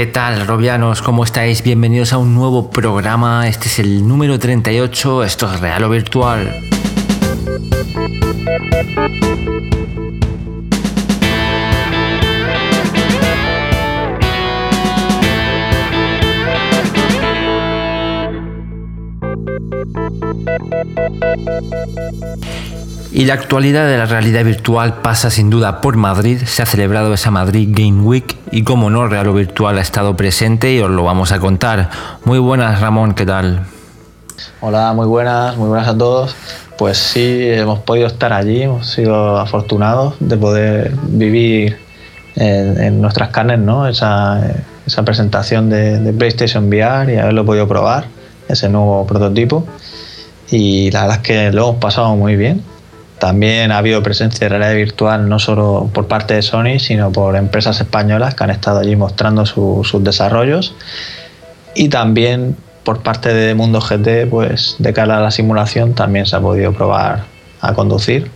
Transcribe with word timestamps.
¿Qué 0.00 0.06
tal, 0.06 0.46
Robianos? 0.46 1.02
¿Cómo 1.02 1.24
estáis? 1.24 1.62
Bienvenidos 1.62 2.14
a 2.14 2.16
un 2.16 2.34
nuevo 2.34 2.70
programa. 2.70 3.46
Este 3.46 3.66
es 3.66 3.80
el 3.80 4.08
número 4.08 4.38
38. 4.38 5.24
Esto 5.24 5.52
es 5.52 5.60
Real 5.60 5.84
o 5.84 5.90
Virtual. 5.90 6.58
Y 23.20 23.26
la 23.26 23.34
actualidad 23.34 23.86
de 23.86 23.98
la 23.98 24.06
realidad 24.06 24.46
virtual 24.46 25.02
pasa 25.02 25.28
sin 25.28 25.50
duda 25.50 25.82
por 25.82 25.98
Madrid. 25.98 26.40
Se 26.46 26.62
ha 26.62 26.64
celebrado 26.64 27.12
esa 27.12 27.30
Madrid 27.30 27.68
Game 27.70 28.00
Week 28.00 28.38
y 28.50 28.64
como 28.64 28.88
no, 28.88 29.08
Real 29.08 29.30
Virtual 29.34 29.76
ha 29.76 29.82
estado 29.82 30.16
presente 30.16 30.72
y 30.72 30.80
os 30.80 30.88
lo 30.88 31.04
vamos 31.04 31.30
a 31.30 31.38
contar. 31.38 31.90
Muy 32.24 32.38
buenas, 32.38 32.80
Ramón, 32.80 33.12
¿qué 33.12 33.26
tal? 33.26 33.66
Hola, 34.62 34.94
muy 34.94 35.06
buenas, 35.06 35.54
muy 35.58 35.68
buenas 35.68 35.88
a 35.88 35.98
todos. 35.98 36.34
Pues 36.78 36.96
sí, 36.96 37.42
hemos 37.42 37.80
podido 37.80 38.06
estar 38.06 38.32
allí, 38.32 38.62
hemos 38.62 38.86
sido 38.86 39.36
afortunados 39.36 40.14
de 40.18 40.38
poder 40.38 40.92
vivir 41.02 41.76
en, 42.36 43.02
nuestras 43.02 43.28
carnes 43.28 43.58
¿no? 43.58 43.86
esa, 43.86 44.40
presentación 45.04 45.68
de, 45.68 45.98
de 45.98 46.12
PlayStation 46.14 46.68
VR 46.68 47.12
y 47.12 47.18
haberlo 47.18 47.44
podido 47.44 47.68
probar, 47.68 48.06
ese 48.48 48.70
nuevo 48.70 49.06
prototipo. 49.06 49.66
Y 50.50 50.90
la 50.90 51.02
verdad 51.02 51.16
es 51.18 51.22
que 51.22 51.52
lo 51.52 51.68
hemos 51.68 51.80
pasado 51.82 52.16
muy 52.16 52.36
bien 52.36 52.69
también 53.20 53.70
ha 53.70 53.78
habido 53.78 54.02
presencia 54.02 54.46
de 54.46 54.48
realidad 54.48 54.74
virtual 54.74 55.28
no 55.28 55.38
solo 55.38 55.90
por 55.92 56.08
parte 56.08 56.34
de 56.34 56.42
Sony, 56.42 56.78
sino 56.78 57.12
por 57.12 57.36
empresas 57.36 57.78
españolas 57.80 58.34
que 58.34 58.44
han 58.44 58.50
estado 58.50 58.80
allí 58.80 58.96
mostrando 58.96 59.44
sus 59.46 60.02
desarrollos. 60.02 60.74
Y 61.74 61.90
también 61.90 62.56
por 62.82 63.02
parte 63.02 63.32
de 63.32 63.54
Mundo 63.54 63.80
GT, 63.80 64.26
pues 64.28 64.76
de 64.78 64.92
cara 64.94 65.18
a 65.18 65.20
la 65.20 65.30
simulación 65.30 65.94
también 65.94 66.24
se 66.24 66.34
ha 66.34 66.40
podido 66.40 66.72
probar 66.72 67.24
a 67.60 67.74
conducir. 67.74 68.30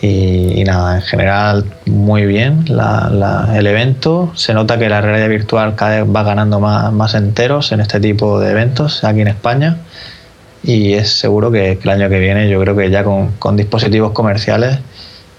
Y, 0.00 0.62
nada, 0.64 0.96
en 0.96 1.02
general 1.02 1.64
muy 1.86 2.26
bien 2.26 2.64
el 2.68 3.66
evento. 3.66 4.30
Se 4.36 4.54
nota 4.54 4.78
que 4.78 4.88
la 4.88 5.00
realidad 5.00 5.28
virtual 5.28 5.74
va 5.80 6.22
ganando 6.22 6.60
más 6.60 7.14
enteros 7.14 7.72
en 7.72 7.80
este 7.80 7.98
tipo 7.98 8.38
de 8.38 8.52
eventos 8.52 9.02
aquí 9.02 9.22
en 9.22 9.28
España 9.28 9.78
y 10.66 10.94
es 10.94 11.12
seguro 11.12 11.50
que, 11.52 11.78
el 11.80 11.88
año 11.88 12.08
que 12.08 12.18
viene 12.18 12.50
yo 12.50 12.60
creo 12.60 12.76
que 12.76 12.90
ya 12.90 13.04
con, 13.04 13.56
dispositivos 13.56 14.10
comerciales 14.10 14.80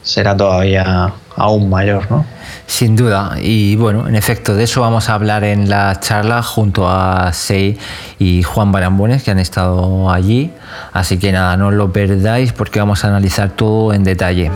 será 0.01 0.37
todavía 0.37 1.13
aún 1.35 1.69
mayor, 1.69 2.09
¿no? 2.09 2.25
Sin 2.65 2.95
duda. 2.95 3.35
Y 3.41 3.75
bueno, 3.75 4.07
en 4.07 4.15
efecto, 4.15 4.55
de 4.55 4.63
eso 4.63 4.81
vamos 4.81 5.09
a 5.09 5.13
hablar 5.15 5.43
en 5.43 5.69
la 5.69 5.99
charla 5.99 6.41
junto 6.41 6.87
a 6.89 7.31
Sei 7.33 7.77
y 8.19 8.41
Juan 8.43 8.71
Barambones, 8.71 9.23
que 9.23 9.31
han 9.31 9.39
estado 9.39 10.09
allí. 10.09 10.51
Así 10.93 11.19
que 11.19 11.33
nada, 11.33 11.57
no 11.57 11.71
lo 11.71 11.91
perdáis 11.91 12.53
porque 12.53 12.79
vamos 12.79 13.03
a 13.03 13.09
analizar 13.09 13.49
todo 13.51 13.93
en 13.93 14.05
detalle. 14.05 14.51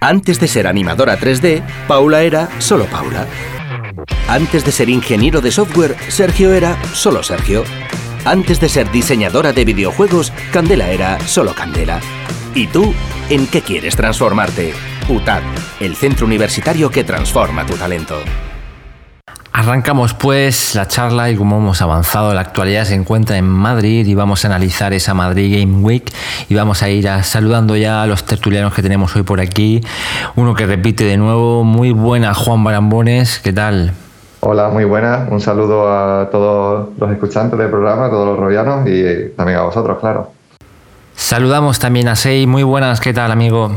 Antes 0.00 0.38
de 0.38 0.46
ser 0.46 0.68
animadora 0.68 1.18
3D, 1.18 1.62
Paula 1.88 2.22
era 2.22 2.48
solo 2.60 2.84
Paula. 2.86 3.26
Antes 4.28 4.64
de 4.64 4.70
ser 4.70 4.88
ingeniero 4.88 5.40
de 5.40 5.50
software, 5.50 5.96
Sergio 6.08 6.52
era 6.52 6.80
solo 6.92 7.24
Sergio. 7.24 7.64
Antes 8.24 8.60
de 8.60 8.68
ser 8.68 8.90
diseñadora 8.92 9.52
de 9.52 9.64
videojuegos, 9.64 10.32
Candela 10.52 10.90
era 10.90 11.18
solo 11.26 11.54
Candela. 11.54 12.00
¿Y 12.54 12.68
tú, 12.68 12.94
en 13.30 13.48
qué 13.48 13.62
quieres 13.62 13.96
transformarte? 13.96 14.74
UTAD, 15.08 15.42
el 15.80 15.96
centro 15.96 16.26
universitario 16.26 16.90
que 16.90 17.02
transforma 17.02 17.66
tu 17.66 17.74
talento. 17.74 18.22
Arrancamos 19.58 20.12
pues 20.12 20.74
la 20.74 20.86
charla 20.86 21.30
y 21.30 21.36
como 21.36 21.56
hemos 21.56 21.80
avanzado, 21.80 22.34
la 22.34 22.42
actualidad 22.42 22.84
se 22.84 22.94
encuentra 22.94 23.38
en 23.38 23.48
Madrid 23.48 24.06
y 24.06 24.14
vamos 24.14 24.44
a 24.44 24.48
analizar 24.48 24.92
esa 24.92 25.14
Madrid 25.14 25.58
Game 25.58 25.82
Week 25.82 26.12
y 26.50 26.54
vamos 26.54 26.82
a 26.82 26.90
ir 26.90 27.08
saludando 27.22 27.74
ya 27.74 28.02
a 28.02 28.06
los 28.06 28.24
tertulianos 28.24 28.74
que 28.74 28.82
tenemos 28.82 29.16
hoy 29.16 29.22
por 29.22 29.40
aquí. 29.40 29.80
Uno 30.34 30.54
que 30.54 30.66
repite 30.66 31.04
de 31.04 31.16
nuevo, 31.16 31.64
muy 31.64 31.90
buena 31.90 32.34
Juan 32.34 32.62
Barambones, 32.64 33.38
¿qué 33.38 33.54
tal? 33.54 33.92
Hola, 34.40 34.68
muy 34.68 34.84
buena. 34.84 35.26
Un 35.30 35.40
saludo 35.40 35.90
a 35.90 36.28
todos 36.28 36.90
los 36.98 37.10
escuchantes 37.10 37.58
del 37.58 37.70
programa, 37.70 38.08
a 38.08 38.10
todos 38.10 38.28
los 38.28 38.38
robianos 38.38 38.86
y 38.86 39.30
también 39.38 39.60
a 39.60 39.62
vosotros, 39.62 39.96
claro. 40.00 40.32
Saludamos 41.14 41.78
también 41.78 42.08
a 42.08 42.16
Sei, 42.16 42.46
muy 42.46 42.62
buenas, 42.62 43.00
¿qué 43.00 43.14
tal 43.14 43.32
amigo? 43.32 43.72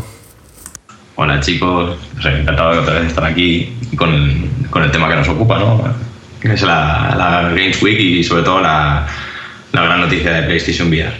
Hola 1.22 1.42
chicos, 1.42 1.98
encantado 2.24 2.72
de 2.72 2.80
otra 2.80 2.94
vez 2.94 3.08
estar 3.08 3.26
aquí 3.26 3.74
con, 3.98 4.10
el 4.10 4.90
tema 4.90 5.10
que 5.10 5.18
nos 5.18 5.28
ocupa, 5.28 5.60
¿no? 5.60 5.84
Es 6.42 6.62
la, 6.62 7.14
la 7.18 7.50
Games 7.50 7.84
Week 7.84 8.00
y 8.00 8.24
sobre 8.24 8.44
todo 8.44 8.62
la, 8.62 9.06
la 9.74 9.84
gran 9.84 10.00
noticia 10.00 10.32
de 10.32 10.44
PlayStation 10.44 10.88
VR. 10.88 11.12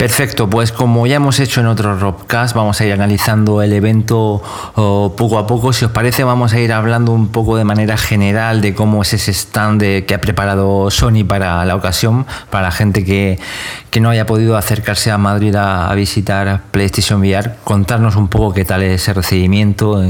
Perfecto, 0.00 0.48
pues 0.48 0.72
como 0.72 1.06
ya 1.06 1.16
hemos 1.16 1.40
hecho 1.40 1.60
en 1.60 1.66
otros 1.66 2.00
Robcast, 2.00 2.56
vamos 2.56 2.80
a 2.80 2.86
ir 2.86 2.94
analizando 2.94 3.60
el 3.60 3.70
evento 3.74 4.40
poco 4.74 5.38
a 5.38 5.46
poco. 5.46 5.74
Si 5.74 5.84
os 5.84 5.90
parece, 5.90 6.24
vamos 6.24 6.54
a 6.54 6.58
ir 6.58 6.72
hablando 6.72 7.12
un 7.12 7.28
poco 7.28 7.58
de 7.58 7.64
manera 7.64 7.98
general 7.98 8.62
de 8.62 8.72
cómo 8.74 9.02
es 9.02 9.12
ese 9.12 9.32
stand 9.32 10.06
que 10.06 10.14
ha 10.14 10.18
preparado 10.22 10.90
Sony 10.90 11.26
para 11.28 11.62
la 11.66 11.76
ocasión, 11.76 12.24
para 12.48 12.68
la 12.68 12.70
gente 12.70 13.04
que, 13.04 13.38
no 14.00 14.08
haya 14.08 14.24
podido 14.24 14.56
acercarse 14.56 15.10
a 15.10 15.18
Madrid 15.18 15.54
a, 15.54 15.94
visitar 15.94 16.62
PlayStation 16.70 17.20
VR. 17.20 17.56
Contarnos 17.62 18.16
un 18.16 18.28
poco 18.28 18.54
qué 18.54 18.64
tal 18.64 18.82
es 18.82 19.02
ese 19.02 19.12
recibimiento, 19.12 20.02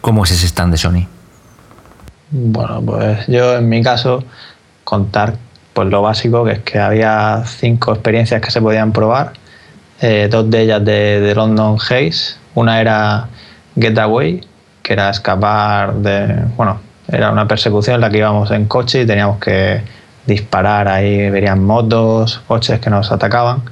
cómo 0.00 0.24
es 0.24 0.30
ese 0.30 0.46
stand 0.46 0.72
de 0.72 0.78
Sony. 0.78 1.06
Bueno, 2.30 2.80
pues 2.80 3.26
yo 3.26 3.54
en 3.56 3.68
mi 3.68 3.82
caso 3.82 4.24
contar 4.82 5.43
pues 5.74 5.88
lo 5.88 6.02
básico, 6.02 6.44
que 6.44 6.52
es 6.52 6.58
que 6.60 6.78
había 6.78 7.42
cinco 7.44 7.92
experiencias 7.92 8.40
que 8.40 8.50
se 8.50 8.62
podían 8.62 8.92
probar, 8.92 9.32
eh, 10.00 10.28
dos 10.30 10.48
de 10.48 10.62
ellas 10.62 10.84
de, 10.84 11.32
London 11.34 11.76
Haze, 11.76 12.36
una 12.54 12.80
era 12.80 13.28
Getaway, 13.76 14.40
que 14.82 14.92
era 14.92 15.10
escapar 15.10 15.94
de, 15.94 16.44
bueno, 16.56 16.80
era 17.08 17.30
una 17.30 17.46
persecución 17.48 17.96
en 17.96 18.00
la 18.00 18.10
que 18.10 18.18
íbamos 18.18 18.50
en 18.52 18.66
coche 18.66 19.02
y 19.02 19.06
teníamos 19.06 19.38
que 19.38 19.82
disparar, 20.26 20.88
ahí 20.88 21.28
verían 21.30 21.62
motos, 21.64 22.40
coches 22.46 22.80
que 22.80 22.90
nos 22.90 23.10
atacaban. 23.12 23.62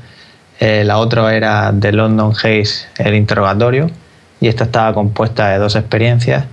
Eh, 0.61 0.85
la 0.85 0.99
otra 0.99 1.35
era 1.35 1.73
de 1.73 1.93
London 1.93 2.33
Haze, 2.33 2.87
el 2.99 3.15
interrogatorio, 3.15 3.91
y 4.41 4.49
esta 4.49 4.65
estaba 4.65 4.93
compuesta 4.93 5.49
de 5.49 5.59
dos 5.59 5.77
experiencias. 5.77 6.45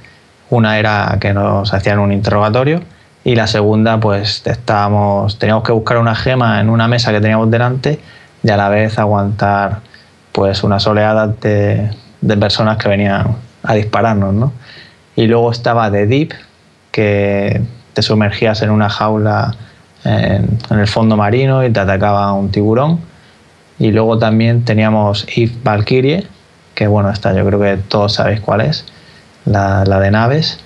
Una 0.49 0.79
era 0.79 1.17
que 1.19 1.33
nos 1.33 1.73
hacían 1.73 1.99
un 1.99 2.11
interrogatorio 2.11 2.81
y 3.23 3.35
la 3.35 3.47
segunda 3.47 3.99
pues 3.99 4.41
estábamos, 4.45 5.37
teníamos 5.37 5.63
que 5.63 5.71
buscar 5.71 5.97
una 5.97 6.15
gema 6.15 6.61
en 6.61 6.69
una 6.69 6.87
mesa 6.87 7.11
que 7.11 7.19
teníamos 7.19 7.51
delante 7.51 7.99
y 8.43 8.49
a 8.49 8.57
la 8.57 8.69
vez 8.69 8.97
aguantar 8.97 9.81
pues 10.31 10.63
unas 10.63 10.85
oleadas 10.87 11.39
de, 11.41 11.91
personas 12.39 12.77
que 12.77 12.87
venían 12.87 13.35
a 13.63 13.73
dispararnos, 13.73 14.33
¿no? 14.33 14.53
Y 15.15 15.27
luego 15.27 15.51
estaba 15.51 15.91
The 15.91 16.07
Deep, 16.07 16.33
que 16.91 17.61
te 17.93 18.01
sumergías 18.01 18.61
en 18.61 18.69
una 18.69 18.89
jaula 18.89 19.55
en, 20.05 20.57
el 20.71 20.87
fondo 20.87 21.17
marino 21.17 21.65
y 21.65 21.71
te 21.71 21.79
atacaba 21.79 22.31
un 22.33 22.51
tiburón. 22.51 22.99
Y 23.79 23.91
luego 23.91 24.17
también 24.17 24.63
teníamos 24.63 25.25
Eve 25.35 25.51
Valkyrie, 25.63 26.27
que 26.75 26.87
bueno, 26.87 27.09
esta 27.09 27.33
yo 27.33 27.45
creo 27.45 27.59
que 27.59 27.77
todos 27.77 28.13
sabéis 28.13 28.39
cuál 28.39 28.61
es, 28.61 28.85
la, 29.45 29.83
la 29.85 29.99
de 29.99 30.11
naves. 30.11 30.59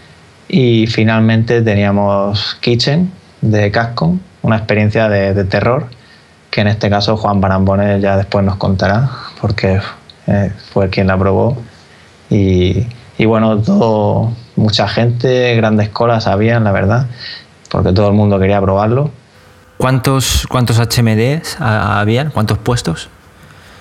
Y 0.56 0.86
finalmente 0.86 1.64
teníamos 1.64 2.60
Kitchen 2.62 3.12
de 3.42 3.72
Capcom, 3.72 4.20
una 4.44 4.58
experiencia 4.58 5.10
de, 5.10 5.44
terror 5.46 5.88
que 6.52 6.62
en 6.62 6.68
este 6.68 6.92
caso 6.92 7.18
Juan 7.18 7.42
Barambones 7.42 8.00
ya 8.04 8.18
después 8.18 8.46
nos 8.46 8.58
contará 8.58 9.10
porque 9.42 9.82
eh, 10.28 10.52
fue 10.72 10.92
quien 10.92 11.08
la 11.08 11.18
probó. 11.18 11.58
Y, 12.30 12.86
bueno, 13.26 13.58
todo, 13.64 14.32
mucha 14.56 14.88
gente, 14.88 15.56
grandes 15.56 15.90
colas 15.90 16.28
habían, 16.28 16.66
la 16.66 16.72
verdad, 16.72 17.08
porque 17.70 17.92
todo 17.92 18.10
el 18.10 18.14
mundo 18.14 18.38
quería 18.38 18.62
probarlo. 18.62 19.10
¿Cuántos, 19.78 20.46
cuántos 20.48 20.78
HMDs 20.78 21.58
habían? 21.60 22.30
¿Cuántos 22.30 22.60
puestos? 22.60 23.10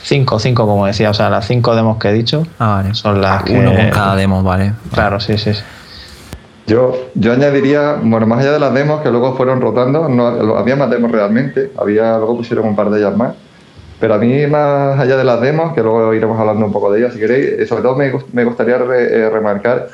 Cinco, 0.02 0.38
cinco, 0.38 0.66
como 0.66 0.86
decía, 0.86 1.10
o 1.10 1.14
sea, 1.14 1.28
las 1.28 1.46
cinco 1.46 1.76
demos 1.76 1.98
que 1.98 2.08
he 2.08 2.12
dicho 2.14 2.46
ah, 2.58 2.82
son 2.92 3.20
las 3.20 3.42
Uno 3.50 3.74
con 3.74 3.90
cada 3.90 4.16
demo, 4.16 4.42
vale. 4.42 4.72
Claro, 4.90 5.20
sí, 5.20 5.36
sí. 5.36 5.52
Yo, 6.66 6.94
añadiría, 7.30 7.98
bueno, 8.02 8.26
más 8.26 8.40
allá 8.40 8.52
de 8.52 8.60
las 8.60 8.72
demos 8.72 9.02
que 9.02 9.10
luego 9.10 9.34
fueron 9.36 9.60
rotando, 9.60 10.08
no, 10.08 10.56
había 10.56 10.76
más 10.76 10.90
demos 10.90 11.10
realmente, 11.10 11.72
había, 11.76 12.16
luego 12.18 12.36
pusieron 12.36 12.66
un 12.66 12.76
par 12.76 12.90
de 12.90 13.00
ellas 13.00 13.16
más, 13.16 13.34
Pero 13.98 14.14
a 14.14 14.18
mí, 14.18 14.46
más 14.46 14.98
allá 14.98 15.16
de 15.16 15.24
las 15.24 15.40
demos, 15.40 15.74
que 15.74 15.82
luego 15.82 16.14
iremos 16.14 16.38
hablando 16.38 16.66
un 16.66 16.72
poco 16.72 16.92
de 16.92 17.00
ellas 17.00 17.14
si 17.14 17.20
queréis, 17.20 17.46
eh, 17.46 17.66
sobre 17.66 17.82
todo 17.82 17.96
me, 17.96 18.12
me 18.32 18.44
gustaría 18.44 18.76
eh, 18.76 19.30
remarcar, 19.30 19.88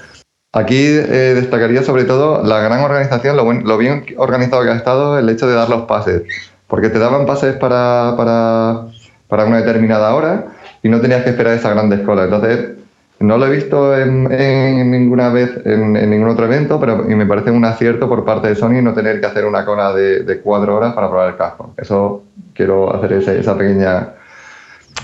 aquí 0.53 0.77
eh, 0.77 1.35
destacaría 1.35 1.83
sobre 1.83 2.05
todo 2.05 2.43
la 2.43 2.61
gran 2.61 2.81
organización, 2.81 3.37
lo, 3.37 3.79
bien 3.79 4.05
organizado 4.17 4.63
que 4.63 4.71
ha 4.71 4.77
estado 4.77 5.19
el 5.19 5.29
hecho 5.29 5.47
de 5.49 5.55
dar 5.55 5.69
los 5.71 5.83
pases, 5.83 6.23
porque 6.67 6.91
te 6.91 6.99
daban 6.99 7.27
pases 7.27 7.57
para, 7.57 8.15
para, 8.17 8.87
para 9.27 9.45
una 9.47 9.59
determinada 9.59 10.15
hora 10.15 10.49
y 10.83 10.89
no 10.89 11.01
tenías 11.01 11.25
que 11.25 11.31
esperar 11.31 11.55
esa 11.55 11.71
grandes 11.71 12.01
colas. 12.01 12.27
Entonces, 12.27 12.78
no 13.21 13.37
lo 13.37 13.47
he 13.47 13.51
visto 13.51 13.97
en, 13.97 14.31
en 14.31 14.91
ninguna 14.91 15.29
vez 15.31 15.51
en, 15.65 15.97
en, 15.97 16.11
ningún 16.11 16.29
otro 16.29 16.45
evento, 16.45 16.79
pero 16.79 17.05
y 17.11 17.15
me 17.15 17.27
parece 17.27 17.51
un 17.51 17.65
acierto 17.65 18.09
por 18.09 18.25
parte 18.25 18.49
de 18.49 18.55
Sony 18.55 18.81
no 18.81 18.95
tener 18.95 19.21
que 19.21 19.27
hacer 19.27 19.45
una 19.45 19.65
cola 19.65 19.93
de, 19.93 20.21
de 20.21 20.41
cuatro 20.41 20.77
horas 20.77 20.95
para 20.95 21.09
probar 21.09 21.31
el 21.31 21.37
casco. 21.37 21.75
Eso 21.77 22.25
quiero 22.55 22.95
hacer 22.95 23.15
ese, 23.15 23.41
esa 23.41 23.59
pequeña 23.59 24.11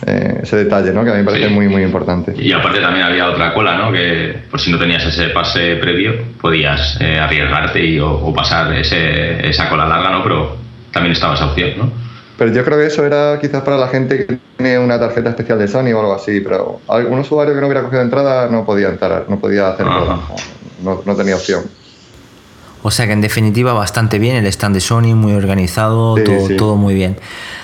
eh, 0.07 0.41
ese 0.43 0.59
detalle, 0.59 0.93
¿no? 0.93 1.03
Que 1.03 1.11
a 1.11 1.15
mí 1.15 1.21
me 1.21 1.25
parece 1.25 1.49
sí. 1.49 1.55
muy, 1.55 1.69
muy 1.69 1.83
importante. 1.83 2.35
Y 2.37 2.53
aparte 2.53 2.81
también 2.81 3.05
había 3.05 3.29
otra 3.29 3.53
cola, 3.53 3.77
¿no? 3.77 3.91
Que 3.91 4.43
por 4.51 4.61
si 4.61 4.71
no 4.71 4.79
tenías 4.79 5.05
ese 5.05 5.29
pase 5.31 5.77
previo, 5.77 6.13
podías 6.41 7.01
eh, 7.01 7.19
arriesgarte 7.19 7.85
y, 7.85 7.99
o, 7.99 8.13
o 8.13 8.33
pasar 8.33 8.73
ese, 8.75 9.49
esa 9.49 9.69
cola 9.69 9.87
larga, 9.87 10.11
¿no? 10.11 10.23
Pero 10.23 10.57
también 10.93 11.13
estaba 11.13 11.35
esa 11.35 11.47
opción, 11.47 11.71
¿no? 11.79 12.04
Pero 12.37 12.53
yo 12.53 12.65
creo 12.65 12.79
que 12.79 12.87
eso 12.87 13.07
era 13.07 13.39
quizás 13.41 13.63
para 13.63 13.77
la 13.77 13.89
gente 13.89 14.27
que 14.27 14.39
tiene 14.57 14.79
una 14.79 14.99
tarjeta 14.99 15.31
especial 15.31 15.59
de 15.59 15.69
Sony 15.69 15.93
o 15.95 16.01
algo 16.01 16.15
así, 16.15 16.41
pero 16.41 16.81
algún 16.89 17.21
usuario 17.21 17.55
que 17.55 17.61
no 17.61 17.67
hubiera 17.67 17.83
cogido 17.83 18.03
entrada 18.03 18.49
no 18.49 18.65
podía 18.65 18.89
entrar, 18.89 19.27
no 19.29 19.39
podía 19.39 19.69
hacerlo, 19.69 20.21
no, 20.83 21.03
no 21.05 21.17
tenía 21.17 21.37
opción. 21.37 21.63
O 22.87 22.91
sea 22.91 23.07
que 23.07 23.13
en 23.13 23.23
definitiva 23.23 23.73
bastante 23.73 24.19
bien 24.19 24.37
el 24.37 24.45
stand 24.45 24.75
de 24.75 24.81
Sony, 24.83 25.15
muy 25.15 25.33
organizado, 25.33 26.19
sí, 26.19 26.25
todo, 26.25 26.49
sí. 26.49 26.57
todo, 26.59 26.77
muy 26.77 26.93
bien. 26.93 27.17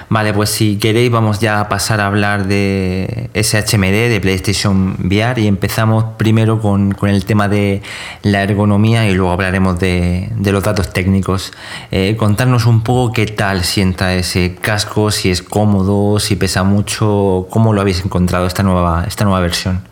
Vale, 0.09 0.33
pues 0.33 0.49
si 0.49 0.79
queréis 0.79 1.11
vamos 1.11 1.41
ya 1.41 1.61
a 1.61 1.69
pasar 1.69 2.01
a 2.01 2.07
hablar 2.07 2.47
de 2.47 3.29
SHMD, 3.35 4.09
de 4.09 4.19
PlayStation 4.23 4.97
VR 4.99 5.39
y 5.43 5.47
empezamos 5.47 6.05
primero 6.17 6.59
con, 6.59 6.93
con 6.93 7.11
el 7.11 7.27
tema 7.27 7.49
de 7.49 7.83
la 8.23 8.43
ergonomía 8.43 9.11
y 9.11 9.15
luego 9.15 9.31
hablaremos 9.31 9.79
de, 9.79 10.31
de 10.37 10.53
los 10.53 10.65
datos 10.65 10.91
técnicos. 10.91 11.53
Eh, 11.91 12.17
contarnos 12.17 12.65
un 12.65 12.83
poco 12.83 13.13
qué 13.13 13.27
tal 13.27 13.63
sienta 13.63 14.15
ese 14.15 14.57
casco, 14.59 15.11
si 15.11 15.31
es 15.31 15.43
cómodo, 15.43 16.19
si 16.19 16.35
pesa 16.37 16.63
mucho, 16.63 17.47
cómo 17.51 17.75
lo 17.75 17.83
habéis 17.83 18.03
encontrado 18.03 18.47
esta 18.47 18.63
nueva, 18.63 19.05
esta 19.07 19.25
nueva 19.25 19.41
versión. 19.41 19.83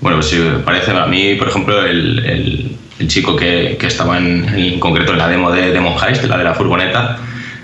Bueno, 0.00 0.16
pues 0.16 0.30
sí, 0.30 0.42
parece 0.64 0.90
a 0.90 1.06
mí, 1.06 1.34
por 1.34 1.48
ejemplo, 1.48 1.84
el, 1.84 2.18
el, 2.26 2.76
el 3.02 3.08
chico 3.08 3.34
que, 3.36 3.76
que 3.78 3.88
estaba 3.88 4.16
en, 4.18 4.48
en, 4.56 4.78
concreto 4.78 5.12
en 5.12 5.18
la 5.18 5.28
demo 5.28 5.50
de 5.50 5.72
Demon 5.72 5.94
Heist, 6.00 6.24
la 6.24 6.38
de 6.38 6.44
la 6.44 6.54
furgoneta, 6.54 7.18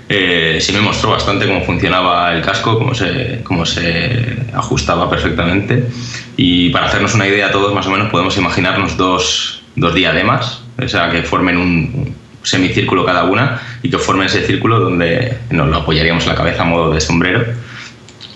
eh, 0.09 0.57
sí 0.59 0.73
me 0.73 0.81
mostró 0.81 1.11
bastante 1.11 1.47
cómo 1.47 1.63
funcionaba 1.63 2.33
el 2.33 2.41
casco, 2.41 2.77
cómo 2.77 2.93
se, 2.93 3.41
cómo 3.43 3.65
se 3.65 4.37
ajustaba 4.53 5.09
perfectamente. 5.09 5.87
Y 6.35 6.69
para 6.71 6.87
hacernos 6.87 7.15
una 7.15 7.27
idea 7.27 7.51
todos 7.51 7.73
más 7.73 7.87
o 7.87 7.91
menos 7.91 8.09
podemos 8.09 8.35
imaginarnos 8.37 8.97
dos, 8.97 9.63
dos 9.75 9.93
diademas, 9.93 10.61
o 10.77 10.87
sea, 10.87 11.09
que 11.09 11.23
formen 11.23 11.57
un 11.57 12.15
semicírculo 12.43 13.05
cada 13.05 13.23
una 13.25 13.61
y 13.81 13.89
que 13.89 13.97
formen 13.97 14.27
ese 14.27 14.45
círculo 14.45 14.79
donde 14.79 15.37
nos 15.51 15.69
lo 15.69 15.77
apoyaríamos 15.77 16.25
la 16.25 16.35
cabeza 16.35 16.63
a 16.63 16.65
modo 16.65 16.91
de 16.91 16.99
sombrero 16.99 17.45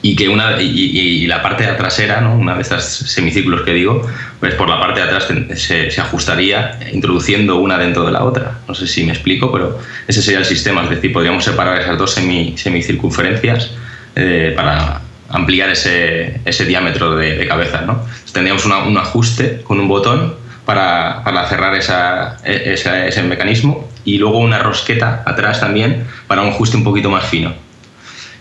y 0.05 0.17
que 0.17 0.27
una 0.27 0.61
y, 0.61 0.67
y, 0.67 1.27
la 1.27 1.41
parte 1.41 1.63
trasera, 1.63 2.19
¿no? 2.19 2.35
una 2.35 2.55
de 2.55 2.61
estas 2.61 2.85
semicírculos 2.85 3.61
que 3.61 3.73
digo, 3.73 4.05
pues 4.41 4.53
por 4.53 4.67
la 4.67 4.77
parte 4.77 4.99
de 4.99 5.05
atrás 5.07 5.29
se, 5.55 5.89
se, 5.89 6.01
ajustaría 6.01 6.77
introduciendo 6.91 7.55
una 7.55 7.77
dentro 7.77 8.05
de 8.05 8.11
la 8.11 8.25
otra. 8.25 8.59
No 8.67 8.75
sé 8.75 8.85
si 8.85 9.05
me 9.05 9.13
explico, 9.13 9.49
pero 9.49 9.79
ese 10.05 10.21
sería 10.21 10.39
el 10.39 10.45
sistema, 10.45 10.83
es 10.83 10.89
decir, 10.89 11.13
podríamos 11.13 11.45
separar 11.45 11.79
esas 11.79 11.97
dos 11.97 12.11
semi, 12.11 12.53
semicircunferencias 12.57 13.71
eh, 14.17 14.51
para 14.53 14.99
ampliar 15.29 15.69
ese, 15.69 16.41
ese 16.43 16.65
diámetro 16.65 17.15
de, 17.15 17.37
de 17.37 17.47
cabeza. 17.47 17.83
¿no? 17.83 18.05
Tendríamos 18.33 18.65
una, 18.65 18.79
un 18.79 18.97
ajuste 18.97 19.61
con 19.63 19.79
un 19.79 19.87
botón 19.87 20.35
para, 20.65 21.23
para 21.23 21.47
cerrar 21.47 21.75
esa, 21.75 22.39
esa, 22.43 23.07
ese 23.07 23.23
mecanismo 23.23 23.89
y 24.03 24.17
luego 24.17 24.39
una 24.39 24.59
rosqueta 24.59 25.23
atrás 25.25 25.61
también 25.61 26.05
para 26.27 26.41
un 26.41 26.49
ajuste 26.49 26.75
un 26.75 26.83
poquito 26.83 27.09
más 27.09 27.23
fino. 27.23 27.62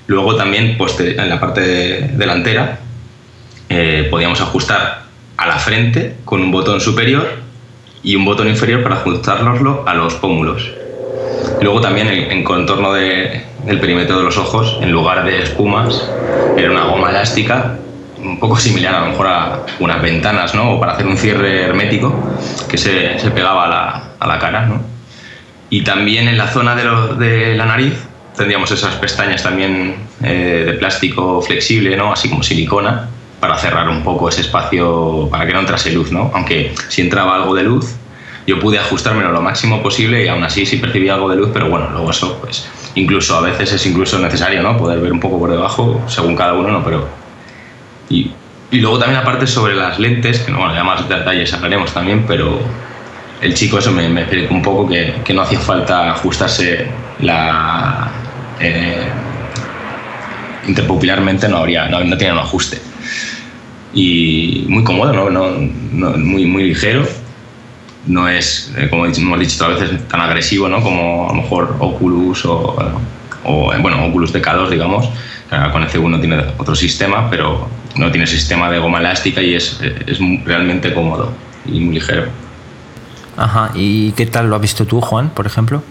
Luego 0.07 0.37
también 0.37 0.77
pues, 0.77 0.99
en 1.01 1.29
la 1.29 1.41
parte 1.41 1.61
de, 1.61 2.09
delantera 2.09 2.79
eh, 3.69 4.09
podíamos 4.11 4.41
ajustar 4.41 5.03
a 5.37 5.47
la 5.47 5.59
frente 5.59 6.17
con 6.25 6.41
un 6.41 6.51
botón 6.51 6.81
superior 6.81 7.29
y 8.03 8.17
un 8.17 8.25
botón 8.25 8.49
inferior 8.49 8.83
para 8.83 8.97
ajustárnoslo 8.97 9.85
a 9.87 9.95
los 9.95 10.15
pómulos. 10.15 10.71
Luego 11.61 11.81
también 11.81 12.09
en, 12.09 12.31
en 12.31 12.45
contorno 12.45 12.93
de, 12.93 13.45
del 13.65 13.81
perímetro 13.81 14.19
de 14.19 14.25
los 14.25 14.37
ojos, 14.37 14.79
en 14.83 14.91
lugar 14.91 15.25
de 15.25 15.43
espumas, 15.43 16.11
era 16.57 16.71
una 16.71 16.85
goma 16.85 17.11
elástica 17.11 17.79
un 18.19 18.39
poco 18.39 18.57
similar 18.57 18.95
a 18.95 19.01
lo 19.01 19.07
mejor 19.07 19.27
a 19.27 19.67
unas 19.81 20.01
ventanas, 20.01 20.55
¿no? 20.55 20.73
O 20.73 20.81
para 20.81 20.93
hacer 20.93 21.07
un 21.07 21.17
cierre 21.17 21.63
hermético 21.63 22.15
que 22.69 22.79
se, 22.79 23.19
se 23.19 23.31
pegaba 23.31 23.65
a 23.65 23.69
la, 23.69 24.05
a 24.19 24.27
la 24.27 24.39
cara, 24.39 24.67
¿no? 24.67 24.81
Y 25.71 25.83
también 25.83 26.29
en 26.29 26.39
la 26.39 26.49
zona 26.49 26.77
de, 26.77 26.85
lo, 26.85 27.15
de 27.15 27.57
la 27.57 27.67
nariz 27.67 27.95
tendríamos 28.37 28.71
esas 28.71 28.95
pestañas 28.97 29.43
también 29.43 29.97
eh, 30.23 30.65
de 30.67 30.73
plástico 30.75 31.43
flexible, 31.43 31.97
¿no? 31.97 32.13
así 32.13 32.29
como 32.29 32.43
silicona, 32.43 33.09
para 33.41 33.59
cerrar 33.59 33.89
un 33.89 34.03
poco 34.03 34.29
ese 34.29 34.43
espacio, 34.43 35.29
para 35.31 35.47
que 35.47 35.53
no 35.53 35.61
entrase 35.61 35.93
luz. 35.93 36.13
¿no? 36.13 36.31
Aunque 36.35 36.75
si 36.89 37.03
entraba 37.03 37.35
algo 37.35 37.55
de 37.55 37.65
luz, 37.65 37.97
yo 38.47 38.59
pude 38.59 38.79
ajustármelo 38.79 39.33
lo 39.33 39.41
máximo 39.41 39.83
posible 39.83 40.25
y 40.25 40.29
aún 40.29 40.43
así 40.43 40.67
sí 40.67 40.77
percibía 40.77 41.15
algo 41.15 41.29
de 41.29 41.37
luz, 41.37 41.51
pero 41.53 41.69
bueno, 41.69 41.91
luego 41.91 42.11
eso, 42.11 42.39
pues 42.41 42.69
incluso 42.95 43.37
a 43.37 43.41
veces 43.41 43.73
es 43.73 43.87
incluso 43.87 44.19
necesario, 44.19 44.63
¿no? 44.63 44.77
Poder 44.77 45.01
ver 45.01 45.13
un 45.13 45.21
poco 45.21 45.39
por 45.39 45.51
debajo, 45.51 46.03
según 46.09 46.37
cada 46.37 46.55
uno, 46.55 46.69
¿no? 46.69 46.85
Pero... 46.85 47.09
Y, 48.09 48.33
y 48.71 48.81
luego 48.81 48.99
también 48.99 49.21
aparte 49.21 49.47
sobre 49.47 49.75
las 49.75 49.99
lentes, 49.99 50.41
que 50.41 50.51
no, 50.51 50.59
bueno, 50.59 50.75
ya 50.75 50.83
más 50.83 51.09
detalles 51.09 51.53
hablaremos 51.53 51.93
también, 51.93 52.25
pero 52.27 52.59
el 53.41 53.55
chico 53.55 53.79
eso 53.79 53.91
me, 53.93 54.09
me 54.09 54.23
explicó 54.23 54.55
un 54.55 54.63
poco 54.63 54.89
que, 54.89 55.15
que, 55.25 55.35
no 55.35 55.43
hacía 55.43 55.59
falta 55.59 56.13
ajustarse 56.13 56.87
la 57.21 58.11
eh, 58.61 59.09
interpupilarmente 60.67 61.49
no 61.49 61.59
habría 61.59 61.89
no, 61.89 62.03
no 62.05 62.17
tenía 62.17 62.33
un 62.33 62.41
ajuste. 62.41 62.81
Y 63.95 64.65
muy 64.69 64.85
cómodo 64.85 65.13
no, 65.13 65.31
no, 65.31 65.51
no 65.93 66.19
muy 66.19 66.47
muy 66.47 66.65
ligero. 66.65 67.07
No 68.07 68.29
es 68.29 68.73
eh, 68.77 68.89
como 68.91 69.07
hemos 69.07 69.39
dicho 69.39 69.65
otras 69.65 69.81
veces 69.81 70.09
tan 70.09 70.21
agresivo 70.21 70.69
no 70.69 70.83
como 70.83 71.31
a 71.31 71.35
lo 71.35 71.43
mejor 71.43 71.77
Oculus 71.79 72.45
o, 72.47 72.77
o 73.45 73.73
bueno 73.81 74.07
Oculus 74.07 74.33
DK2 74.35 74.71
digamos. 74.71 75.09
Con 75.71 75.83
el 75.83 75.89
C1 75.91 76.21
tiene 76.21 76.43
otro 76.57 76.75
sistema 76.75 77.29
pero 77.29 77.69
no 77.97 78.11
tiene 78.11 78.27
sistema 78.27 78.71
de 78.71 78.79
goma 78.79 79.01
elástica 79.01 79.43
y 79.43 79.55
es, 79.55 79.79
es 80.07 80.19
realmente 80.47 80.95
cómodo 80.95 81.31
y 81.67 81.81
muy 81.81 81.97
ligero. 81.97 82.25
Ajá, 83.37 83.71
¿y 83.75 84.13
qué 84.13 84.27
tal 84.27 84.49
lo 84.49 84.57
has 84.57 84.63
visto 84.63 84.87
tú, 84.87 85.01
Juan, 85.01 85.31
por 85.31 85.47
ejemplo? 85.47 85.83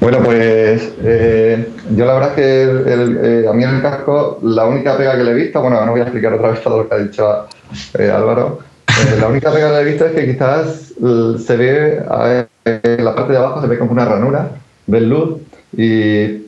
Bueno, 0.00 0.18
pues 0.22 0.92
eh, 1.02 1.68
yo 1.94 2.04
la 2.04 2.14
verdad 2.14 2.28
es 2.30 2.34
que 2.36 2.62
el, 2.62 3.20
eh, 3.22 3.48
a 3.48 3.52
mí 3.52 3.64
en 3.64 3.76
el 3.76 3.82
casco 3.82 4.38
la 4.42 4.66
única 4.66 4.96
pega 4.96 5.16
que 5.16 5.24
le 5.24 5.30
he 5.30 5.34
visto, 5.34 5.60
bueno, 5.60 5.84
no 5.84 5.92
voy 5.92 6.00
a 6.00 6.04
explicar 6.04 6.34
otra 6.34 6.50
vez 6.50 6.62
todo 6.62 6.82
lo 6.82 6.88
que 6.88 6.94
ha 6.94 6.98
dicho 6.98 7.46
eh, 7.98 8.10
Álvaro, 8.10 8.60
eh, 8.88 9.16
la 9.18 9.28
única 9.28 9.50
pega 9.52 9.68
que 9.68 9.74
le 9.74 9.80
he 9.80 9.84
visto 9.84 10.06
es 10.06 10.12
que 10.12 10.26
quizás 10.26 10.92
se 11.44 11.56
ve, 11.56 12.02
en 12.64 13.04
la 13.04 13.14
parte 13.14 13.32
de 13.32 13.38
abajo 13.38 13.60
se 13.60 13.66
ve 13.68 13.78
como 13.78 13.92
una 13.92 14.04
ranura, 14.04 14.50
ves 14.86 15.02
luz 15.02 15.38
y 15.76 16.44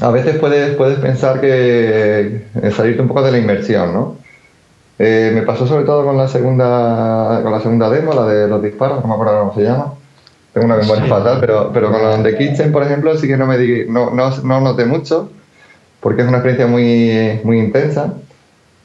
a 0.00 0.10
veces 0.10 0.36
puedes, 0.38 0.76
puedes 0.76 0.98
pensar 0.98 1.40
que 1.40 2.46
salirte 2.74 3.02
un 3.02 3.08
poco 3.08 3.22
de 3.22 3.32
la 3.32 3.38
inmersión, 3.38 3.92
¿no? 3.92 4.26
Eh, 4.98 5.30
me 5.34 5.42
pasó 5.42 5.66
sobre 5.66 5.84
todo 5.84 6.04
con 6.04 6.16
la 6.16 6.26
segunda 6.26 7.40
con 7.42 7.52
la 7.52 7.60
segunda 7.60 7.90
demo, 7.90 8.14
la 8.14 8.26
de 8.26 8.48
los 8.48 8.62
disparos, 8.62 9.02
no 9.02 9.08
me 9.08 9.14
acuerdo 9.14 9.40
cómo 9.40 9.54
se 9.54 9.62
llama. 9.62 9.92
Tengo 10.56 10.68
una 10.68 10.76
memoria 10.76 11.04
sí. 11.04 11.10
fatal, 11.10 11.36
pero, 11.38 11.70
pero 11.70 11.92
con 11.92 12.02
la 12.02 12.16
de 12.16 12.34
Kitchen, 12.34 12.72
por 12.72 12.82
ejemplo, 12.82 13.14
sí 13.18 13.28
que 13.28 13.36
no 13.36 13.44
me 13.44 13.58
di, 13.58 13.84
no, 13.90 14.08
no, 14.08 14.34
no 14.38 14.60
noté 14.62 14.86
mucho, 14.86 15.28
porque 16.00 16.22
es 16.22 16.28
una 16.28 16.38
experiencia 16.38 16.66
muy, 16.66 17.40
muy 17.44 17.58
intensa 17.58 18.14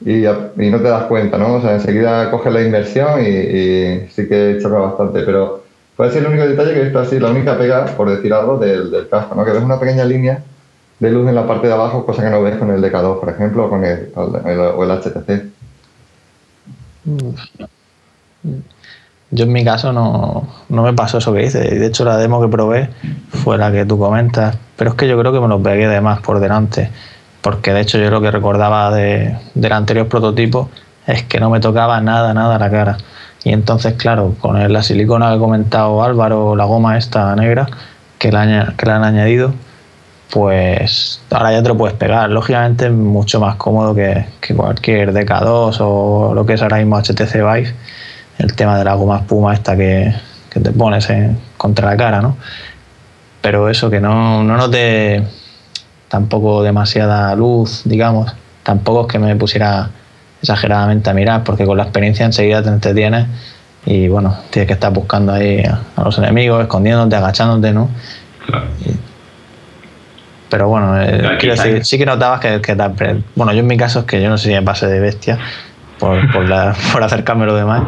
y, 0.04 0.18
y, 0.18 0.70
no 0.70 0.82
te 0.82 0.88
das 0.90 1.04
cuenta, 1.04 1.38
¿no? 1.38 1.54
O 1.54 1.62
sea, 1.62 1.72
enseguida 1.72 2.30
coges 2.30 2.52
la 2.52 2.60
inversión 2.60 3.24
y, 3.24 3.26
y 3.26 4.08
sí 4.10 4.28
que 4.28 4.58
choca 4.60 4.80
bastante, 4.80 5.22
pero 5.22 5.64
puede 5.96 6.12
ser 6.12 6.24
el 6.24 6.32
único 6.32 6.46
detalle 6.46 6.74
que 6.74 6.80
he 6.80 6.84
visto 6.84 6.98
así, 6.98 7.18
la 7.18 7.30
única 7.30 7.56
pega, 7.56 7.86
por 7.86 8.10
decir 8.10 8.34
algo, 8.34 8.58
del, 8.58 8.90
del 8.90 9.08
casco, 9.08 9.34
¿no? 9.34 9.42
Que 9.42 9.52
ves 9.52 9.62
una 9.62 9.80
pequeña 9.80 10.04
línea 10.04 10.42
de 10.98 11.10
luz 11.10 11.26
en 11.26 11.34
la 11.34 11.46
parte 11.46 11.68
de 11.68 11.72
abajo, 11.72 12.04
cosa 12.04 12.22
que 12.22 12.28
no 12.28 12.42
ves 12.42 12.58
con 12.58 12.70
el 12.70 12.82
DK2, 12.82 13.18
por 13.18 13.30
ejemplo, 13.30 13.64
o 13.64 13.70
con 13.70 13.82
el, 13.82 14.12
el, 14.44 14.58
o 14.58 14.84
el 14.84 14.90
HTC. 14.90 15.42
Yo 19.32 19.44
en 19.44 19.52
mi 19.52 19.64
caso 19.64 19.92
no, 19.92 20.46
no, 20.68 20.82
me 20.82 20.92
pasó 20.92 21.18
eso 21.18 21.32
que 21.32 21.40
dices. 21.40 21.70
De 21.70 21.86
hecho, 21.86 22.04
la 22.04 22.18
demo 22.18 22.40
que 22.40 22.48
probé 22.48 22.90
fue 23.30 23.56
la 23.56 23.72
que 23.72 23.86
tú 23.86 23.98
comentas. 23.98 24.56
Pero 24.76 24.90
es 24.90 24.96
que 24.96 25.08
yo 25.08 25.18
creo 25.18 25.32
que 25.32 25.40
me 25.40 25.48
lo 25.48 25.60
pegué 25.60 25.88
de 25.88 26.00
más 26.02 26.20
por 26.20 26.38
delante. 26.38 26.90
Porque 27.40 27.72
de 27.72 27.80
hecho 27.80 27.98
yo 27.98 28.10
lo 28.10 28.20
que 28.20 28.30
recordaba 28.30 28.94
de, 28.94 29.36
del 29.54 29.72
anterior 29.72 30.06
prototipo 30.06 30.68
es 31.06 31.22
que 31.24 31.40
no 31.40 31.48
me 31.48 31.60
tocaba 31.60 32.00
nada, 32.00 32.34
nada 32.34 32.58
la 32.58 32.70
cara. 32.70 32.98
Y 33.42 33.52
entonces, 33.52 33.94
claro, 33.94 34.34
con 34.38 34.72
la 34.72 34.82
silicona 34.82 35.30
que 35.30 35.36
ha 35.36 35.38
comentado 35.38 36.02
Álvaro, 36.02 36.54
la 36.54 36.64
goma 36.64 36.98
esta 36.98 37.34
negra 37.34 37.66
que 38.18 38.30
la, 38.30 38.74
que 38.76 38.86
la 38.86 38.96
han 38.96 39.04
añadido, 39.04 39.52
pues 40.30 41.20
ahora 41.30 41.52
ya 41.52 41.62
te 41.62 41.70
lo 41.70 41.76
puedes 41.76 41.96
pegar. 41.96 42.30
Lógicamente 42.30 42.88
mucho 42.90 43.40
más 43.40 43.56
cómodo 43.56 43.94
que, 43.94 44.26
que 44.40 44.54
cualquier 44.54 45.12
DK2 45.12 45.78
o 45.80 46.32
lo 46.34 46.46
que 46.46 46.52
es 46.52 46.62
ahora 46.62 46.76
mismo 46.76 46.98
HTC 46.98 47.34
Vive, 47.34 47.74
el 48.42 48.54
tema 48.54 48.76
de 48.78 48.84
la 48.84 48.94
goma 48.94 49.18
espuma 49.18 49.54
esta 49.54 49.76
que, 49.76 50.12
que 50.50 50.60
te 50.60 50.70
pones 50.72 51.08
en, 51.10 51.38
contra 51.56 51.90
la 51.90 51.96
cara, 51.96 52.20
¿no? 52.20 52.36
Pero 53.40 53.68
eso, 53.68 53.90
que 53.90 54.00
no, 54.00 54.42
no 54.44 54.56
note 54.56 55.22
tampoco 56.08 56.62
demasiada 56.62 57.34
luz, 57.34 57.82
digamos, 57.84 58.34
tampoco 58.62 59.02
es 59.02 59.06
que 59.12 59.18
me 59.18 59.34
pusiera 59.36 59.88
exageradamente 60.40 61.08
a 61.10 61.14
mirar, 61.14 61.42
porque 61.44 61.64
con 61.64 61.76
la 61.76 61.84
experiencia 61.84 62.26
enseguida 62.26 62.62
te 62.62 62.68
entretienes 62.68 63.26
y 63.86 64.08
bueno, 64.08 64.36
tienes 64.50 64.66
que 64.68 64.74
estar 64.74 64.92
buscando 64.92 65.32
ahí 65.32 65.60
a, 65.64 65.80
a 65.96 66.04
los 66.04 66.18
enemigos, 66.18 66.60
escondiéndote, 66.62 67.16
agachándote, 67.16 67.72
¿no? 67.72 67.88
Claro. 68.46 68.66
Y- 68.84 68.94
pero 70.48 70.68
bueno, 70.68 71.00
eh, 71.00 71.38
quiero 71.40 71.54
decir, 71.54 71.82
sí 71.84 71.96
que 71.96 72.04
notabas 72.04 72.40
que, 72.40 72.60
que 72.60 72.76
te 72.76 72.84
bueno, 73.34 73.52
yo 73.54 73.60
en 73.60 73.66
mi 73.66 73.78
caso 73.78 74.00
es 74.00 74.04
que 74.04 74.20
yo 74.20 74.28
no 74.28 74.36
sé 74.36 74.48
si 74.48 74.54
me 74.54 74.60
pasé 74.62 74.86
de 74.86 75.00
bestia 75.00 75.38
por, 75.98 76.30
por, 76.30 76.46
la- 76.46 76.76
por 76.92 77.02
acercarme 77.02 77.44
a 77.44 77.46
lo 77.46 77.54
demás, 77.56 77.84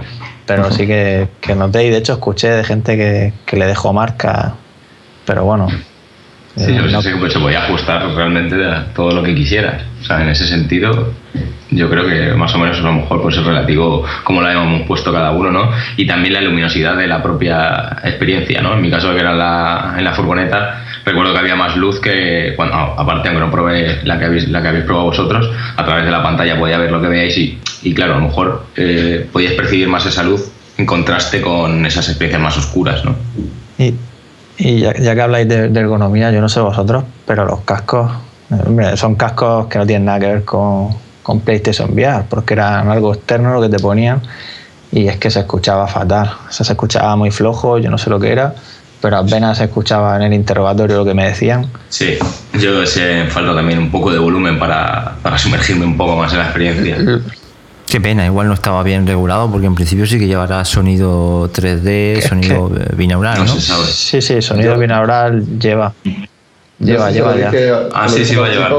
pero 0.46 0.70
sí 0.70 0.86
que, 0.86 1.28
que 1.40 1.54
noté 1.54 1.84
y 1.86 1.90
de 1.90 1.98
hecho 1.98 2.12
escuché 2.14 2.48
de 2.50 2.64
gente 2.64 2.96
que, 2.96 3.32
que 3.46 3.56
le 3.56 3.66
dejó 3.66 3.92
marca, 3.92 4.54
pero 5.26 5.44
bueno. 5.44 5.68
Sí, 6.56 6.70
eh, 6.70 6.74
yo 6.76 6.82
no- 6.86 7.02
sé 7.02 7.12
que 7.12 7.16
pues, 7.18 7.32
se 7.32 7.40
podía 7.40 7.64
ajustar 7.64 8.06
realmente 8.14 8.64
a 8.64 8.86
todo 8.94 9.10
lo 9.10 9.22
que 9.22 9.34
quisieras. 9.34 9.82
O 10.02 10.04
sea, 10.04 10.22
en 10.22 10.28
ese 10.28 10.46
sentido, 10.46 11.12
yo 11.70 11.90
creo 11.90 12.06
que 12.06 12.34
más 12.34 12.54
o 12.54 12.58
menos 12.58 12.78
a 12.78 12.82
lo 12.82 12.92
mejor 12.92 13.22
pues 13.22 13.36
es 13.36 13.44
relativo 13.44 14.04
como 14.22 14.40
lo 14.40 14.48
hemos 14.50 14.82
puesto 14.86 15.12
cada 15.12 15.32
uno, 15.32 15.50
¿no? 15.50 15.70
Y 15.96 16.06
también 16.06 16.34
la 16.34 16.40
luminosidad 16.42 16.96
de 16.96 17.06
la 17.08 17.22
propia 17.22 17.96
experiencia, 18.04 18.60
¿no? 18.62 18.74
En 18.74 18.82
mi 18.82 18.90
caso, 18.90 19.12
que 19.12 19.20
era 19.20 19.32
la, 19.34 19.94
en 19.98 20.04
la 20.04 20.12
furgoneta, 20.12 20.84
recuerdo 21.04 21.32
que 21.32 21.38
había 21.38 21.56
más 21.56 21.76
luz 21.76 22.00
que 22.00 22.54
cuando, 22.56 22.74
aparte, 22.74 23.28
aunque 23.28 23.44
no 23.44 23.50
probé 23.50 24.00
la 24.04 24.18
que 24.18 24.24
habéis, 24.24 24.48
la 24.48 24.62
que 24.62 24.68
habéis 24.68 24.84
probado 24.84 25.06
vosotros, 25.06 25.50
a 25.76 25.84
través 25.84 26.04
de 26.04 26.10
la 26.10 26.22
pantalla 26.22 26.58
podía 26.58 26.78
ver 26.78 26.90
lo 26.90 27.00
que 27.00 27.08
veáis 27.08 27.36
y, 27.36 27.58
y 27.82 27.94
claro, 27.94 28.14
a 28.14 28.18
lo 28.18 28.24
mejor 28.24 28.64
eh, 28.76 29.28
podíais 29.32 29.54
percibir 29.54 29.88
más 29.88 30.06
esa 30.06 30.22
luz 30.22 30.50
en 30.76 30.86
contraste 30.86 31.40
con 31.40 31.84
esas 31.86 32.08
experiencias 32.08 32.42
más 32.42 32.56
oscuras, 32.56 33.04
¿no? 33.04 33.14
Y, 33.78 33.94
y 34.58 34.80
ya, 34.80 34.94
ya 34.94 35.14
que 35.14 35.20
habláis 35.20 35.48
de, 35.48 35.68
de 35.68 35.80
ergonomía, 35.80 36.30
yo 36.30 36.40
no 36.40 36.48
sé 36.48 36.60
vosotros, 36.60 37.04
pero 37.26 37.44
los 37.44 37.60
cascos, 37.60 38.10
eh, 38.50 38.56
hombre, 38.66 38.96
son 38.96 39.14
cascos 39.14 39.66
que 39.66 39.78
no 39.78 39.86
tienen 39.86 40.06
nada 40.06 40.20
que 40.20 40.26
ver 40.26 40.44
con, 40.44 40.88
con 41.22 41.40
PlayStation 41.40 41.92
VR, 41.92 42.24
porque 42.28 42.54
eran 42.54 42.88
algo 42.88 43.14
externo 43.14 43.52
lo 43.52 43.60
que 43.60 43.68
te 43.68 43.78
ponían 43.78 44.20
y 44.92 45.08
es 45.08 45.16
que 45.16 45.30
se 45.30 45.40
escuchaba 45.40 45.88
fatal. 45.88 46.30
O 46.48 46.52
sea, 46.52 46.64
se 46.64 46.72
escuchaba 46.72 47.16
muy 47.16 47.32
flojo, 47.32 47.78
yo 47.78 47.90
no 47.90 47.98
sé 47.98 48.10
lo 48.10 48.20
que 48.20 48.30
era, 48.30 48.54
pero 49.04 49.18
apenas 49.18 49.60
escuchaba 49.60 50.16
en 50.16 50.22
el 50.22 50.32
interrogatorio 50.32 50.96
lo 50.96 51.04
que 51.04 51.12
me 51.12 51.26
decían. 51.26 51.66
Sí, 51.90 52.16
yo 52.54 52.86
sé, 52.86 53.26
falta 53.28 53.54
también 53.54 53.78
un 53.78 53.90
poco 53.90 54.10
de 54.10 54.18
volumen 54.18 54.58
para, 54.58 55.16
para 55.22 55.36
sumergirme 55.36 55.84
un 55.84 55.94
poco 55.94 56.16
más 56.16 56.32
en 56.32 56.38
la 56.38 56.44
experiencia. 56.46 56.96
Qué 57.86 58.00
pena, 58.00 58.24
igual 58.24 58.48
no 58.48 58.54
estaba 58.54 58.82
bien 58.82 59.06
regulado 59.06 59.50
porque 59.50 59.66
en 59.66 59.74
principio 59.74 60.06
sí 60.06 60.18
que 60.18 60.26
llevará 60.26 60.64
sonido 60.64 61.50
3D, 61.52 62.22
sonido 62.26 62.72
eh, 62.80 62.94
binaural, 62.96 63.36
No 63.40 63.44
¿no? 63.44 63.52
se 63.52 63.60
sabe. 63.60 63.84
Sí, 63.88 64.22
sí, 64.22 64.40
sonido 64.40 64.72
Yo- 64.72 64.80
binaural 64.80 65.58
lleva. 65.58 65.92
Lleva, 66.78 67.10
lleva 67.10 67.36
ya. 67.36 67.52
Ah, 67.92 68.08
sí, 68.08 68.24
sí, 68.24 68.36
va 68.36 68.46
a 68.46 68.48
llevar. 68.48 68.72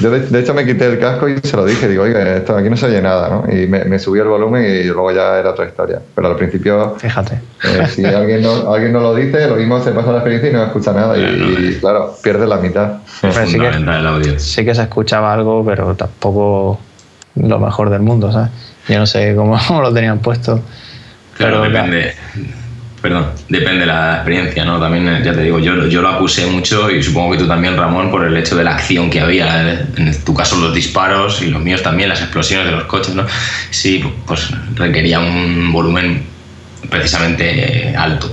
Yo 0.00 0.10
de, 0.10 0.20
de 0.20 0.40
hecho 0.40 0.54
me 0.54 0.64
quité 0.64 0.86
el 0.86 0.98
casco 0.98 1.28
y 1.28 1.38
se 1.42 1.56
lo 1.56 1.64
dije, 1.64 1.86
digo, 1.86 2.02
oiga, 2.04 2.36
esto 2.36 2.56
aquí 2.56 2.68
no 2.70 2.76
se 2.76 2.86
oye 2.86 3.00
nada, 3.02 3.28
¿no? 3.28 3.52
Y 3.52 3.66
me, 3.66 3.84
me 3.84 3.98
subí 3.98 4.18
el 4.18 4.26
volumen 4.26 4.64
y 4.64 4.84
luego 4.84 5.12
ya 5.12 5.38
era 5.38 5.50
otra 5.50 5.66
historia. 5.66 6.00
Pero 6.14 6.28
al 6.28 6.36
principio, 6.36 6.96
Fíjate. 6.98 7.40
eh, 7.64 7.86
si 7.88 8.04
alguien 8.04 8.42
no, 8.42 8.72
alguien 8.72 8.92
no 8.92 9.00
lo 9.00 9.14
dice, 9.14 9.46
lo 9.46 9.56
mismo 9.56 9.80
se 9.82 9.92
pasa 9.92 10.10
la 10.10 10.18
experiencia 10.18 10.50
y 10.50 10.52
no 10.54 10.64
escucha 10.64 10.92
nada. 10.92 11.16
Y, 11.16 11.20
Claro, 11.20 11.60
y, 11.60 11.74
claro, 11.78 12.14
pierde 12.22 12.46
la 12.46 12.56
mitad. 12.56 12.94
Sí 13.06 13.28
que- 13.28 13.32
fundamental 13.32 14.00
el 14.00 14.06
audio. 14.06 14.38
sí 14.38 14.64
que 14.64 14.74
se 14.74 14.82
escuchaba 14.82 15.32
algo, 15.32 15.64
pero 15.64 15.94
tampoco 15.94 16.80
lo 17.36 17.58
mejor 17.60 17.90
del 17.90 18.00
mundo, 18.00 18.32
¿sabes? 18.32 18.50
Yo 18.88 18.98
no 18.98 19.06
sé 19.06 19.34
cómo, 19.36 19.56
cómo 19.68 19.82
lo 19.82 19.92
tenían 19.92 20.18
puesto. 20.20 20.60
Claro, 21.36 21.60
pero 21.62 21.72
depende. 21.74 22.12
Perdón, 23.02 23.26
depende 23.48 23.80
de 23.80 23.86
la 23.86 24.14
experiencia, 24.14 24.64
¿no? 24.64 24.78
También, 24.78 25.08
eh, 25.08 25.22
ya 25.24 25.32
te 25.32 25.42
digo, 25.42 25.58
yo, 25.58 25.86
yo 25.88 26.00
lo 26.00 26.08
acusé 26.08 26.46
mucho 26.46 26.88
y 26.88 27.02
supongo 27.02 27.32
que 27.32 27.38
tú 27.38 27.48
también, 27.48 27.76
Ramón, 27.76 28.12
por 28.12 28.24
el 28.24 28.36
hecho 28.36 28.54
de 28.56 28.62
la 28.62 28.76
acción 28.76 29.10
que 29.10 29.20
había. 29.20 29.72
eh, 29.72 29.86
En 29.96 30.24
tu 30.24 30.32
caso, 30.32 30.56
los 30.60 30.72
disparos 30.72 31.42
y 31.42 31.50
los 31.50 31.60
míos 31.60 31.82
también, 31.82 32.08
las 32.08 32.20
explosiones 32.20 32.66
de 32.66 32.72
los 32.72 32.84
coches, 32.84 33.12
¿no? 33.16 33.24
Sí, 33.70 34.04
pues 34.24 34.50
requería 34.76 35.18
un 35.18 35.72
volumen 35.72 36.22
precisamente 36.88 37.88
eh, 37.90 37.96
alto. 37.96 38.32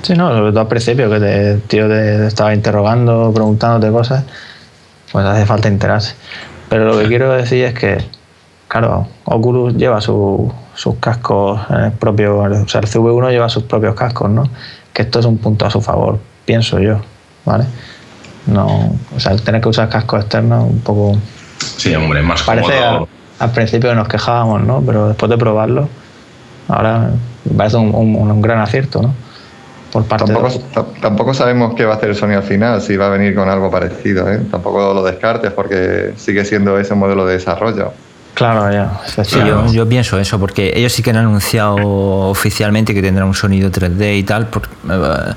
Sí, 0.00 0.14
no, 0.14 0.34
sobre 0.34 0.50
todo 0.50 0.60
al 0.60 0.68
principio, 0.68 1.10
que 1.10 1.20
te- 1.20 1.50
el 1.52 1.62
tío 1.62 1.86
te 1.86 2.26
estaba 2.26 2.54
interrogando, 2.54 3.30
preguntándote 3.34 3.92
cosas, 3.92 4.24
pues 5.12 5.24
hace 5.26 5.44
falta 5.44 5.68
enterarse. 5.68 6.14
Pero 6.70 6.86
lo 6.86 6.98
que 6.98 7.08
quiero 7.08 7.32
decir 7.34 7.64
es 7.66 7.74
que, 7.74 7.98
claro, 8.80 9.06
Oculus 9.26 9.74
lleva 9.76 10.00
su- 10.00 10.52
sus 10.74 10.96
cascos 10.96 11.60
en 11.70 11.76
el 11.84 11.92
propio, 11.92 12.38
o 12.38 12.68
sea, 12.68 12.80
el 12.80 12.88
CV1 12.88 13.30
lleva 13.30 13.48
sus 13.48 13.62
propios 13.62 13.94
cascos, 13.94 14.28
¿no? 14.30 14.42
Que 14.92 15.02
esto 15.02 15.20
es 15.20 15.26
un 15.26 15.38
punto 15.38 15.64
a 15.64 15.70
su 15.70 15.80
favor, 15.80 16.18
pienso 16.44 16.80
yo, 16.80 16.98
¿vale? 17.44 17.66
No, 18.46 18.92
o 19.16 19.20
sea, 19.20 19.30
el 19.32 19.42
tener 19.42 19.60
que 19.60 19.68
usar 19.68 19.88
cascos 19.88 20.22
externos 20.22 20.64
un 20.68 20.80
poco 20.80 21.16
Sí, 21.76 21.94
hombre, 21.94 22.20
más 22.22 22.42
Parece 22.42 22.72
cómodo. 22.72 23.08
al, 23.38 23.46
al 23.48 23.50
principio 23.52 23.94
nos 23.94 24.08
quejábamos, 24.08 24.62
¿no? 24.64 24.82
Pero 24.84 25.06
después 25.08 25.30
de 25.30 25.38
probarlo, 25.38 25.88
ahora 26.68 27.10
parece 27.56 27.76
un, 27.76 27.94
un- 27.94 28.16
un 28.30 28.42
gran 28.42 28.58
acierto, 28.58 29.00
¿no? 29.02 29.14
Por 29.92 30.04
parte 30.06 30.24
Tampoco, 30.32 30.48
de 30.52 30.58
ta- 30.74 30.84
tampoco 31.00 31.32
sabemos 31.32 31.74
qué 31.76 31.84
va 31.84 31.94
a 31.94 31.96
hacer 31.98 32.16
Sony 32.16 32.32
al 32.34 32.42
final, 32.42 32.82
si 32.82 32.96
va 32.96 33.06
a 33.06 33.10
venir 33.10 33.36
con 33.36 33.48
algo 33.48 33.70
parecido. 33.70 34.28
¿eh? 34.32 34.40
Tampoco 34.50 34.92
lo 34.92 35.04
descartes 35.04 35.52
porque 35.52 36.14
sigue 36.16 36.44
siendo 36.44 36.76
ese 36.80 36.96
modelo 36.96 37.24
de 37.24 37.34
desarrollo. 37.34 37.92
Claro, 38.34 38.70
ya. 38.72 39.00
Sí, 39.24 39.38
yo, 39.46 39.70
yo 39.72 39.88
pienso 39.88 40.18
eso, 40.18 40.38
porque 40.40 40.72
ellos 40.74 40.92
sí 40.92 41.02
que 41.02 41.10
han 41.10 41.16
anunciado 41.18 41.76
oficialmente 41.76 42.92
que 42.92 43.00
tendrán 43.00 43.28
un 43.28 43.34
sonido 43.34 43.70
3D 43.70 44.18
y 44.18 44.22
tal. 44.24 44.48
por- 44.48 44.68
eh, 44.90 45.34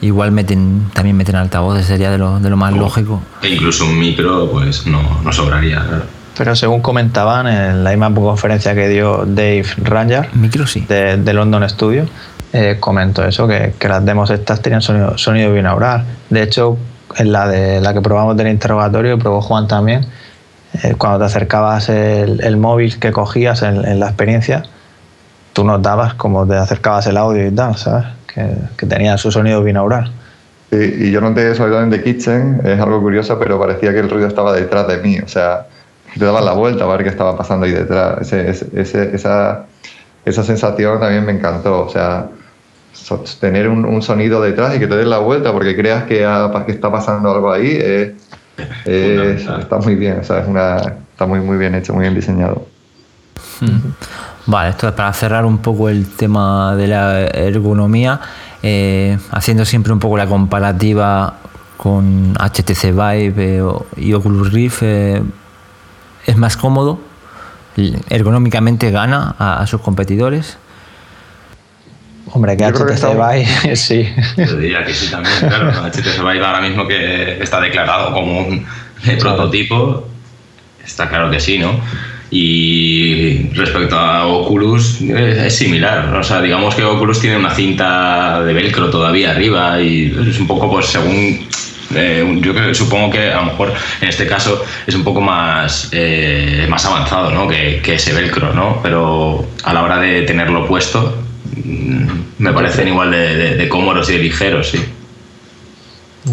igual 0.00 0.32
meten 0.32 0.90
también 0.92 1.16
meten 1.16 1.36
altavoces, 1.36 1.86
sería 1.86 2.10
de 2.10 2.18
lo, 2.18 2.40
de 2.40 2.50
lo 2.50 2.56
más 2.56 2.72
lógico. 2.72 3.22
E 3.42 3.48
incluso 3.50 3.84
un 3.86 3.98
micro, 3.98 4.50
pues 4.50 4.86
no, 4.86 5.00
no 5.22 5.32
sobraría. 5.32 5.80
claro. 5.86 6.04
Pero 6.36 6.56
según 6.56 6.80
comentaban 6.80 7.46
en 7.46 7.84
la 7.84 7.90
misma 7.90 8.12
conferencia 8.12 8.74
que 8.74 8.88
dio 8.88 9.24
Dave 9.24 9.64
Ranger 9.84 10.28
Micro 10.34 10.66
sí. 10.66 10.84
de, 10.88 11.16
de 11.16 11.32
London 11.32 11.68
Studio, 11.68 12.06
eh, 12.52 12.78
comentó 12.80 13.24
eso, 13.24 13.46
que, 13.46 13.74
que 13.78 13.88
las 13.88 14.04
demos 14.04 14.30
estas 14.30 14.60
tenían 14.60 14.82
sonido, 14.82 15.16
sonido 15.16 15.52
binaural. 15.52 16.04
De 16.30 16.42
hecho, 16.42 16.76
en 17.16 17.30
la, 17.30 17.46
de, 17.46 17.80
la 17.80 17.94
que 17.94 18.00
probamos 18.00 18.36
del 18.36 18.48
interrogatorio, 18.48 19.16
probó 19.16 19.40
Juan 19.40 19.68
también, 19.68 20.06
eh, 20.82 20.94
cuando 20.98 21.20
te 21.20 21.24
acercabas 21.26 21.88
el, 21.88 22.42
el 22.42 22.56
móvil 22.56 22.98
que 22.98 23.12
cogías 23.12 23.62
en, 23.62 23.84
en 23.84 24.00
la 24.00 24.06
experiencia, 24.06 24.64
tú 25.52 25.64
notabas 25.64 26.14
como 26.14 26.46
te 26.46 26.56
acercabas 26.56 27.06
el 27.06 27.16
audio 27.16 27.46
y 27.46 27.50
tal, 27.50 27.76
¿sabes? 27.76 28.06
Que, 28.26 28.48
que 28.76 28.86
tenía 28.86 29.16
su 29.18 29.30
sonido 29.30 29.62
binaural. 29.62 30.10
Y, 30.72 30.76
y 31.06 31.10
yo 31.12 31.20
noté 31.20 31.50
eso 31.52 31.80
en 31.80 31.90
The 31.90 32.02
Kitchen, 32.02 32.60
es 32.64 32.80
algo 32.80 33.00
curioso, 33.00 33.38
pero 33.38 33.60
parecía 33.60 33.92
que 33.92 34.00
el 34.00 34.10
ruido 34.10 34.26
estaba 34.26 34.52
detrás 34.52 34.88
de 34.88 34.98
mí. 34.98 35.18
O 35.20 35.28
sea, 35.28 35.66
te 36.18 36.24
dabas 36.24 36.44
la 36.44 36.52
vuelta 36.52 36.84
a 36.84 36.88
ver 36.88 37.04
qué 37.04 37.10
estaba 37.10 37.36
pasando 37.36 37.66
ahí 37.66 37.72
detrás. 37.72 38.20
Ese- 38.32 38.50
ese- 38.80 39.14
esa, 39.14 39.66
esa 40.24 40.42
sensación 40.42 40.98
también 40.98 41.24
me 41.24 41.32
encantó. 41.32 41.82
O 41.86 41.88
sea, 41.88 42.26
tener 43.40 43.68
un, 43.68 43.84
un 43.84 44.02
sonido 44.02 44.40
detrás 44.40 44.74
y 44.74 44.78
que 44.80 44.86
te 44.86 44.96
des 44.96 45.06
la 45.06 45.18
vuelta 45.18 45.52
porque 45.52 45.76
creas 45.76 46.04
que, 46.04 46.24
ha- 46.24 46.50
que 46.66 46.72
está 46.72 46.90
pasando 46.90 47.30
algo 47.30 47.52
ahí, 47.52 47.76
es- 47.80 48.12
es- 48.84 49.46
está 49.60 49.78
muy 49.78 49.94
bien. 49.94 50.18
O 50.20 50.24
sea, 50.24 50.40
es 50.40 50.48
una, 50.48 50.76
está 51.12 51.26
muy, 51.26 51.40
muy 51.40 51.56
bien 51.56 51.74
hecho, 51.74 51.92
muy 51.94 52.02
bien 52.02 52.14
diseñado. 52.14 52.66
Vale, 54.46 54.70
esto 54.70 54.88
es 54.88 54.94
para 54.94 55.12
cerrar 55.12 55.44
un 55.46 55.58
poco 55.58 55.88
el 55.88 56.06
tema 56.16 56.74
de 56.76 56.88
la 56.88 57.26
ergonomía, 57.26 58.20
eh, 58.62 59.18
haciendo 59.30 59.64
siempre 59.64 59.92
un 59.92 59.98
poco 60.00 60.16
la 60.18 60.26
comparativa 60.26 61.34
con 61.76 62.34
HTC 62.38 62.92
Vive 62.92 63.56
eh, 63.56 63.62
o- 63.62 63.86
y 63.96 64.12
Oculus 64.12 64.52
Rift, 64.52 64.82
eh, 64.82 65.22
es 66.26 66.36
más 66.36 66.56
cómodo, 66.56 66.98
ergonómicamente 68.08 68.90
gana 68.90 69.34
a, 69.38 69.60
a 69.60 69.66
sus 69.66 69.80
competidores. 69.80 70.58
Hombre, 72.34 72.56
que 72.56 72.64
HTC 72.64 73.14
Vive, 73.14 73.76
sí. 73.76 74.08
Yo 74.36 74.56
diría 74.56 74.84
que 74.84 74.92
sí 74.92 75.08
también, 75.08 75.36
claro. 75.38 75.70
HTC 75.70 76.18
Vive 76.18 76.44
ahora 76.44 76.60
mismo 76.60 76.84
que 76.86 77.40
está 77.40 77.60
declarado 77.60 78.12
como 78.12 78.40
un 78.40 78.66
eh, 79.06 79.16
prototipo, 79.20 80.08
está 80.84 81.08
claro 81.08 81.30
que 81.30 81.38
sí, 81.38 81.58
¿no? 81.58 81.80
Y 82.32 83.50
respecto 83.50 83.96
a 83.96 84.26
Oculus 84.26 85.00
eh, 85.02 85.44
es 85.46 85.56
similar, 85.56 86.12
o 86.12 86.24
sea, 86.24 86.42
digamos 86.42 86.74
que 86.74 86.82
Oculus 86.82 87.20
tiene 87.20 87.36
una 87.36 87.54
cinta 87.54 88.42
de 88.42 88.52
velcro 88.52 88.90
todavía 88.90 89.30
arriba 89.30 89.80
y 89.80 90.12
es 90.28 90.40
un 90.40 90.48
poco 90.48 90.68
pues 90.68 90.86
según 90.86 91.46
eh, 91.94 92.40
yo 92.40 92.52
creo, 92.52 92.74
supongo 92.74 93.10
que 93.10 93.30
a 93.30 93.36
lo 93.36 93.44
mejor 93.44 93.72
en 94.00 94.08
este 94.08 94.26
caso 94.26 94.64
es 94.84 94.94
un 94.96 95.04
poco 95.04 95.20
más, 95.20 95.90
eh, 95.92 96.66
más 96.68 96.84
avanzado 96.84 97.30
¿no? 97.30 97.46
que, 97.46 97.80
que 97.80 97.94
ese 97.94 98.12
velcro, 98.12 98.52
¿no? 98.52 98.80
pero 98.82 99.46
a 99.62 99.72
la 99.72 99.84
hora 99.84 100.00
de 100.00 100.22
tenerlo 100.22 100.66
puesto 100.66 101.23
me 102.38 102.52
parecen 102.52 102.88
igual 102.88 103.10
de, 103.10 103.36
de- 103.36 103.56
de 103.56 103.68
cómodos 103.68 104.08
y 104.10 104.14
de 104.14 104.18
ligeros, 104.18 104.70
sí. 104.70 104.84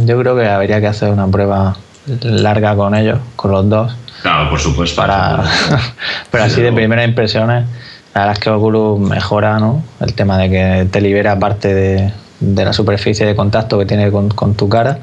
Yo 0.06 0.18
creo 0.20 0.36
que 0.36 0.48
habría 0.48 0.80
que 0.80 0.88
hacer 0.88 1.10
una 1.10 1.28
prueba 1.28 1.76
larga 2.22 2.76
con 2.76 2.96
ellos, 2.96 3.20
con 3.36 3.52
los 3.52 3.70
dos. 3.70 3.94
Claro, 4.22 4.50
por 4.50 4.60
supuesto. 4.60 4.96
Para, 5.02 5.44
pero 6.32 6.44
así 6.46 6.62
de 6.62 6.72
primeras 6.72 7.08
impresiones, 7.08 7.66
la 8.14 8.22
verdad 8.22 8.34
es 8.34 8.40
que 8.40 8.50
Oculus 8.50 9.00
mejora 9.00 9.60
¿no? 9.60 9.84
el 10.00 10.14
tema 10.14 10.38
de 10.38 10.50
que 10.50 10.88
te 10.92 11.02
libera 11.02 11.38
parte 11.38 11.74
de, 11.74 12.12
de 12.40 12.66
la 12.66 12.74
superficie 12.74 13.26
de 13.26 13.36
contacto 13.36 13.78
que 13.80 13.86
tiene 13.86 14.10
con, 14.12 14.30
con, 14.30 14.56
tu 14.56 14.70
cara. 14.70 15.00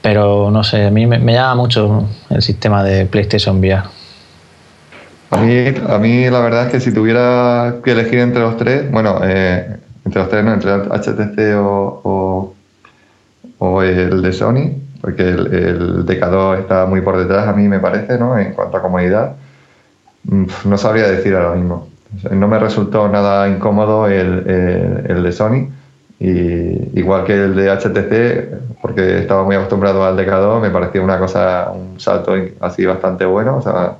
Pero 0.00 0.50
no 0.50 0.62
sé, 0.64 0.86
a 0.86 0.90
mí 0.90 1.06
me, 1.06 1.18
me 1.18 1.32
llama 1.32 1.54
mucho 1.54 2.08
el 2.30 2.42
sistema 2.42 2.82
de 2.82 3.06
PlayStation 3.06 3.58
VR. 3.58 3.82
A 5.34 5.36
mí, 5.38 5.74
a 5.88 5.98
mí 5.98 6.30
la 6.30 6.40
verdad 6.40 6.66
es 6.66 6.72
que 6.72 6.80
si 6.80 6.94
tuviera 6.94 7.78
que 7.82 7.90
elegir 7.90 8.20
entre 8.20 8.40
los 8.40 8.56
tres, 8.56 8.88
bueno, 8.92 9.18
eh, 9.24 9.78
entre 10.04 10.20
los 10.20 10.30
tres, 10.30 10.44
no, 10.44 10.52
entre 10.52 10.70
HTC 10.72 11.56
o, 11.56 12.54
el 13.82 14.22
de 14.22 14.32
Sony, 14.32 14.70
porque 15.00 15.22
el, 15.28 15.52
el 15.52 16.06
DK2 16.06 16.60
está 16.60 16.86
muy 16.86 17.00
por 17.00 17.16
detrás, 17.16 17.48
a 17.48 17.52
mí 17.52 17.66
me 17.66 17.80
parece, 17.80 18.16
¿no? 18.16 18.38
En 18.38 18.52
cuanto 18.52 18.76
a 18.76 18.82
comodidad, 18.82 19.32
no 20.22 20.78
sabría 20.78 21.08
decir 21.08 21.34
ahora 21.34 21.56
mismo. 21.56 21.88
No 22.30 22.46
me 22.46 22.58
resultó 22.60 23.08
nada 23.08 23.48
incómodo 23.48 24.06
el, 24.06 24.48
el, 24.48 25.10
el 25.10 25.22
de 25.24 25.32
Sony, 25.32 25.68
y 26.20 26.98
igual 27.00 27.24
que 27.24 27.32
el 27.32 27.56
de 27.56 27.70
HTC, 27.70 28.80
porque 28.80 29.18
estaba 29.18 29.42
muy 29.42 29.56
acostumbrado 29.56 30.04
al 30.04 30.16
DK2, 30.16 30.60
me 30.60 30.70
parecía 30.70 31.02
una 31.02 31.18
cosa, 31.18 31.72
un 31.74 31.98
salto 31.98 32.34
así 32.60 32.86
bastante 32.86 33.24
bueno, 33.24 33.56
o 33.56 33.62
sea, 33.62 33.96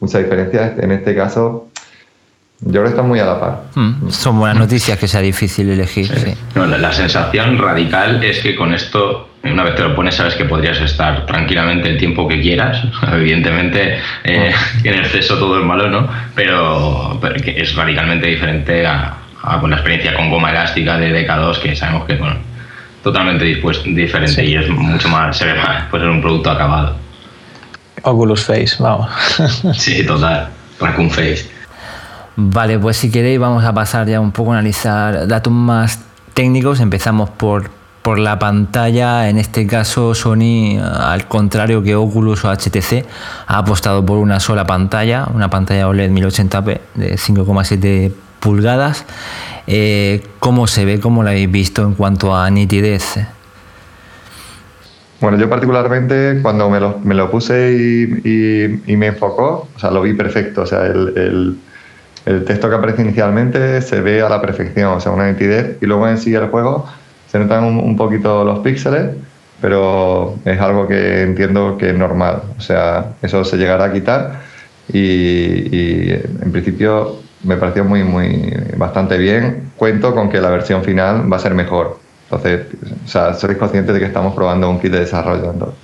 mucha 0.00 0.18
diferencia. 0.18 0.74
En 0.78 0.92
este 0.92 1.14
caso, 1.14 1.68
yo 2.60 2.70
creo 2.70 2.84
que 2.84 2.90
están 2.90 3.08
muy 3.08 3.20
a 3.20 3.26
la 3.26 3.40
par. 3.40 3.62
Mm, 3.74 4.08
son 4.10 4.38
buenas 4.38 4.58
noticias 4.58 4.98
que 4.98 5.06
sea 5.06 5.20
difícil 5.20 5.68
elegir. 5.68 6.06
Sí. 6.06 6.34
No, 6.54 6.66
la, 6.66 6.78
la, 6.78 6.92
sensación 6.92 7.58
radical 7.58 8.22
es 8.24 8.40
que 8.40 8.54
con 8.54 8.72
esto, 8.72 9.30
una 9.44 9.64
vez 9.64 9.74
te 9.74 9.82
lo 9.82 9.94
pones, 9.94 10.14
sabes 10.14 10.34
que 10.34 10.44
podrías 10.46 10.80
estar 10.80 11.26
tranquilamente 11.26 11.90
el 11.90 11.98
tiempo 11.98 12.26
que 12.26 12.40
quieras. 12.40 12.82
Evidentemente, 13.12 13.98
eh, 14.24 14.52
en 14.84 14.94
exceso 14.94 15.38
todo 15.38 15.58
es 15.58 15.64
malo, 15.66 15.88
¿no? 15.90 16.08
Pero, 16.34 17.18
pero 17.20 17.34
que 17.36 17.60
es 17.60 17.74
radicalmente 17.74 18.26
diferente 18.26 18.86
a, 18.86 19.18
a 19.42 19.60
con 19.60 19.70
la 19.70 19.76
experiencia 19.76 20.14
con 20.14 20.30
goma 20.30 20.50
elástica 20.50 20.98
de 20.98 21.26
DK2, 21.26 21.58
que 21.60 21.76
sabemos 21.76 22.06
que 22.06 22.16
bueno, 22.16 22.36
totalmente 23.02 23.44
diferente 23.44 24.28
sí. 24.28 24.42
y 24.42 24.56
es 24.56 24.68
mucho 24.68 25.08
más, 25.08 25.36
se 25.36 25.44
ve 25.44 25.54
más, 25.54 25.84
pues 25.90 26.02
es 26.02 26.08
un 26.08 26.20
producto 26.20 26.50
acabado. 26.50 26.96
Oculus 28.06 28.44
Face, 28.44 28.76
vamos. 28.78 29.10
sí, 29.76 30.06
total, 30.06 30.48
Raccoon 30.78 31.10
Face. 31.10 31.50
Vale, 32.36 32.78
pues 32.78 32.98
si 32.98 33.10
queréis 33.10 33.40
vamos 33.40 33.64
a 33.64 33.72
pasar 33.72 34.06
ya 34.06 34.20
un 34.20 34.30
poco 34.30 34.52
a 34.52 34.58
analizar 34.58 35.26
datos 35.26 35.52
más 35.52 36.00
técnicos. 36.32 36.80
Empezamos 36.80 37.30
por, 37.30 37.70
por 38.02 38.18
la 38.18 38.38
pantalla. 38.38 39.28
En 39.28 39.38
este 39.38 39.66
caso 39.66 40.14
Sony, 40.14 40.78
al 40.78 41.26
contrario 41.26 41.82
que 41.82 41.96
Oculus 41.96 42.44
o 42.44 42.50
HTC, 42.54 43.04
ha 43.48 43.58
apostado 43.58 44.06
por 44.06 44.18
una 44.18 44.38
sola 44.38 44.66
pantalla, 44.66 45.26
una 45.34 45.50
pantalla 45.50 45.88
OLED 45.88 46.10
1080p 46.10 46.80
de 46.94 47.14
5,7 47.16 48.12
pulgadas. 48.38 49.04
Eh, 49.66 50.24
¿Cómo 50.38 50.68
se 50.68 50.84
ve? 50.84 51.00
¿Cómo 51.00 51.24
la 51.24 51.30
habéis 51.30 51.50
visto 51.50 51.82
en 51.82 51.94
cuanto 51.94 52.36
a 52.36 52.48
nitidez? 52.50 53.18
Bueno, 55.20 55.38
yo 55.38 55.48
particularmente 55.48 56.40
cuando 56.42 56.68
me 56.68 56.78
lo, 56.78 56.98
me 57.02 57.14
lo 57.14 57.30
puse 57.30 57.72
y, 57.72 58.96
me 58.96 59.06
enfocó, 59.06 59.68
o 59.74 59.78
sea, 59.78 59.90
lo 59.90 60.02
vi 60.02 60.12
perfecto. 60.12 60.62
O 60.62 60.66
sea, 60.66 60.84
el, 60.86 61.58
texto 62.46 62.68
que 62.68 62.74
aparece 62.74 63.02
inicialmente 63.02 63.80
se 63.82 64.00
ve 64.00 64.20
a 64.20 64.28
la 64.28 64.40
perfección, 64.40 64.92
o 64.92 65.00
sea, 65.00 65.12
una 65.12 65.30
nitidez. 65.30 65.78
Y 65.80 65.86
luego 65.86 66.08
en 66.08 66.18
sí 66.18 66.34
el 66.34 66.48
juego 66.48 66.86
se 67.28 67.38
notan 67.38 67.64
un, 67.64 67.96
poquito 67.96 68.44
los 68.44 68.58
píxeles, 68.60 69.10
pero 69.60 70.34
es 70.44 70.60
algo 70.60 70.86
que 70.88 71.22
entiendo 71.22 71.78
que 71.78 71.90
es 71.90 71.96
normal. 71.96 72.42
O 72.58 72.60
sea, 72.60 73.14
eso 73.22 73.44
se 73.44 73.56
llegará 73.56 73.84
a 73.86 73.92
quitar 73.92 74.40
y 74.92 76.12
en 76.12 76.52
principio 76.52 77.20
me 77.44 77.56
pareció 77.56 77.84
muy, 77.84 78.02
muy, 78.04 78.52
bastante 78.76 79.16
bien. 79.18 79.70
Cuento 79.76 80.14
con 80.14 80.28
que 80.28 80.40
la 80.40 80.50
versión 80.50 80.82
final 80.84 81.32
va 81.32 81.36
a 81.36 81.40
ser 81.40 81.54
mejor. 81.54 82.05
Entonces, 82.30 82.66
o 83.04 83.08
sea, 83.08 83.34
sois 83.34 83.56
conscientes 83.56 83.94
de 83.94 84.00
que 84.00 84.06
estamos 84.06 84.34
probando 84.34 84.68
un 84.68 84.80
kit 84.80 84.90
de 84.90 85.00
desarrollo. 85.00 85.52
Entonces. 85.52 85.78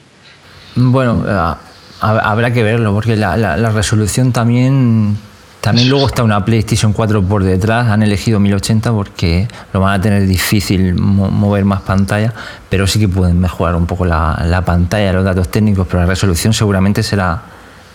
Bueno, 0.74 1.22
uh, 1.24 1.56
habrá 2.00 2.52
que 2.52 2.62
verlo, 2.62 2.92
porque 2.92 3.16
la, 3.16 3.36
la, 3.36 3.56
la, 3.56 3.70
resolución 3.70 4.32
también. 4.32 5.16
También 5.60 5.88
luego 5.88 6.08
está 6.08 6.24
una 6.24 6.44
PlayStation 6.44 6.92
4 6.92 7.22
por 7.22 7.44
detrás. 7.44 7.86
Han 7.86 8.02
elegido 8.02 8.40
1080 8.40 8.90
porque 8.90 9.46
lo 9.72 9.78
van 9.78 10.00
a 10.00 10.02
tener 10.02 10.26
difícil 10.26 10.96
mover 10.96 11.64
más 11.64 11.82
pantalla, 11.82 12.34
pero 12.68 12.88
sí 12.88 12.98
que 12.98 13.08
pueden 13.08 13.38
mejorar 13.38 13.76
un 13.76 13.86
poco 13.86 14.04
la, 14.04 14.42
la 14.44 14.64
pantalla, 14.64 15.12
los 15.12 15.24
datos 15.24 15.48
técnicos, 15.50 15.86
pero 15.86 16.00
la 16.00 16.06
resolución 16.06 16.52
seguramente 16.52 17.04
será 17.04 17.42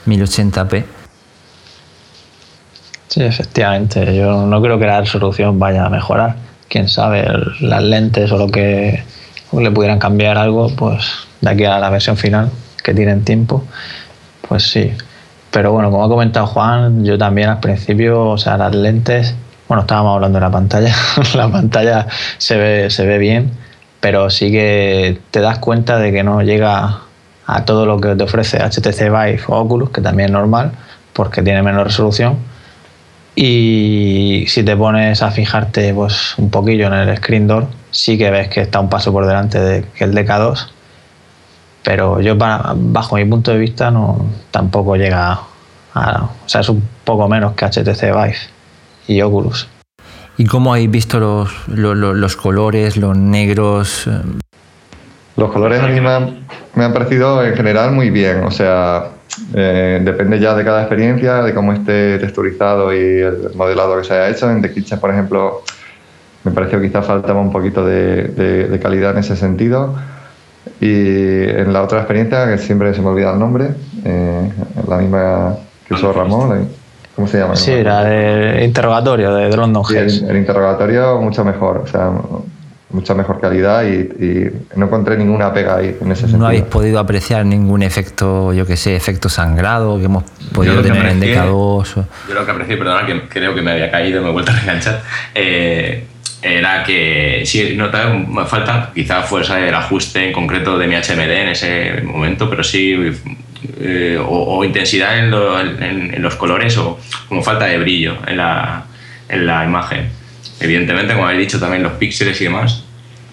1080p. 0.05 0.85
Sí, 3.09 3.23
efectivamente. 3.23 4.15
Yo 4.15 4.45
no 4.45 4.61
creo 4.61 4.79
que 4.79 4.85
la 4.85 5.01
resolución 5.01 5.59
vaya 5.59 5.85
a 5.85 5.89
mejorar. 5.89 6.35
Quién 6.69 6.87
sabe, 6.87 7.25
las 7.61 7.83
lentes 7.83 8.31
o 8.31 8.37
lo 8.37 8.47
que 8.47 9.03
le 9.53 9.71
pudieran 9.71 9.99
cambiar 9.99 10.37
algo, 10.37 10.69
pues 10.75 11.03
de 11.41 11.49
aquí 11.49 11.65
a 11.65 11.79
la 11.79 11.89
versión 11.89 12.17
final, 12.17 12.51
que 12.83 12.93
tienen 12.93 13.23
tiempo, 13.23 13.63
pues 14.47 14.63
sí. 14.63 14.91
Pero 15.51 15.71
bueno, 15.71 15.89
como 15.91 16.03
ha 16.03 16.09
comentado 16.09 16.45
Juan, 16.47 17.05
yo 17.05 17.17
también 17.17 17.49
al 17.49 17.59
principio, 17.59 18.29
o 18.29 18.37
sea, 18.37 18.57
las 18.57 18.75
lentes, 18.75 19.33
bueno, 19.67 19.81
estábamos 19.81 20.15
hablando 20.15 20.39
de 20.39 20.45
la 20.45 20.51
pantalla, 20.51 20.93
la 21.35 21.49
pantalla 21.49 22.07
se 22.37 22.57
ve, 22.57 22.89
se 22.89 23.05
ve 23.05 23.17
bien, 23.17 23.51
pero 23.99 24.29
sí 24.29 24.51
que 24.51 25.19
te 25.31 25.39
das 25.39 25.59
cuenta 25.59 25.97
de 25.97 26.11
que 26.11 26.23
no 26.23 26.41
llega 26.41 26.99
a 27.45 27.65
todo 27.65 27.85
lo 27.85 27.99
que 28.01 28.15
te 28.15 28.23
ofrece 28.23 28.57
HTC 28.57 29.03
Vive 29.03 29.39
o 29.47 29.57
Oculus, 29.57 29.89
que 29.91 30.01
también 30.01 30.29
es 30.29 30.33
normal, 30.33 30.71
porque 31.13 31.41
tiene 31.41 31.63
menos 31.63 31.85
resolución 31.85 32.37
y 33.39 34.45
si 34.47 34.63
te 34.63 34.75
pones 34.75 35.21
a 35.21 35.29
fijarte 35.29 35.93
pues, 35.93 36.33
un 36.39 36.49
poquillo 36.49 36.87
en 36.87 36.93
el 36.93 37.15
screen 37.17 37.45
door, 37.45 37.67
sí 37.91 38.17
que 38.17 38.31
ves 38.31 38.47
que 38.47 38.61
está 38.61 38.79
un 38.79 38.89
paso 38.89 39.13
por 39.13 39.27
delante 39.27 39.59
de 39.59 39.85
que 39.95 40.05
el 40.05 40.15
DK2. 40.15 40.67
Pero 41.83 42.19
yo, 42.19 42.35
bajo 42.35 43.15
mi 43.15 43.25
punto 43.25 43.51
de 43.51 43.59
vista, 43.59 43.91
no 43.91 44.25
tampoco 44.49 44.95
llega 44.95 45.39
a. 45.93 46.23
O 46.23 46.49
sea, 46.49 46.61
es 46.61 46.69
un 46.69 46.81
poco 47.03 47.29
menos 47.29 47.53
que 47.53 47.65
HTC 47.65 48.05
Vive 48.05 48.37
y 49.07 49.21
Oculus. 49.21 49.67
¿Y 50.37 50.45
cómo 50.45 50.73
habéis 50.73 50.89
visto 50.89 51.19
los, 51.19 51.51
los, 51.67 51.95
los 51.95 52.35
colores, 52.35 52.97
los 52.97 53.15
negros? 53.15 54.09
Los 55.35 55.51
colores 55.51 55.79
a 55.83 55.87
mí 55.87 56.01
me 56.01 56.09
han, 56.09 56.39
me 56.73 56.85
han 56.85 56.93
parecido 56.93 57.45
en 57.45 57.55
general 57.55 57.91
muy 57.91 58.09
bien. 58.09 58.43
O 58.45 58.51
sea, 58.51 59.11
eh, 59.53 60.01
depende 60.03 60.39
ya 60.39 60.55
de 60.55 60.63
cada 60.63 60.81
experiencia, 60.81 61.41
de 61.43 61.53
cómo 61.53 61.73
esté 61.73 62.17
texturizado 62.19 62.93
y 62.93 63.21
el 63.21 63.51
modelado 63.55 63.97
que 63.97 64.03
se 64.03 64.13
haya 64.13 64.29
hecho. 64.29 64.49
En 64.49 64.61
The 64.61 64.73
Kitchen, 64.73 64.99
por 64.99 65.11
ejemplo, 65.11 65.63
me 66.43 66.51
pareció 66.51 66.79
que 66.79 66.87
quizás 66.87 67.05
faltaba 67.05 67.39
un 67.39 67.51
poquito 67.51 67.85
de, 67.85 68.23
de, 68.23 68.67
de, 68.67 68.79
calidad 68.79 69.11
en 69.11 69.19
ese 69.19 69.35
sentido. 69.35 69.95
Y 70.81 71.43
en 71.49 71.71
la 71.73 71.83
otra 71.83 71.99
experiencia, 71.99 72.47
que 72.47 72.57
siempre 72.57 72.93
se 72.93 73.01
me 73.01 73.07
olvida 73.07 73.31
el 73.33 73.39
nombre, 73.39 73.69
eh, 74.03 74.51
la 74.87 74.97
misma 74.97 75.55
que 75.87 75.93
usó 75.93 76.13
Ramón, 76.13 76.67
¿cómo 77.15 77.27
se 77.27 77.39
llama? 77.39 77.55
Sí, 77.55 77.71
era 77.71 78.03
de 78.03 78.63
interrogatorio 78.65 79.33
de 79.33 79.55
London 79.55 79.85
sí, 79.85 79.95
el, 79.95 80.29
el, 80.29 80.37
interrogatorio 80.37 81.19
mucho 81.21 81.45
mejor, 81.45 81.77
o 81.77 81.87
sea, 81.87 82.11
mucha 82.89 83.13
mejor 83.13 83.39
calidad 83.41 83.83
y, 83.83 83.95
y, 84.23 84.51
no 84.75 84.85
encontré 84.85 85.17
ninguna 85.17 85.53
pega 85.53 85.77
ahí 85.77 85.97
en 85.99 86.11
ese 86.11 86.21
sentido. 86.21 86.39
¿No 86.39 86.47
habéis 86.47 86.63
podido 86.63 86.99
apreciar 86.99 87.45
ningún 87.45 87.83
efecto, 87.83 88.53
yo 88.53 88.65
que 88.65 88.77
sé, 88.77 88.95
efecto 88.95 89.27
sangrado 89.27 89.97
que 89.99 90.05
hemos 90.05 90.23
podido 90.53 90.81
tener 90.81 91.05
en 91.07 91.19
DK2? 91.19 91.95
Yo 92.29 92.33
lo 92.33 92.45
que 92.45 92.51
aprecié, 92.51 92.77
perdona, 92.77 93.05
que 93.05 93.27
creo 93.27 93.53
que 93.53 93.61
me 93.61 93.71
había 93.71 93.91
caído, 93.91 94.21
me 94.21 94.29
he 94.29 94.31
vuelto 94.31 94.51
a 94.51 94.55
reenganchar, 94.55 95.01
eh, 95.35 96.05
era 96.41 96.83
que 96.83 97.43
sí, 97.45 97.75
notaba 97.75 98.13
me 98.13 98.45
falta 98.45 98.91
quizá 98.93 99.21
fuerza 99.23 99.59
el 99.59 99.73
ajuste 99.73 100.25
en 100.25 100.31
concreto 100.31 100.77
de 100.77 100.87
mi 100.87 100.95
HMD 100.95 101.31
en 101.31 101.49
ese 101.49 102.01
momento, 102.03 102.49
pero 102.49 102.63
sí, 102.63 102.95
eh, 103.81 104.17
o, 104.17 104.57
o, 104.57 104.63
intensidad 104.63 105.17
en, 105.17 105.31
lo, 105.31 105.59
en, 105.59 106.13
en, 106.13 106.21
los 106.21 106.35
colores 106.35 106.77
o 106.77 106.99
como 107.27 107.41
falta 107.43 107.65
de 107.65 107.79
brillo 107.79 108.15
en 108.27 108.37
la, 108.37 108.85
en 109.27 109.45
la 109.45 109.65
imagen 109.65 110.16
evidentemente, 110.59 111.13
como 111.13 111.25
habéis 111.25 111.47
dicho, 111.47 111.59
también 111.59 111.83
los 111.83 111.93
píxeles 111.93 112.39
y 112.41 112.45
demás, 112.45 112.83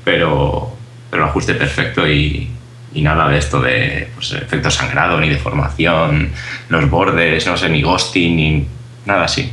pero, 0.04 0.70
pero 1.10 1.24
el 1.24 1.28
ajuste 1.28 1.54
perfecto 1.54 2.06
y, 2.08 2.50
y 2.94 3.02
nada 3.02 3.28
de 3.28 3.38
esto 3.38 3.60
de 3.60 4.08
pues, 4.14 4.32
efecto 4.32 4.70
sangrado, 4.70 5.20
ni 5.20 5.28
deformación, 5.28 6.30
los 6.68 6.90
bordes, 6.90 7.46
no 7.46 7.56
sé, 7.56 7.68
ni 7.68 7.82
ghosting, 7.82 8.36
ni 8.36 8.68
nada 9.04 9.24
así. 9.24 9.52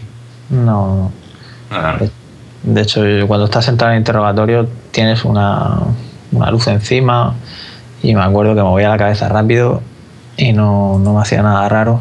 No. 0.49 1.11
Nada. 1.69 1.97
De, 1.97 2.11
de 2.63 2.81
hecho, 2.81 3.01
cuando 3.27 3.45
estás 3.45 3.65
sentado 3.65 3.91
en 3.91 3.95
el 3.95 4.01
interrogatorio 4.01 4.67
tienes 4.91 5.25
una, 5.25 5.79
una, 6.31 6.51
luz 6.51 6.67
encima 6.67 7.33
y 8.03 8.13
me 8.13 8.21
acuerdo 8.21 8.53
que 8.53 8.61
me 8.61 8.67
movía 8.67 8.89
la 8.89 8.97
cabeza 8.97 9.29
rápido 9.29 9.81
y 10.37 10.53
no, 10.53 10.99
no 10.99 11.15
me 11.15 11.21
hacía 11.21 11.41
nada 11.41 11.67
raro. 11.69 11.99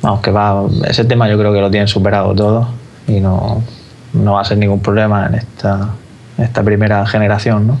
Vamos, 0.00 0.20
que 0.20 0.30
va, 0.30 0.64
ese 0.88 1.04
tema 1.04 1.28
yo 1.28 1.36
creo 1.38 1.52
que 1.52 1.60
lo 1.60 1.70
tienen 1.70 1.88
superado 1.88 2.34
todo 2.34 2.68
y 3.06 3.20
no, 3.20 3.62
no 4.18 4.34
va 4.34 4.42
a 4.42 4.44
ser 4.44 4.58
ningún 4.58 4.80
problema 4.80 5.26
en 5.26 5.36
esta, 5.36 5.88
en 6.36 6.44
esta 6.44 6.62
primera 6.62 7.06
generación. 7.06 7.66
¿no? 7.66 7.80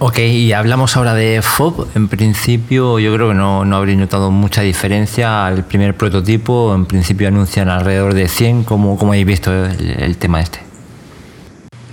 Ok, 0.00 0.18
y 0.18 0.52
hablamos 0.52 0.96
ahora 0.96 1.14
de 1.14 1.40
FOB. 1.40 1.86
En 1.94 2.08
principio, 2.08 2.98
yo 2.98 3.14
creo 3.14 3.28
que 3.28 3.34
no, 3.34 3.64
no 3.64 3.76
habréis 3.76 3.98
notado 3.98 4.30
mucha 4.30 4.60
diferencia 4.62 5.46
al 5.46 5.64
primer 5.64 5.96
prototipo. 5.96 6.74
En 6.74 6.86
principio 6.86 7.28
anuncian 7.28 7.68
alrededor 7.68 8.14
de 8.14 8.28
100. 8.28 8.64
¿Cómo, 8.64 8.98
cómo 8.98 9.12
habéis 9.12 9.26
visto 9.26 9.52
el, 9.52 10.16
tema 10.18 10.40
este? 10.40 10.58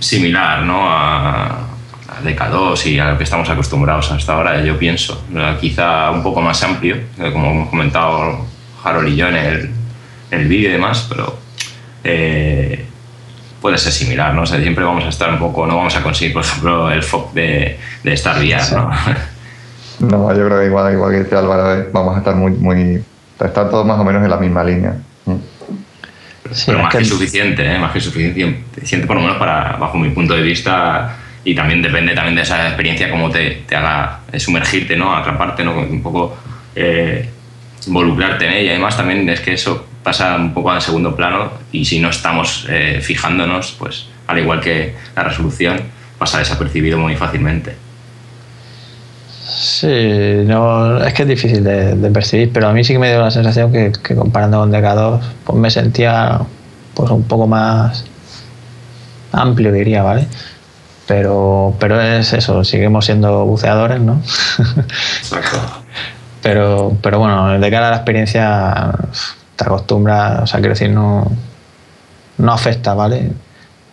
Similar, 0.00 0.62
¿no? 0.64 0.90
A, 0.90 1.46
a 1.46 2.22
DK2 2.24 2.86
y 2.86 2.98
a 2.98 3.12
lo 3.12 3.18
que 3.18 3.24
estamos 3.24 3.48
acostumbrados 3.48 4.10
hasta 4.10 4.34
ahora, 4.34 4.62
yo 4.62 4.76
pienso. 4.78 5.24
Quizá 5.60 6.10
un 6.10 6.22
poco 6.22 6.42
más 6.42 6.62
amplio, 6.62 6.96
como 7.32 7.50
hemos 7.50 7.68
comentado 7.70 8.44
Harold 8.84 9.08
y 9.08 9.16
yo 9.16 9.28
en 9.28 9.36
el, 9.36 9.70
en 10.32 10.40
el 10.40 10.48
vídeo 10.48 10.70
y 10.70 10.72
demás, 10.72 11.06
pero 11.08 11.38
eh, 12.04 12.84
puede 13.62 13.78
ser 13.78 13.92
similar, 13.92 14.34
¿no? 14.34 14.42
O 14.42 14.46
sea, 14.46 14.60
siempre 14.60 14.84
vamos 14.84 15.04
a 15.04 15.08
estar 15.08 15.30
un 15.30 15.38
poco, 15.38 15.66
no 15.66 15.76
vamos 15.76 15.94
a 15.96 16.02
conseguir, 16.02 16.34
por 16.34 16.42
ejemplo, 16.42 16.90
el 16.90 17.02
FOC 17.02 17.32
de, 17.32 17.78
de 18.02 18.12
Star 18.12 18.36
¿no? 18.72 18.90
No, 20.00 20.36
yo 20.36 20.46
creo 20.46 20.58
que 20.58 20.66
igual, 20.66 20.92
igual 20.92 21.12
que 21.12 21.18
dice 21.20 21.36
Álvaro, 21.36 21.80
eh, 21.80 21.88
vamos 21.92 22.16
a 22.16 22.18
estar 22.18 22.34
muy, 22.34 22.50
muy, 22.50 23.00
estar 23.40 23.70
todos 23.70 23.86
más 23.86 24.00
o 24.00 24.04
menos 24.04 24.22
en 24.24 24.30
la 24.30 24.36
misma 24.36 24.64
línea. 24.64 24.96
Mm. 25.26 25.36
pero 26.66 26.82
más 26.82 26.92
que, 26.92 27.04
suficiente, 27.04 27.64
¿eh? 27.64 27.78
más 27.78 27.92
que 27.92 28.00
suficiente, 28.00 29.06
por 29.06 29.14
lo 29.14 29.22
menos 29.22 29.36
para, 29.36 29.76
bajo 29.76 29.96
mi 29.96 30.10
punto 30.10 30.34
de 30.34 30.42
vista, 30.42 31.16
y 31.44 31.54
también 31.54 31.82
depende 31.82 32.14
también 32.14 32.34
de 32.34 32.42
esa 32.42 32.66
experiencia, 32.66 33.10
cómo 33.10 33.30
te, 33.30 33.62
te 33.68 33.76
haga 33.76 34.20
sumergirte, 34.38 34.96
¿no? 34.96 35.14
Atraparte, 35.14 35.62
¿no? 35.62 35.78
Un 35.78 36.02
poco 36.02 36.36
eh, 36.74 37.28
involucrarte 37.86 38.46
en 38.46 38.52
ella. 38.54 38.70
Además, 38.72 38.96
también 38.96 39.28
es 39.28 39.40
que 39.40 39.52
eso 39.52 39.86
pasa 40.02 40.36
un 40.36 40.52
poco 40.52 40.70
al 40.70 40.82
segundo 40.82 41.14
plano 41.14 41.52
y 41.70 41.84
si 41.84 42.00
no 42.00 42.10
estamos 42.10 42.66
eh, 42.68 43.00
fijándonos, 43.02 43.76
pues 43.78 44.06
al 44.26 44.38
igual 44.38 44.60
que 44.60 44.94
la 45.14 45.24
resolución, 45.24 45.80
pasa 46.18 46.38
desapercibido 46.38 46.98
muy 46.98 47.16
fácilmente. 47.16 47.76
Sí, 49.44 50.42
no, 50.44 51.02
es 51.04 51.12
que 51.14 51.22
es 51.22 51.28
difícil 51.28 51.62
de, 51.62 52.10
percibir, 52.10 52.52
pero 52.52 52.68
a 52.68 52.72
mí 52.72 52.84
sí 52.84 52.94
que 52.94 52.98
me 52.98 53.10
dio 53.10 53.20
la 53.20 53.30
sensación 53.30 53.72
que, 53.72 53.92
comparando 54.14 54.58
con 54.58 54.72
DK2, 54.72 55.20
pues 55.44 55.58
me 55.58 55.70
sentía 55.70 56.40
pues 56.94 57.10
un 57.10 57.24
poco 57.24 57.46
más 57.46 58.04
amplio, 59.32 59.72
diría, 59.72 60.02
¿vale? 60.02 60.26
Pero, 61.06 61.74
pero 61.78 62.00
es 62.00 62.32
eso, 62.32 62.64
seguimos 62.64 63.04
siendo 63.04 63.44
buceadores, 63.44 64.00
¿no? 64.00 64.22
Exacto. 65.18 65.58
pero, 66.42 66.96
pero 67.02 67.18
bueno, 67.18 67.58
de 67.58 67.70
cara 67.70 67.88
a 67.88 67.90
la 67.90 67.96
experiencia, 67.96 68.92
te 69.62 69.68
acostumbras, 69.68 70.42
o 70.42 70.46
sea, 70.46 70.60
quiero 70.60 70.74
decir, 70.74 70.90
no, 70.90 71.30
no 72.38 72.52
afecta, 72.52 72.94
¿vale? 72.94 73.30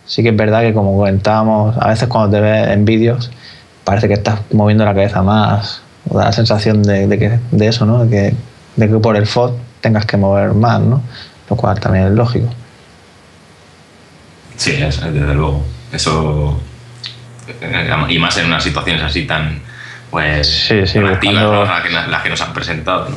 Sí 0.06 0.22
que 0.22 0.30
es 0.30 0.36
verdad 0.36 0.62
que 0.62 0.74
como 0.74 0.96
comentábamos, 0.96 1.76
a 1.78 1.88
veces 1.88 2.08
cuando 2.08 2.36
te 2.36 2.40
ves 2.40 2.68
en 2.68 2.84
vídeos 2.84 3.30
parece 3.84 4.08
que 4.08 4.14
estás 4.14 4.40
moviendo 4.52 4.84
la 4.84 4.94
cabeza 4.94 5.22
más, 5.22 5.82
o 6.08 6.18
da 6.18 6.26
la 6.26 6.32
sensación 6.32 6.82
de, 6.82 7.08
que, 7.18 7.38
de 7.50 7.66
eso, 7.66 7.86
¿no? 7.86 8.04
De 8.04 8.10
que, 8.10 8.34
de 8.76 8.88
que 8.88 8.98
por 8.98 9.16
el 9.16 9.26
FOD 9.26 9.52
tengas 9.80 10.06
que 10.06 10.16
mover 10.16 10.54
más, 10.54 10.80
¿no? 10.80 11.02
Lo 11.48 11.56
cual 11.56 11.78
también 11.78 12.06
es 12.06 12.12
lógico. 12.12 12.48
Sí, 14.56 14.72
desde 14.72 15.34
luego. 15.34 15.64
Eso. 15.92 16.60
Y 18.08 18.18
más 18.18 18.36
en 18.36 18.46
unas 18.46 18.62
situaciones 18.62 19.02
así 19.02 19.26
tan. 19.26 19.60
Pues. 20.10 20.46
Sí, 20.46 20.86
sí, 20.86 21.00
las, 21.00 21.18
que, 21.18 21.32
las 21.32 22.22
que 22.22 22.28
nos 22.28 22.40
han 22.40 22.52
presentado, 22.52 23.08
¿no? 23.08 23.16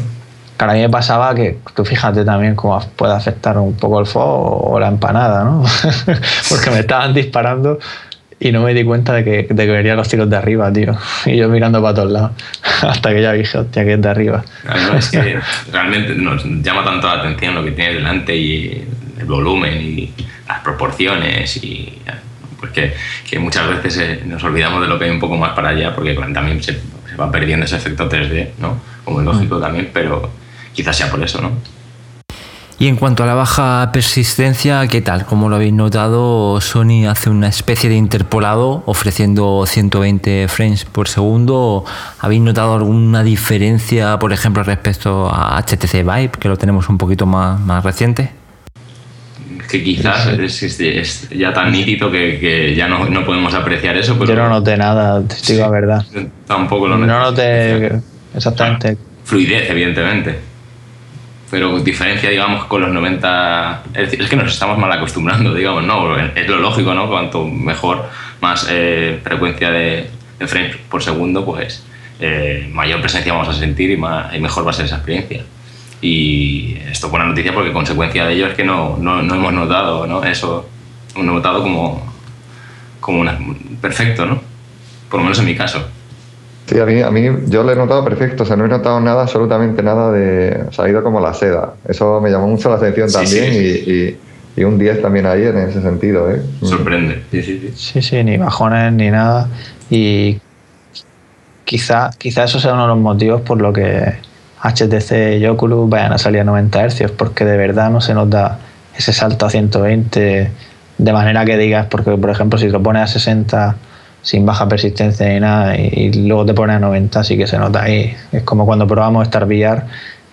A 0.58 0.74
mí 0.74 0.80
me 0.80 0.90
pasaba 0.90 1.34
que 1.36 1.58
tú 1.76 1.84
fíjate 1.84 2.24
también 2.24 2.56
cómo 2.56 2.80
puede 2.96 3.14
afectar 3.14 3.58
un 3.58 3.76
poco 3.76 4.00
el 4.00 4.06
fuego 4.06 4.60
o 4.60 4.80
la 4.80 4.88
empanada, 4.88 5.44
¿no? 5.44 5.64
Porque 6.50 6.70
me 6.70 6.80
estaban 6.80 7.14
disparando 7.14 7.80
y 8.40 8.52
no 8.52 8.62
me 8.62 8.74
di 8.74 8.84
cuenta 8.84 9.14
de 9.14 9.24
que, 9.24 9.48
de 9.50 9.66
que 9.66 9.72
venían 9.72 9.96
los 9.96 10.08
tiros 10.10 10.30
de 10.30 10.36
arriba, 10.36 10.72
tío. 10.72 10.96
Y 11.26 11.38
yo 11.38 11.48
mirando 11.50 11.82
para 11.82 11.94
todos 11.94 12.12
lados. 12.12 12.32
Hasta 12.82 13.14
que 13.14 13.22
ya 13.22 13.32
dije, 13.32 13.58
hostia, 13.58 13.86
que 13.86 13.94
es 13.94 14.02
de 14.02 14.10
arriba. 14.10 14.44
Claro, 14.64 14.98
es 14.98 15.10
que 15.10 15.40
realmente 15.72 16.16
nos 16.16 16.44
llama 16.46 16.84
tanto 16.84 17.08
la 17.08 17.22
atención 17.22 17.56
lo 17.56 17.64
que 17.64 17.72
tiene 17.72 17.96
delante 17.96 18.36
y 18.36 18.86
el 19.18 19.26
volumen 19.26 19.82
y 19.82 20.14
las 20.48 20.60
proporciones 20.60 21.56
y 21.64 22.00
pues 22.60 22.72
que, 22.72 22.94
que 23.30 23.40
muchas 23.40 23.68
veces 23.68 23.98
eh, 23.98 24.22
nos 24.26 24.44
olvidamos 24.44 24.82
de 24.82 24.88
lo 24.88 24.98
que 24.98 25.06
hay 25.06 25.12
un 25.12 25.20
poco 25.20 25.38
más 25.38 25.52
para 25.52 25.70
allá 25.70 25.94
porque 25.96 26.14
también 26.14 26.62
se, 26.62 26.74
se 26.74 27.16
va 27.18 27.32
perdiendo 27.32 27.66
ese 27.66 27.78
efecto 27.78 28.10
3D, 28.10 28.50
¿no? 28.60 28.80
Como 29.04 29.20
es 29.20 29.26
lógico 29.26 29.58
mm. 29.58 29.62
también, 29.62 29.90
pero 29.94 30.30
quizás 30.74 30.98
sea 30.98 31.10
por 31.10 31.24
eso, 31.24 31.42
¿no? 31.42 31.52
Y 32.80 32.88
en 32.88 32.96
cuanto 32.96 33.24
a 33.24 33.28
la 33.28 33.34
baja 33.34 33.92
persistencia, 33.94 34.86
¿qué 34.88 35.02
tal? 35.02 35.26
Como 35.26 35.48
lo 35.48 35.56
habéis 35.56 35.74
notado, 35.74 36.60
Sony 36.60 37.06
hace 37.08 37.30
una 37.30 37.48
especie 37.48 37.90
de 37.90 37.96
interpolado 37.96 38.84
ofreciendo 38.88 39.64
120 39.66 40.48
frames 40.48 40.84
por 40.84 41.08
segundo. 41.08 41.86
¿Habéis 42.20 42.42
notado 42.42 42.74
alguna 42.74 43.24
diferencia, 43.24 44.18
por 44.20 44.34
ejemplo, 44.34 44.64
respecto 44.64 45.30
a 45.32 45.62
HTC 45.62 46.04
Vive, 46.04 46.32
que 46.40 46.50
lo 46.50 46.58
tenemos 46.58 46.90
un 46.90 46.98
poquito 46.98 47.26
más, 47.26 47.60
más 47.60 47.84
reciente? 47.84 48.32
que 49.70 49.82
quizás 49.82 50.28
es, 50.28 51.30
ya 51.30 51.54
tan 51.54 51.72
nítido 51.72 52.12
que, 52.12 52.76
ya 52.76 52.88
no, 52.88 53.06
no, 53.06 53.26
podemos 53.26 53.54
apreciar 53.54 53.96
eso. 53.98 54.20
Pero 54.20 54.34
Yo 54.34 54.44
no 54.44 54.50
noté 54.50 54.78
nada, 54.78 55.24
te 55.26 55.54
digo 55.54 55.66
la 55.66 55.72
verdad. 55.72 56.06
Tampoco 56.46 56.88
lo 56.88 56.98
noté. 56.98 57.12
No 57.12 57.20
noté 57.20 58.02
exactamente. 58.36 58.98
fluidez, 59.24 59.70
evidentemente 59.70 60.53
pero 61.54 61.80
diferencia, 61.82 62.32
digamos, 62.32 62.66
con 62.66 62.82
los 62.82 62.92
90. 62.92 63.84
Es 63.94 64.02
decir, 64.06 64.20
es 64.24 64.28
que 64.28 64.36
nos 64.36 64.52
estamos 64.52 64.76
mal 64.80 64.92
acostumbrando, 64.92 65.54
digamos, 65.54 65.84
¿no? 65.84 66.18
Es 66.18 66.48
lo 66.48 66.58
lógico, 66.58 66.96
¿no? 66.96 67.08
Cuanto 67.08 67.48
mejor, 67.48 68.10
más 68.42 68.66
eh, 68.72 69.20
frecuencia 69.24 69.70
de, 69.70 70.10
frames 70.48 70.78
por 70.90 71.04
segundo, 71.04 71.46
pues 71.46 71.86
eh, 72.20 72.68
mayor 72.74 73.02
presencia 73.02 73.34
vamos 73.34 73.50
a 73.50 73.54
sentir 73.54 73.92
y, 73.92 73.98
más, 73.98 74.34
y 74.34 74.40
mejor 74.40 74.66
va 74.66 74.72
a 74.72 74.74
ser 74.74 74.88
esa 74.88 74.96
experiencia. 74.96 75.44
Y 76.02 76.76
esto 76.90 77.06
es 77.06 77.12
buena 77.12 77.28
noticia 77.28 77.54
porque 77.54 77.72
consecuencia 77.72 78.26
de 78.26 78.34
ello 78.34 78.48
es 78.48 78.56
que 78.56 78.64
no, 78.64 78.98
no, 78.98 79.22
no 79.22 79.36
hemos 79.36 79.54
notado, 79.54 80.08
¿no? 80.08 80.24
Eso, 80.24 80.68
hemos 81.14 81.36
notado 81.36 81.62
como, 81.62 82.12
como 83.00 83.22
una, 83.22 83.38
perfecto, 83.80 84.26
¿no? 84.26 84.42
Por 85.08 85.20
lo 85.20 85.26
menos 85.26 85.38
en 85.38 85.46
mi 85.46 85.56
caso. 85.56 85.88
Sí, 86.66 86.80
a 86.80 86.86
mí, 86.86 87.02
a 87.02 87.12
mí 87.12 87.30
yo 87.48 87.64
lo 87.64 87.72
he 87.72 87.76
notado 87.76 88.04
perfecto, 88.06 88.44
o 88.44 88.46
sea, 88.46 88.56
no 88.56 88.66
he 88.66 88.70
notado 88.70 89.00
nada, 89.02 89.24
absolutamente 89.24 89.84
nada 89.84 90.12
de... 90.12 90.64
O 90.70 90.72
sea, 90.72 90.86
ha 90.86 90.90
ido 90.90 91.04
como 91.04 91.20
la 91.20 91.34
seda. 91.34 91.74
Eso 91.88 92.22
me 92.22 92.30
llamó 92.30 92.48
mucho 92.48 92.70
la 92.70 92.76
atención 92.76 93.12
también 93.12 93.54
Y, 93.54 94.18
y, 94.60 94.64
un 94.64 94.78
10 94.78 95.02
también 95.02 95.26
ahí 95.26 95.44
en 95.44 95.58
ese 95.58 95.82
sentido, 95.82 96.32
¿eh? 96.32 96.42
Sorprende, 96.62 97.24
sí, 97.32 97.44
sí, 97.44 97.60
sí. 97.60 97.74
Sí, 97.76 98.02
sí, 98.02 98.24
ni 98.24 98.38
bajones 98.38 98.94
ni 98.94 99.10
nada. 99.10 99.50
Y 99.90 100.40
quizá, 101.66 102.12
quizá 102.18 102.46
eso 102.46 102.60
sea 102.60 102.74
uno 102.74 102.84
de 102.84 102.88
los 102.90 103.00
motivos 103.00 103.42
por 103.42 103.60
lo 103.60 103.74
que 103.74 104.14
HTC 104.62 105.40
y 105.40 105.46
Oculus 105.48 105.90
vayan 105.90 106.14
a 106.14 106.18
salir 106.18 106.42
a 106.42 106.44
90 106.46 106.88
Hz, 106.88 107.12
porque 107.12 107.46
de 107.46 107.58
verdad 107.58 107.90
no 107.90 108.00
se 108.00 108.14
nota 108.14 108.60
ese 108.96 109.12
salto 109.12 109.46
a 109.46 109.50
120 109.50 110.52
de 110.98 111.14
manera 111.14 111.44
que 111.44 111.58
digas, 111.58 111.88
porque 111.90 112.12
por 112.12 112.30
ejemplo 112.30 112.58
si 112.58 112.70
lo 112.70 112.82
pones 112.82 113.04
a 113.04 113.08
60 113.08 113.76
sin 114.24 114.46
baja 114.46 114.68
persistencia 114.68 115.28
ni 115.28 115.40
nada 115.40 115.78
y, 115.78 116.12
luego 116.14 116.46
te 116.46 116.54
pones 116.54 116.78
a 116.78 116.80
90, 116.80 117.20
así 117.20 117.38
que 117.38 117.46
se 117.46 117.60
nota 117.60 117.84
ahí. 117.84 118.16
Es 118.32 118.42
como 118.44 118.66
cuando 118.66 118.88
probamos 118.88 119.24
Star 119.24 119.46
VR 119.46 119.84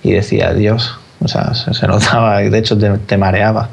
y 0.02 0.12
decía, 0.12 0.54
Dios, 0.54 0.98
o 1.20 1.28
sea, 1.28 1.52
se, 1.52 1.86
notaba, 1.86 2.38
de 2.38 2.58
hecho 2.58 2.78
te, 2.78 3.16
mareaba. 3.18 3.68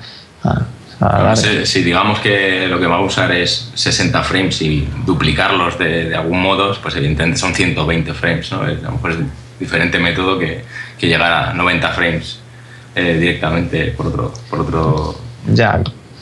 Ah, 0.99 1.35
si, 1.35 1.83
digamos 1.83 2.19
que 2.19 2.67
lo 2.67 2.79
que 2.79 2.87
va 2.87 2.95
a 2.95 3.01
usar 3.01 3.31
es 3.31 3.71
60 3.75 4.23
frames 4.23 4.61
y 4.63 4.87
duplicarlos 5.05 5.77
de, 5.77 6.13
algún 6.15 6.41
modo, 6.41 6.75
pues 6.81 6.95
evidentemente 6.95 7.37
son 7.37 7.53
120 7.53 8.13
frames, 8.13 8.51
¿no? 8.51 8.61
a 8.61 8.67
lo 8.69 8.91
mejor 8.93 9.11
es 9.11 9.17
diferente 9.59 9.99
método 9.99 10.39
que, 10.39 10.63
que 10.97 11.07
llegar 11.07 11.31
a 11.31 11.53
90 11.53 11.89
frames 11.89 12.39
eh, 12.95 13.17
directamente 13.19 13.91
por 13.91 14.07
otro, 14.07 14.33
por 14.49 14.61
otro... 14.61 15.15
Ya, 15.53 15.79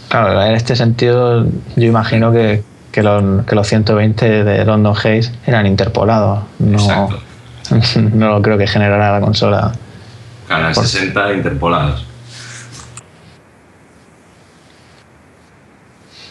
claro, 0.10 0.42
en 0.44 0.56
este 0.56 0.76
sentido 0.76 1.46
yo 1.78 1.88
imagino 1.88 2.34
que, 2.34 2.62
que 2.96 3.04
los, 3.04 3.46
que 3.46 3.56
los 3.56 3.68
120 3.68 4.46
de 4.46 4.64
London 4.64 4.96
Haze 4.96 5.30
eran 5.46 5.68
interpolados. 5.68 6.46
No, 6.60 7.10
no 8.14 8.42
creo 8.42 8.58
que 8.58 8.68
generara 8.68 9.12
la 9.12 9.20
consola. 9.20 9.74
Claro, 10.48 10.74
60 10.74 11.34
interpolados. 11.34 12.06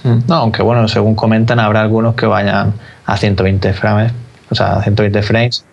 Mm, 0.04 0.20
no, 0.26 0.34
aunque 0.36 0.62
bueno, 0.62 0.88
según 0.88 1.14
comentan, 1.14 1.60
habrá 1.60 1.82
algunos 1.82 2.14
que 2.14 2.24
vayan 2.24 2.72
a 3.04 3.16
120 3.18 3.74
frames, 3.74 4.12
o 4.48 4.54
sea, 4.54 4.76
a 4.78 4.82
120 4.82 5.20
frames. 5.20 5.66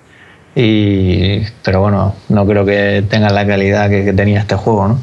Y, 0.55 1.39
pero 1.63 1.79
bueno, 1.79 2.15
no 2.27 2.45
creo 2.45 2.65
que 2.65 3.05
tengan 3.09 3.33
la 3.33 3.47
calidad 3.47 3.89
que, 3.89 4.03
que 4.03 4.11
tenía 4.11 4.41
este 4.41 4.55
juego, 4.55 4.89
¿no? 4.89 4.99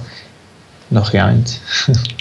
Lógicamente. 0.90 1.52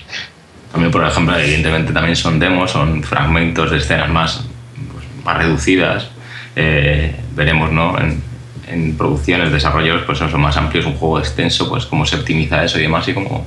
También, 0.71 0.91
por 0.91 1.05
ejemplo, 1.05 1.37
evidentemente 1.37 1.93
también 1.93 2.15
son 2.15 2.39
demos, 2.39 2.71
son 2.71 3.03
fragmentos 3.03 3.71
de 3.71 3.77
escenas 3.77 4.09
más, 4.09 4.45
pues, 4.91 5.05
más 5.23 5.37
reducidas. 5.37 6.09
Eh, 6.55 7.15
veremos 7.35 7.71
¿no? 7.71 7.99
en, 7.99 8.21
en 8.67 8.97
producciones, 8.97 9.51
desarrollos, 9.51 10.01
pues 10.05 10.17
son 10.17 10.41
más 10.41 10.57
amplios, 10.57 10.85
un 10.85 10.95
juego 10.95 11.19
extenso, 11.19 11.69
pues 11.69 11.85
cómo 11.85 12.05
se 12.05 12.17
optimiza 12.17 12.63
eso 12.63 12.79
y 12.79 12.83
demás 12.83 13.07
y 13.07 13.13
cómo, 13.13 13.45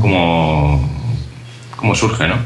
cómo, 0.00 0.88
cómo 1.76 1.94
surge, 1.94 2.28
¿no? 2.28 2.36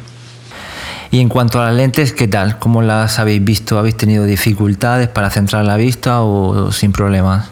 Y 1.10 1.20
en 1.20 1.28
cuanto 1.28 1.60
a 1.60 1.66
las 1.66 1.74
lentes, 1.74 2.12
¿qué 2.12 2.26
tal? 2.26 2.58
¿Cómo 2.58 2.82
las 2.82 3.18
habéis 3.20 3.42
visto? 3.44 3.78
¿Habéis 3.78 3.96
tenido 3.96 4.24
dificultades 4.24 5.08
para 5.08 5.30
centrar 5.30 5.64
la 5.64 5.76
vista 5.76 6.22
o 6.22 6.72
sin 6.72 6.92
problemas? 6.92 7.50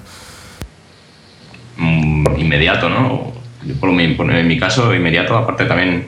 Mm, 1.76 2.24
inmediato, 2.38 2.88
¿no? 2.88 3.32
Por 3.80 3.92
mi, 3.92 4.04
en 4.04 4.48
mi 4.48 4.58
caso, 4.58 4.94
inmediato, 4.94 5.36
aparte 5.36 5.64
también, 5.64 6.06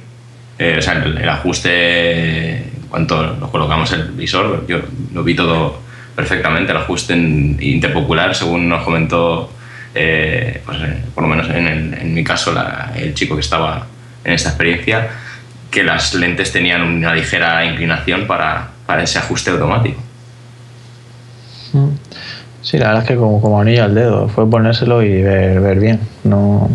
eh, 0.59 0.77
o 0.79 0.83
sea, 0.83 0.95
el, 0.95 1.29
ajuste, 1.29 2.57
en 2.57 2.87
cuanto 2.89 3.35
nos 3.37 3.51
colocamos 3.51 3.93
el 3.93 4.13
visor, 4.13 4.67
yo 4.67 4.79
lo 5.13 5.23
vi 5.23 5.35
todo 5.35 5.81
perfectamente, 6.15 6.73
el 6.73 6.79
ajuste 6.79 7.15
interpopular, 7.15 8.35
según 8.35 8.69
nos 8.69 8.83
comentó, 8.83 9.51
eh, 9.95 10.63
pues, 10.65 10.79
eh, 10.83 11.03
por 11.15 11.25
lo 11.25 11.29
menos 11.29 11.49
en, 11.51 12.15
mi 12.15 12.25
caso, 12.25 12.55
el 12.95 13.15
chico 13.15 13.35
que 13.35 13.43
estaba 13.43 13.87
en 14.25 14.33
esta 14.33 14.49
experiencia, 14.49 15.09
que 15.71 15.85
las 15.85 16.15
lentes 16.15 16.53
tenían 16.53 16.83
una 16.83 17.15
ligera 17.15 17.65
inclinación 17.67 18.27
para, 18.27 18.71
para 18.87 19.03
ese 19.03 19.19
ajuste 19.19 19.51
automático. 19.51 20.01
Mm. 21.75 21.89
Sí, 22.63 22.79
la 22.79 22.89
verdad 22.89 23.03
es 23.03 23.09
que 23.09 23.17
como, 23.17 23.41
como 23.41 23.61
anillo 23.61 23.85
al 23.85 23.95
dedo, 23.95 24.29
fue 24.29 24.49
ponérselo 24.49 25.03
y 25.03 25.23
ver, 25.23 25.61
ver 25.61 25.79
bien. 25.79 26.01
No, 26.25 26.69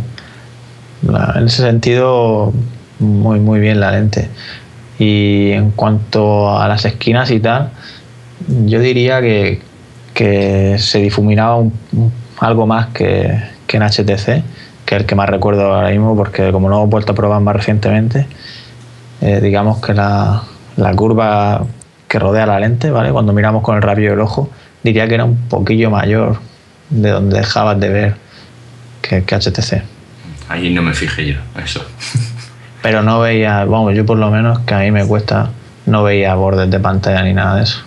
en 1.36 1.46
ese 1.46 1.63
sentido, 1.63 2.54
muy, 3.02 3.40
muy 3.40 3.60
bien 3.60 3.80
la 3.80 3.92
lente. 3.92 4.30
Y 5.00 5.52
en 5.52 5.72
cuanto 5.72 6.58
a 6.58 6.68
las 6.68 6.86
esquinas 6.86 7.32
y 7.32 7.40
tal, 7.40 7.72
yo 8.66 8.80
diría 8.80 9.22
que, 9.22 9.62
se 10.78 11.00
difuminaba 11.00 11.64
algo 12.40 12.68
más 12.68 12.88
que, 12.88 13.52
en 13.68 13.82
HTC, 13.82 14.44
que 14.86 14.96
es 14.96 15.02
el 15.02 15.06
que 15.06 15.16
más 15.16 15.30
recuerdo 15.30 15.74
ahora 15.74 15.90
mismo, 15.90 16.16
porque 16.16 16.52
como 16.52 16.70
no 16.70 16.84
he 16.84 16.88
vuelto 16.88 17.14
a 17.14 17.16
probar 17.16 17.42
más 17.42 17.56
recientemente, 17.56 18.28
eh, 19.22 19.40
digamos 19.42 19.80
que 19.82 19.94
la, 19.94 20.44
curva 20.96 21.66
que 22.08 22.20
rodea 22.20 22.46
la 22.46 22.60
lente, 22.60 22.92
¿vale? 22.92 23.12
Cuando 23.12 23.34
miramos 23.34 23.64
con 23.64 23.78
el 23.78 23.82
rabillo 23.82 24.12
del 24.12 24.20
ojo, 24.20 24.50
diría 24.84 25.08
que 25.08 25.16
era 25.16 25.26
un 25.26 25.38
poquillo 25.48 25.90
mayor 25.90 26.40
de 26.90 27.10
donde 27.10 27.38
dejabas 27.38 27.80
de 27.80 27.90
ver 27.90 28.16
que, 29.02 29.24
que 29.24 29.36
HTC. 29.36 29.82
Ahí 30.50 30.74
no 30.74 30.82
me 30.82 30.94
fijé 30.94 31.26
yo, 31.26 31.40
eso. 31.64 31.84
Pero 32.82 33.04
no 33.04 33.20
veía, 33.20 33.63
vamos, 33.65 33.94
yo 33.96 34.06
por 34.06 34.17
lo 34.17 34.32
menos, 34.32 34.60
que 34.60 34.74
a 34.74 34.80
mí 34.80 34.91
me 34.91 35.06
cuesta, 35.06 35.50
no 35.86 36.04
veía 36.04 36.34
bordes 36.36 36.70
de 36.70 36.80
pantalla 36.80 37.22
ni 37.24 37.34
nada 37.34 37.58
de 37.58 37.63
eso. 37.63 37.82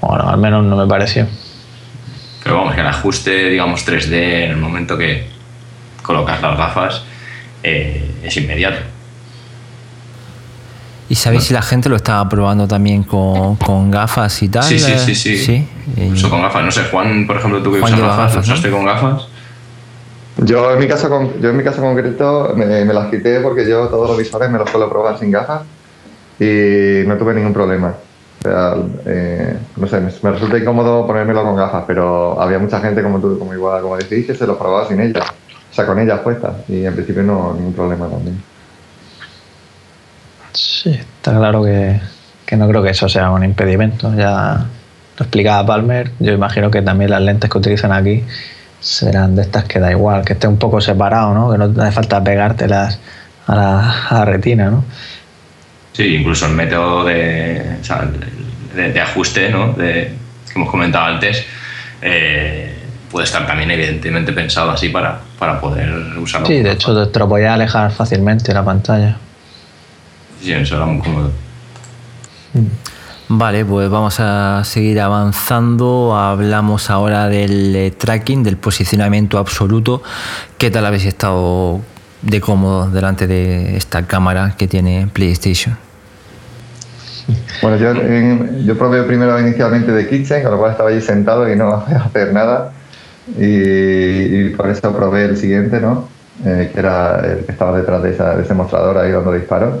Bueno, 0.00 0.28
al 0.28 0.38
menos 0.38 0.64
no 0.64 0.76
me 0.76 0.86
pareció. 0.86 1.26
Pero 2.42 2.56
vamos, 2.56 2.74
que 2.74 2.80
el 2.80 2.86
ajuste, 2.86 3.50
digamos, 3.50 3.86
3D 3.86 4.44
en 4.44 4.50
el 4.52 4.56
momento 4.56 4.96
que 4.96 5.28
colocas 6.02 6.40
las 6.40 6.56
gafas 6.56 7.02
eh, 7.62 8.14
es 8.22 8.36
inmediato. 8.36 8.78
¿Y 11.10 11.14
sabéis 11.14 11.44
si 11.44 11.54
la 11.54 11.62
gente 11.62 11.88
lo 11.88 11.96
estaba 11.96 12.28
probando 12.28 12.68
también 12.68 13.02
con, 13.02 13.90
gafas 13.90 14.42
y 14.42 14.48
tal? 14.48 14.62
Sí, 14.62 14.78
sí, 14.78 14.92
sí. 14.98 15.14
sí. 15.14 15.36
¿Sí? 15.38 15.68
Uso 16.12 16.28
con 16.28 16.42
gafas. 16.42 16.64
No 16.64 16.70
sé, 16.70 16.84
Juan, 16.84 17.26
por 17.26 17.36
ejemplo, 17.36 17.62
tú 17.62 17.72
que 17.72 17.80
usas 17.80 17.98
gafas, 17.98 18.16
gafas 18.16 18.44
¿usaste 18.44 18.70
con 18.70 18.84
gafas? 18.84 19.26
Yo 20.38 20.72
en 20.72 20.78
mi 20.78 20.86
caso, 20.86 21.08
yo 21.40 21.50
en 21.50 21.56
mi 21.56 21.64
caso 21.64 21.82
concreto 21.82 22.52
me, 22.54 22.84
las 22.84 23.10
quité 23.10 23.40
porque 23.40 23.68
yo 23.68 23.88
todos 23.88 24.08
los 24.08 24.18
visores 24.18 24.48
me 24.50 24.58
los 24.58 24.70
suelo 24.70 24.88
probar 24.88 25.18
sin 25.18 25.32
gafas 25.32 25.62
y 26.38 27.02
no 27.06 27.16
tuve 27.16 27.34
ningún 27.34 27.52
problema. 27.52 27.94
O 28.38 28.42
sea, 28.42 28.76
eh, 29.04 29.56
no 29.76 29.86
sé, 29.88 30.00
me, 30.00 30.30
resulta 30.30 30.58
incómodo 30.58 31.04
ponérmelo 31.08 31.42
con 31.42 31.56
gafas, 31.56 31.82
pero 31.88 32.40
había 32.40 32.60
mucha 32.60 32.80
gente 32.80 33.02
como 33.02 33.20
tú, 33.20 33.36
como 33.36 33.52
igual, 33.52 33.82
como 33.82 33.96
decís, 33.96 34.26
que 34.26 34.34
se 34.34 34.46
los 34.46 34.56
probaba 34.56 34.86
sin 34.86 35.00
ellas, 35.00 35.24
o 35.28 35.74
sea, 35.74 35.84
con 35.84 35.98
ellas 35.98 36.20
puestas 36.20 36.54
y 36.68 36.84
en 36.84 36.94
principio 36.94 37.24
no 37.24 37.54
ningún 37.54 37.72
problema 37.72 38.06
también. 38.06 38.40
Sí, 40.52 40.90
está 40.90 41.36
claro 41.36 41.64
que, 41.64 42.00
que 42.46 42.56
no 42.56 42.68
creo 42.68 42.82
que 42.82 42.90
eso 42.90 43.08
sea 43.08 43.32
un 43.32 43.42
impedimento. 43.42 44.14
Ya 44.14 44.66
lo 45.18 45.24
explicaba 45.24 45.66
Palmer, 45.66 46.12
yo 46.20 46.32
imagino 46.32 46.70
que 46.70 46.80
también 46.80 47.10
las 47.10 47.22
lentes 47.22 47.50
que 47.50 47.58
utilizan 47.58 47.90
aquí 47.90 48.22
serán 48.80 49.34
de 49.36 49.42
estas 49.42 49.64
que 49.64 49.78
da 49.80 49.90
igual, 49.90 50.24
que 50.24 50.34
esté 50.34 50.46
un 50.46 50.58
poco 50.58 50.80
separado, 50.80 51.34
¿no? 51.34 51.50
Que 51.50 51.58
no 51.58 51.82
hace 51.82 51.92
falta 51.92 52.22
pegártelas 52.22 52.98
a 53.46 53.54
la, 53.54 54.08
a 54.08 54.14
la 54.14 54.24
retina, 54.24 54.70
¿no? 54.70 54.84
Sí, 55.98 56.14
incluso 56.14 56.46
el 56.46 56.52
método 56.52 57.04
de, 57.04 57.78
de, 58.74 59.00
ajuste 59.00 59.50
¿no? 59.50 59.72
de, 59.72 60.14
que 60.46 60.52
hemos 60.54 60.70
comentado 60.70 61.06
antes 61.06 61.44
eh, 62.00 62.72
puede 63.10 63.24
estar 63.24 63.44
también 63.48 63.68
evidentemente 63.72 64.32
pensado 64.32 64.70
así 64.70 64.90
para, 64.90 65.18
para 65.40 65.60
poder 65.60 65.90
usarlo. 66.18 66.46
Sí, 66.46 66.60
de 66.60 66.70
hecho 66.70 67.08
te 67.08 67.18
lo 67.18 67.28
podía 67.28 67.54
alejar 67.54 67.90
fácilmente 67.90 68.54
la 68.54 68.64
pantalla. 68.64 69.16
Sí, 70.40 70.52
eso 70.52 70.76
era 70.76 70.84
muy 70.86 71.02
cómodo. 71.02 71.32
Mm. 72.52 72.66
Vale, 73.30 73.62
pues 73.62 73.90
vamos 73.90 74.20
a 74.20 74.62
seguir 74.64 74.98
avanzando. 75.00 76.16
Hablamos 76.16 76.88
ahora 76.88 77.28
del 77.28 77.76
eh, 77.76 77.90
tracking, 77.90 78.42
del 78.42 78.56
posicionamiento 78.56 79.36
absoluto. 79.36 80.02
¿Qué 80.56 80.70
tal 80.70 80.86
habéis 80.86 81.04
estado 81.04 81.82
de 82.22 82.40
cómodo 82.40 82.88
delante 82.90 83.26
de 83.26 83.76
esta 83.76 84.06
cámara 84.06 84.54
que 84.56 84.66
tiene 84.66 85.10
PlayStation? 85.12 85.76
Bueno, 87.60 87.76
yo, 87.76 87.92
yo 88.64 88.78
probé 88.78 89.02
primero 89.02 89.38
inicialmente 89.38 89.92
de 89.92 90.08
Kitchen, 90.08 90.42
con 90.42 90.52
lo 90.52 90.58
cual 90.58 90.70
estaba 90.70 90.88
allí 90.88 91.02
sentado 91.02 91.52
y 91.52 91.54
no 91.54 91.74
hacer 92.06 92.32
nada. 92.32 92.72
Y, 93.36 94.48
por 94.50 94.70
eso 94.70 94.96
probé 94.96 95.26
el 95.26 95.36
siguiente, 95.36 95.82
¿no? 95.82 96.08
Eh, 96.46 96.70
que 96.72 96.80
era 96.80 97.20
el 97.26 97.44
que 97.44 97.52
estaba 97.52 97.76
detrás 97.76 98.02
de, 98.02 98.12
de 98.12 98.42
ese 98.42 98.54
mostrador 98.54 98.96
ahí 98.96 99.12
dando 99.12 99.32
disparos 99.32 99.74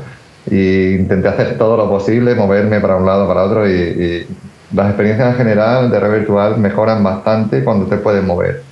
y 0.50 0.94
intenté 0.94 1.28
hacer 1.28 1.58
todo 1.58 1.76
lo 1.76 1.88
posible, 1.88 2.34
moverme 2.34 2.80
para 2.80 2.96
un 2.96 3.06
lado, 3.06 3.26
para 3.28 3.44
otro 3.44 3.68
y, 3.68 4.26
las 4.74 4.88
experiencias 4.88 5.30
en 5.30 5.36
general 5.36 5.90
de 5.90 5.98
red 5.98 6.18
virtual 6.18 6.58
mejoran 6.58 7.02
bastante 7.02 7.64
cuando 7.64 7.86
te 7.86 7.96
puedes 7.96 8.22
mover, 8.22 8.62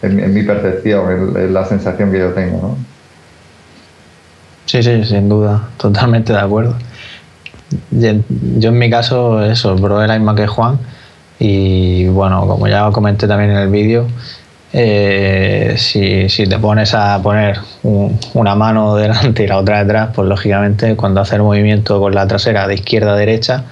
en, 0.00 0.32
mi 0.32 0.44
percepción, 0.44 1.36
en, 1.36 1.52
la 1.52 1.64
sensación 1.64 2.12
que 2.12 2.20
yo 2.20 2.30
tengo. 2.30 2.58
¿no? 2.62 2.76
Sí, 4.66 4.82
sí, 4.82 5.04
sin 5.04 5.28
duda, 5.28 5.68
totalmente 5.78 6.32
de 6.32 6.38
acuerdo. 6.38 6.76
Yo 7.90 8.08
en 8.68 8.78
mi 8.78 8.88
caso, 8.88 9.42
eso, 9.42 9.74
probé 9.76 10.06
la 10.06 10.16
misma 10.16 10.36
que 10.36 10.46
Juan 10.46 10.78
y 11.38 12.06
bueno, 12.06 12.46
como 12.46 12.68
ya 12.68 12.88
comenté 12.92 13.26
también 13.26 13.50
en 13.50 13.56
el 13.56 13.68
vídeo, 13.68 14.06
eh, 14.72 15.74
si, 15.76 16.28
si, 16.28 16.46
te 16.46 16.58
pones 16.58 16.94
a 16.94 17.20
poner 17.22 17.58
una 17.82 18.54
mano 18.54 18.94
delante 18.96 19.44
y 19.44 19.46
la 19.46 19.58
otra 19.58 19.84
detrás, 19.84 20.10
pues 20.14 20.28
lógicamente 20.28 20.96
cuando 20.96 21.20
haces 21.20 21.34
el 21.34 21.42
movimiento 21.42 22.00
con 22.00 22.14
la 22.14 22.26
trasera 22.26 22.66
de 22.66 22.74
izquierda 22.74 23.12
a 23.12 23.16
derecha, 23.16 23.64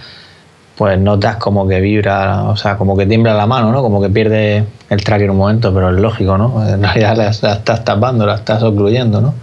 pues 0.81 0.99
notas 0.99 1.37
como 1.37 1.69
que 1.69 1.79
vibra, 1.81 2.45
o 2.45 2.57
sea, 2.57 2.79
como 2.79 2.97
que 2.97 3.05
tiembla 3.05 3.35
la 3.35 3.47
mano, 3.47 3.71
¿no? 3.71 3.83
Como 3.83 4.01
que 4.01 4.09
pierde 4.09 4.65
el 4.89 5.05
tracker 5.05 5.31
un 5.31 5.37
momento, 5.37 5.75
pero 5.75 5.91
es 5.91 6.01
lógico, 6.01 6.39
¿no? 6.39 6.67
En 6.75 6.83
realidad 6.83 7.17
la, 7.17 7.29
estás 7.29 7.85
tapando, 7.85 8.25
la 8.25 8.37
estás 8.37 8.63
ocluyendo, 8.63 9.21
¿no? 9.21 9.35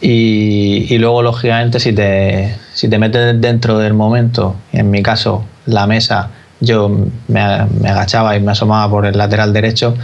Y, 0.00 0.96
luego, 0.98 1.22
lógicamente, 1.22 1.80
si 1.80 1.92
te, 1.92 2.56
si 2.72 2.88
te 2.88 2.98
metes 2.98 3.38
dentro 3.40 3.78
del 3.78 3.94
momento, 3.94 4.54
en 4.72 4.90
mi 4.90 5.02
caso, 5.02 5.44
la 5.66 5.86
mesa, 5.86 6.30
yo 6.60 6.90
me 7.26 7.40
agachaba 7.40 8.36
y 8.36 8.40
me 8.40 8.52
asomaba 8.52 8.88
por 8.88 9.06
el 9.06 9.18
lateral 9.18 9.52
derecho, 9.52 9.96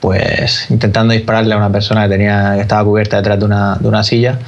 pues 0.00 0.70
intentando 0.70 1.12
dispararle 1.12 1.54
a 1.54 1.58
una 1.58 1.70
persona 1.70 2.04
que 2.04 2.08
tenía 2.08 2.54
que 2.56 2.62
estaba 2.62 2.84
cubierta 2.84 3.18
detrás 3.18 3.38
de 3.38 3.44
una, 3.44 3.76
de 3.76 3.86
una 3.86 4.02
silla, 4.02 4.38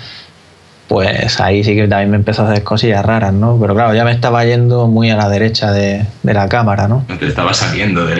pues 0.89 1.41
ahí 1.41 1.63
sí 1.65 1.75
que 1.75 1.89
también 1.89 2.11
me 2.11 2.17
empezó 2.17 2.43
a 2.43 2.51
hacer 2.51 2.65
cosillas 2.65 3.05
raras, 3.05 3.33
¿no? 3.33 3.59
Pero 3.61 3.75
claro, 3.75 3.95
ya 3.95 4.05
me 4.05 4.13
estaba 4.13 4.45
yendo 4.45 4.89
muy 4.89 5.11
a 5.11 5.17
la 5.17 5.29
derecha 5.29 5.73
de, 5.73 6.05
de 6.23 6.35
la 6.35 6.49
cámara, 6.49 6.89
¿no? 6.89 7.07
Te 7.19 7.29
estaba 7.29 7.55
saliendo 7.55 8.05
de 8.05 8.17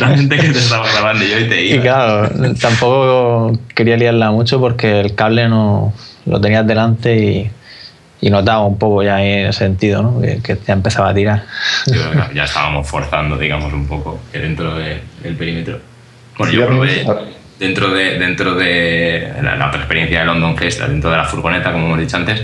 la 0.00 0.08
gente 0.08 0.36
que 0.36 0.48
te 0.48 0.58
estaba 0.58 0.86
grabando 0.92 1.24
yo 1.24 1.38
y 1.38 1.48
te 1.48 1.64
iba. 1.64 1.76
Y 1.76 1.80
claro, 1.80 2.30
tampoco 2.60 3.58
quería 3.74 3.96
liarla 3.96 4.30
mucho 4.32 4.60
porque 4.60 5.00
el 5.00 5.14
cable 5.14 5.48
no 5.48 5.92
lo 6.26 6.40
tenías 6.40 6.66
delante 6.66 7.16
y, 7.16 7.50
y 8.20 8.30
notaba 8.30 8.66
un 8.66 8.78
poco 8.78 9.02
ya 9.02 9.22
en 9.22 9.46
ese 9.46 9.60
sentido, 9.60 10.02
¿no? 10.02 10.20
Que, 10.20 10.40
que 10.42 10.58
ya 10.66 10.74
empezaba 10.74 11.10
a 11.10 11.14
tirar. 11.14 11.44
ya 12.34 12.44
estábamos 12.44 12.86
forzando, 12.86 13.38
digamos, 13.38 13.72
un 13.72 13.86
poco 13.86 14.20
que 14.32 14.40
dentro 14.40 14.74
del 14.74 15.36
perímetro. 15.38 15.89
Bueno, 16.40 16.54
yo 16.54 16.66
probé 16.66 17.04
dentro 17.58 17.90
de, 17.90 18.18
dentro 18.18 18.54
de 18.54 19.30
la, 19.42 19.68
otra 19.68 19.80
experiencia 19.80 20.20
de 20.20 20.24
London 20.24 20.56
Fest, 20.56 20.80
dentro 20.80 21.10
de 21.10 21.18
la 21.18 21.24
furgoneta, 21.24 21.70
como 21.70 21.84
hemos 21.84 21.98
dicho 21.98 22.16
antes, 22.16 22.42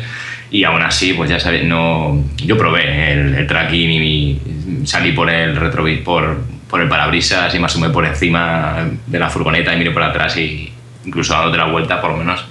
y 0.51 0.65
aún 0.65 0.83
así, 0.83 1.15
pues 1.15 1.31
ya 1.31 1.41
sabéis, 1.41 1.65
no, 1.65 2.23
yo 2.37 2.59
probé 2.59 3.13
el, 3.13 3.47
tracking 3.47 3.91
y 3.91 4.41
salí 4.85 5.13
por 5.13 5.31
el 5.31 5.57
retrovis, 5.57 6.01
por, 6.01 6.41
por 6.69 6.83
el 6.83 6.91
parabrisas 6.91 7.55
y 7.55 7.59
más 7.59 7.75
o 7.75 7.79
menos 7.79 7.95
por 7.95 8.05
encima 8.05 8.87
de 9.07 9.19
la 9.19 9.31
furgoneta 9.31 9.73
y 9.75 9.79
miré 9.79 9.93
por 9.93 10.03
atrás 10.03 10.37
y 10.37 10.71
incluso 11.07 11.33
dándote 11.33 11.57
la 11.57 11.73
vuelta, 11.73 11.99
por 11.99 12.11
lo 12.11 12.19
menos, 12.19 12.45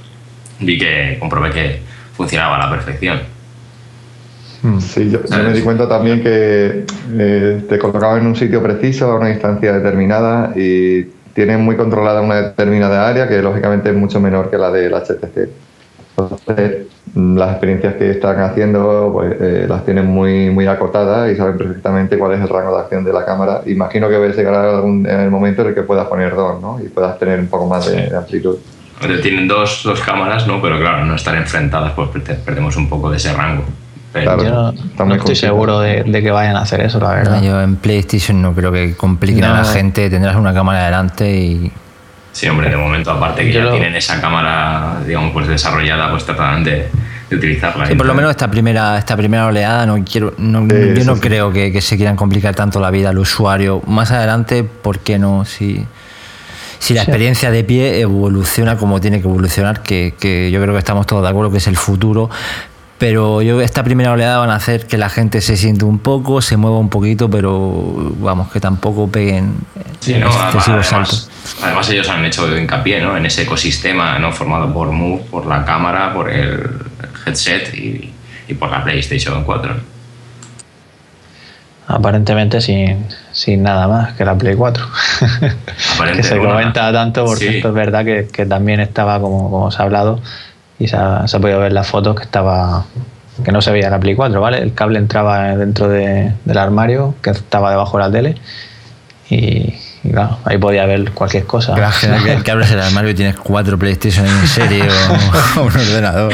vi 0.62 0.80
que 0.80 1.18
comprobé 1.20 1.52
que 1.52 1.80
funcionaba 2.18 2.56
a 2.56 2.60
la 2.66 2.70
perfección. 2.72 3.20
Hmm. 4.64 4.80
Sí, 4.80 5.12
yo, 5.12 5.20
me 5.30 5.54
di 5.54 5.62
cuenta 5.62 5.88
también 5.88 6.24
que 6.24 6.86
eh, 7.20 7.64
te 7.70 7.78
colocaba 7.78 8.18
en 8.18 8.26
un 8.26 8.36
sitio 8.36 8.64
preciso, 8.64 9.12
a 9.12 9.20
una 9.20 9.28
distancia 9.28 9.74
determinada 9.74 10.52
y 10.56 11.14
tienen 11.36 11.62
muy 11.62 11.76
controlada 11.76 12.22
una 12.22 12.42
determinada 12.42 13.08
área 13.08 13.28
que 13.28 13.42
lógicamente 13.42 13.90
es 13.90 13.96
mucho 13.96 14.22
menor 14.22 14.50
que 14.50 14.58
la 14.58 14.72
del 14.72 14.94
HTC. 14.94 15.50
Entonces, 16.18 16.88
las 17.14 17.52
experiencias 17.52 17.96
que 17.96 18.12
están 18.12 18.40
haciendo 18.40 19.12
pues, 19.12 19.36
eh, 19.42 19.66
las 19.68 19.84
tienen 19.84 20.06
muy, 20.06 20.50
muy 20.50 20.66
acotadas 20.66 21.30
y 21.30 21.36
saben 21.36 21.58
perfectamente 21.58 22.18
cuál 22.18 22.36
es 22.36 22.42
el 22.42 22.48
rango 22.48 22.74
de 22.74 22.84
acción 22.84 23.04
de 23.04 23.12
la 23.12 23.26
cámara. 23.26 23.62
Imagino 23.66 24.08
que 24.08 24.18
llegará 24.18 24.78
algún, 24.78 25.06
en 25.06 25.20
el 25.20 25.30
momento 25.30 25.62
en 25.64 25.68
el 25.68 25.76
que 25.76 25.82
puedas 25.82 26.08
poner 26.08 26.34
dos 26.36 26.62
¿no? 26.62 26.80
y 26.80 26.88
puedas 26.88 27.20
tener 27.20 27.38
un 27.38 27.48
poco 27.48 27.68
más 27.68 27.92
de, 27.92 28.16
amplitud. 28.16 28.56
Tienen 29.22 29.46
dos, 29.46 29.82
dos, 29.84 30.00
cámaras, 30.00 30.48
¿no? 30.48 30.62
pero 30.62 30.80
claro, 30.80 31.04
no 31.04 31.16
estar 31.16 31.36
enfrentadas, 31.36 31.92
pues 31.92 32.10
perdemos 32.46 32.78
un 32.78 32.88
poco 32.88 33.12
de 33.12 33.18
ese 33.18 33.34
rango. 33.34 33.66
Yo 34.24 34.74
no, 35.06 35.16
estoy 35.16 35.36
seguro 35.36 35.80
de, 35.80 36.04
que 36.04 36.32
vayan 36.32 36.56
a 36.56 36.62
hacer 36.62 36.82
eso, 36.82 37.00
la 37.00 37.10
verdad. 37.10 37.42
yo 37.42 37.62
en 37.62 37.76
PlayStation 37.76 38.42
no 38.42 38.54
creo 38.54 38.72
que 38.72 38.96
compliquen 38.96 39.44
a 39.44 39.62
la 39.62 39.66
gente, 39.66 40.10
tendrás 40.10 40.36
una 40.36 40.54
cámara 40.54 40.86
delante 40.86 41.36
y 41.36 41.72
Sí, 42.36 42.50
hombre, 42.50 42.70
de 42.70 42.76
momento, 42.76 43.12
aparte 43.12 43.46
que 43.46 43.54
ya 43.54 43.72
tienen 43.72 43.96
esa 43.96 44.20
cámara, 44.20 44.98
digamos, 45.08 45.32
pues 45.32 45.48
desarrollada, 45.48 46.12
pues 46.12 46.26
tratarán 46.26 46.66
de, 46.66 46.90
utilizarla. 47.32 47.86
Sí, 47.86 47.96
por 47.96 48.06
lo 48.06 48.14
menos 48.14 48.30
esta 48.30 48.52
primera, 48.52 48.98
esta 48.98 49.16
primera 49.16 49.46
oleada, 49.46 49.86
no 49.86 50.04
quiero, 50.04 50.34
no, 50.38 50.68
yo 50.68 51.06
no 51.06 51.16
creo 51.16 51.54
que, 51.54 51.80
se 51.80 51.96
quieran 51.96 52.18
complicar 52.18 52.54
tanto 52.54 52.82
la 52.82 52.92
vida 52.92 53.12
al 53.12 53.20
usuario. 53.20 53.82
Más 53.88 54.12
adelante, 54.12 54.66
¿por 54.66 55.00
qué 55.00 55.18
no? 55.18 55.46
Si, 55.46 55.86
si 56.80 56.94
la 56.94 57.04
experiencia 57.04 57.52
de 57.52 57.64
pie 57.64 58.02
evoluciona 58.02 58.76
como 58.76 59.00
tiene 59.00 59.22
que 59.22 59.30
evolucionar, 59.30 59.82
que, 59.82 60.14
que 60.20 60.52
yo 60.52 60.62
creo 60.62 60.74
que 60.74 60.80
estamos 60.80 61.06
todos 61.06 61.24
de 61.24 61.30
acuerdo 61.30 61.52
que 61.52 61.60
es 61.60 61.68
el 61.68 61.78
futuro, 61.78 62.30
pero 62.98 63.42
yo 63.42 63.60
esta 63.62 63.84
primera 63.84 64.12
oleada 64.14 64.38
van 64.38 64.50
a 64.50 64.56
hacer 64.56 64.88
que 64.88 64.98
la 64.98 65.10
gente 65.10 65.42
se 65.42 65.58
siente 65.58 65.84
un 65.84 66.00
poco, 66.00 66.42
se 66.42 66.56
mueva 66.56 66.80
un 66.80 66.90
poquito, 66.90 67.30
pero 67.30 68.14
vamos, 68.20 68.52
que 68.52 68.60
tampoco 68.60 69.08
peguen 69.08 69.56
sí, 70.00 70.14
no, 70.16 70.30
además, 70.30 71.30
además, 71.62 71.90
ellos 71.90 72.08
han 72.08 72.24
hecho 72.24 72.58
hincapié 72.58 73.02
¿no? 73.02 73.18
en 73.18 73.26
ese 73.26 73.44
ecosistema 73.44 74.18
¿no? 74.20 74.32
formado 74.32 74.74
por 74.74 74.92
Move, 74.92 75.24
por 75.30 75.46
la 75.46 75.66
cámara, 75.66 76.14
por 76.14 76.30
el 76.30 76.70
headset 77.26 77.74
y, 77.74 78.14
y 78.48 78.54
por 78.54 78.70
la 78.70 78.84
PlayStation 78.84 79.44
4. 79.44 79.96
Aparentemente 81.88 82.62
sin, 82.62 83.06
sin, 83.32 83.62
nada 83.62 83.88
más 83.88 84.14
que 84.14 84.26
la 84.26 84.36
Play 84.36 84.56
4. 84.56 84.88
que 86.16 86.24
se 86.24 86.38
comenta 86.38 86.92
tanto, 86.92 87.26
por 87.26 87.38
cierto, 87.38 87.68
es 87.68 87.74
verdad 87.76 88.04
que, 88.04 88.28
que, 88.32 88.46
también 88.46 88.80
estaba, 88.80 89.20
como, 89.20 89.52
como 89.52 89.70
se 89.70 89.82
ha 89.82 89.86
hablado, 89.86 90.20
y 90.80 90.88
se 90.88 90.96
ha, 90.96 91.28
se 91.28 91.38
ha 91.38 91.40
podido 91.40 91.60
ver 91.60 91.74
las 91.74 91.88
fotos 91.88 92.16
que 92.16 92.24
estaba 92.24 92.86
que 93.44 93.52
no 93.52 93.62
se 93.62 93.72
veía 93.72 93.90
la 93.90 94.00
Play 94.00 94.16
4, 94.16 94.40
¿vale? 94.40 94.60
El 94.60 94.74
cable 94.74 94.98
entraba 94.98 95.56
dentro 95.58 95.90
de, 95.90 96.32
del 96.46 96.58
armario 96.58 97.16
que 97.22 97.32
estaba 97.32 97.70
debajo 97.70 97.98
de 97.98 98.04
la 98.04 98.12
tele 98.12 98.36
y, 99.30 99.74
claro, 100.10 100.38
ahí 100.46 100.58
podía 100.58 100.86
ver 100.86 101.12
cualquier 101.12 101.46
cosa. 101.46 101.76
que, 102.00 102.44
que 102.44 102.52
abres 102.52 102.72
el 102.72 102.80
armario 102.80 103.10
y 103.10 103.14
tienes 103.16 103.36
cuatro 103.36 103.78
PlayStation 103.78 104.26
en 104.26 104.48
serie 104.48 104.84
o, 105.58 105.62
un 105.62 105.68
ordenador. 105.68 106.32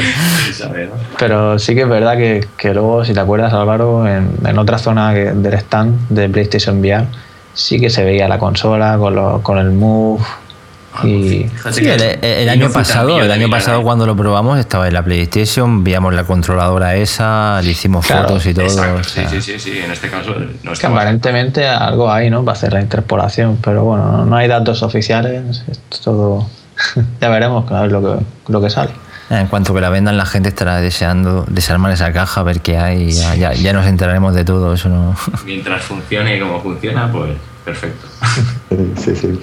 Pero 1.18 1.58
sí 1.58 1.74
que 1.74 1.82
es 1.82 1.88
verdad 1.88 2.16
que, 2.16 2.46
que 2.56 2.72
luego, 2.72 3.04
si 3.04 3.14
te 3.14 3.20
acuerdas, 3.20 3.52
Álvaro, 3.52 4.06
en, 4.06 4.30
en 4.44 4.58
otra 4.58 4.78
zona 4.78 5.12
del 5.12 5.54
stand 5.54 6.08
de 6.08 6.28
PlayStation 6.28 6.78
VR 6.78 7.06
sí 7.54 7.78
que 7.78 7.90
se 7.90 8.04
veía 8.04 8.28
la 8.28 8.38
consola 8.38 8.96
con, 8.98 9.42
con 9.42 9.58
el 9.58 9.70
Move 9.70 10.22
y 11.04 11.48
sí, 11.70 11.88
el, 11.88 12.48
año 12.48 12.70
pasado, 12.70 13.20
el 13.20 13.30
año 13.30 13.48
pasado 13.48 13.82
cuando 13.82 14.06
lo 14.06 14.14
probamos 14.14 14.58
estaba 14.58 14.88
en 14.88 14.94
la 14.94 15.02
PlayStation, 15.02 15.82
veíamos 15.82 16.12
la 16.14 16.24
controladora 16.24 16.94
esa, 16.96 17.60
le 17.62 17.70
hicimos 17.70 18.06
fotos 18.06 18.44
y 18.46 18.54
todo. 18.54 19.02
sí, 19.02 19.22
sí, 19.28 19.40
sí, 19.40 19.58
sí, 19.58 19.78
en 19.78 19.90
este 19.90 20.08
caso 20.08 20.34
no 20.62 20.72
que 20.72 20.86
aparentemente 20.86 21.66
algo 21.66 22.10
hay, 22.10 22.30
¿no? 22.30 22.44
Para 22.44 22.56
hacer 22.56 22.72
la 22.72 22.80
interpolación, 22.80 23.58
pero 23.62 23.84
bueno, 23.84 24.24
no 24.24 24.36
hay 24.36 24.48
datos 24.48 24.82
oficiales, 24.82 25.64
es 25.68 26.00
todo. 26.00 26.46
ya 27.20 27.28
veremos 27.28 27.70
a 27.70 27.82
ver 27.82 27.92
lo 27.92 28.02
que, 28.02 28.24
lo 28.52 28.60
que 28.60 28.70
sale. 28.70 28.92
En 29.30 29.46
cuanto 29.46 29.72
que 29.72 29.80
la 29.80 29.88
vendan, 29.88 30.18
la 30.18 30.26
gente 30.26 30.50
estará 30.50 30.80
deseando 30.80 31.46
desarmar 31.48 31.92
esa 31.92 32.12
caja, 32.12 32.42
ver 32.42 32.60
qué 32.60 32.76
hay, 32.76 33.12
ya, 33.12 33.34
ya, 33.34 33.52
ya 33.54 33.72
nos 33.72 33.86
enteraremos 33.86 34.34
de 34.34 34.44
todo. 34.44 34.74
Eso 34.74 34.90
no. 34.90 35.14
Mientras 35.46 35.82
funcione 35.82 36.38
como 36.38 36.60
funciona, 36.60 37.10
pues 37.10 37.32
perfecto. 37.64 38.08
sí, 38.96 39.16
sí. 39.16 39.40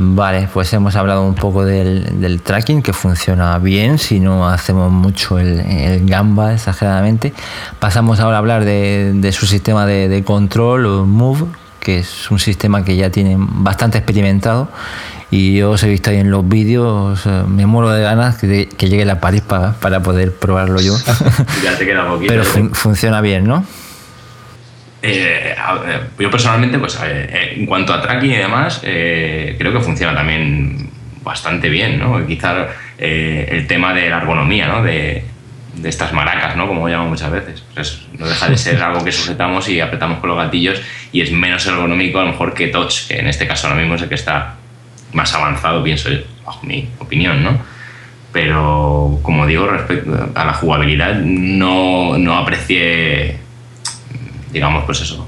Vale, 0.00 0.48
pues 0.54 0.72
hemos 0.74 0.94
hablado 0.94 1.24
un 1.26 1.34
poco 1.34 1.64
del, 1.64 2.40
tracking 2.44 2.82
que 2.82 2.92
funciona 2.92 3.58
bien 3.58 3.98
si 3.98 4.20
no 4.20 4.48
hacemos 4.48 4.92
mucho 4.92 5.40
el, 5.40 6.06
gamba 6.06 6.54
exageradamente. 6.54 7.34
Pasamos 7.80 8.20
ahora 8.20 8.36
a 8.36 8.38
hablar 8.38 8.64
de, 8.64 9.30
su 9.32 9.46
sistema 9.46 9.86
de, 9.86 10.22
control 10.22 11.04
Move, 11.04 11.46
que 11.80 11.98
es 11.98 12.30
un 12.30 12.38
sistema 12.38 12.84
que 12.84 12.94
ya 12.94 13.10
tiene 13.10 13.34
bastante 13.38 13.98
experimentado 13.98 14.68
y 15.32 15.56
yo 15.56 15.72
os 15.72 15.82
he 15.82 15.88
visto 15.88 16.10
ahí 16.10 16.18
en 16.18 16.30
los 16.30 16.48
vídeos, 16.48 17.26
me 17.48 17.66
muero 17.66 17.90
de 17.90 18.00
ganas 18.00 18.36
que, 18.38 18.68
llegue 18.78 19.04
la 19.04 19.20
París 19.20 19.42
para 19.42 20.00
poder 20.00 20.32
probarlo 20.32 20.80
yo. 20.80 20.96
ya 21.64 21.76
te 21.76 21.84
queda 21.84 22.08
poquito. 22.08 22.32
Pero 22.32 22.44
¿eh? 22.44 22.70
funciona 22.72 23.20
bien, 23.20 23.48
¿no? 23.48 23.64
Eh, 25.02 25.54
yo 26.18 26.30
personalmente, 26.30 26.78
pues 26.78 26.98
eh, 27.04 27.54
en 27.56 27.66
cuanto 27.66 27.94
a 27.94 28.02
tracking 28.02 28.32
y 28.32 28.36
demás, 28.36 28.80
eh, 28.82 29.54
creo 29.58 29.72
que 29.72 29.80
funciona 29.80 30.14
también 30.14 30.90
bastante 31.22 31.68
bien, 31.68 31.98
¿no? 31.98 32.26
Quizá 32.26 32.68
el 32.98 33.66
tema 33.66 33.94
de 33.94 34.10
la 34.10 34.18
ergonomía, 34.18 34.66
¿no? 34.66 34.82
De, 34.82 35.24
estas 35.84 36.12
maracas, 36.12 36.56
¿no? 36.56 36.66
Como 36.66 36.88
llaman 36.88 37.08
muchas 37.08 37.30
veces. 37.30 37.62
No 38.18 38.26
deja 38.26 38.48
de 38.48 38.56
ser 38.56 38.82
algo 38.82 39.04
que 39.04 39.12
sujetamos 39.12 39.68
y 39.68 39.80
apretamos 39.80 40.18
con 40.18 40.30
los 40.30 40.38
gatillos 40.38 40.82
y 41.12 41.20
es 41.20 41.30
menos 41.30 41.64
ergonómico 41.66 42.18
a 42.18 42.24
lo 42.24 42.32
mejor 42.32 42.52
que 42.52 42.66
touch, 42.66 43.06
que 43.06 43.18
en 43.18 43.28
este 43.28 43.46
caso 43.46 43.68
ahora 43.68 43.78
mismo 43.78 43.94
es 43.94 44.02
el 44.02 44.08
que 44.08 44.16
está 44.16 44.56
más 45.12 45.32
avanzado, 45.34 45.84
pienso 45.84 46.10
yo, 46.10 46.18
bajo 46.44 46.66
mi 46.66 46.88
opinión, 46.98 47.44
¿no? 47.44 47.60
Pero 48.32 49.20
como 49.22 49.46
digo, 49.46 49.68
respecto 49.68 50.30
a 50.34 50.44
la 50.44 50.52
jugabilidad, 50.54 51.14
no, 51.14 52.18
no 52.18 52.36
aprecié 52.36 53.38
digamos, 54.52 54.84
pues 54.84 55.00
eso, 55.00 55.26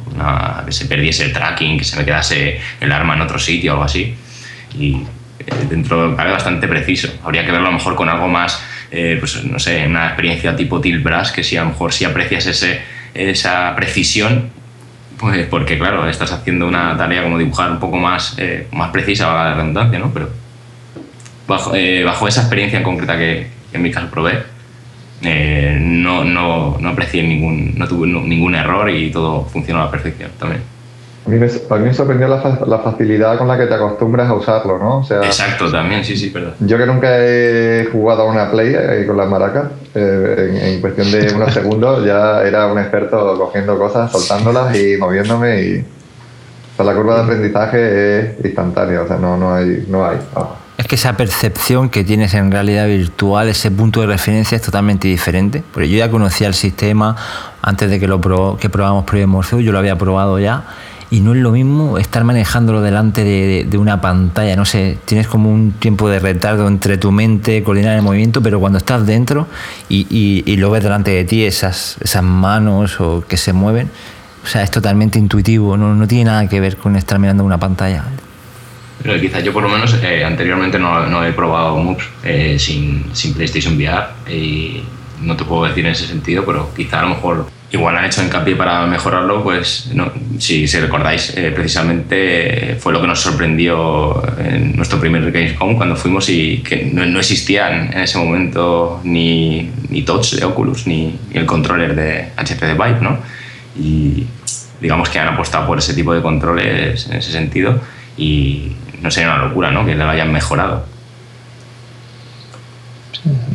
que 0.64 0.72
se 0.72 0.86
perdiese 0.86 1.24
el 1.24 1.32
tracking, 1.32 1.78
que 1.78 1.84
se 1.84 1.96
me 1.96 2.04
quedase 2.04 2.60
el 2.80 2.92
arma 2.92 3.14
en 3.14 3.22
otro 3.22 3.38
sitio 3.38 3.72
o 3.72 3.74
algo 3.74 3.84
así. 3.84 4.14
Y 4.78 4.94
eh, 5.38 5.66
dentro 5.68 6.16
cabe 6.16 6.32
bastante 6.32 6.68
preciso. 6.68 7.08
Habría 7.24 7.44
que 7.44 7.52
verlo 7.52 7.68
a 7.68 7.70
lo 7.70 7.76
mejor 7.76 7.96
con 7.96 8.08
algo 8.08 8.28
más, 8.28 8.62
eh, 8.90 9.16
pues 9.18 9.44
no 9.44 9.58
sé, 9.58 9.86
una 9.86 10.06
experiencia 10.06 10.56
tipo 10.56 10.80
Tilt 10.80 11.02
Brass, 11.02 11.32
que 11.32 11.42
si 11.42 11.56
a 11.56 11.62
lo 11.62 11.70
mejor 11.70 11.92
si 11.92 12.04
aprecias 12.04 12.46
ese, 12.46 12.80
esa 13.14 13.74
precisión, 13.74 14.50
pues 15.18 15.46
porque 15.46 15.78
claro, 15.78 16.08
estás 16.08 16.32
haciendo 16.32 16.66
una 16.66 16.96
tarea 16.96 17.22
como 17.22 17.38
dibujar 17.38 17.70
un 17.70 17.78
poco 17.78 17.98
más, 17.98 18.34
eh, 18.38 18.68
más 18.72 18.90
precisa, 18.90 19.30
a 19.30 19.50
la 19.50 19.54
redundancia, 19.54 19.98
¿no? 19.98 20.12
Pero 20.12 20.30
bajo, 21.46 21.72
bajo 22.04 22.28
esa 22.28 22.40
experiencia 22.42 22.78
en 22.78 22.84
concreta 22.84 23.18
que, 23.18 23.48
que 23.70 23.76
en 23.76 23.82
mi 23.82 23.90
caso 23.90 24.08
probé, 24.10 24.42
eh, 25.22 25.76
no, 25.80 26.24
no, 26.24 26.78
no 26.78 26.88
aprecié 26.88 27.22
ningún, 27.22 27.74
no 27.76 27.86
tuve 27.86 28.06
ningún 28.06 28.54
error 28.54 28.88
y 28.88 29.10
todo 29.10 29.44
funcionó 29.44 29.82
a 29.82 29.84
la 29.86 29.90
perfección 29.90 30.30
también. 30.38 30.62
A 31.26 31.28
mí 31.28 31.38
me, 31.38 31.92
sorprendió 31.92 32.26
la, 32.28 32.78
facilidad 32.78 33.36
con 33.36 33.46
la 33.46 33.58
que 33.58 33.66
te 33.66 33.74
acostumbras 33.74 34.28
a 34.28 34.34
usarlo, 34.34 34.78
¿no? 34.78 35.04
sea, 35.04 35.18
Exacto, 35.18 35.70
también, 35.70 36.02
sí, 36.02 36.16
sí, 36.16 36.30
perdón. 36.30 36.54
Yo 36.60 36.78
que 36.78 36.86
nunca 36.86 37.08
he 37.18 37.88
jugado 37.92 38.22
a 38.22 38.24
una 38.24 38.50
Play 38.50 38.74
eh, 38.74 39.04
con 39.06 39.18
las 39.18 39.28
maracas, 39.28 39.66
eh, 39.94 40.72
en, 40.74 40.80
cuestión 40.80 41.12
de 41.12 41.32
unos 41.34 41.52
segundos 41.52 42.04
ya 42.06 42.42
era 42.42 42.66
un 42.68 42.78
experto 42.78 43.38
cogiendo 43.38 43.78
cosas, 43.78 44.10
soltándolas 44.10 44.74
y 44.76 44.96
moviéndome 44.96 45.62
y... 45.62 45.84
la 46.78 46.94
curva 46.94 47.16
de 47.16 47.22
aprendizaje 47.24 48.18
es 48.20 48.44
instantánea, 48.44 49.02
o 49.02 49.06
sea, 49.06 49.18
no, 49.18 49.36
no 49.36 49.54
hay... 49.54 49.84
No 49.88 50.06
hay 50.06 50.16
es 50.80 50.86
que 50.86 50.94
esa 50.94 51.16
percepción 51.16 51.90
que 51.90 52.04
tienes 52.04 52.32
en 52.32 52.50
realidad 52.50 52.86
virtual, 52.86 53.48
ese 53.48 53.70
punto 53.70 54.00
de 54.00 54.06
referencia 54.06 54.56
es 54.56 54.62
totalmente 54.62 55.08
diferente. 55.08 55.62
Porque 55.72 55.88
yo 55.88 55.98
ya 55.98 56.10
conocía 56.10 56.46
el 56.46 56.54
sistema 56.54 57.16
antes 57.60 57.90
de 57.90 58.00
que 58.00 58.08
lo 58.08 58.20
que 58.58 58.70
probamos 58.70 59.04
Project 59.04 59.60
yo 59.60 59.72
lo 59.72 59.78
había 59.78 59.98
probado 59.98 60.38
ya. 60.38 60.64
Y 61.10 61.20
no 61.20 61.34
es 61.34 61.40
lo 61.40 61.50
mismo 61.50 61.98
estar 61.98 62.24
manejándolo 62.24 62.80
delante 62.80 63.24
de, 63.24 63.78
una 63.78 64.00
pantalla, 64.00 64.54
no 64.54 64.64
sé, 64.64 64.96
tienes 65.04 65.26
como 65.26 65.50
un 65.52 65.72
tiempo 65.72 66.08
de 66.08 66.20
retardo 66.20 66.68
entre 66.68 66.98
tu 66.98 67.10
mente, 67.10 67.64
coordinar 67.64 67.96
el 67.96 68.02
movimiento, 68.02 68.40
pero 68.40 68.60
cuando 68.60 68.78
estás 68.78 69.04
dentro 69.04 69.48
y, 69.88 70.56
lo 70.56 70.70
ves 70.70 70.84
delante 70.84 71.10
de 71.10 71.24
ti, 71.24 71.44
esas, 71.44 71.96
esas 72.00 72.22
manos 72.22 73.00
o 73.00 73.24
que 73.26 73.36
se 73.36 73.52
mueven, 73.52 73.90
o 74.44 74.46
sea, 74.46 74.62
es 74.62 74.70
totalmente 74.70 75.18
intuitivo, 75.18 75.76
no, 75.76 75.96
no 75.96 76.06
tiene 76.06 76.26
nada 76.26 76.48
que 76.48 76.60
ver 76.60 76.76
con 76.76 76.94
estar 76.94 77.18
mirando 77.18 77.42
una 77.42 77.58
pantalla. 77.58 78.04
Pero 79.02 79.20
quizás 79.20 79.42
yo 79.42 79.52
por 79.52 79.62
lo 79.62 79.68
menos 79.68 79.94
eh, 80.02 80.24
anteriormente 80.24 80.78
no, 80.78 81.06
no, 81.06 81.24
he 81.24 81.32
probado 81.32 81.76
moves 81.78 82.06
eh, 82.22 82.56
sin, 82.58 83.04
sin, 83.14 83.34
PlayStation 83.34 83.76
VR 83.76 84.08
y 84.30 84.82
no 85.22 85.36
te 85.36 85.44
puedo 85.44 85.64
decir 85.64 85.86
en 85.86 85.92
ese 85.92 86.06
sentido, 86.06 86.44
pero 86.44 86.72
quizá 86.74 87.00
a 87.00 87.02
lo 87.02 87.10
mejor 87.10 87.46
igual 87.72 87.96
han 87.96 88.04
hecho 88.04 88.22
hincapié 88.22 88.56
para 88.56 88.86
mejorarlo, 88.86 89.42
pues 89.42 89.90
no, 89.94 90.12
si, 90.38 90.66
si 90.66 90.80
recordáis, 90.80 91.34
eh, 91.36 91.52
precisamente 91.54 92.76
fue 92.80 92.92
lo 92.92 93.00
que 93.00 93.06
nos 93.06 93.20
sorprendió 93.20 94.22
en 94.38 94.76
nuestro 94.76 94.98
primer 94.98 95.30
Gamescom 95.30 95.76
cuando 95.76 95.96
fuimos 95.96 96.28
y 96.28 96.58
que 96.58 96.84
no, 96.92 97.06
no 97.06 97.20
existían 97.20 97.92
en 97.92 98.00
ese 98.00 98.18
momento 98.18 99.00
ni, 99.04 99.70
ni 99.88 100.02
touch 100.02 100.34
de 100.34 100.44
Oculus 100.44 100.86
ni, 100.86 101.18
ni 101.32 101.40
el 101.40 101.46
controller 101.46 101.94
de 101.94 102.28
HTC 102.36 102.72
Vive, 102.72 103.00
¿no? 103.00 103.18
Y 103.78 104.26
digamos 104.80 105.08
que 105.08 105.18
han 105.18 105.28
apostado 105.28 105.66
por 105.66 105.78
ese 105.78 105.94
tipo 105.94 106.12
de 106.12 106.22
controles 106.22 107.06
en 107.06 107.16
ese 107.16 107.30
sentido 107.30 107.80
y 108.16 108.72
no 109.02 109.10
sería 109.10 109.34
una 109.34 109.44
locura, 109.44 109.70
¿no? 109.70 109.84
Que 109.84 109.94
lo 109.94 110.08
hayan 110.08 110.32
mejorado. 110.32 110.84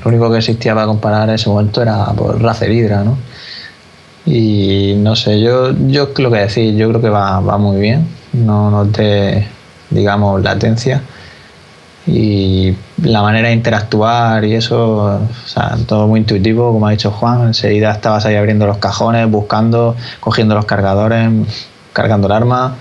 Lo 0.03 0.09
único 0.09 0.31
que 0.31 0.37
existía 0.37 0.73
para 0.73 0.85
comparar 0.85 1.29
en 1.29 1.35
ese 1.35 1.49
momento 1.49 1.81
era 1.81 2.05
por 2.13 2.41
Racer 2.41 2.71
Hydra, 2.71 3.03
¿no? 3.03 3.17
Y 4.25 4.95
no 4.97 5.15
sé, 5.15 5.39
yo, 5.39 5.71
yo 5.87 6.09
lo 6.17 6.31
que 6.31 6.37
decir, 6.37 6.75
yo 6.75 6.89
creo 6.89 7.01
que 7.01 7.09
va, 7.09 7.39
va 7.39 7.57
muy 7.57 7.79
bien, 7.79 8.07
no 8.33 8.71
noté, 8.71 9.47
digamos, 9.89 10.41
latencia. 10.41 11.01
Y 12.07 12.75
la 13.01 13.21
manera 13.21 13.47
de 13.47 13.55
interactuar 13.55 14.45
y 14.45 14.53
eso, 14.53 15.19
o 15.25 15.47
sea, 15.47 15.75
todo 15.87 16.07
muy 16.07 16.19
intuitivo, 16.19 16.71
como 16.71 16.87
ha 16.87 16.91
dicho 16.91 17.11
Juan, 17.11 17.47
enseguida 17.47 17.91
estabas 17.91 18.25
ahí 18.25 18.35
abriendo 18.35 18.67
los 18.67 18.77
cajones, 18.77 19.29
buscando, 19.29 19.95
cogiendo 20.19 20.53
los 20.53 20.65
cargadores, 20.65 21.29
cargando 21.93 22.27
el 22.27 22.33
arma, 22.33 22.75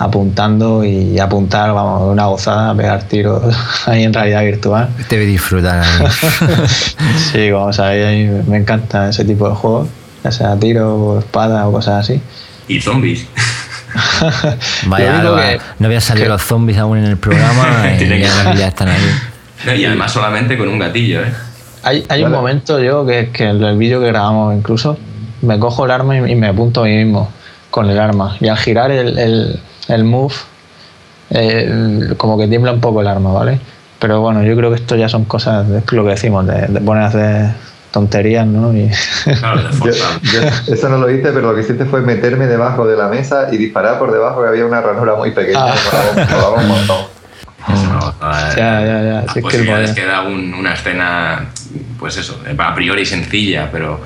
apuntando 0.00 0.82
y 0.84 1.18
apuntar, 1.18 1.72
vamos, 1.72 2.10
una 2.10 2.26
gozada, 2.26 2.74
pegar 2.74 3.04
tiros 3.04 3.42
ahí 3.86 4.02
en 4.02 4.12
realidad 4.12 4.42
virtual. 4.42 4.88
Debe 5.08 5.26
disfrutar. 5.26 5.84
sí, 7.32 7.50
como 7.52 7.72
sabéis, 7.72 8.30
me 8.48 8.56
encanta 8.56 9.10
ese 9.10 9.24
tipo 9.24 9.48
de 9.48 9.54
juegos 9.54 9.88
ya 10.22 10.30
sea 10.30 10.56
tiro 10.56 10.96
o 10.96 11.18
espada 11.18 11.66
o 11.68 11.72
cosas 11.72 12.04
así. 12.04 12.20
Y 12.68 12.80
zombies. 12.80 13.26
Vaya, 14.86 15.22
no, 15.22 15.36
no 15.78 15.86
había 15.86 16.00
salido 16.00 16.28
los 16.28 16.42
zombies 16.42 16.78
aún 16.78 16.98
en 16.98 17.04
el 17.04 17.16
programa 17.16 17.90
y 17.98 18.20
ya, 18.20 18.68
están 18.68 18.88
ahí. 18.88 19.80
y 19.80 19.84
además 19.84 20.12
solamente 20.12 20.56
con 20.56 20.68
un 20.68 20.78
gatillo, 20.78 21.22
¿eh? 21.22 21.32
Hay, 21.82 22.04
hay 22.08 22.22
un 22.22 22.30
momento 22.30 22.78
yo 22.78 23.06
que, 23.06 23.30
que 23.32 23.44
en 23.44 23.62
el 23.62 23.78
vídeo 23.78 24.00
que 24.00 24.06
grabamos 24.08 24.54
incluso 24.54 24.98
me 25.40 25.58
cojo 25.58 25.86
el 25.86 25.90
arma 25.90 26.16
y, 26.16 26.34
me 26.34 26.48
apunto 26.48 26.82
a 26.82 26.84
mí 26.84 27.04
mismo 27.04 27.32
con 27.70 27.88
el 27.88 27.98
arma. 27.98 28.36
Y 28.38 28.48
al 28.48 28.58
girar 28.58 28.90
el, 28.90 29.18
el, 29.18 29.60
el 29.90 30.04
move, 30.04 30.34
eh, 31.30 32.14
como 32.16 32.38
que 32.38 32.48
tiembla 32.48 32.72
un 32.72 32.80
poco 32.80 33.00
el 33.00 33.06
arma, 33.06 33.32
¿vale? 33.32 33.60
Pero 33.98 34.20
bueno, 34.20 34.42
yo 34.42 34.56
creo 34.56 34.70
que 34.70 34.76
esto 34.76 34.96
ya 34.96 35.08
son 35.08 35.24
cosas, 35.24 35.68
es 35.68 35.92
lo 35.92 36.04
que 36.04 36.10
decimos, 36.10 36.46
de, 36.46 36.66
de 36.68 36.80
poner 36.80 37.02
a 37.02 37.06
hacer 37.06 37.50
tonterías, 37.90 38.46
¿no? 38.46 38.74
Y... 38.74 38.84
eso 40.68 40.88
no 40.88 40.98
lo 40.98 41.10
hice, 41.10 41.32
pero 41.32 41.40
lo 41.40 41.54
que 41.54 41.62
hiciste 41.62 41.84
fue 41.84 42.00
meterme 42.00 42.46
debajo 42.46 42.86
de 42.86 42.96
la 42.96 43.08
mesa 43.08 43.48
y 43.52 43.56
disparar 43.56 43.98
por 43.98 44.12
debajo 44.12 44.42
que 44.42 44.48
había 44.48 44.64
una 44.64 44.80
ranura 44.80 45.16
muy 45.16 45.32
pequeña. 45.32 45.58
Ah. 45.60 46.54
un 46.56 46.68
montón. 46.68 47.06
ya, 48.56 48.80
ya, 48.80 49.02
ya. 49.02 49.20
Es 49.22 49.34
que, 49.34 49.94
que 49.94 50.06
da 50.06 50.22
una 50.22 50.74
escena, 50.74 51.50
pues 51.98 52.16
eso, 52.16 52.40
a 52.58 52.74
priori 52.74 53.04
sencilla, 53.04 53.68
pero 53.70 54.00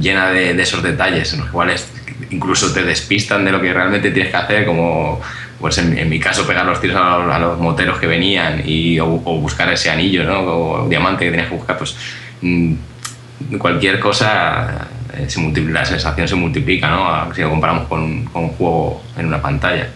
llena 0.00 0.30
de, 0.30 0.60
esos 0.60 0.82
detalles 0.82 1.32
en 1.34 1.40
los 1.40 1.50
cuales 1.50 1.86
incluso 2.30 2.72
te 2.72 2.82
despistan 2.82 3.44
de 3.44 3.52
lo 3.52 3.60
que 3.60 3.72
realmente 3.72 4.10
tienes 4.10 4.30
que 4.30 4.36
hacer, 4.36 4.66
como 4.66 5.20
pues 5.60 5.78
en, 5.78 6.08
mi 6.08 6.20
caso 6.20 6.46
pegar 6.46 6.66
los 6.66 6.80
tiros 6.80 6.96
a 7.00 7.38
los, 7.38 7.58
moteros 7.58 7.98
que 7.98 8.06
venían 8.06 8.62
y, 8.64 9.00
o, 9.00 9.06
buscar 9.06 9.72
ese 9.72 9.90
anillo, 9.90 10.24
¿no? 10.24 10.40
O 10.40 10.88
diamante 10.88 11.24
que 11.24 11.30
tenías 11.30 11.48
que 11.48 11.56
buscar, 11.56 11.78
pues 11.78 11.96
mm, 12.42 12.74
cualquier 13.58 13.98
cosa, 13.98 14.88
eh, 15.14 15.26
se 15.28 15.40
la 15.62 15.84
sensación 15.84 16.28
se 16.28 16.34
multiplica, 16.34 16.90
¿no? 16.90 17.34
Si 17.34 17.40
lo 17.40 17.50
comparamos 17.50 17.88
con, 17.88 18.28
un 18.32 18.48
juego 18.50 19.02
en 19.16 19.26
una 19.26 19.40
pantalla. 19.40 19.88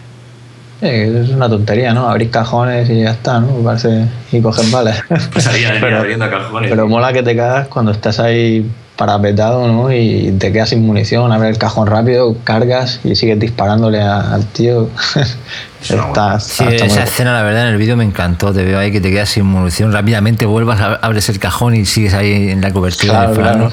es 0.81 1.29
una 1.29 1.47
tontería, 1.47 1.93
¿no? 1.93 2.09
Abrir 2.09 2.31
cajones 2.31 2.89
y 2.89 3.01
ya 3.01 3.11
está, 3.11 3.39
¿no? 3.39 3.63
Parece, 3.63 4.07
y 4.31 4.41
coger 4.41 4.65
balas. 4.71 5.03
Pues 5.31 5.47
pero, 5.79 5.99
abriendo 5.99 6.29
cajones. 6.29 6.71
Pero 6.71 6.87
mola 6.87 7.13
que 7.13 7.21
te 7.21 7.35
cagas 7.35 7.67
cuando 7.67 7.91
estás 7.91 8.19
ahí 8.19 8.65
parapetado, 9.01 9.67
¿no? 9.67 9.91
Y 9.91 10.31
te 10.37 10.51
quedas 10.51 10.69
sin 10.69 10.85
munición, 10.85 11.31
abres 11.31 11.49
el 11.49 11.57
cajón 11.57 11.87
rápido, 11.87 12.37
cargas 12.43 12.99
y 13.03 13.15
sigues 13.15 13.39
disparándole 13.39 13.99
al 13.99 14.45
tío. 14.45 14.89
Está, 15.81 16.39
sí, 16.39 16.63
esa 16.69 17.01
escena, 17.01 17.33
la 17.33 17.41
verdad, 17.41 17.63
en 17.63 17.69
el 17.69 17.77
vídeo 17.77 17.97
me 17.97 18.03
encantó. 18.03 18.53
Te 18.53 18.63
veo 18.63 18.77
ahí 18.77 18.91
que 18.91 19.01
te 19.01 19.09
quedas 19.09 19.29
sin 19.29 19.45
munición. 19.45 19.91
Rápidamente 19.91 20.45
vuelvas, 20.45 20.99
abres 21.01 21.29
el 21.29 21.39
cajón 21.39 21.73
y 21.73 21.85
sigues 21.85 22.13
ahí 22.13 22.51
en 22.51 22.61
la 22.61 22.71
cobertura 22.71 23.23
del 23.23 23.39
plano. 23.39 23.71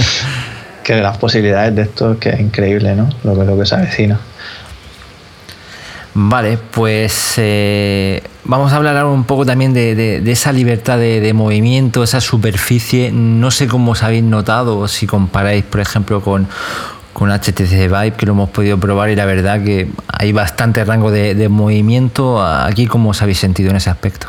que 0.84 0.96
las 0.96 1.16
posibilidades 1.16 1.74
de 1.74 1.82
esto 1.82 2.12
es 2.12 2.18
que 2.18 2.28
es 2.28 2.40
increíble, 2.40 2.94
¿no? 2.94 3.08
Lo 3.22 3.34
que, 3.34 3.46
lo 3.46 3.58
que 3.58 3.64
se 3.64 3.76
avecina. 3.76 4.20
Vale, 6.16 6.58
pues 6.58 7.34
eh, 7.38 8.22
vamos 8.44 8.72
a 8.72 8.76
hablar 8.76 8.96
ahora 8.96 9.08
un 9.08 9.24
poco 9.24 9.44
también 9.44 9.74
de, 9.74 10.22
esa 10.30 10.52
libertad 10.52 10.96
de, 10.96 11.32
movimiento, 11.34 12.04
esa 12.04 12.20
superficie. 12.20 13.10
No 13.12 13.50
sé 13.50 13.66
cómo 13.66 13.92
os 13.92 14.04
habéis 14.04 14.22
notado, 14.22 14.86
si 14.86 15.08
comparáis, 15.08 15.64
por 15.64 15.80
ejemplo, 15.80 16.20
con, 16.20 16.46
con 17.12 17.30
HTC 17.30 17.88
Vive, 17.88 18.12
que 18.12 18.26
lo 18.26 18.32
hemos 18.32 18.50
podido 18.50 18.78
probar 18.78 19.10
y 19.10 19.16
la 19.16 19.24
verdad 19.24 19.64
que 19.64 19.88
hay 20.06 20.30
bastante 20.30 20.84
rango 20.84 21.10
de, 21.10 21.48
movimiento. 21.48 22.40
Aquí, 22.46 22.86
¿cómo 22.86 23.10
os 23.10 23.20
habéis 23.20 23.38
sentido 23.38 23.70
en 23.70 23.76
ese 23.76 23.90
aspecto? 23.90 24.28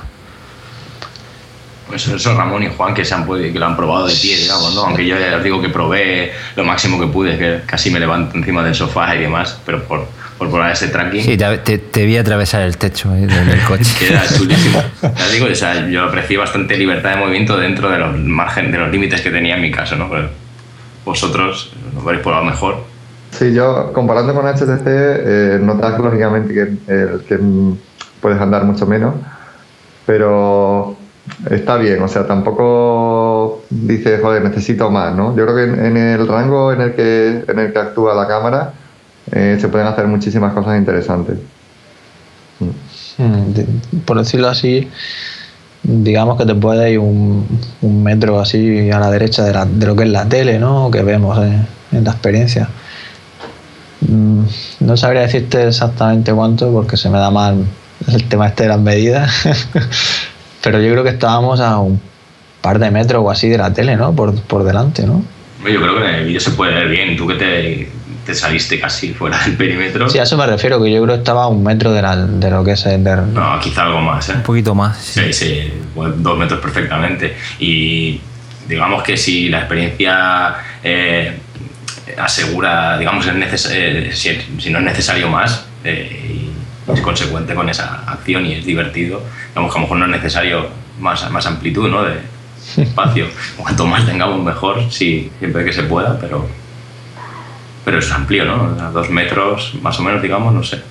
Pues 1.88 2.08
eso 2.08 2.36
Ramón 2.36 2.64
y 2.64 2.68
Juan 2.76 2.96
que, 2.96 3.06
se 3.06 3.14
han 3.14 3.28
que 3.28 3.60
lo 3.60 3.66
han 3.68 3.78
probado 3.78 4.08
de 4.08 4.16
pie, 4.16 4.38
digamos, 4.38 4.74
¿no? 4.74 4.86
Aunque 4.86 5.06
yo 5.06 5.20
ya 5.20 5.38
os 5.38 5.44
digo 5.44 5.62
que 5.62 5.70
probé 5.70 6.34
lo 6.56 6.64
máximo 6.64 7.00
que 7.00 7.06
pude, 7.06 7.38
que 7.38 7.62
casi 7.68 7.92
me 7.92 8.00
levanto 8.00 8.36
encima 8.36 8.64
del 8.64 8.74
sofá 8.74 9.16
y 9.16 9.20
demás, 9.20 9.60
pero 9.64 9.84
por, 9.84 10.08
por 10.38 10.50
probar 10.50 10.72
ese 10.72 10.90
tracking. 10.90 11.24
Sí, 11.24 11.38
te, 11.38 12.06
vi 12.06 12.18
atravesar 12.18 12.62
el 12.62 12.78
techo 12.78 13.10
del, 13.10 13.30
coche. 13.68 13.92
Era 14.10 14.24
chulísimo. 14.28 14.82
Ya 15.02 15.30
digo, 15.30 15.48
o 15.52 15.56
sea, 15.56 15.88
yo 15.88 16.04
aprecié 16.04 16.38
bastante 16.38 16.78
libertad 16.78 17.12
de 17.12 17.18
movimiento 17.18 17.58
dentro 17.58 17.90
de 17.90 18.00
los 18.00 18.18
margen, 18.18 18.72
de 18.72 18.78
los 18.78 18.92
límites 18.92 19.22
que 19.22 19.30
tenía 19.30 19.56
en 19.56 19.62
mi 19.62 19.72
caso, 19.72 19.96
¿no? 19.96 20.10
vosotros 21.06 21.72
lo 21.94 22.04
veréis 22.04 22.24
por 22.24 22.36
lo 22.36 22.44
mejor. 22.44 22.78
Sí, 23.32 23.54
yo 23.54 23.94
comparando 23.94 24.34
con 24.34 24.46
HTC, 24.48 24.86
eh, 24.88 25.60
notas 25.62 26.00
lógicamente 26.00 26.54
que, 26.54 26.78
que 27.28 27.40
puedes 28.20 28.42
andar 28.42 28.64
mucho 28.64 28.88
menos, 28.88 29.14
pero 30.06 30.98
está 31.50 31.78
bien, 31.78 32.02
o 32.02 32.08
sea, 32.08 32.26
tampoco 32.26 33.64
dices, 33.70 34.20
joder, 34.22 34.44
necesito 34.44 34.90
más, 34.90 35.16
¿no? 35.16 35.36
Yo 35.36 35.46
creo 35.46 35.56
que 35.56 35.64
en, 35.64 35.98
el 35.98 36.28
rango 36.28 36.72
en 36.72 36.82
el 36.82 36.94
que, 36.94 37.44
en 37.48 37.60
el 37.60 37.74
que 37.74 37.80
actúa 37.80 38.16
la 38.16 38.28
cámara 38.28 38.74
eh, 39.36 39.58
se 39.60 39.68
pueden 39.68 39.86
hacer 39.86 40.08
muchísimas 40.08 40.54
cosas 40.54 40.78
interesantes. 40.78 41.38
Hmm, 43.18 44.00
por 44.06 44.18
decirlo 44.18 44.48
así, 44.48 44.88
digamos 45.84 46.38
que 46.38 46.46
te 46.46 46.56
puede 46.56 46.94
ir 46.94 47.00
un, 47.00 47.46
metro 47.82 48.40
así 48.40 48.90
a 48.90 49.00
la 49.00 49.12
derecha 49.12 49.44
de, 49.44 49.86
lo 49.86 49.96
que 49.96 50.04
es 50.04 50.10
la 50.10 50.28
tele, 50.28 50.58
¿no? 50.58 50.90
Que 50.90 51.04
vemos 51.04 51.38
en, 51.38 52.04
la 52.04 52.12
experiencia. 52.12 52.70
Mm, 54.08 54.44
no 54.80 54.96
sabría 54.96 55.22
decirte 55.24 55.68
exactamente 55.68 56.32
cuánto 56.32 56.72
porque 56.72 56.96
se 56.96 57.10
me 57.10 57.18
da 57.18 57.30
mal 57.30 57.66
el 58.08 58.24
tema 58.30 58.48
este 58.48 58.64
de 58.64 58.70
las 58.70 58.80
medidas, 58.80 59.32
pero 60.64 60.80
yo 60.80 60.92
creo 60.92 61.04
que 61.04 61.10
estábamos 61.10 61.60
a 61.60 61.78
un 61.80 62.00
par 62.62 62.80
de 62.80 62.90
metros 62.90 63.22
o 63.22 63.30
así 63.30 63.50
de 63.50 63.58
la 63.58 63.74
tele, 63.74 63.98
¿no? 63.98 64.16
Por, 64.16 64.34
por 64.44 64.64
delante, 64.64 65.06
¿no? 65.06 65.24
Yo 65.70 65.82
creo 65.82 65.98
que 65.98 66.10
en 66.10 66.16
el 66.16 66.26
vídeo 66.26 66.40
se 66.40 66.52
puede 66.52 66.74
ver 66.74 66.88
bien. 66.88 67.18
Tú 67.18 67.28
que 67.28 67.34
te 67.34 67.90
te 68.26 68.34
saliste 68.34 68.80
casi 68.80 69.14
fuera 69.14 69.38
del 69.46 69.56
perímetro. 69.56 70.10
Sí, 70.10 70.18
a 70.18 70.24
eso 70.24 70.36
me 70.38 70.46
refiero, 70.46 70.82
que 70.82 70.92
yo 70.92 71.04
creo 71.04 71.16
que 71.16 71.20
estaba 71.20 71.44
a 71.44 71.48
un 71.48 71.64
metro 71.64 71.94
de, 71.94 72.02
de 72.02 72.50
lo 72.50 72.64
que 72.64 72.72
es 72.72 72.86
el... 72.86 73.04
No, 73.04 73.60
quizá 73.62 73.84
algo 73.84 74.02
más, 74.02 74.30
¿eh? 74.30 74.34
Un 74.36 74.44
poquito 74.44 74.74
más. 74.74 74.98
Sí, 74.98 75.32
sí, 75.32 75.72
dos 75.96 76.38
metros 76.38 76.60
perfectamente. 76.60 77.36
Y 77.60 78.20
digamos 78.68 79.04
que 79.04 79.16
si 79.16 79.50
la 79.50 79.60
experiencia 79.60 80.56
eh, 80.84 81.38
asegura, 82.18 82.98
digamos, 82.98 83.28
es 83.28 83.70
eh, 83.72 84.10
si, 84.12 84.70
no 84.72 84.80
es 84.80 84.86
necesario 84.86 85.30
más 85.30 85.66
eh, 85.84 86.50
y 86.88 86.92
es 86.92 87.02
consecuente 87.02 87.54
con 87.54 87.70
esa 87.70 88.04
acción 88.08 88.46
y 88.46 88.54
es 88.54 88.66
divertido, 88.66 89.22
digamos 89.50 89.72
que 89.72 89.78
a 89.78 89.82
lo 89.82 89.88
mejor 89.88 89.98
no 89.98 90.06
es 90.06 90.12
necesario 90.12 90.68
más, 91.00 91.30
más 91.30 91.46
amplitud 91.46 91.90
¿no? 91.90 92.04
de 92.04 92.18
espacio. 92.78 93.28
Cuanto 93.58 93.86
más 93.86 94.06
tengamos 94.06 94.44
mejor, 94.44 94.92
sí, 94.92 95.32
siempre 95.38 95.64
que 95.64 95.74
se 95.74 95.84
pueda, 95.84 96.20
pero 96.20 96.48
pero 97.86 98.00
es 98.00 98.12
amplio, 98.12 98.44
¿no? 98.44 98.76
A 98.84 98.90
dos 98.90 99.10
metros, 99.10 99.76
más 99.82 99.98
o 100.00 100.04
menos, 100.04 100.22
digamos, 100.22 100.54
no 100.54 100.64
sé. 100.64 100.82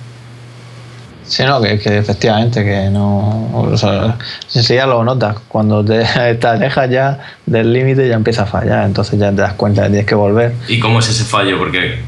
Sí, 1.27 1.43
no, 1.43 1.59
que, 1.61 1.73
efectivamente, 1.73 2.63
que 2.63 2.89
no. 2.89 3.49
O 3.53 3.77
sea, 3.77 4.17
ya 4.49 4.85
lo 4.85 5.03
notas. 5.03 5.37
Cuando 5.47 5.83
te, 5.83 6.05
te 6.39 6.47
alejas 6.47 6.89
ya 6.89 7.19
del 7.45 7.73
límite, 7.73 8.07
ya 8.07 8.15
empieza 8.15 8.43
a 8.43 8.45
fallar. 8.45 8.85
Entonces 8.85 9.19
ya 9.19 9.31
te 9.31 9.41
das 9.41 9.53
cuenta 9.53 9.83
que 9.83 9.89
tienes 9.89 10.05
que 10.05 10.15
volver. 10.15 10.53
¿Y 10.67 10.79
cómo 10.79 10.99
es 10.99 11.09
ese 11.09 11.25
fallo? 11.25 11.57
Porque. 11.57 11.99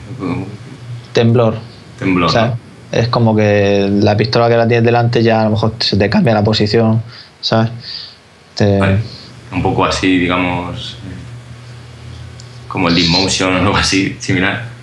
Temblor. 1.13 1.55
Temblor. 1.99 2.29
O 2.29 2.31
sea, 2.31 2.55
es 2.91 3.07
como 3.07 3.35
que 3.35 3.89
la 3.91 4.15
pistola 4.15 4.47
que 4.47 4.55
la 4.55 4.67
tienes 4.67 4.85
delante 4.85 5.21
ya 5.21 5.41
a 5.41 5.43
lo 5.45 5.51
mejor 5.51 5.73
se 5.79 5.97
te 5.97 6.09
cambia 6.09 6.33
la 6.33 6.43
posición, 6.43 7.01
¿sabes? 7.41 7.71
Un 9.51 9.63
poco 9.63 9.83
así, 9.83 10.19
digamos. 10.19 10.95
Como 12.67 12.89
el 12.89 12.95
Leap 12.95 13.09
Motion 13.09 13.55
o 13.55 13.57
algo 13.57 13.75
así, 13.75 14.15
similar. 14.19 14.76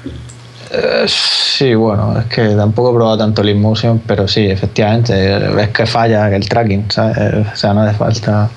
Eh, 0.77 1.05
sí, 1.07 1.75
bueno, 1.75 2.19
es 2.19 2.27
que 2.27 2.49
tampoco 2.57 2.91
he 2.91 2.95
probado 2.95 3.19
tanto 3.19 3.43
el 3.43 3.55
Motion, 3.57 4.03
pero 4.07 4.27
sí, 4.27 4.47
efectivamente, 4.47 5.39
ves 5.51 5.69
que 5.69 5.87
falla 5.87 6.35
el 6.35 6.49
tracking, 6.49 6.91
¿sabes? 6.91 7.47
O 7.53 7.57
sea, 7.57 7.73
no 7.73 7.83
hace 7.83 7.97
falta. 7.97 8.51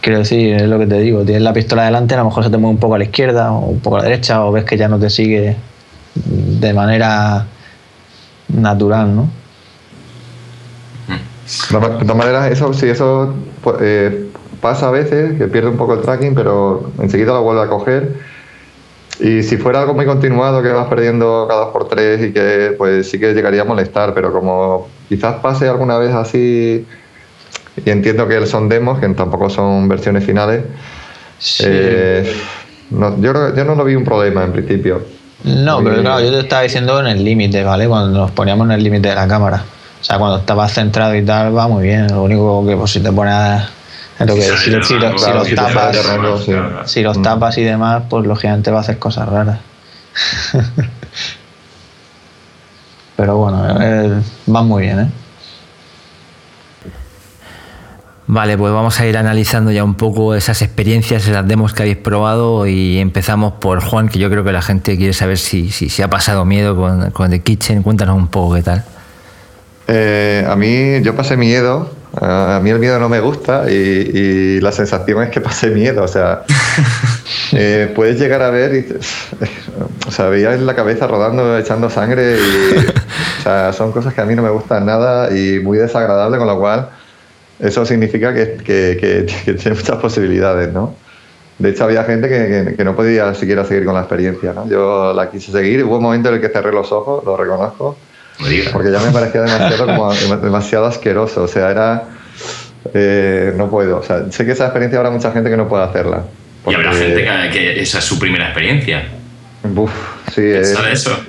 Quiero 0.00 0.18
decir, 0.20 0.56
es 0.56 0.62
lo 0.62 0.78
que 0.78 0.86
te 0.86 0.98
digo, 1.00 1.24
tienes 1.24 1.42
la 1.42 1.52
pistola 1.52 1.84
delante, 1.84 2.14
a 2.14 2.18
lo 2.18 2.24
mejor 2.24 2.44
se 2.44 2.50
te 2.50 2.56
mueve 2.56 2.74
un 2.74 2.80
poco 2.80 2.94
a 2.94 2.98
la 2.98 3.04
izquierda 3.04 3.52
o 3.52 3.66
un 3.66 3.80
poco 3.80 3.96
a 3.96 3.98
la 4.00 4.04
derecha, 4.06 4.44
o 4.44 4.52
ves 4.52 4.64
que 4.64 4.76
ya 4.76 4.88
no 4.88 4.98
te 4.98 5.10
sigue 5.10 5.56
de 6.14 6.72
manera 6.72 7.46
natural, 8.48 9.14
¿no? 9.14 9.28
De 11.70 12.04
todas 12.04 12.16
maneras, 12.16 12.50
eso, 12.50 12.72
sí, 12.72 12.88
eso 12.88 13.32
pues, 13.62 13.76
eh, 13.80 14.30
pasa 14.60 14.88
a 14.88 14.90
veces 14.90 15.38
que 15.38 15.46
pierde 15.46 15.68
un 15.68 15.76
poco 15.76 15.94
el 15.94 16.02
tracking, 16.02 16.34
pero 16.34 16.90
enseguida 16.98 17.34
lo 17.34 17.42
vuelve 17.42 17.62
a 17.62 17.68
coger. 17.68 18.16
Y 19.18 19.42
si 19.42 19.56
fuera 19.56 19.80
algo 19.80 19.94
muy 19.94 20.04
continuado 20.04 20.62
que 20.62 20.68
vas 20.68 20.88
perdiendo 20.88 21.46
cada 21.48 21.72
por 21.72 21.88
tres 21.88 22.22
y 22.22 22.32
que 22.32 22.74
pues 22.76 23.10
sí 23.10 23.18
que 23.18 23.32
llegaría 23.32 23.62
a 23.62 23.64
molestar, 23.64 24.12
pero 24.12 24.32
como 24.32 24.88
quizás 25.08 25.36
pase 25.36 25.68
alguna 25.68 25.96
vez 25.98 26.12
así, 26.12 26.86
y 27.84 27.90
entiendo 27.90 28.28
que 28.28 28.46
son 28.46 28.68
demos, 28.68 28.98
que 28.98 29.08
tampoco 29.08 29.48
son 29.48 29.88
versiones 29.88 30.24
finales, 30.24 30.64
eh, 31.60 32.30
no, 32.90 33.20
yo, 33.20 33.54
yo 33.54 33.64
no 33.64 33.74
lo 33.74 33.84
vi 33.84 33.94
un 33.94 34.04
problema 34.04 34.44
en 34.44 34.52
principio. 34.52 35.02
No, 35.44 35.82
pero 35.82 36.00
claro, 36.00 36.20
yo 36.20 36.30
te 36.30 36.40
estaba 36.40 36.62
diciendo 36.62 36.98
en 37.00 37.06
el 37.06 37.24
límite, 37.24 37.62
¿vale? 37.62 37.86
Cuando 37.86 38.18
nos 38.18 38.30
poníamos 38.30 38.66
en 38.66 38.72
el 38.72 38.82
límite 38.82 39.08
de 39.08 39.14
la 39.14 39.28
cámara. 39.28 39.62
O 40.00 40.04
sea, 40.04 40.18
cuando 40.18 40.38
estabas 40.38 40.72
centrado 40.72 41.14
y 41.14 41.24
tal, 41.24 41.56
va 41.56 41.68
muy 41.68 41.84
bien. 41.84 42.08
Lo 42.08 42.22
único 42.22 42.66
que 42.66 42.76
pues, 42.76 42.90
si 42.90 43.00
te 43.00 43.12
pones 43.12 43.62
a 44.18 44.26
si, 44.26 44.70
los 44.70 45.54
tapas, 45.54 45.96
si 46.86 47.02
los 47.02 47.20
tapas 47.22 47.58
y 47.58 47.64
demás, 47.64 48.04
pues 48.08 48.26
lógicamente 48.26 48.70
va 48.70 48.78
a 48.78 48.80
hacer 48.80 48.98
cosas 48.98 49.28
raras. 49.28 49.58
Pero 53.16 53.36
bueno, 53.36 53.80
eh, 53.80 54.22
va 54.54 54.62
muy 54.62 54.84
bien, 54.84 55.00
¿eh? 55.00 55.10
Vale, 58.28 58.58
pues 58.58 58.72
vamos 58.72 58.98
a 58.98 59.06
ir 59.06 59.16
analizando 59.16 59.70
ya 59.70 59.84
un 59.84 59.94
poco 59.94 60.34
esas 60.34 60.60
experiencias, 60.60 61.28
esas 61.28 61.46
demos 61.46 61.72
que 61.72 61.82
habéis 61.82 61.98
probado 61.98 62.66
y 62.66 62.98
empezamos 62.98 63.52
por 63.54 63.80
Juan, 63.80 64.08
que 64.08 64.18
yo 64.18 64.28
creo 64.28 64.42
que 64.42 64.50
la 64.50 64.62
gente 64.62 64.96
quiere 64.96 65.12
saber 65.12 65.38
si, 65.38 65.70
si, 65.70 66.02
ha 66.02 66.10
pasado 66.10 66.44
miedo 66.44 66.74
con, 66.74 67.12
con, 67.12 67.30
The 67.30 67.40
Kitchen. 67.40 67.84
Cuéntanos 67.84 68.16
un 68.16 68.26
poco 68.26 68.56
qué 68.56 68.62
tal. 68.62 68.84
Eh, 69.86 70.44
a 70.48 70.56
mí, 70.56 71.00
yo 71.02 71.14
pasé 71.14 71.36
miedo 71.36 71.95
a 72.20 72.60
mí 72.62 72.70
el 72.70 72.78
miedo 72.78 72.98
no 72.98 73.08
me 73.08 73.20
gusta 73.20 73.70
y, 73.70 74.60
la 74.60 74.72
sensación 74.72 75.22
es 75.22 75.30
que 75.30 75.40
pasé 75.40 75.70
miedo. 75.70 76.02
O 76.02 76.08
sea, 76.08 76.42
eh, 77.52 77.92
puedes 77.94 78.18
llegar 78.18 78.42
a 78.42 78.50
ver 78.50 78.74
y. 78.74 78.86
O 80.06 80.10
sea, 80.10 80.28
veías 80.28 80.60
la 80.60 80.74
cabeza 80.74 81.06
rodando, 81.06 81.58
echando 81.58 81.90
sangre 81.90 82.36
y. 82.36 82.78
O 83.40 83.42
sea, 83.42 83.72
son 83.72 83.92
cosas 83.92 84.14
que 84.14 84.20
a 84.20 84.24
mí 84.24 84.34
no 84.34 84.42
me 84.42 84.50
gustan 84.50 84.86
nada 84.86 85.36
y 85.36 85.60
muy 85.60 85.78
desagradable, 85.78 86.38
con 86.38 86.46
lo 86.46 86.58
cual 86.58 86.90
eso 87.58 87.86
significa 87.86 88.34
que, 88.34 88.56
que, 88.64 89.54
tiene 89.54 89.76
muchas 89.76 89.96
posibilidades, 89.96 90.72
¿no? 90.72 90.94
De 91.58 91.70
hecho, 91.70 91.84
había 91.84 92.04
gente 92.04 92.28
que, 92.28 92.84
no 92.84 92.94
podía 92.94 93.32
siquiera 93.34 93.64
seguir 93.64 93.86
con 93.86 93.94
la 93.94 94.00
experiencia, 94.00 94.52
¿no? 94.52 94.68
Yo 94.68 95.14
la 95.14 95.30
quise 95.30 95.52
seguir, 95.52 95.84
hubo 95.84 95.96
un 95.96 96.02
momento 96.02 96.28
en 96.28 96.34
el 96.34 96.40
que 96.40 96.48
cerré 96.48 96.70
los 96.70 96.92
ojos, 96.92 97.24
lo 97.24 97.36
reconozco, 97.36 97.96
porque 98.72 98.90
ya 98.90 99.00
me 99.00 99.10
parecía 99.10 99.42
demasiado, 99.42 99.86
como, 99.86 100.14
demasiado 100.42 100.86
asqueroso. 100.86 101.44
O 101.44 101.48
sea, 101.48 101.70
era. 101.70 102.04
Eh, 102.94 103.52
no 103.56 103.68
puedo. 103.68 103.98
O 103.98 104.02
sea, 104.02 104.30
sé 104.30 104.44
que 104.44 104.52
esa 104.52 104.64
experiencia 104.64 104.98
habrá 104.98 105.10
mucha 105.10 105.32
gente 105.32 105.50
que 105.50 105.56
no 105.56 105.68
puede 105.68 105.84
hacerla. 105.84 106.24
Y 106.66 106.74
habrá 106.74 106.92
gente 106.92 107.26
que, 107.52 107.80
esa 107.80 107.98
es 107.98 108.04
su 108.04 108.18
primera 108.18 108.46
experiencia. 108.46 109.04
Uf, 109.74 109.92
sí. 110.34 110.42
eso? 110.42 111.18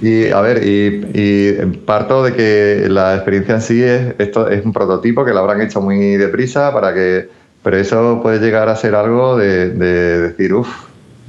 Y 0.00 0.28
a 0.30 0.40
ver, 0.40 0.62
y, 0.64 1.54
parto 1.84 2.24
de 2.24 2.32
que 2.32 2.88
la 2.88 3.14
experiencia 3.16 3.56
en 3.56 3.60
sí 3.60 3.82
es, 3.82 4.14
esto 4.18 4.48
es 4.48 4.64
un 4.64 4.72
prototipo 4.72 5.22
que 5.22 5.32
lo 5.32 5.40
habrán 5.40 5.60
hecho 5.60 5.82
muy 5.82 6.16
deprisa 6.16 6.72
para 6.72 6.94
que. 6.94 7.28
Pero 7.62 7.76
eso 7.76 8.20
puede 8.22 8.38
llegar 8.38 8.70
a 8.70 8.76
ser 8.76 8.94
algo 8.94 9.36
de, 9.36 9.68
decir, 9.68 10.54
uff, 10.54 10.68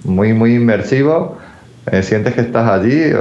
muy, 0.05 0.31
muy 0.31 0.55
inmersivo. 0.55 1.37
Eh, 1.91 2.03
sientes 2.03 2.33
que 2.35 2.41
estás 2.41 2.69
allí 2.69 3.11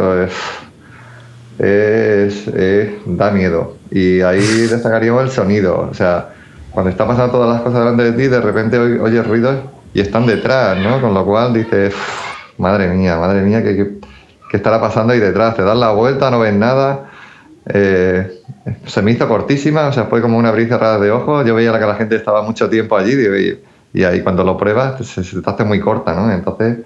es, 1.60 2.44
da 3.06 3.30
miedo. 3.30 3.76
Y 3.90 4.20
ahí 4.22 4.40
destacaríamos 4.70 5.24
el 5.24 5.30
sonido. 5.30 5.88
O 5.90 5.94
sea, 5.94 6.30
cuando 6.70 6.90
está 6.90 7.06
pasando 7.06 7.32
todas 7.32 7.50
las 7.50 7.62
cosas 7.62 7.80
delante 7.80 8.04
de 8.04 8.12
ti, 8.12 8.28
de 8.28 8.40
repente 8.40 8.78
oyes 8.78 9.26
ruidos 9.26 9.56
y 9.92 10.00
están 10.00 10.26
detrás, 10.26 10.78
¿no? 10.78 11.00
Con 11.00 11.14
lo 11.14 11.24
cual 11.24 11.52
dices, 11.52 11.94
madre 12.58 12.88
mía, 12.88 13.18
madre 13.18 13.42
mía, 13.42 13.62
¿qué, 13.62 13.98
estará 14.52 14.80
pasando 14.80 15.12
ahí 15.12 15.20
detrás? 15.20 15.56
Te 15.56 15.62
das 15.62 15.76
la 15.76 15.90
vuelta, 15.90 16.30
no 16.30 16.40
ves 16.40 16.54
nada. 16.54 17.10
Eh, 17.66 18.40
se 18.86 19.02
me 19.02 19.12
hizo 19.12 19.28
cortísima, 19.28 19.88
o 19.88 19.92
sea, 19.92 20.04
fue 20.04 20.22
como 20.22 20.38
una 20.38 20.48
abrir 20.48 20.68
cerrada 20.68 20.98
de 20.98 21.10
ojos. 21.10 21.44
Yo 21.46 21.54
veía 21.54 21.78
que 21.78 21.86
la 21.86 21.96
gente 21.96 22.16
estaba 22.16 22.42
mucho 22.42 22.68
tiempo 22.70 22.96
allí 22.96 23.14
y, 23.92 24.04
ahí 24.04 24.22
cuando 24.22 24.44
lo 24.44 24.56
pruebas 24.56 25.04
se, 25.04 25.24
se, 25.24 25.42
te 25.42 25.50
hace 25.50 25.64
muy 25.64 25.80
corta, 25.80 26.14
¿no? 26.14 26.30
Entonces, 26.32 26.78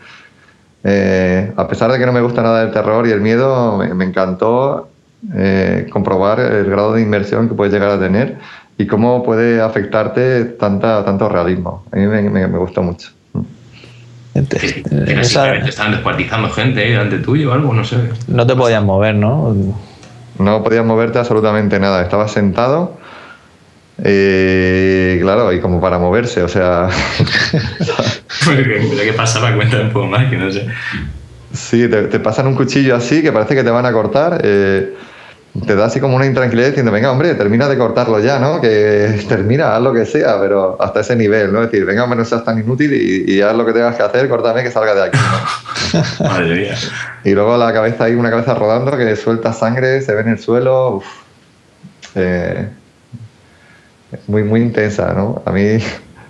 eh, 0.87 1.51
a 1.57 1.67
pesar 1.67 1.91
de 1.91 1.99
que 1.99 2.05
no 2.05 2.13
me 2.13 2.21
gusta 2.21 2.43
nada 2.43 2.63
el 2.63 2.71
terror 2.71 3.07
y 3.07 3.11
el 3.11 3.23
miedo, 3.23 3.79
me, 3.79 4.05
encantó 4.05 4.91
eh, 5.35 5.87
comprobar 5.91 6.41
el 6.41 6.67
grado 6.67 6.93
de 6.93 7.01
inmersión 7.01 7.49
que 7.49 7.55
puedes 7.55 7.73
llegar 7.73 7.91
a 7.91 7.99
tener 7.99 8.37
y 8.77 8.87
cómo 8.87 9.23
puede 9.23 9.63
afectarte 9.63 10.45
tanta, 10.45 11.03
tanto 11.03 11.29
realismo. 11.31 11.87
A 11.91 11.97
mí 11.97 12.07
me, 12.07 12.47
gustó 12.59 12.83
mucho. 12.83 13.09
estaban 14.35 15.93
descuartizando 15.93 16.51
gente 16.51 16.81
delante 16.81 17.19
tuyo 17.19 17.51
o 17.51 17.55
algo, 17.55 17.73
no 17.73 17.85
sé. 17.85 17.97
No 18.29 18.47
te 18.47 18.55
podías 18.55 18.85
mover, 18.85 19.15
¿no? 19.15 19.57
No 20.39 20.63
podías 20.63 20.85
moverte 20.85 21.19
absolutamente 21.19 21.81
nada. 21.81 22.03
Estabas 22.03 22.33
sentado 22.33 22.99
y 23.99 25.21
claro, 25.21 25.53
y 25.53 25.61
como 25.61 25.81
para 25.81 25.99
moverse, 25.99 26.43
o 26.43 26.49
sea. 26.49 26.89
¿Qué 28.45 29.13
pasaba? 29.17 29.55
Cuéntame 29.55 29.85
un 29.85 29.93
poco 29.93 30.07
más, 30.07 30.29
que 30.29 30.37
no 30.37 30.51
sé. 30.51 30.67
Sí, 31.53 31.89
te, 31.89 32.19
pasan 32.19 32.49
un 32.49 32.57
cuchillo 32.57 32.97
así 32.97 33.23
que 33.23 33.31
parece 33.31 33.55
que 33.55 33.63
te 33.63 33.71
van 33.71 33.87
a 33.87 33.93
cortar. 33.93 34.41
Eh, 34.43 34.95
te 35.65 35.77
da 35.77 35.85
así 35.85 36.01
como 36.01 36.17
una 36.17 36.27
intranquilidad 36.27 36.69
diciendo, 36.69 36.91
venga, 36.91 37.13
hombre, 37.13 37.33
termina 37.35 37.69
de 37.69 37.79
cortarlo 37.79 38.19
ya, 38.19 38.41
¿no? 38.41 38.61
Que 38.61 39.25
termina, 39.29 39.77
haz 39.77 39.83
lo 39.83 39.93
que 39.93 40.05
sea, 40.05 40.41
pero 40.41 40.77
hasta 40.81 41.01
ese 41.01 41.15
nivel, 41.15 41.53
¿no? 41.53 41.63
Es 41.63 41.71
decir, 41.71 41.87
venga, 41.87 42.03
hombre, 42.03 42.19
no 42.19 42.25
seas 42.25 42.45
tan 42.45 42.59
inútil 42.59 42.93
y, 42.93 43.41
haz 43.41 43.55
lo 43.55 43.65
que 43.65 43.73
tengas 43.73 43.95
que 43.95 44.03
hacer, 44.03 44.29
córtame 44.29 44.65
que 44.65 44.73
salga 44.73 44.97
de 44.97 45.03
aquí, 45.05 45.19
¿no? 45.19 46.25
Madre 46.29 46.57
mía. 46.57 46.75
Y 47.23 47.31
luego 47.31 47.57
la 47.57 47.73
cabeza 47.73 48.05
ahí, 48.05 48.15
una 48.17 48.31
cabeza 48.31 48.55
rodando 48.55 48.97
que 48.97 49.15
suelta 49.15 49.53
sangre, 49.53 50.03
se 50.03 50.13
ve 50.13 50.23
en 50.23 50.29
el 50.31 50.39
suelo. 50.41 50.97
Uf. 50.97 51.07
Eh, 52.17 52.69
muy, 54.27 54.45
muy 54.45 54.61
intensa, 54.61 55.13
¿no? 55.13 55.43
A 55.45 55.53
mí 55.53 55.63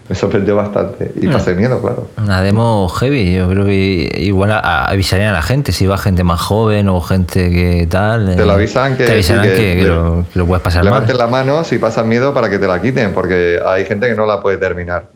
me 0.09 0.15
sorprendió 0.15 0.57
bastante 0.57 1.13
y 1.21 1.29
pasé 1.29 1.55
miedo, 1.55 1.81
claro. 1.81 2.09
Una 2.19 2.43
demo 2.43 2.89
heavy, 2.89 3.35
yo 3.35 3.49
creo 3.49 3.65
que 3.65 4.17
igual 4.19 4.53
avisarían 4.53 5.31
a 5.31 5.33
la 5.33 5.43
gente, 5.43 5.73
si 5.73 5.87
va 5.87 5.97
gente 5.97 6.25
más 6.25 6.41
joven 6.41 6.89
o 6.89 7.01
gente 7.01 7.51
que 7.51 7.87
tal. 7.91 8.37
Te 8.37 8.45
lo 8.45 8.53
avisan 8.53 8.97
que, 8.97 9.05
te 9.05 9.13
avisarán 9.13 9.45
que, 9.45 10.25
lo, 10.35 10.47
puedes 10.47 10.63
pasar 10.63 10.85
levanten 10.85 11.17
la 11.17 11.27
mano 11.27 11.65
si 11.65 11.79
pasas 11.79 12.05
miedo 12.05 12.35
para 12.35 12.51
que 12.51 12.59
te 12.59 12.67
la 12.67 12.81
quiten, 12.81 13.15
porque 13.15 13.59
hay 13.65 13.85
gente 13.85 14.09
que 14.09 14.15
no 14.15 14.27
la 14.27 14.41
puede 14.41 14.59
terminar. 14.59 15.07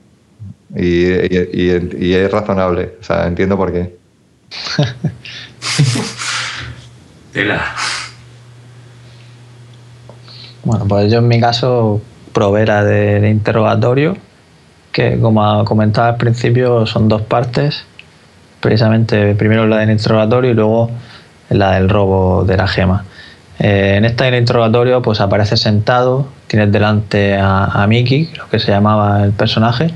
Y, 0.75 1.07
y 1.07 2.15
es 2.15 2.31
razonable, 2.31 2.97
o 3.01 3.05
sea, 3.05 3.27
entiendo 3.27 3.57
por 3.57 3.73
qué. 3.73 3.97
Tela. 7.33 7.75
Bueno, 10.65 10.87
pues 10.87 11.11
yo 11.11 11.19
en 11.19 11.29
mi 11.29 11.41
caso 11.41 12.01
provera 12.33 12.85
de, 12.85 13.29
interrogatorio, 13.29 14.17
que 14.93 15.19
como 15.21 15.65
comentaba 15.65 16.09
al 16.09 16.17
principio 16.17 16.87
son 16.87 17.09
dos 17.09 17.23
partes, 17.23 17.85
precisamente 18.61 19.35
primero 19.35 19.67
la 19.67 19.79
del 19.79 19.91
interrogatorio 19.91 20.51
y 20.51 20.55
luego 20.55 20.91
la 21.51 21.73
del 21.73 21.89
robo 21.89 22.45
de 22.45 22.57
la 22.57 22.67
gema. 22.67 23.05
Eh, 23.59 23.95
en 23.97 24.05
esta 24.05 24.25
del 24.25 24.37
interrogatorio 24.37 25.03
pues 25.03 25.21
aparece 25.21 25.57
sentado, 25.57 26.29
tienes 26.47 26.71
delante 26.71 27.37
a, 27.41 27.85
Mickey, 27.89 28.27
creo 28.27 28.49
que 28.49 28.59
se 28.59 28.71
llamaba 28.71 29.25
el 29.25 29.33
personaje, 29.33 29.93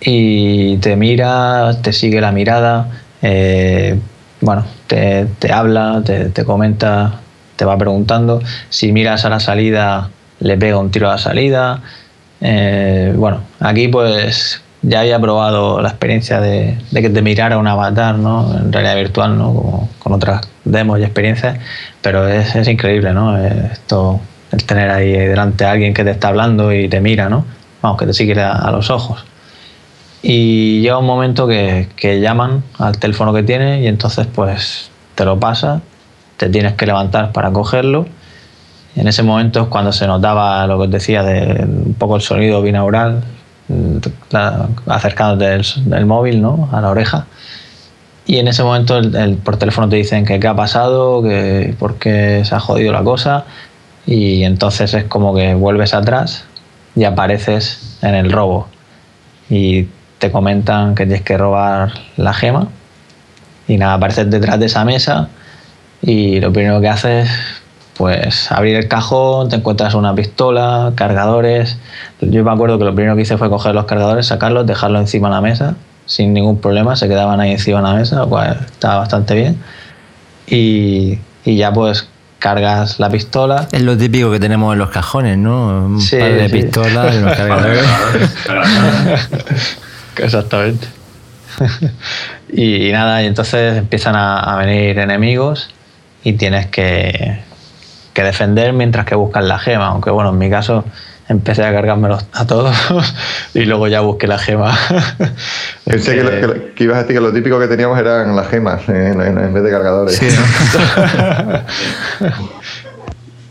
y 0.00 0.78
te 0.78 0.96
mira, 0.96 1.76
te 1.82 1.92
sigue 1.92 2.20
la 2.20 2.32
mirada, 2.32 2.88
eh, 3.22 3.98
bueno, 4.42 4.64
te, 4.88 5.52
habla, 5.52 6.02
te, 6.04 6.44
comenta, 6.44 7.20
te 7.56 7.64
va 7.64 7.78
preguntando. 7.78 8.42
Si 8.68 8.92
miras 8.92 9.24
a 9.24 9.30
la 9.30 9.40
salida, 9.40 10.10
le 10.42 10.56
pega 10.56 10.78
un 10.78 10.90
tiro 10.90 11.08
a 11.08 11.12
la 11.12 11.18
salida. 11.18 11.80
Eh, 12.40 13.12
bueno, 13.16 13.42
aquí 13.60 13.88
pues 13.88 14.60
ya 14.82 15.00
había 15.00 15.20
probado 15.20 15.80
la 15.80 15.88
experiencia 15.88 16.40
de, 16.40 16.76
que 16.92 17.08
te 17.08 17.22
mirara 17.22 17.56
un 17.58 17.68
avatar, 17.68 18.16
¿no? 18.16 18.52
En 18.56 18.72
realidad 18.72 18.96
virtual, 18.96 19.38
¿no? 19.38 19.54
Como, 19.54 19.88
con 20.00 20.12
otras 20.12 20.42
demos 20.64 20.98
y 20.98 21.04
experiencias, 21.04 21.58
pero 22.00 22.26
es, 22.28 22.54
es 22.56 22.66
increíble, 22.68 23.12
¿no? 23.12 23.38
Eh, 23.38 23.70
esto, 23.72 24.20
el 24.50 24.64
tener 24.64 24.90
ahí 24.90 25.12
delante 25.12 25.64
a 25.64 25.70
alguien 25.70 25.94
que 25.94 26.04
te 26.04 26.10
está 26.10 26.28
hablando 26.28 26.72
y 26.72 26.88
te 26.88 27.00
mira, 27.00 27.28
¿no? 27.28 27.44
Vamos, 27.80 27.98
que 27.98 28.06
te 28.06 28.12
sigue 28.12 28.40
a, 28.40 28.70
los 28.72 28.90
ojos. 28.90 29.24
Y 30.22 30.80
llega 30.80 30.98
un 30.98 31.06
momento 31.06 31.48
que, 31.48 31.88
que, 31.96 32.20
llaman 32.20 32.62
al 32.78 32.98
teléfono 32.98 33.32
que 33.32 33.42
tiene 33.42 33.82
y 33.82 33.88
entonces 33.88 34.26
pues 34.32 34.90
te 35.16 35.24
lo 35.24 35.38
pasa, 35.40 35.80
te 36.36 36.48
tienes 36.48 36.74
que 36.74 36.86
levantar 36.86 37.32
para 37.32 37.50
cogerlo 37.50 38.06
en 38.96 39.08
ese 39.08 39.22
momento 39.22 39.62
es 39.62 39.68
cuando 39.68 39.92
se 39.92 40.06
notaba 40.06 40.66
lo 40.66 40.78
que 40.78 40.84
os 40.84 40.90
decía 40.90 41.22
de 41.22 41.64
un 41.64 41.94
poco 41.94 42.16
el 42.16 42.22
sonido 42.22 42.60
binaural 42.62 43.22
acercándote 44.86 45.44
del, 45.44 45.64
del 45.86 46.06
móvil 46.06 46.42
¿no? 46.42 46.68
a 46.72 46.80
la 46.80 46.90
oreja. 46.90 47.26
Y 48.26 48.38
en 48.38 48.48
ese 48.48 48.62
momento 48.62 48.98
el, 48.98 49.36
por 49.36 49.56
teléfono 49.56 49.88
te 49.88 49.96
dicen 49.96 50.24
que 50.24 50.38
qué 50.38 50.46
ha 50.46 50.54
pasado, 50.54 51.22
que 51.22 51.74
por 51.78 51.96
qué 51.96 52.42
se 52.44 52.54
ha 52.54 52.60
jodido 52.60 52.92
la 52.92 53.02
cosa. 53.02 53.44
Y 54.06 54.44
entonces 54.44 54.94
es 54.94 55.04
como 55.04 55.34
que 55.34 55.54
vuelves 55.54 55.94
atrás 55.94 56.44
y 56.94 57.04
apareces 57.04 57.98
en 58.02 58.14
el 58.14 58.30
robo. 58.30 58.68
Y 59.50 59.88
te 60.18 60.30
comentan 60.30 60.94
que 60.94 61.04
tienes 61.04 61.22
que 61.22 61.36
robar 61.36 61.92
la 62.16 62.32
gema. 62.32 62.68
Y 63.66 63.76
nada, 63.76 63.94
apareces 63.94 64.30
detrás 64.30 64.60
de 64.60 64.66
esa 64.66 64.84
mesa 64.84 65.28
y 66.00 66.40
lo 66.40 66.52
primero 66.52 66.80
que 66.80 66.88
haces 66.88 67.30
pues 67.96 68.50
abrir 68.50 68.76
el 68.76 68.88
cajón, 68.88 69.48
te 69.48 69.56
encuentras 69.56 69.94
una 69.94 70.14
pistola, 70.14 70.92
cargadores. 70.94 71.76
Yo 72.20 72.42
me 72.44 72.50
acuerdo 72.50 72.78
que 72.78 72.84
lo 72.84 72.94
primero 72.94 73.14
que 73.16 73.22
hice 73.22 73.36
fue 73.36 73.48
coger 73.50 73.74
los 73.74 73.84
cargadores, 73.84 74.26
sacarlos, 74.26 74.66
dejarlos 74.66 75.00
encima 75.02 75.28
de 75.28 75.34
la 75.34 75.40
mesa, 75.40 75.74
sin 76.06 76.32
ningún 76.32 76.58
problema, 76.60 76.96
se 76.96 77.08
quedaban 77.08 77.40
ahí 77.40 77.52
encima 77.52 77.78
de 77.82 77.88
la 77.88 77.94
mesa, 77.94 78.16
lo 78.16 78.28
cual 78.28 78.58
estaba 78.64 78.96
bastante 78.98 79.34
bien. 79.34 79.58
Y, 80.46 81.18
y 81.44 81.56
ya 81.56 81.72
pues 81.72 82.08
cargas 82.38 82.98
la 82.98 83.08
pistola. 83.08 83.68
Es 83.70 83.82
lo 83.82 83.96
típico 83.96 84.30
que 84.32 84.40
tenemos 84.40 84.72
en 84.72 84.78
los 84.80 84.90
cajones, 84.90 85.38
¿no? 85.38 85.86
Un 85.86 86.00
Sí, 86.00 86.16
par 86.18 86.32
de 86.32 86.48
sí. 86.48 86.52
pistolas 86.52 87.14
en 87.14 87.24
los 87.24 87.36
cargadores. 87.36 87.84
Exactamente. 90.16 90.86
y, 92.52 92.88
y 92.88 92.92
nada, 92.92 93.22
y 93.22 93.26
entonces 93.26 93.76
empiezan 93.78 94.16
a, 94.16 94.40
a 94.40 94.56
venir 94.56 94.98
enemigos 94.98 95.68
y 96.24 96.32
tienes 96.34 96.66
que, 96.66 97.38
que 98.12 98.22
defender 98.22 98.72
mientras 98.72 99.04
que 99.06 99.14
buscas 99.14 99.44
la 99.44 99.58
gema. 99.58 99.86
Aunque 99.88 100.10
bueno, 100.10 100.30
en 100.30 100.38
mi 100.38 100.50
caso 100.50 100.84
empecé 101.28 101.64
a 101.64 101.72
cargármelos 101.72 102.26
a 102.34 102.46
todos 102.46 102.76
y 103.54 103.64
luego 103.64 103.88
ya 103.88 104.00
busqué 104.00 104.26
la 104.26 104.38
gema. 104.38 104.76
Pensé 105.84 106.14
que, 106.16 106.22
lo- 106.24 106.30
Eh, 106.30 106.40
que 106.40 106.46
lo- 106.46 106.74
que 106.74 106.84
ibas 106.84 106.96
a 106.98 107.00
decir 107.02 107.16
que 107.16 107.20
lo 107.22 107.32
típico 107.32 107.58
que 107.58 107.68
teníamos 107.68 107.98
eran 107.98 108.34
las 108.36 108.48
gemas 108.48 108.88
en, 108.88 109.20
en- 109.20 109.38
en 109.38 109.54
vez 109.54 109.62
de 109.62 109.70
cargadores. 109.70 110.16
Sí, 110.16 110.26
¿no? 110.26 111.58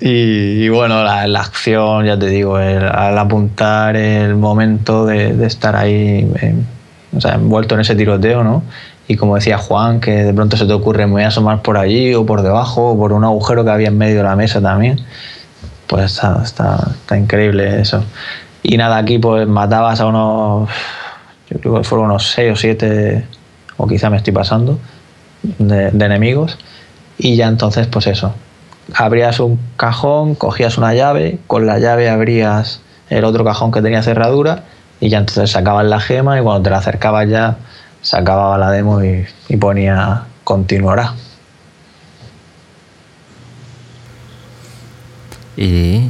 Y, 0.04 0.64
y 0.66 0.70
bueno, 0.70 1.04
la, 1.04 1.28
la 1.28 1.42
acción, 1.42 2.06
ya 2.06 2.18
te 2.18 2.26
digo, 2.28 2.58
el- 2.60 2.84
al 2.88 3.18
apuntar 3.20 3.96
el 3.96 4.36
momento 4.36 5.06
de, 5.06 5.34
de 5.34 5.46
estar 5.46 5.76
ahí, 5.76 6.28
eh, 6.42 6.56
o 7.16 7.22
sea, 7.22 7.36
envuelto 7.36 7.76
en 7.76 7.82
ese 7.82 7.94
tiroteo, 7.96 8.44
¿no? 8.44 8.64
Y 9.12 9.18
como 9.18 9.36
decía 9.36 9.58
Juan, 9.58 10.00
que 10.00 10.24
de 10.24 10.34
pronto 10.34 10.56
se 10.56 10.66
te 10.66 10.72
ocurre, 10.72 11.06
me 11.06 11.12
voy 11.12 11.24
a 11.24 11.28
asomar 11.28 11.62
por 11.62 11.78
allí 11.78 12.16
o 12.16 12.26
por 12.26 12.44
debajo 12.44 12.92
o 12.92 12.98
por 12.98 13.12
un 13.12 13.26
agujero 13.26 13.66
que 13.66 13.70
había 13.70 13.90
en 13.90 13.98
medio 13.98 14.20
de 14.20 14.24
la 14.24 14.38
mesa 14.38 14.62
también. 14.62 15.02
Pues 15.86 16.06
está, 16.06 16.42
está, 16.42 17.18
increíble 17.18 17.82
eso. 17.82 18.06
Y 18.64 18.78
nada, 18.78 18.96
aquí 18.96 19.20
pues 19.20 19.46
matabas 19.50 20.00
a 20.00 20.06
unos, 20.06 20.70
yo 21.50 21.60
creo 21.60 21.76
que 21.76 21.84
fueron 21.84 22.06
unos 22.06 22.32
6 22.32 22.54
o 22.54 22.56
7, 22.56 23.26
o 23.76 23.86
quizá 23.86 24.10
me 24.10 24.16
estoy 24.16 24.32
pasando, 24.32 24.80
de, 25.44 25.92
de 25.92 26.06
enemigos. 26.06 26.58
Y 27.18 27.36
ya 27.36 27.50
entonces, 27.50 27.88
pues 27.88 28.08
eso, 28.08 28.34
abrías 28.94 29.42
un 29.42 29.60
cajón, 29.76 30.36
cogías 30.36 30.78
una 30.78 30.94
llave, 30.94 31.38
con 31.48 31.66
la 31.66 31.80
llave 31.80 32.10
abrías 32.10 32.80
el 33.10 33.26
otro 33.26 33.44
cajón 33.44 33.74
que 33.74 33.82
tenía 33.82 34.04
cerradura 34.04 34.64
y 35.02 35.10
ya 35.10 35.18
entonces 35.18 35.52
sacabas 35.52 35.86
la 35.86 36.00
gema 36.00 36.40
y 36.40 36.44
cuando 36.44 36.64
te 36.64 36.70
la 36.70 36.78
acercabas 36.78 37.28
ya 37.28 37.58
se 38.02 38.18
acababa 38.18 38.58
la 38.58 38.72
demo 38.72 39.04
y, 39.04 39.26
y 39.50 39.58
ponía 39.58 40.24
continuará. 40.44 41.14
Y 45.58 46.10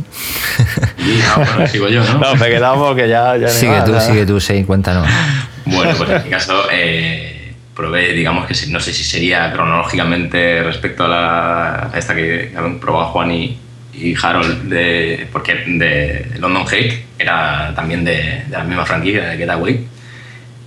Y 0.98 1.22
ahora 1.36 1.68
sigo 1.72 1.88
yo, 1.90 2.04
¿no? 2.04 2.20
No, 2.20 2.36
me 2.36 2.48
quedamos 2.50 2.88
porque 2.90 3.10
ya, 3.10 3.34
sigue 3.50 3.82
tú, 3.86 3.94
ya. 3.94 4.00
sigue 4.00 4.26
tú, 4.26 4.40
sí, 4.40 4.64
cuéntanos. 4.64 5.08
Bueno, 5.66 5.94
pues 5.98 6.10
en 6.10 6.24
mi 6.24 6.30
caso 6.30 6.64
eh, 6.72 7.54
probé, 7.76 8.14
digamos 8.14 8.46
que 8.46 8.54
si- 8.54 8.72
no 8.72 8.80
sé 8.80 8.94
si 8.94 9.04
sería 9.04 9.52
cronológicamente 9.52 10.64
respecto 10.64 11.06
a, 11.06 11.08
la, 11.08 11.90
a 11.94 11.98
esta 11.98 12.16
que 12.16 12.54
habían 12.56 12.80
probado 12.80 13.08
Juan 13.08 13.32
y, 13.32 13.60
y 13.94 14.16
Harold, 14.22 14.70
de, 14.70 15.28
porque 15.32 15.56
de 15.56 16.32
London 16.40 16.64
Hate 16.68 17.04
era 17.18 17.74
también 17.76 18.06
de, 18.06 18.44
de 18.48 18.58
la 18.58 18.64
misma 18.64 18.86
franquicia, 18.86 19.26
de 19.30 19.38
Getaway. 19.38 19.88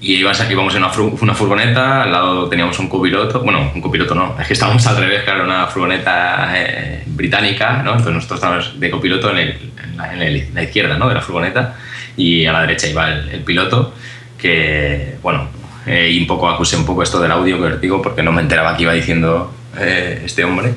Y 0.06 0.16
ibas, 0.16 0.46
íbamos 0.50 0.74
en 0.74 0.84
una, 0.84 0.92
una 1.20 1.34
furgoneta, 1.34 2.02
al 2.02 2.12
lado 2.12 2.48
teníamos 2.48 2.78
un 2.78 2.88
copiloto, 2.88 3.40
bueno, 3.40 3.70
un 3.74 3.80
copiloto 3.80 4.14
no, 4.14 4.36
es 4.38 4.46
que 4.46 4.52
estábamos 4.52 4.86
al 4.86 4.98
revés, 4.98 5.22
claro, 5.22 5.44
una 5.44 5.66
furgoneta 5.66 6.52
eh, 6.54 7.02
británica, 7.06 7.82
¿no? 7.82 7.92
Entonces 7.92 8.12
nosotros 8.12 8.36
estábamos 8.38 8.78
de 8.78 8.90
copiloto 8.90 9.30
en, 9.30 9.38
el- 9.38 9.70
en 9.82 9.96
la, 9.96 10.12
en 10.12 10.20
el- 10.22 10.48
la 10.54 10.62
izquierda, 10.62 10.98
¿no? 10.98 11.08
De 11.08 11.14
la 11.14 11.22
furgoneta 11.22 11.76
y 12.18 12.44
a 12.44 12.52
la 12.52 12.60
derecha 12.60 12.86
iba 12.86 13.08
el, 13.10 13.28
el 13.30 13.40
piloto, 13.40 13.94
que, 14.38 15.16
bueno, 15.22 15.48
eh, 15.86 16.10
y 16.12 16.20
un 16.20 16.26
poco 16.26 16.50
acusé 16.50 16.76
un 16.76 16.84
poco 16.84 17.02
esto 17.02 17.18
del 17.20 17.30
audio 17.32 17.56
que 17.58 17.64
os 17.74 17.80
digo 17.80 18.02
porque 18.02 18.22
no 18.22 18.30
me 18.30 18.42
enteraba 18.42 18.76
qué 18.76 18.82
iba 18.82 18.92
diciendo 18.92 19.54
eh, 19.78 20.20
este 20.24 20.44
hombre. 20.44 20.74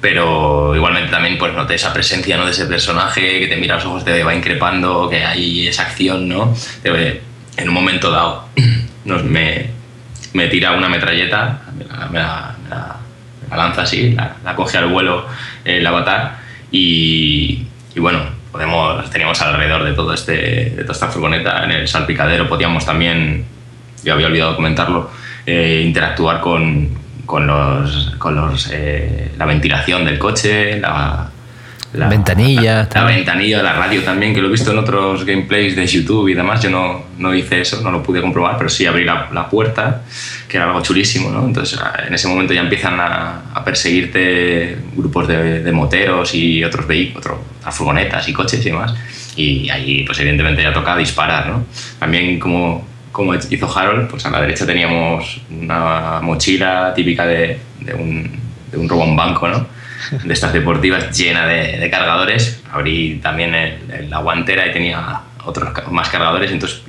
Pero 0.00 0.76
igualmente 0.76 1.10
también 1.10 1.38
pues 1.38 1.52
noté 1.54 1.74
esa 1.74 1.92
presencia 1.92 2.36
¿no? 2.36 2.44
de 2.44 2.52
ese 2.52 2.66
personaje 2.66 3.40
que 3.40 3.46
te 3.48 3.56
mira 3.56 3.74
a 3.74 3.76
los 3.78 3.86
ojos, 3.86 4.04
te 4.04 4.22
va 4.22 4.32
increpando, 4.34 5.08
que 5.10 5.24
hay 5.24 5.66
esa 5.66 5.82
acción, 5.82 6.28
¿no? 6.28 6.54
En 7.58 7.68
un 7.68 7.74
momento 7.74 8.10
dado 8.10 8.48
nos, 9.04 9.24
me, 9.24 9.66
me 10.32 10.48
tira 10.48 10.72
una 10.72 10.88
metralleta, 10.88 11.60
me 12.10 12.18
la, 12.18 12.54
lanza 13.50 13.82
así, 13.82 14.12
la, 14.12 14.54
coge 14.54 14.78
al 14.78 14.86
vuelo 14.86 15.26
el 15.64 15.86
avatar 15.86 16.38
y, 16.70 17.64
bueno, 17.96 18.20
podemos, 18.52 19.10
teníamos 19.10 19.40
alrededor 19.42 19.84
de, 19.84 19.92
todo 19.92 20.14
este, 20.14 20.70
de 20.70 20.82
toda 20.82 20.92
esta 20.92 21.08
furgoneta 21.08 21.64
en 21.64 21.72
el 21.72 21.88
salpicadero, 21.88 22.48
podíamos 22.48 22.86
también, 22.86 23.44
yo 24.04 24.14
había 24.14 24.26
olvidado 24.26 24.56
comentarlo, 24.56 25.10
eh, 25.46 25.82
interactuar 25.84 26.40
con 26.40 26.96
los, 27.46 28.70
eh, 28.70 29.32
la 29.36 29.46
ventilación 29.46 30.04
del 30.04 30.18
coche, 30.18 30.78
la, 30.78 31.30
la- 31.94 32.08
Ventanillas, 32.08 32.88
la, 32.94 33.00
la 33.02 33.06
ventanilla, 33.06 33.62
la 33.62 33.72
radio 33.74 34.02
también, 34.02 34.34
que 34.34 34.40
lo 34.40 34.48
he 34.48 34.50
visto 34.50 34.72
en 34.72 34.78
otros 34.78 35.24
gameplays 35.24 35.74
de 35.76 35.86
YouTube 35.86 36.28
y 36.28 36.34
demás. 36.34 36.62
Yo 36.62 36.70
no, 36.70 37.04
no 37.18 37.34
hice 37.34 37.60
eso, 37.60 37.80
no 37.82 37.90
lo 37.90 38.02
pude 38.02 38.20
comprobar, 38.20 38.56
pero 38.58 38.68
sí 38.68 38.84
abrí 38.86 39.04
la, 39.04 39.28
la 39.32 39.48
puerta, 39.48 40.02
que 40.48 40.56
era 40.58 40.66
algo 40.66 40.82
chulísimo, 40.82 41.30
¿no? 41.30 41.44
Entonces, 41.46 41.78
en 42.06 42.12
ese 42.14 42.28
momento 42.28 42.52
ya 42.52 42.60
empiezan 42.60 42.98
a, 43.00 43.42
a 43.54 43.64
perseguirte 43.64 44.76
grupos 44.96 45.26
de, 45.28 45.62
de 45.62 45.72
moteros 45.72 46.34
y 46.34 46.62
otros 46.64 46.86
vehículos, 46.86 47.26
otras 47.60 47.74
furgonetas 47.76 48.28
y 48.28 48.32
coches 48.32 48.60
y 48.60 48.70
demás. 48.70 48.94
Y 49.36 49.70
ahí, 49.70 50.02
pues 50.04 50.18
evidentemente 50.18 50.62
ya 50.62 50.72
toca 50.72 50.96
disparar, 50.96 51.46
¿no? 51.48 51.64
También 51.98 52.38
como, 52.40 52.86
como 53.12 53.34
hizo 53.34 53.78
Harold, 53.78 54.08
pues 54.08 54.26
a 54.26 54.30
la 54.30 54.40
derecha 54.40 54.66
teníamos 54.66 55.40
una 55.50 56.20
mochila 56.22 56.92
típica 56.94 57.24
de, 57.26 57.58
de 57.80 57.94
un, 57.94 58.30
de 58.70 58.76
un 58.78 58.88
robo 58.88 59.02
a 59.02 59.06
un 59.06 59.16
banco, 59.16 59.48
¿no? 59.48 59.77
De 60.22 60.32
estas 60.32 60.52
deportivas 60.52 61.16
llena 61.16 61.46
de, 61.46 61.88
cargadores. 61.90 62.62
Abrí 62.70 63.20
también 63.22 63.52
la 64.08 64.18
guantera 64.18 64.66
y 64.66 64.72
tenía 64.72 65.20
otros 65.44 65.70
más 65.90 66.08
cargadores, 66.10 66.50
entonces 66.50 66.82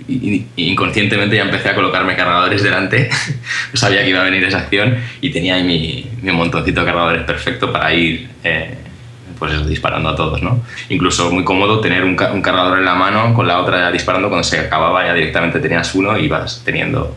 inconscientemente 0.55 1.35
ya 1.35 1.43
empecé 1.43 1.69
a 1.69 1.75
colocarme 1.75 2.15
cargadores 2.15 2.61
delante. 2.61 3.09
Sabía 3.73 4.03
que 4.03 4.09
iba 4.09 4.21
a 4.21 4.23
venir 4.23 4.43
esa 4.43 4.59
acción 4.59 4.97
y 5.21 5.29
tenía 5.31 5.55
ahí 5.55 5.63
mi, 5.63 6.31
montoncito 6.31 6.81
de 6.81 6.85
cargadores 6.85 7.23
perfecto 7.23 7.71
para 7.71 7.93
ir 7.93 8.29
eh, 8.43 8.77
pues 9.37 9.65
disparando 9.67 10.09
a 10.09 10.15
todos. 10.15 10.41
¿no? 10.41 10.61
Incluso 10.89 11.31
muy 11.31 11.43
cómodo 11.43 11.79
tener 11.79 12.03
un 12.03 12.15
cargador 12.15 12.79
en 12.79 12.85
la 12.85 12.95
mano 12.95 13.33
con 13.33 13.47
la 13.47 13.59
otra 13.59 13.79
ya 13.79 13.91
disparando, 13.91 14.27
cuando 14.29 14.43
se 14.43 14.59
acababa 14.59 15.05
ya 15.05 15.13
directamente 15.13 15.59
tenías 15.59 15.95
uno 15.95 16.17
y 16.17 16.25
ibas 16.25 16.61
teniendo 16.65 17.15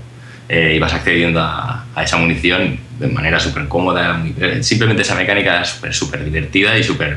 eh, 0.54 0.74
ibas 0.76 0.92
accediendo 0.92 1.40
a, 1.40 1.86
esa 2.04 2.18
munición 2.18 2.78
de 3.00 3.06
manera 3.08 3.40
súper 3.40 3.66
cómoda. 3.68 4.12
muy- 4.20 4.34
eh, 4.38 4.62
simplemente 4.62 5.00
esa 5.02 5.14
mecánica 5.14 5.64
súper 5.64 5.94
súper 5.94 6.24
divertida 6.24 6.76
y 6.76 6.82
súper 6.82 7.16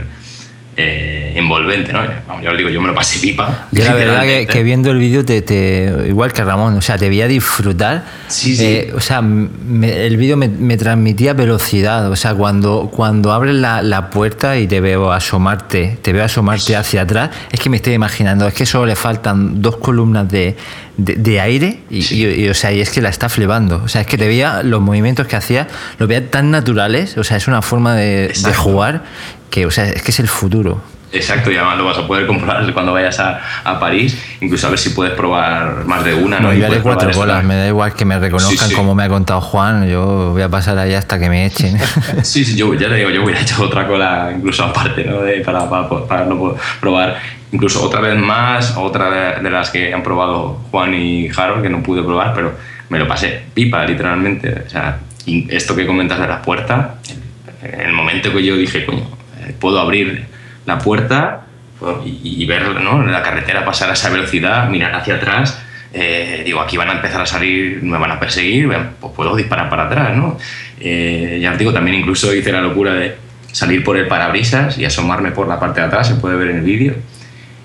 eh, 0.77 1.24
envolvente. 1.36 1.91
¿no? 1.93 1.99
Vamos, 2.27 2.43
ya 2.43 2.51
os 2.51 2.57
digo, 2.57 2.69
yo 2.69 2.81
me 2.81 2.88
lo 2.88 2.95
pasé 2.95 3.19
pipa. 3.19 3.67
Yo 3.71 3.83
la 3.83 3.93
verdad 3.93 4.23
que, 4.47 4.63
viendo 4.63 4.89
el 4.91 4.97
vídeo, 4.97 5.23
te, 5.25 5.41
te- 5.41 6.05
igual 6.07 6.33
que 6.33 6.43
Ramón, 6.43 6.75
o 6.77 6.81
sea, 6.81 6.97
te 6.97 7.09
veía 7.09 7.27
disfrutar. 7.27 8.03
Sí, 8.27 8.55
sí. 8.55 8.65
Eh, 8.65 8.93
o 8.95 8.99
sea, 8.99 9.21
me- 9.21 10.05
el 10.05 10.17
vídeo 10.17 10.38
me, 10.38 10.47
me 10.47 10.77
transmitía 10.77 11.33
velocidad. 11.33 12.09
O 12.09 12.15
sea, 12.15 12.33
cuando, 12.33 12.89
cuando 12.91 13.33
abres 13.33 13.55
la, 13.55 13.81
la 13.81 14.09
puerta 14.09 14.57
y 14.57 14.67
te 14.67 14.81
veo 14.81 15.11
asomarte, 15.11 15.97
te 16.01 16.13
veo 16.13 16.23
asomarte 16.23 16.75
hacia 16.75 17.01
atrás, 17.01 17.29
es 17.51 17.59
que 17.59 17.69
me 17.69 17.77
estoy 17.77 17.93
imaginando, 17.93 18.47
es 18.47 18.53
que 18.53 18.65
solo 18.65 18.86
le 18.86 18.95
faltan 18.95 19.61
dos 19.61 19.77
columnas 19.77 20.29
de, 20.29 20.55
de, 20.97 21.15
de 21.15 21.41
aire 21.41 21.79
y, 21.89 21.97
y- 22.13 22.45
y, 22.45 22.49
o 22.49 22.53
sea, 22.53 22.71
y 22.71 22.79
es 22.81 22.89
que 22.89 23.01
la 23.01 23.09
está 23.09 23.27
flipando. 23.29 23.81
O 23.83 23.88
sea, 23.88 24.01
es 24.01 24.07
que 24.07 24.17
te 24.17 24.27
veía 24.27 24.63
los 24.63 24.81
movimientos 24.81 25.27
que 25.27 25.36
hacía, 25.36 25.67
los 25.99 26.07
veía 26.07 26.29
tan 26.31 26.51
naturales. 26.51 27.17
O 27.17 27.23
sea, 27.23 27.38
es 27.38 27.47
una 27.47 27.61
forma 27.61 27.95
de, 27.95 28.29
de 28.29 28.53
jugar 28.53 29.03
que, 29.49 29.65
o 29.65 29.71
sea, 29.71 29.86
es 29.89 30.01
que 30.01 30.11
es 30.11 30.19
el 30.19 30.27
futuro. 30.27 30.81
Exacto, 31.11 31.49
y 31.51 31.55
además 31.55 31.77
lo 31.77 31.85
vas 31.85 31.97
a 31.97 32.07
poder 32.07 32.27
comprobar 32.27 32.71
cuando 32.73 32.91
vayas 32.93 33.19
a, 33.19 33.39
a 33.63 33.79
París, 33.79 34.21
incluso 34.41 34.67
a 34.67 34.69
ver 34.71 34.79
si 34.79 34.89
puedes 34.89 35.13
probar 35.13 35.85
más 35.85 36.03
de 36.03 36.13
una. 36.13 36.39
¿no? 36.39 36.49
No, 36.49 36.53
yo 36.53 36.65
haré 36.65 36.79
cuatro 36.81 37.09
bolas, 37.11 37.43
me 37.43 37.55
da 37.55 37.67
igual 37.67 37.93
que 37.93 38.03
me 38.05 38.19
reconozcan 38.19 38.57
Sí, 38.57 38.69
sí. 38.69 38.75
como 38.75 38.95
me 38.95 39.03
ha 39.03 39.09
contado 39.09 39.39
Juan, 39.39 39.87
yo 39.87 40.31
voy 40.31 40.41
a 40.41 40.49
pasar 40.49 40.77
ahí 40.77 40.93
hasta 40.93 41.17
que 41.19 41.29
me 41.29 41.45
echen. 41.45 41.77
Sí, 42.23 42.43
sí, 42.43 42.57
yo 42.57 42.73
ya 42.73 42.89
te 42.89 42.95
digo, 42.95 43.09
yo 43.11 43.23
hubiera 43.23 43.39
hecho 43.41 43.63
otra 43.63 43.87
cola 43.87 44.33
incluso 44.35 44.63
aparte, 44.63 45.03
¿no? 45.05 45.21
De- 45.21 45.41
para, 45.41 45.69
para, 45.69 45.87
para 46.07 46.25
no 46.25 46.55
probar 46.81 47.17
incluso 47.51 47.81
otra 47.83 48.01
vez 48.01 48.17
más, 48.17 48.75
otra 48.75 49.39
de, 49.41 49.49
las 49.49 49.69
que 49.69 49.93
han 49.93 50.03
probado 50.03 50.59
Juan 50.71 50.93
y 50.93 51.29
Harold, 51.35 51.61
que 51.63 51.69
no 51.69 51.81
pude 51.81 52.03
probar, 52.03 52.33
pero 52.33 52.53
me 52.89 52.99
lo 52.99 53.07
pasé 53.07 53.43
pipa, 53.53 53.85
literalmente. 53.85 54.63
O 54.65 54.69
sea, 54.69 54.99
esto 55.25 55.75
que 55.75 55.85
comentas 55.87 56.19
de 56.19 56.27
la 56.27 56.41
puerta, 56.41 56.95
en 57.63 57.79
el 57.81 57.93
momento 57.93 58.33
que 58.33 58.43
yo 58.43 58.57
dije, 58.57 58.85
coño, 58.85 59.07
eh, 59.39 59.55
puedo 59.57 59.79
abrir 59.79 60.25
la 60.66 60.80
puerta 60.80 61.45
y, 62.05 62.45
ver 62.45 62.63
la 62.63 63.22
carretera 63.22 63.66
pasar 63.66 63.89
a 63.89 63.93
esa 63.93 64.09
velocidad, 64.09 64.70
mirar 64.70 64.95
hacia 64.95 65.16
atrás, 65.16 65.59
eh, 65.93 66.41
digo, 66.45 66.61
aquí 66.61 66.78
van 66.78 66.89
a 66.89 66.93
empezar 66.93 67.22
a 67.22 67.26
salir, 67.26 67.82
me 67.84 67.97
van 67.97 68.11
a 68.11 68.20
perseguir, 68.20 68.68
pues 68.99 69.13
puedo 69.16 69.36
disparar 69.36 69.70
para 69.70 69.86
atrás, 69.86 70.16
¿no? 70.16 70.38
Eh, 70.80 71.39
ya 71.41 71.51
os 71.51 71.57
digo, 71.57 71.74
también 71.74 71.97
incluso 71.97 72.34
hice 72.34 72.51
la 72.51 72.61
locura 72.61 72.93
de 72.93 73.16
salir 73.51 73.84
por 73.84 73.97
el 73.97 74.07
parabrisas 74.07 74.78
y 74.78 74.86
asomarme 74.86 75.32
por 75.32 75.47
la 75.47 75.59
parte 75.59 75.82
de 75.82 75.88
atrás, 75.88 76.07
se 76.07 76.16
puede 76.16 76.36
ver 76.36 76.49
en 76.49 76.57
el 76.57 76.63
vídeo, 76.63 76.95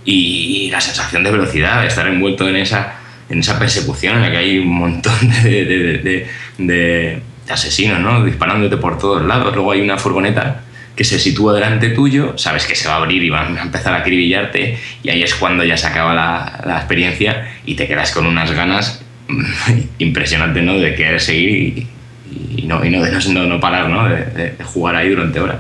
y, 0.05 0.71
la 0.71 0.81
sensación 0.81 1.25
de 1.25 1.31
velocidad, 1.33 1.83
de 1.83 1.89
estar 1.89 2.07
envuelto 2.07 2.49
en 2.49 2.57
esa, 2.57 2.95
en 3.29 3.41
esa 3.41 3.59
persecución 3.59 4.17
en 4.17 4.23
la 4.23 4.31
que 4.31 4.37
hay 4.37 4.59
un 4.59 4.75
montón 4.75 5.19
de, 5.43 6.29
de 6.59 7.23
asesinos, 7.49 7.99
¿no? 8.01 8.25
Disparándote 8.25 8.77
por 8.77 8.99
todos 8.99 9.25
lados, 9.25 9.55
luego 9.55 9.73
hay 9.73 9.81
una 9.81 9.99
furgoneta 9.99 10.63
que 10.97 11.05
se 11.05 11.19
sitúa 11.19 11.55
delante 11.55 11.91
tuyo, 11.91 12.37
sabes 12.37 12.67
que 12.67 12.75
se 12.75 12.89
va 12.89 12.95
a 12.95 12.97
abrir 12.99 13.23
y 13.23 13.31
va 13.31 13.47
a 13.47 13.63
empezar 13.63 13.95
a 13.95 13.99
acribillarte 13.99 14.79
y 15.03 15.09
ahí 15.09 15.23
es 15.23 15.35
cuando 15.35 15.65
ya 15.65 15.77
se 15.77 15.87
acaba 15.87 16.15
la, 16.15 16.63
la 16.67 16.77
experiencia 16.77 17.49
y 17.65 17.75
te 17.75 17.87
quedas 17.87 18.13
con 18.13 18.27
unas 18.27 18.51
ganas 18.53 19.03
impresionantes 19.99 20.63
¿no? 20.63 20.79
de 20.79 20.95
querer 20.95 21.21
seguir 21.21 21.87
y, 22.31 22.67
no, 22.67 22.85
y 22.85 22.91
no, 22.91 23.01
no, 23.05 23.47
no, 23.47 23.61
parar 23.61 23.89
¿no? 23.89 24.09
De, 24.09 24.53
de, 24.57 24.65
jugar 24.65 24.95
ahí 24.95 25.09
durante 25.09 25.41
horas. 25.41 25.57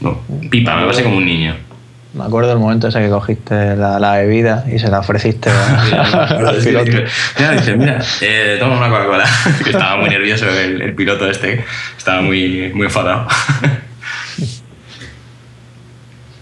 No, 0.00 0.20
pipa, 0.50 0.76
me 0.76 0.86
pasé 0.86 1.02
como 1.02 1.16
un 1.16 1.24
niño. 1.24 1.54
Me 2.12 2.24
acuerdo 2.24 2.48
del 2.48 2.58
momento 2.58 2.88
ese 2.88 2.98
que 2.98 3.08
cogiste 3.08 3.76
la, 3.76 4.00
la 4.00 4.16
bebida 4.16 4.64
y 4.70 4.78
se 4.78 4.88
la 4.88 4.98
ofreciste 4.98 5.48
al 5.92 6.56
piloto. 6.56 6.90
Mira, 7.38 7.52
dice, 7.52 7.76
mira, 7.76 7.98
eh, 8.20 8.56
toma 8.58 8.78
una 8.78 8.88
Coca-Cola. 8.88 9.24
estaba 9.66 9.96
muy 9.96 10.10
nervioso 10.10 10.46
el, 10.48 10.82
el, 10.82 10.94
piloto 10.94 11.30
este, 11.30 11.64
estaba 11.96 12.20
muy, 12.20 12.72
muy 12.74 12.86
enfadado. 12.86 13.28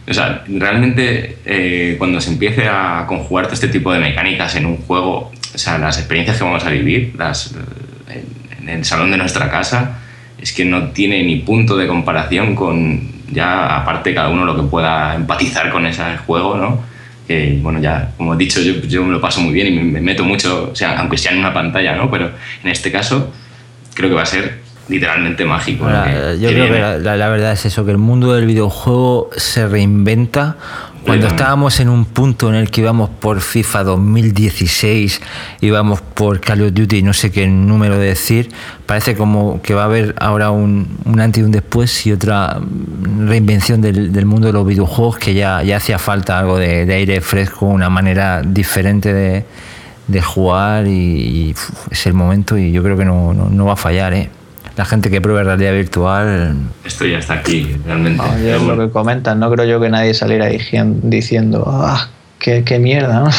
O 0.08 0.14
sea, 0.14 0.42
realmente 0.48 1.38
eh, 1.44 1.96
cuando 1.98 2.20
se 2.20 2.30
empiece 2.30 2.66
a 2.66 3.04
conjugar 3.06 3.44
todo 3.44 3.54
este 3.54 3.68
tipo 3.68 3.92
de 3.92 3.98
mecánicas 3.98 4.54
en 4.56 4.64
un 4.64 4.78
juego, 4.78 5.32
o 5.54 5.58
sea, 5.58 5.76
las 5.76 5.98
experiencias 5.98 6.38
que 6.38 6.44
vamos 6.44 6.64
a 6.64 6.70
vivir 6.70 7.14
las, 7.18 7.54
en, 8.08 8.68
el 8.68 8.84
salón 8.84 9.10
de 9.10 9.18
nuestra 9.18 9.50
casa, 9.50 9.98
es 10.40 10.52
que 10.52 10.64
no 10.64 10.88
tiene 10.90 11.22
ni 11.24 11.36
punto 11.36 11.76
de 11.76 11.86
comparación 11.86 12.54
con 12.54 13.18
ya 13.30 13.76
aparte 13.76 14.14
cada 14.14 14.30
uno 14.30 14.46
lo 14.46 14.56
que 14.56 14.62
pueda 14.62 15.14
empatizar 15.14 15.70
con 15.70 15.84
ese 15.86 16.02
juego, 16.26 16.56
¿no? 16.56 16.80
Que, 17.26 17.58
bueno, 17.60 17.78
ya 17.78 18.12
como 18.16 18.32
he 18.32 18.36
dicho, 18.38 18.62
yo, 18.62 18.80
yo 18.88 19.04
me 19.04 19.12
lo 19.12 19.20
paso 19.20 19.42
muy 19.42 19.52
bien 19.52 19.66
y 19.66 19.70
me, 19.72 20.00
meto 20.00 20.24
mucho, 20.24 20.70
o 20.72 20.74
sea, 20.74 20.98
aunque 20.98 21.18
sea 21.18 21.32
en 21.32 21.40
una 21.40 21.52
pantalla, 21.52 21.94
¿no? 21.96 22.10
Pero 22.10 22.30
en 22.64 22.70
este 22.70 22.90
caso 22.90 23.30
creo 23.94 24.08
que 24.08 24.14
va 24.14 24.22
a 24.22 24.26
ser 24.26 24.60
literalmente 24.88 25.44
mágico. 25.44 25.86
yo 26.40 26.48
creo 26.48 26.66
que 26.66 27.00
la, 27.02 27.28
verdad 27.28 27.52
es 27.52 27.66
eso, 27.66 27.84
que 27.84 27.90
el 27.90 27.98
mundo 27.98 28.32
del 28.34 28.46
videojuego 28.46 29.30
se 29.36 29.66
reinventa. 29.66 30.56
Cuando 31.04 31.28
estábamos 31.28 31.80
en 31.80 31.88
un 31.88 32.04
punto 32.04 32.50
en 32.50 32.54
el 32.54 32.70
que 32.70 32.82
íbamos 32.82 33.08
por 33.08 33.40
FIFA 33.40 33.84
2016, 33.84 35.22
íbamos 35.62 36.02
por 36.02 36.38
Call 36.40 36.60
of 36.62 36.74
Duty, 36.74 37.02
no 37.02 37.14
sé 37.14 37.30
qué 37.30 37.46
número 37.46 37.98
de 37.98 38.08
decir, 38.08 38.50
parece 38.84 39.14
como 39.14 39.62
que 39.62 39.72
va 39.72 39.82
a 39.82 39.84
haber 39.86 40.14
ahora 40.18 40.50
un, 40.50 40.98
un 41.06 41.20
antes 41.20 41.40
y 41.40 41.44
un 41.44 41.50
después 41.50 42.06
y 42.06 42.12
otra 42.12 42.60
reinvención 43.20 43.80
del, 43.80 44.26
mundo 44.26 44.48
de 44.48 44.52
los 44.52 44.66
videojuegos 44.66 45.16
que 45.16 45.32
ya, 45.32 45.62
ya 45.62 45.78
hacía 45.78 45.98
falta 45.98 46.38
algo 46.38 46.58
de, 46.58 46.92
aire 46.92 47.22
fresco, 47.22 47.64
una 47.64 47.88
manera 47.88 48.42
diferente 48.42 49.14
de, 49.14 49.46
de 50.08 50.22
jugar 50.22 50.86
y, 50.86 51.54
es 51.90 52.06
el 52.06 52.12
momento 52.12 52.58
y 52.58 52.70
yo 52.70 52.82
creo 52.82 52.98
que 52.98 53.06
no, 53.06 53.32
no, 53.32 53.48
no 53.48 53.64
va 53.64 53.74
a 53.74 53.76
fallar. 53.76 54.12
¿eh? 54.12 54.28
La 54.78 54.84
gente 54.84 55.10
que 55.10 55.20
pruebe 55.20 55.42
realidad 55.42 55.72
virtual. 55.72 56.54
Esto 56.84 57.04
ya 57.04 57.18
está 57.18 57.34
aquí, 57.34 57.76
realmente. 57.84 58.22
es 58.46 58.62
lo 58.62 58.78
que 58.78 58.92
comentan, 58.92 59.40
no 59.40 59.50
creo 59.50 59.66
yo 59.66 59.80
que 59.80 59.88
nadie 59.88 60.14
saliera 60.14 60.46
diciendo, 60.46 61.64
ah, 61.66 62.08
qué, 62.38 62.62
qué 62.64 62.78
mierda, 62.78 63.20
¿no? 63.20 63.30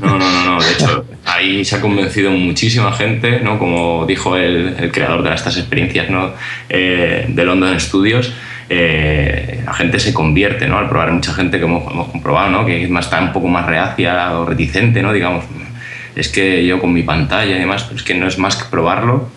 No, 0.00 0.18
no, 0.18 0.44
no, 0.46 0.62
de 0.62 0.72
hecho, 0.72 1.04
ahí 1.26 1.62
se 1.62 1.76
ha 1.76 1.82
convencido 1.82 2.30
muchísima 2.30 2.90
gente, 2.92 3.40
¿no? 3.40 3.58
Como 3.58 4.06
dijo 4.06 4.34
el, 4.38 4.76
el 4.78 4.90
creador 4.90 5.22
de 5.22 5.34
estas 5.34 5.58
experiencias, 5.58 6.08
¿no? 6.08 6.30
Eh, 6.70 7.26
de 7.28 7.44
London 7.44 7.78
Studios. 7.78 8.32
Eh, 8.70 9.62
la 9.66 9.74
gente 9.74 10.00
se 10.00 10.14
convierte, 10.14 10.68
¿no? 10.68 10.78
Al 10.78 10.88
probar, 10.88 11.12
mucha 11.12 11.34
gente 11.34 11.58
que 11.58 11.64
hemos, 11.64 11.84
comprobado, 12.10 12.50
¿no? 12.50 12.64
Que 12.64 12.84
está 12.84 13.20
un 13.20 13.32
poco 13.34 13.48
más 13.48 13.66
reacia 13.66 14.38
o 14.38 14.46
reticente, 14.46 15.02
¿no? 15.02 15.12
Digamos, 15.12 15.44
es 16.16 16.30
que 16.30 16.66
yo 16.66 16.80
con 16.80 16.94
mi 16.94 17.02
pantalla 17.02 17.56
y 17.56 17.58
demás, 17.58 17.90
es 17.94 18.02
que 18.02 18.14
no 18.14 18.26
es 18.26 18.38
más 18.38 18.56
que 18.56 18.64
probarlo 18.70 19.36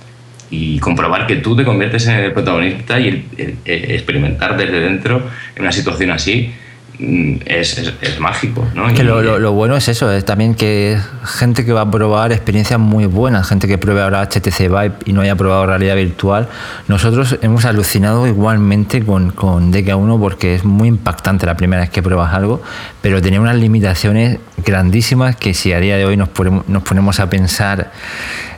y 0.52 0.80
comprobar 0.80 1.26
que 1.26 1.38
tú 1.38 1.56
te 1.56 1.64
conviertes 1.64 2.06
en 2.08 2.18
el 2.18 2.34
protagonista 2.34 3.00
y 3.00 3.26
experimentar 3.66 4.58
desde 4.58 4.82
dentro 4.82 5.24
en 5.56 5.62
una 5.62 5.72
situación 5.72 6.12
así 6.12 6.52
mm, 7.00 7.36
es, 7.46 7.94
es, 8.02 8.20
mágico. 8.20 8.68
¿no? 8.76 8.94
Que 8.94 9.06
lo, 9.06 9.40
lo, 9.40 9.52
bueno 9.54 9.78
es 9.78 9.88
eso, 9.88 10.12
es 10.12 10.26
también 10.26 10.54
que 10.54 11.00
gente 11.24 11.64
que 11.64 11.72
va 11.72 11.82
a 11.82 11.90
probar 11.90 12.34
experiencias 12.34 12.78
muy 12.78 13.06
buenas, 13.06 13.48
gente 13.48 13.66
que 13.66 13.78
pruebe 13.78 14.02
ahora 14.02 14.28
HTC 14.28 14.60
Vive 14.68 14.92
y 15.06 15.14
no 15.14 15.22
haya 15.22 15.38
probado 15.38 15.66
realidad 15.66 15.96
virtual. 15.96 16.50
Nosotros 16.90 17.38
hemos 17.42 17.64
alucinado 17.64 18.28
igualmente 18.28 19.06
con, 19.06 19.32
con 19.32 19.72
DK1 19.72 20.20
porque 20.20 20.56
es 20.56 20.66
muy 20.66 20.90
impactante 20.90 21.46
la 21.46 21.56
primera 21.56 21.82
vez 21.82 21.92
que 21.92 22.04
pruebas 22.04 22.34
algo, 22.34 22.62
pero 23.02 23.22
tiene 23.22 23.40
unas 23.40 23.56
limitaciones 23.56 24.40
grandísimas 24.66 25.38
que 25.38 25.54
si 25.54 25.72
a 25.72 25.80
día 25.80 25.96
de 25.96 26.04
hoy 26.04 26.18
nos 26.18 26.28
ponemos, 26.28 26.68
nos 26.68 26.84
ponemos 26.84 27.22
a 27.22 27.30
pensar 27.30 27.94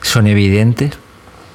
son 0.02 0.28
evidentes, 0.28 0.98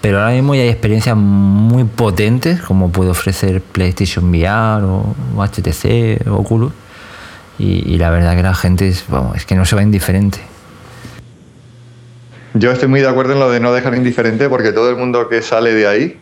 pero 0.01 0.21
ahora 0.21 0.33
mismo 0.33 0.55
ya 0.55 0.63
hay 0.63 0.69
experiencias 0.69 1.17
muy 1.17 1.85
potentes, 1.85 2.61
como 2.61 2.91
puede 2.91 3.11
ofrecer 3.11 3.61
PlayStation 3.61 4.31
VR 4.31 4.85
o, 4.85 5.15
HTC 5.37 6.27
o 6.29 6.37
Oculus. 6.37 6.73
Y, 7.59 7.99
la 7.99 8.11
verdad 8.11 8.37
que 8.37 8.43
la 8.45 8.55
gente 8.55 8.87
es, 8.87 9.05
que 9.45 9.57
no 9.57 9.65
se 9.65 9.75
va 9.75 9.83
indiferente. 9.83 10.39
Yo 12.55 12.71
estoy 12.71 12.87
muy 12.87 13.01
de 13.01 13.09
acuerdo 13.09 13.33
en 13.33 13.41
lo 13.41 13.51
de 13.51 13.59
no 13.59 13.73
dejar 13.73 13.97
indiferente 13.97 14.49
porque 14.49 14.71
todo 14.71 14.91
el 14.91 14.97
mundo 14.97 15.29
que 15.29 15.43
sale 15.43 15.75
de 15.75 15.87
ahí 15.89 16.21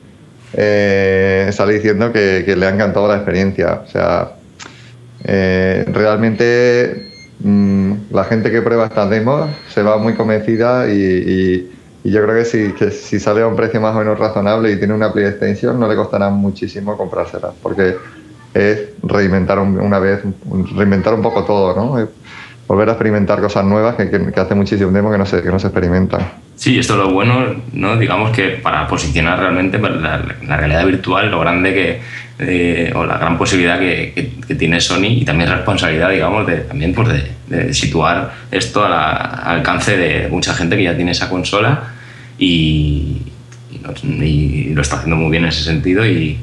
eh, 0.55 1.51
sale 1.53 1.74
diciendo 1.74 2.11
que, 2.11 2.55
le 2.57 2.66
ha 2.66 2.70
encantado 2.70 3.07
la 3.07 3.16
experiencia. 3.16 3.83
O 3.85 3.87
sea, 3.87 4.33
eh, 5.24 5.85
realmente 5.93 7.11
mm, 7.41 7.93
la 8.11 8.24
gente 8.24 8.51
que 8.51 8.62
prueba 8.62 8.87
estas 8.87 9.11
demos 9.11 9.51
se 9.68 9.83
va 9.83 9.99
muy 9.99 10.14
convencida 10.14 10.89
y 10.89 11.70
yo 12.05 12.23
creo 12.23 12.37
que 12.37 12.45
si, 12.45 12.73
si 12.91 13.19
sale 13.19 13.43
a 13.43 13.47
un 13.47 13.57
precio 13.57 13.81
más 13.81 13.95
o 13.95 13.99
menos 13.99 14.19
razonable 14.19 14.71
y 14.73 14.79
tiene 14.79 14.95
una 14.95 15.13
Play 15.13 15.27
Extension, 15.27 15.79
no 15.79 15.89
le 15.89 15.97
costará 15.97 16.31
muchísimo 16.31 16.97
comprársela, 16.97 17.53
porque 17.63 17.97
es 18.55 18.89
reinventar 19.03 19.59
una 19.59 19.99
vez, 19.99 20.23
reinventar 20.75 21.15
un 21.15 21.23
poco 21.23 21.45
todo, 21.45 21.75
¿no? 21.75 22.09
volver 22.67 22.89
a 22.89 22.93
experimentar 22.93 23.41
cosas 23.41 23.65
nuevas 23.65 23.95
que, 23.95 24.11
que, 24.11 24.41
hace 24.41 24.55
muchísimo 24.55 24.91
tiempo 24.91 25.11
que 25.11 25.19
no 25.19 25.27
se, 25.27 25.43
que 25.43 25.49
no 25.49 25.59
se 25.59 25.69
experimentan. 25.69 26.21
Sí, 26.57 26.79
esto 26.79 26.95
es 26.95 26.99
lo 27.01 27.13
bueno, 27.13 27.55
¿no? 27.73 27.97
digamos 27.97 28.31
que 28.31 28.49
para 28.63 28.87
posicionar 28.89 29.39
realmente 29.39 29.79
pues, 29.79 29.93
la, 29.93 30.19
realidad 30.57 30.87
virtual, 30.87 31.31
lo 31.31 31.41
grande 31.41 31.75
que, 31.75 32.01
eh, 32.39 32.93
o 32.95 33.05
la 33.05 33.16
gran 33.16 33.39
posibilidad 33.39 33.78
que, 33.78 34.30
que, 34.47 34.55
tiene 34.57 34.80
Sony 34.80 35.07
y 35.07 35.24
también 35.24 35.51
responsabilidad, 35.51 36.11
digamos, 36.11 36.47
de, 36.47 36.57
también 36.59 36.93
pues 36.93 37.09
de, 37.49 37.72
situar 37.72 38.34
esto 38.51 38.84
al 38.84 38.93
alcance 38.93 39.97
de 39.97 40.28
mucha 40.28 40.53
gente 40.53 40.76
que 40.76 40.82
ya 40.82 40.97
tiene 40.97 41.12
esa 41.12 41.28
consola 41.30 41.95
y, 42.39 43.22
lo 44.74 44.82
está 44.82 44.97
haciendo 44.97 45.16
muy 45.16 45.30
bien 45.30 45.45
en 45.45 45.51
ese 45.51 45.62
sentido 45.62 46.05
y, 46.05 46.39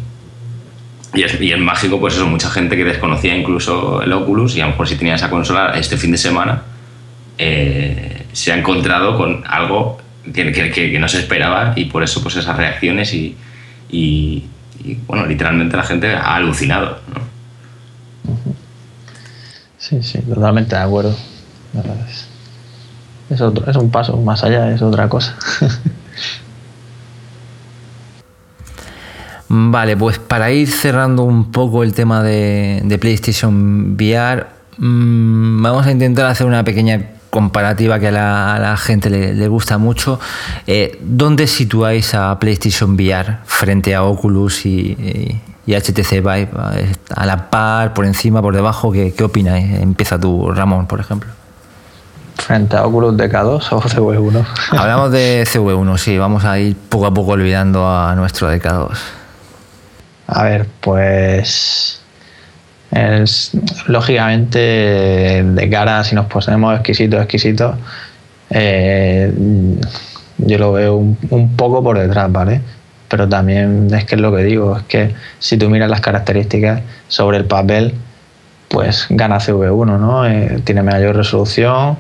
y 1.13 1.21
es, 1.51 1.59
mágico, 1.59 1.99
pues 1.99 2.15
eso, 2.15 2.25
mucha 2.25 2.49
gente 2.49 2.75
que 2.75 2.85
desconocía 2.85 3.35
incluso 3.35 4.01
el 4.01 4.13
Oculus 4.13 4.55
y 4.55 4.61
a 4.61 4.65
lo 4.65 4.71
mejor 4.71 4.87
si 4.87 4.95
tenía 4.95 5.15
esa 5.15 5.29
consola 5.29 5.73
este 5.75 5.97
fin 5.97 6.11
de 6.11 6.17
semana 6.17 6.63
eh, 7.37 8.25
se 8.31 8.51
ha 8.51 8.57
encontrado 8.57 9.17
con 9.17 9.43
algo 9.45 9.99
que, 10.33 10.71
que, 10.71 10.99
no 10.99 11.07
se 11.07 11.19
esperaba 11.19 11.73
y 11.75 11.85
por 11.85 12.03
eso 12.03 12.23
pues 12.23 12.35
esas 12.35 12.57
reacciones 12.57 13.13
y, 13.13 13.35
y, 13.89 14.45
bueno, 15.07 15.26
literalmente 15.26 15.78
la 15.78 15.84
gente 15.84 16.13
ha 16.13 16.36
alucinado. 16.36 16.97
Sí, 19.78 20.01
sí, 20.01 20.19
totalmente 20.19 20.76
de 20.76 20.82
acuerdo. 20.82 21.15
Es, 23.30 23.41
otro, 23.41 23.69
es 23.69 23.76
un 23.76 23.91
paso 23.91 24.17
más 24.17 24.43
allá, 24.43 24.74
es 24.74 24.82
otra 24.82 25.09
cosa. 25.09 25.36
Vale, 29.55 29.95
pues 29.95 30.17
para 30.17 30.51
ir 30.51 30.67
cerrando 30.67 31.24
un 31.24 31.51
poco 31.51 31.84
el 31.84 31.93
tema 31.93 32.24
de, 32.24 32.97
PlayStation 32.99 33.93
VR, 33.93 34.47
mm, 34.78 35.61
vamos 35.61 35.86
a 35.86 35.91
intentar 35.91 36.26
hacer 36.26 36.47
una 36.47 36.63
pequeña 36.63 37.11
comparativa 37.34 37.97
que 37.99 38.09
a 38.09 38.59
la, 38.59 38.77
gente 38.77 39.09
le, 39.09 39.47
gusta 39.47 39.79
mucho. 39.79 40.19
Eh, 40.67 40.99
¿Dónde 41.01 41.47
situáis 41.47 42.13
a 42.13 42.38
PlayStation 42.38 42.93
VR 42.93 43.39
frente 43.45 43.95
a 43.95 44.03
Oculus 44.03 44.67
y, 44.67 45.41
HTC 45.65 46.21
Vive? 46.21 46.49
¿A 47.15 47.25
la 47.25 47.49
par, 47.49 47.95
por 47.95 48.05
encima, 48.05 48.39
por 48.39 48.53
debajo? 48.53 48.91
¿Qué, 48.91 49.15
qué 49.15 49.23
opináis? 49.23 49.81
Empieza 49.81 50.19
tú, 50.19 50.51
Ramón, 50.51 50.86
por 50.86 50.99
ejemplo. 50.99 51.31
¿Frente 52.36 52.77
a 52.77 52.86
Oculus 52.86 53.15
DK2 53.15 53.67
o 53.71 53.81
CV1? 53.81 54.45
Hablamos 54.77 55.11
de 55.11 55.43
CV1, 55.47 55.97
sí. 55.97 56.19
Vamos 56.19 56.45
a 56.45 56.59
ir 56.59 56.75
poco 56.75 57.07
a 57.07 57.13
poco 57.15 57.31
olvidando 57.31 57.89
a 57.89 58.13
nuestro 58.13 58.53
DK2. 58.53 58.95
A 60.27 60.43
ver, 60.43 60.67
pues 60.81 62.03
Es, 62.93 63.51
lógicamente, 63.87 65.43
de 65.43 65.69
cara, 65.69 66.03
si 66.03 66.13
nos 66.13 66.27
ponemos 66.27 66.75
exquisitos, 66.75 67.21
exquisitos, 67.21 67.75
eh, 68.51 69.33
yo 70.37 70.57
lo 70.59 70.73
veo 70.73 70.97
un, 70.97 71.55
poco 71.55 71.83
por 71.83 71.97
detrás, 71.97 72.31
¿vale? 72.31 72.61
Pero 73.07 73.27
también 73.27 73.87
es 73.93 74.05
que 74.05 74.15
es 74.15 74.21
lo 74.21 74.35
que 74.35 74.43
digo, 74.43 74.77
es 74.77 74.83
que 74.83 75.15
si 75.39 75.57
tú 75.57 75.69
miras 75.69 75.89
las 75.89 76.01
características 76.01 76.81
sobre 77.07 77.37
el 77.37 77.45
papel, 77.45 77.95
pues 78.69 79.07
gana 79.09 79.39
CV1, 79.39 79.99
¿no? 79.99 80.27
Eh, 80.27 80.61
tiene 80.63 80.83
mayor 80.83 81.15
resolución 81.15 81.97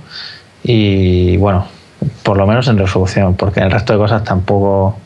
y, 0.63 1.37
bueno, 1.37 1.67
por 2.21 2.37
lo 2.37 2.45
menos 2.45 2.67
en 2.67 2.77
resolución, 2.77 3.35
porque 3.35 3.61
en 3.61 3.67
el 3.67 3.71
resto 3.71 3.93
de 3.93 3.99
cosas 3.99 4.23
tampoco 4.23 4.97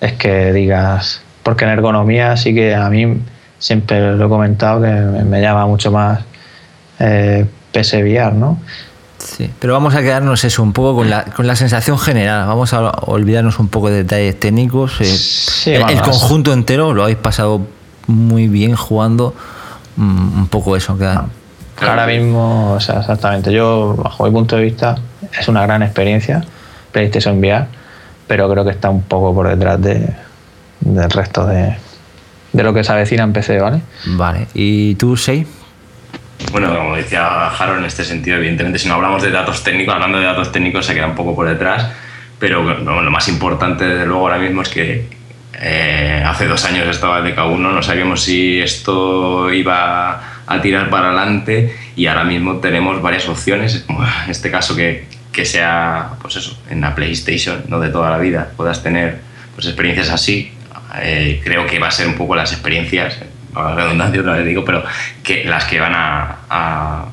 es 0.00 0.14
que 0.14 0.52
digas, 0.52 1.22
porque 1.44 1.64
en 1.64 1.70
ergonomía 1.70 2.36
sí 2.36 2.54
que 2.54 2.74
a 2.74 2.88
mí 2.90 3.20
siempre 3.58 4.16
lo 4.16 4.26
he 4.26 4.28
comentado 4.28 4.82
que 4.82 4.88
me 4.88 5.40
llama 5.40 5.66
mucho 5.66 5.90
más 5.90 6.20
eh, 6.98 7.46
PSVR, 7.72 8.34
¿no? 8.34 8.58
Sí, 9.18 9.50
pero 9.58 9.72
vamos 9.72 9.94
a 9.94 10.00
quedarnos 10.00 10.44
eso, 10.44 10.62
un 10.62 10.72
poco 10.72 10.96
con 10.96 11.10
la, 11.10 11.24
con 11.24 11.46
la 11.46 11.56
sensación 11.56 11.98
general. 11.98 12.46
Vamos 12.46 12.72
a 12.72 12.80
olvidarnos 12.80 13.58
un 13.58 13.68
poco 13.68 13.90
de 13.90 13.96
detalles 14.04 14.38
técnicos. 14.38 15.00
Eh, 15.66 15.74
el, 15.74 16.00
conjunto 16.00 16.52
entero 16.52 16.94
lo 16.94 17.02
habéis 17.02 17.18
pasado 17.18 17.62
muy 18.06 18.46
bien 18.46 18.76
jugando. 18.76 19.34
Mm, 19.96 20.38
un 20.38 20.48
poco 20.48 20.76
eso. 20.76 20.96
Que... 20.96 21.06
Ahora 21.06 22.06
mismo, 22.06 22.74
o 22.74 22.80
sea, 22.80 23.00
exactamente. 23.00 23.52
Yo, 23.52 23.96
bajo 23.96 24.24
mi 24.24 24.30
punto 24.30 24.56
de 24.56 24.62
vista, 24.62 24.96
es 25.38 25.48
una 25.48 25.62
gran 25.62 25.82
experiencia 25.82 26.44
PlayStation 26.92 27.38
VR, 27.38 27.66
pero 28.26 28.48
creo 28.48 28.64
que 28.64 28.70
está 28.70 28.88
un 28.88 29.02
poco 29.02 29.34
por 29.34 29.48
detrás 29.48 29.80
de, 29.82 30.14
del 30.80 31.10
resto 31.10 31.44
de, 31.44 31.76
de 32.52 32.62
lo 32.62 32.72
que 32.74 32.84
se 32.84 32.92
avecina 32.92 33.24
en 33.24 33.32
PC, 33.32 33.58
¿vale? 33.58 33.80
Vale. 34.06 34.46
¿Y 34.54 34.94
tú, 34.94 35.16
Sei? 35.16 35.46
Bueno, 36.52 36.74
como 36.74 36.96
decía 36.96 37.50
Jaro, 37.50 37.78
en 37.78 37.84
este 37.84 38.04
sentido, 38.04 38.36
evidentemente, 38.36 38.78
si 38.78 38.88
no 38.88 38.94
hablamos 38.94 39.22
de 39.22 39.30
datos 39.30 39.62
técnicos, 39.64 39.94
hablando 39.94 40.18
de 40.18 40.24
datos 40.24 40.52
técnicos 40.52 40.86
se 40.86 40.94
queda 40.94 41.06
un 41.06 41.14
poco 41.14 41.34
por 41.34 41.48
detrás, 41.48 41.90
pero 42.38 42.62
lo 42.62 43.10
más 43.10 43.28
importante, 43.28 43.84
desde 43.84 44.06
luego, 44.06 44.20
ahora 44.22 44.38
mismo 44.38 44.62
es 44.62 44.68
que 44.68 45.18
eh, 45.60 46.22
hace 46.24 46.46
dos 46.46 46.64
años 46.64 46.86
estaba 46.86 47.18
el 47.18 47.34
DK1, 47.34 47.58
no 47.58 47.82
sabíamos 47.82 48.22
si 48.22 48.60
esto 48.60 49.52
iba 49.52 50.22
a 50.46 50.60
tirar 50.62 50.88
para 50.88 51.08
adelante 51.08 51.76
y 51.96 52.06
ahora 52.06 52.24
mismo 52.24 52.58
tenemos 52.58 53.02
varias 53.02 53.28
opciones, 53.28 53.84
como 53.86 54.04
en 54.04 54.30
este 54.30 54.50
caso 54.50 54.76
que, 54.76 55.06
que 55.32 55.44
sea, 55.44 56.10
pues 56.22 56.36
eso, 56.36 56.56
en 56.70 56.80
la 56.80 56.94
PlayStation, 56.94 57.64
no 57.68 57.80
de 57.80 57.88
toda 57.88 58.10
la 58.10 58.18
vida, 58.18 58.52
puedas 58.56 58.82
tener 58.82 59.18
pues, 59.54 59.66
experiencias 59.66 60.10
así. 60.10 60.52
Eh, 60.96 61.40
creo 61.44 61.66
que 61.66 61.78
va 61.78 61.88
a 61.88 61.90
ser 61.90 62.08
un 62.08 62.14
poco 62.14 62.34
las 62.34 62.52
experiencias 62.52 63.18
la 63.62 63.74
redundancia 63.74 64.20
otra 64.20 64.36
vez 64.36 64.46
digo, 64.46 64.64
pero 64.64 64.84
que 65.22 65.44
las 65.44 65.64
que 65.64 65.80
van 65.80 65.94
a, 65.94 66.38
a, 66.48 67.08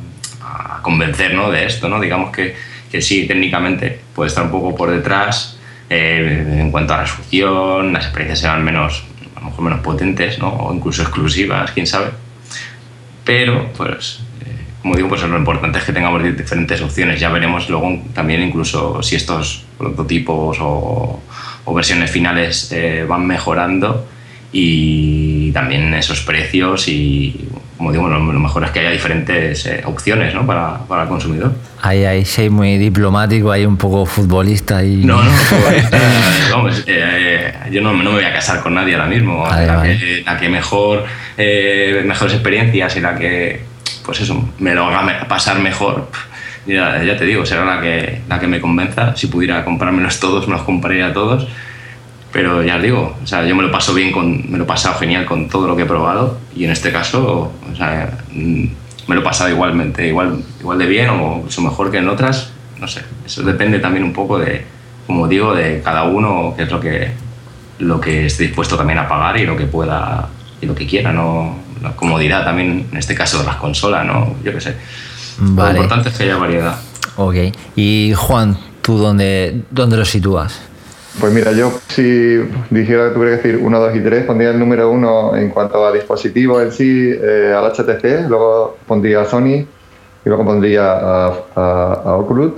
convencer 0.82 1.34
¿no? 1.34 1.50
de 1.50 1.66
esto, 1.66 1.90
¿no? 1.90 2.00
Digamos 2.00 2.32
que, 2.32 2.56
que, 2.92 3.02
sí, 3.02 3.26
técnicamente 3.26 4.00
puede 4.14 4.28
estar 4.28 4.44
un 4.44 4.52
poco 4.52 4.76
por 4.76 4.92
detrás 4.92 5.58
eh, 5.90 6.60
en 6.60 6.72
cuanto 6.72 6.94
a 6.94 7.02
resolución, 7.02 7.92
las 7.92 8.04
experiencias 8.06 8.42
serán 8.42 8.64
menos, 8.64 9.04
a 9.36 9.40
lo 9.40 9.46
mejor 9.48 9.64
menos 9.64 9.80
potentes, 9.80 10.38
¿no? 10.38 10.50
O 10.50 10.74
incluso 10.74 11.02
exclusivas, 11.02 11.72
quién 11.72 11.88
sabe. 11.88 12.12
Pero, 13.24 13.72
pues, 13.76 14.20
eh, 14.46 14.66
como 14.82 14.96
digo, 14.96 15.10
pues 15.10 15.24
lo 15.24 15.38
importante 15.38 15.80
es 15.80 15.84
que 15.84 15.94
tengamos 15.94 16.22
diferentes 16.24 16.80
opciones. 16.82 17.20
Ya 17.20 17.30
veremos 17.30 17.68
luego 17.68 18.04
también 18.14 18.44
incluso 18.44 19.02
si 19.02 19.16
estos 19.16 19.66
prototipos 19.80 20.58
o, 20.62 21.20
o 21.66 21.74
versiones 21.74 22.12
finales 22.12 22.72
eh, 22.72 23.06
van 23.08 23.26
mejorando 23.28 24.08
y 24.52 25.52
también 25.52 25.94
esos 25.94 26.22
precios 26.22 26.88
y 26.88 27.50
como 27.78 27.92
digo, 27.92 28.08
lo, 28.08 28.20
mejor 28.20 28.64
es 28.64 28.72
que 28.72 28.80
haya 28.80 28.92
diferentes 28.92 29.66
eh, 29.66 29.82
opciones 29.86 30.34
¿no? 30.34 30.46
para, 30.46 30.78
para, 30.88 31.04
el 31.04 31.10
consumidor. 31.10 31.54
Ahí 31.82 32.06
hay 32.06 32.24
sí, 32.24 32.50
muy 32.50 32.78
diplomático, 32.78 33.52
hay 33.52 33.66
un 33.66 33.76
poco 33.76 34.06
futbolista 34.06 34.84
y... 34.84 35.04
No, 35.04 35.22
no, 35.22 35.32
vamos, 36.52 36.84
eh, 36.88 37.54
yo 37.72 37.82
no, 37.82 37.92
no, 37.92 38.04
me 38.04 38.12
voy 38.12 38.24
a 38.24 38.34
casar 38.34 38.62
con 38.62 38.76
nadie 38.76 38.96
ahora 38.96 39.08
mismo. 39.08 39.46
la, 39.46 39.84
Que, 39.84 40.24
la, 40.26 40.38
Que, 40.38 40.48
mejor, 40.48 41.04
eh, 41.38 42.02
mejores 42.06 42.36
experiencias 42.36 42.96
y 42.96 43.02
la 43.02 43.16
que, 43.16 43.62
pues 44.06 44.22
eso, 44.22 44.50
me 44.60 44.74
lo 44.74 44.86
haga 44.86 45.28
pasar 45.28 45.60
mejor, 45.60 46.10
ya, 46.66 47.04
ya 47.04 47.18
te 47.18 47.26
digo, 47.26 47.46
será 47.46 47.66
la 47.66 47.82
que, 47.82 48.22
la 48.28 48.40
que 48.40 48.48
me 48.48 48.62
convenza. 48.62 49.16
Si 49.16 49.28
pudiera 49.28 49.64
comprármelos 49.64 50.20
todos, 50.20 50.48
me 50.48 50.54
los 50.54 50.64
compraría 50.64 51.14
todos 51.14 51.48
pero 52.36 52.62
ya 52.62 52.76
os 52.76 52.82
digo, 52.82 53.16
o 53.24 53.26
sea, 53.26 53.46
yo 53.46 53.56
me 53.56 53.64
lo 53.64 53.72
paso 53.72 53.94
bien, 53.94 54.12
con, 54.12 54.52
me 54.52 54.58
lo 54.58 54.66
he 54.66 54.68
pasado 54.68 55.00
genial 55.00 55.24
con 55.24 55.48
todo 55.48 55.68
lo 55.68 55.76
que 55.78 55.84
he 55.84 55.86
probado 55.86 56.38
y 56.54 56.66
en 56.66 56.72
este 56.72 56.92
caso, 56.92 57.54
o 57.72 57.76
sea, 57.78 58.12
mm, 58.34 58.66
me 59.08 59.16
lo 59.16 59.22
he 59.22 59.24
pasado 59.24 59.50
igualmente, 59.50 60.06
igual, 60.06 60.44
igual 60.60 60.78
de 60.78 60.86
bien 60.86 61.10
o 61.12 61.38
incluso 61.38 61.62
mejor 61.62 61.92
que 61.92 62.00
en 62.00 62.10
otras, 62.10 62.52
no 62.78 62.90
sé, 62.90 63.04
eso 63.26 63.42
depende 63.44 63.80
también 63.80 64.04
un 64.04 64.12
poco 64.12 64.38
de, 64.38 64.66
como 65.08 65.30
digo, 65.30 65.56
de 65.56 65.82
cada 65.82 66.04
uno, 66.04 66.54
qué 66.58 66.64
es 66.64 66.72
lo 66.72 66.82
que, 66.82 67.12
lo 67.80 68.02
que 68.02 68.26
esté 68.26 68.44
dispuesto 68.44 68.76
también 68.76 69.00
a 69.00 69.08
pagar 69.08 69.40
y 69.40 69.46
lo 69.46 69.56
que 69.56 69.64
pueda 69.64 70.28
y 70.60 70.66
lo 70.66 70.76
que 70.76 70.86
quiera, 70.86 71.14
¿no? 71.14 71.56
La 71.82 71.96
comodidad 71.96 72.44
también, 72.44 72.88
en 72.92 72.98
este 72.98 73.16
caso 73.16 73.40
de 73.40 73.46
las 73.46 73.56
consolas, 73.56 74.06
¿no? 74.06 74.36
Yo 74.44 74.52
qué 74.52 74.60
sé. 74.60 74.76
Lo 75.40 75.70
importante 75.70 76.10
es 76.10 76.18
que 76.18 76.24
haya 76.24 76.38
variedad. 76.38 76.78
Ok. 77.18 77.36
Y 77.76 78.14
Juan, 78.16 78.58
¿tú 78.82 78.98
dónde, 78.98 79.62
dónde 79.72 79.98
lo 79.98 80.06
sitúas? 80.06 80.62
Pues 81.20 81.34
mira, 81.34 81.54
yo 81.54 81.72
si 81.88 82.38
dijera 82.70 83.08
que 83.08 83.14
tuviera 83.14 83.38
que 83.38 83.48
decir 83.48 83.62
1, 83.64 83.80
2 83.80 83.96
y 83.96 84.00
3, 84.02 84.26
pondría 84.26 84.50
el 84.50 84.60
número 84.60 84.92
1 84.92 85.38
en 85.38 85.50
cuanto 85.50 85.86
a 85.86 85.94
dispositivos 85.94 86.62
en 86.62 86.72
sí 86.72 87.10
eh, 87.10 87.54
al 87.56 87.72
HTC, 87.72 88.28
luego 88.28 88.78
pondría 88.86 89.22
a 89.22 89.26
Sony 89.26 89.64
y 89.64 89.68
luego 90.26 90.44
pondría 90.44 90.84
a, 91.56 92.16
Oculus. 92.18 92.54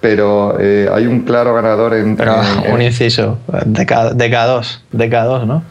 Pero 0.00 0.56
eh, 0.58 0.90
hay 0.92 1.06
un 1.06 1.20
claro 1.20 1.54
ganador 1.54 1.94
en. 1.94 2.16
Pero 2.16 2.34
un 2.72 2.82
inciso, 2.82 3.38
DK, 3.46 4.14
DK2, 4.14 4.80
DK2, 4.92 5.46
¿no? 5.46 5.62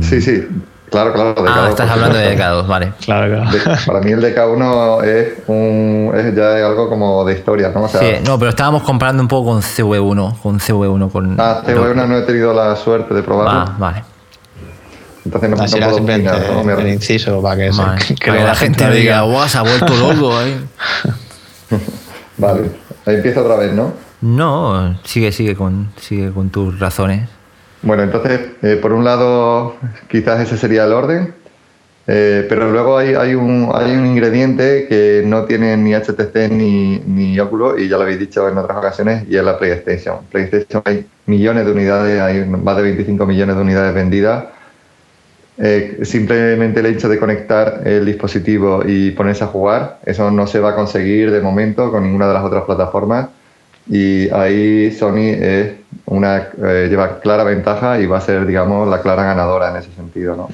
Sí, 0.00 0.22
sí, 0.22 0.46
Claro, 0.90 1.12
claro. 1.12 1.34
DK2, 1.34 1.46
ah, 1.48 1.66
estás 1.68 1.90
hablando 1.90 2.18
de 2.18 2.36
DK2, 2.36 2.66
vale. 2.66 2.92
Claro, 3.04 3.34
claro. 3.34 3.78
para 3.86 4.00
mí 4.00 4.12
el 4.12 4.22
DK1 4.22 5.04
es, 5.04 5.32
un, 5.46 6.12
es 6.14 6.34
ya 6.34 6.66
algo 6.66 6.88
como 6.88 7.24
de 7.24 7.34
historia, 7.34 7.70
¿no? 7.74 7.88
sí, 7.88 8.16
no, 8.24 8.38
pero 8.38 8.50
estábamos 8.50 8.82
comparando 8.82 9.22
un 9.22 9.28
poco 9.28 9.52
con 9.52 9.62
CV1, 9.62 10.40
con 10.40 10.58
CV1 10.58 11.10
con... 11.10 11.40
Ah, 11.40 11.62
CV1 11.66 12.06
no 12.06 12.18
he 12.18 12.22
tenido 12.22 12.52
la 12.52 12.76
suerte 12.76 13.14
de 13.14 13.22
probarlo. 13.22 13.60
Ah, 13.60 13.76
vale. 13.78 14.04
Entonces 15.24 15.50
no, 15.50 15.56
no 15.56 15.66
puedo 15.66 15.96
opinar, 15.96 16.40
¿no? 16.64 16.78
el 16.78 16.88
inciso 16.88 17.42
para 17.42 17.56
que, 17.56 17.70
vale. 17.70 18.00
se, 18.04 18.14
que 18.14 18.30
la 18.30 18.54
gente 18.54 18.90
diga, 18.90 19.22
guau, 19.22 19.48
se 19.48 19.58
ha 19.58 19.62
vuelto 19.62 19.94
loco 19.94 20.36
ahí. 20.38 20.66
vale, 22.38 22.70
ahí 23.04 23.16
empieza 23.16 23.42
otra 23.42 23.56
vez, 23.56 23.72
¿no? 23.72 23.92
No, 24.20 24.98
sigue, 25.04 25.30
sigue 25.32 25.54
con, 25.54 25.92
sigue 26.00 26.32
con 26.32 26.50
tus 26.50 26.78
razones. 26.78 27.28
Bueno, 27.82 28.02
entonces, 28.02 28.40
eh, 28.62 28.76
por 28.80 28.92
un 28.92 29.04
lado, 29.04 29.76
quizás 30.08 30.40
ese 30.40 30.56
sería 30.56 30.84
el 30.84 30.92
orden, 30.92 31.34
eh, 32.08 32.44
pero 32.48 32.72
luego 32.72 32.98
hay, 32.98 33.14
hay, 33.14 33.34
un, 33.34 33.70
hay 33.72 33.94
un 33.94 34.06
ingrediente 34.06 34.86
que 34.88 35.22
no 35.24 35.44
tiene 35.44 35.76
ni 35.76 35.94
HTC 35.94 36.50
ni, 36.50 36.98
ni 37.06 37.38
Oculus, 37.38 37.80
y 37.80 37.88
ya 37.88 37.96
lo 37.96 38.02
habéis 38.02 38.18
dicho 38.18 38.48
en 38.48 38.58
otras 38.58 38.78
ocasiones, 38.78 39.24
y 39.28 39.36
es 39.36 39.44
la 39.44 39.58
PlayStation. 39.58 40.18
PlayStation 40.30 40.82
hay 40.84 41.06
millones 41.26 41.66
de 41.66 41.72
unidades, 41.72 42.20
hay 42.20 42.44
más 42.46 42.76
de 42.76 42.82
25 42.82 43.26
millones 43.26 43.54
de 43.54 43.62
unidades 43.62 43.94
vendidas. 43.94 44.46
Eh, 45.60 46.00
simplemente 46.02 46.80
el 46.80 46.86
hecho 46.86 47.08
de 47.08 47.18
conectar 47.18 47.82
el 47.84 48.06
dispositivo 48.06 48.82
y 48.86 49.12
ponerse 49.12 49.44
a 49.44 49.48
jugar, 49.48 49.98
eso 50.04 50.30
no 50.30 50.46
se 50.46 50.60
va 50.60 50.70
a 50.70 50.74
conseguir 50.74 51.30
de 51.30 51.40
momento 51.40 51.90
con 51.90 52.04
ninguna 52.04 52.28
de 52.28 52.34
las 52.34 52.44
otras 52.44 52.64
plataformas 52.64 53.28
y 53.88 54.28
ahí 54.30 54.90
Sony 54.92 55.34
es 55.40 55.72
una, 56.06 56.48
eh, 56.62 56.88
lleva 56.90 57.20
clara 57.20 57.44
ventaja 57.44 58.00
y 58.00 58.06
va 58.06 58.18
a 58.18 58.20
ser, 58.20 58.46
digamos, 58.46 58.88
la 58.88 59.00
clara 59.00 59.24
ganadora 59.24 59.70
en 59.70 59.76
ese 59.76 59.92
sentido, 59.92 60.36
¿no? 60.36 60.48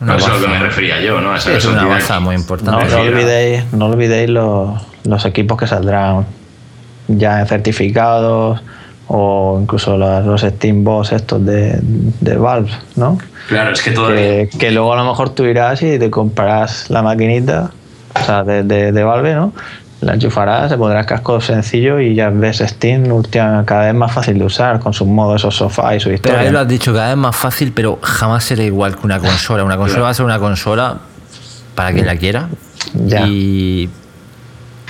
No, 0.00 0.16
eso 0.16 0.34
es 0.34 0.40
lo 0.40 0.46
que 0.46 0.52
me 0.52 0.58
refería 0.58 1.00
yo, 1.00 1.20
¿no? 1.20 1.36
es 1.36 1.64
una 1.64 1.84
baza 1.84 2.20
muy 2.20 2.34
importante. 2.34 2.94
No, 2.94 3.00
olvidéis, 3.00 3.72
no 3.72 3.86
olvidéis 3.86 4.28
los, 4.28 4.82
los, 5.04 5.24
equipos 5.24 5.56
que 5.58 5.66
saldrán 5.66 6.26
ya 7.06 7.46
certificados 7.46 8.60
o 9.06 9.58
incluso 9.62 9.96
los, 9.96 10.24
los 10.26 10.40
Steam 10.42 10.82
Box 10.82 11.12
estos 11.12 11.44
de, 11.46 11.78
de, 11.80 12.36
Valve, 12.36 12.70
¿no? 12.96 13.18
Claro, 13.48 13.70
es 13.70 13.82
que 13.82 13.92
todavía... 13.92 14.48
Que, 14.48 14.58
que, 14.58 14.70
luego 14.72 14.92
a 14.92 14.96
lo 14.96 15.04
mejor 15.04 15.30
tú 15.30 15.44
irás 15.44 15.80
y 15.82 15.98
te 15.98 16.10
comprarás 16.10 16.90
la 16.90 17.02
maquinita, 17.02 17.70
o 18.14 18.24
sea, 18.24 18.42
de, 18.42 18.62
de, 18.62 18.92
de 18.92 19.04
Valve, 19.04 19.34
¿no? 19.34 19.52
La 20.00 20.14
enchufarás, 20.14 20.70
se 20.70 20.76
pondrá 20.76 21.00
el 21.00 21.06
casco 21.06 21.40
sencillo 21.40 21.98
y 21.98 22.14
ya 22.14 22.30
ves 22.30 22.58
Steam 22.58 23.04
cada 23.64 23.86
vez 23.86 23.94
más 23.94 24.12
fácil 24.12 24.38
de 24.38 24.44
usar 24.44 24.80
con 24.80 24.92
sus 24.92 25.06
modos, 25.06 25.40
esos 25.40 25.56
sofás 25.56 25.96
y 25.96 26.00
su 26.00 26.12
historia. 26.12 26.38
Pero 26.38 26.46
ahí 26.48 26.52
lo 26.52 26.60
has 26.60 26.68
dicho, 26.68 26.92
cada 26.92 27.08
vez 27.08 27.16
más 27.16 27.36
fácil, 27.36 27.72
pero 27.72 27.98
jamás 28.02 28.44
será 28.44 28.62
igual 28.62 28.96
que 28.96 29.06
una 29.06 29.18
consola. 29.18 29.64
Una 29.64 29.76
consola 29.76 30.02
va 30.02 30.08
a 30.10 30.14
ser 30.14 30.26
una 30.26 30.38
consola 30.38 30.98
para 31.74 31.92
quien 31.92 32.06
la 32.06 32.16
quiera. 32.16 32.48
Ya. 32.94 33.26
Y... 33.26 33.88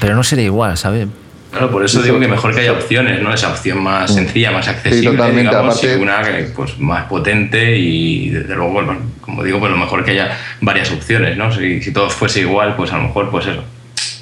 Pero 0.01 0.17
no 0.17 0.25
será 0.25 0.43
igual, 0.43 0.77
¿sabes? 0.77 1.07
Claro, 1.51 1.71
por 1.71 1.85
eso 1.85 2.03
digo 2.03 2.19
que 2.19 2.27
mejor 2.27 2.53
que 2.53 2.63
haya 2.63 2.73
opciones, 2.73 3.23
¿no? 3.23 3.33
Esa 3.33 3.51
opción 3.51 3.81
más 3.81 4.13
sencilla, 4.13 4.51
más 4.51 4.67
accesible, 4.67 5.13
totalmente. 5.13 5.51
digamos, 5.51 5.77
Aparte- 5.77 5.97
y 5.97 6.03
una 6.03 6.23
que, 6.23 6.43
pues, 6.55 6.79
más 6.81 7.05
potente 7.05 7.77
y 7.79 8.31
desde 8.31 8.57
luego, 8.57 8.73
bueno, 8.73 8.97
como 9.21 9.45
digo, 9.45 9.61
pues 9.61 9.71
lo 9.71 9.79
mejor 9.79 10.05
que 10.05 10.11
haya 10.11 10.37
varias 10.61 10.91
opciones, 10.91 11.37
¿no? 11.37 11.53
Si, 11.53 11.81
si 11.81 11.93
todo 11.93 12.11
fuese 12.11 12.41
igual, 12.41 12.75
pues 12.75 12.93
a 12.93 12.97
lo 12.97 13.05
mejor, 13.05 13.31
pues 13.31 13.47
eso. 13.47 13.63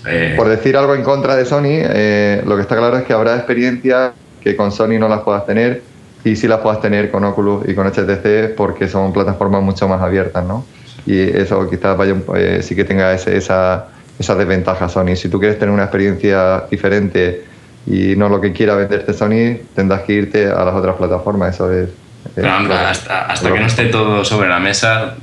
Eh, 0.06 0.34
Por 0.36 0.48
decir 0.48 0.76
algo 0.76 0.94
en 0.94 1.02
contra 1.02 1.36
de 1.36 1.44
Sony, 1.44 1.64
eh, 1.82 2.42
lo 2.46 2.56
que 2.56 2.62
está 2.62 2.76
claro 2.76 2.96
es 2.98 3.04
que 3.04 3.12
habrá 3.12 3.36
experiencias 3.36 4.12
que 4.42 4.56
con 4.56 4.72
Sony 4.72 4.98
no 4.98 5.08
las 5.08 5.20
puedas 5.20 5.46
tener 5.46 5.82
y 6.24 6.34
sí 6.36 6.48
las 6.48 6.60
puedas 6.60 6.80
tener 6.80 7.10
con 7.10 7.24
Oculus 7.24 7.68
y 7.68 7.74
con 7.74 7.86
HTC 7.86 8.54
porque 8.56 8.88
son 8.88 9.12
plataformas 9.12 9.62
mucho 9.62 9.86
más 9.88 10.00
abiertas, 10.02 10.44
¿no? 10.44 10.64
Y 11.06 11.20
eso 11.20 11.68
quizás 11.68 11.96
vaya 11.96 12.14
eh, 12.36 12.60
sí 12.62 12.74
que 12.76 12.84
tenga 12.84 13.12
ese- 13.12 13.36
esa, 13.36 13.88
esa 14.18 14.34
desventaja 14.34 14.88
Sony. 14.88 15.16
Si 15.16 15.28
tú 15.28 15.38
quieres 15.38 15.58
tener 15.58 15.72
una 15.74 15.84
experiencia 15.84 16.64
diferente 16.70 17.44
y 17.86 18.14
no 18.16 18.28
lo 18.28 18.40
que 18.40 18.52
quiera 18.52 18.74
venderte 18.76 19.12
Sony, 19.12 19.58
tendrás 19.74 20.02
que 20.02 20.12
irte 20.12 20.46
a 20.46 20.64
las 20.64 20.74
otras 20.74 20.96
plataformas. 20.96 21.54
Eso 21.56 21.72
es. 21.72 21.88
es 21.88 21.94
pero, 22.36 22.56
hombre, 22.56 22.72
claro. 22.74 22.88
hasta, 22.88 23.26
hasta 23.26 23.52
que 23.52 23.58
no 23.60 23.66
esté 23.66 23.86
todo 23.86 24.24
sobre 24.24 24.48
la 24.48 24.60
mesa, 24.60 25.14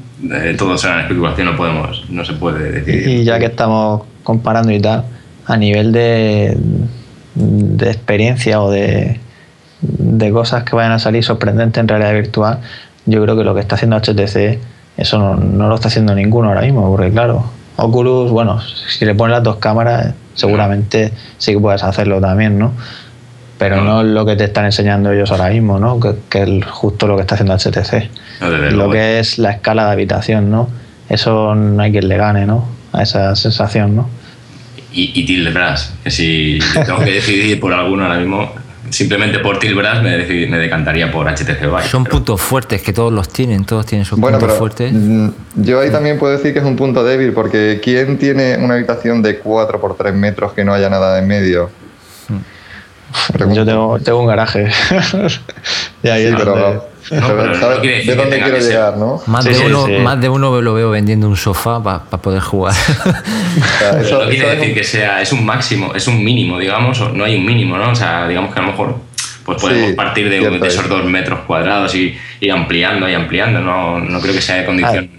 todo 0.58 0.78
será 0.78 1.02
especulación, 1.02 1.48
no 1.48 1.56
podemos, 1.56 2.10
no 2.10 2.26
se 2.26 2.34
puede 2.34 2.72
decidir. 2.72 3.08
Y 3.08 3.24
ya 3.24 3.40
que 3.40 3.46
estamos 3.46 4.04
comparando 4.24 4.72
y 4.72 4.80
tal, 4.80 5.06
a 5.46 5.58
nivel 5.58 5.92
de, 5.92 6.58
de 7.36 7.88
experiencia 7.88 8.62
o 8.62 8.70
de, 8.70 9.20
de 9.82 10.32
cosas 10.32 10.64
que 10.64 10.76
vayan 10.76 10.92
a 10.92 11.00
salir 11.00 11.24
sorprendentes 11.24 11.80
en 11.80 11.88
realidad 11.88 12.14
virtual, 12.14 12.60
yo 13.06 13.22
creo 13.24 13.38
que 13.38 13.44
lo 13.44 13.54
que 13.56 13.62
está 13.62 13.76
haciendo 13.76 13.98
HTC, 13.98 14.60
eso 14.98 15.18
no, 15.18 15.36
no 15.36 15.68
lo 15.68 15.76
está 15.76 15.88
haciendo 15.88 16.14
ninguno 16.14 16.50
ahora 16.50 16.62
mismo, 16.62 16.90
porque 16.90 17.12
claro, 17.12 17.46
Oculus, 17.78 18.30
bueno, 18.30 18.60
si 18.62 19.06
le 19.06 19.16
pones 19.16 19.36
las 19.36 19.44
dos 19.44 19.56
cámaras, 19.56 20.14
seguramente 20.34 21.14
sí 21.38 21.54
que 21.54 21.60
puedes 21.60 21.84
hacerlo 21.84 22.20
también, 22.20 22.60
¿no? 22.60 22.74
Pero 23.60 23.82
no 23.82 24.02
es 24.02 24.08
lo 24.08 24.26
que 24.26 24.36
te 24.36 24.46
están 24.46 24.66
enseñando 24.66 25.12
ellos 25.12 25.30
ahora 25.32 25.50
mismo, 25.50 25.78
¿no? 25.80 26.00
Que, 26.00 26.16
que 26.30 26.44
es 26.60 26.66
justo 26.66 27.06
lo 27.06 27.16
que 27.16 27.22
está 27.22 27.36
haciendo 27.36 27.54
HTC. 27.56 28.10
No, 28.42 28.50
Lo 28.50 28.72
luego. 28.72 28.92
que 28.94 29.20
es 29.20 29.38
la 29.38 29.52
escala 29.52 29.86
de 29.86 29.92
habitación, 29.92 30.50
¿no? 30.50 30.70
Eso 31.10 31.54
no 31.56 31.84
hay 31.84 31.92
quien 31.92 32.08
le 32.08 32.18
gane, 32.18 32.46
¿no? 32.48 32.66
A 32.94 33.04
esa 33.04 33.36
sensación, 33.36 33.96
¿no? 33.96 34.10
y, 34.92 35.12
y 35.16 35.50
Brass, 35.52 35.94
que 36.04 36.10
si 36.10 36.58
tengo 36.86 37.00
que 37.00 37.12
decidir 37.12 37.60
por 37.60 37.72
alguno 37.74 38.04
ahora 38.06 38.18
mismo, 38.18 38.52
simplemente 38.90 39.38
por 39.40 39.60
Tilt 39.60 39.76
Brass 39.78 40.02
me, 40.02 40.18
me 40.48 40.58
decantaría 40.58 41.12
por 41.12 41.28
HTC 41.28 41.60
Vive. 41.62 41.84
Son 41.84 42.04
pero- 42.04 42.16
puntos 42.18 42.42
fuertes 42.42 42.82
que 42.82 42.92
todos 42.94 43.14
los 43.14 43.30
tienen, 43.30 43.66
todos 43.66 43.86
tienen 43.86 44.06
sus 44.06 44.20
Bueno, 44.20 44.40
puntos 44.40 44.56
pero 44.58 44.60
fuertes. 44.60 44.92
mm, 44.94 45.30
yo 45.58 45.80
ahí 45.82 45.92
también 45.92 46.18
puedo 46.18 46.34
decir 46.36 46.54
que 46.54 46.60
es 46.60 46.66
un 46.66 46.76
punto 46.76 47.04
débil, 47.04 47.34
porque 47.34 47.80
¿quién 47.84 48.18
tiene 48.18 48.58
una 48.58 48.76
habitación 48.76 49.22
de 49.22 49.38
4 49.38 49.80
por 49.80 49.96
3 49.96 50.14
metros 50.16 50.54
que 50.54 50.64
no 50.66 50.74
haya 50.74 50.90
nada 50.90 51.20
en 51.20 51.28
medio? 51.28 51.70
Yo 53.54 53.66
tengo, 53.66 54.00
tengo 54.00 54.20
un 54.20 54.28
garaje. 54.28 54.68
y 56.04 56.08
ahí 56.10 56.24
Sí, 56.24 56.28
es 56.30 56.36
pero, 56.38 56.56
donde- 56.56 56.80
pero 57.10 57.28
pero 57.28 57.46
no 57.48 57.56
¿sabes 57.60 57.80
quiere 57.80 57.96
decir 57.98 58.12
de 58.16 58.22
dónde 58.22 58.40
quiero 58.42 58.58
llegar, 58.60 58.98
no? 58.98 59.22
Más, 59.26 59.44
Sí, 59.44 59.50
de 59.50 59.56
sí, 59.56 59.64
uno, 59.66 59.86
sí. 59.88 59.92
más 59.94 60.22
de 60.22 60.30
uno 60.30 60.62
lo 60.62 60.74
veo 60.76 60.92
vendiendo 60.92 61.28
un 61.28 61.36
sofá 61.38 61.82
para 61.82 62.02
poder 62.22 62.40
jugar. 62.42 62.76
O 63.00 63.80
sea, 63.80 63.92
Pero 63.92 64.02
eso- 64.02 64.16
no 64.18 64.22
eso 64.24 64.30
quiere 64.30 64.46
es 64.46 64.56
decir 64.58 64.70
un- 64.70 64.76
que 64.76 64.84
sea, 64.84 65.22
es 65.22 65.32
un 65.34 65.46
máximo, 65.46 65.94
es 65.96 66.08
un 66.08 66.24
mínimo, 66.24 66.60
digamos, 66.60 67.00
no 67.14 67.24
hay 67.24 67.36
un 67.36 67.46
mínimo, 67.46 67.78
¿no? 67.78 67.92
O 67.92 67.96
sea, 67.96 68.28
digamos 68.28 68.54
que 68.54 68.60
a 68.60 68.64
lo 68.64 68.72
mejor 68.72 68.96
pues 69.46 69.60
podemos 69.60 69.90
Sí, 69.90 69.96
partir 69.96 70.30
de, 70.30 70.68
esos 70.68 70.88
dos 70.88 71.04
metros 71.06 71.40
cuadrados 71.48 71.96
y 71.96 72.16
ir 72.40 72.52
ampliando 72.52 73.10
y 73.10 73.16
ampliando, 73.16 73.60
no, 73.62 74.00
no 74.00 74.20
creo 74.22 74.34
que 74.36 74.42
sea 74.42 74.58
de 74.58 74.66
condición. 74.66 75.10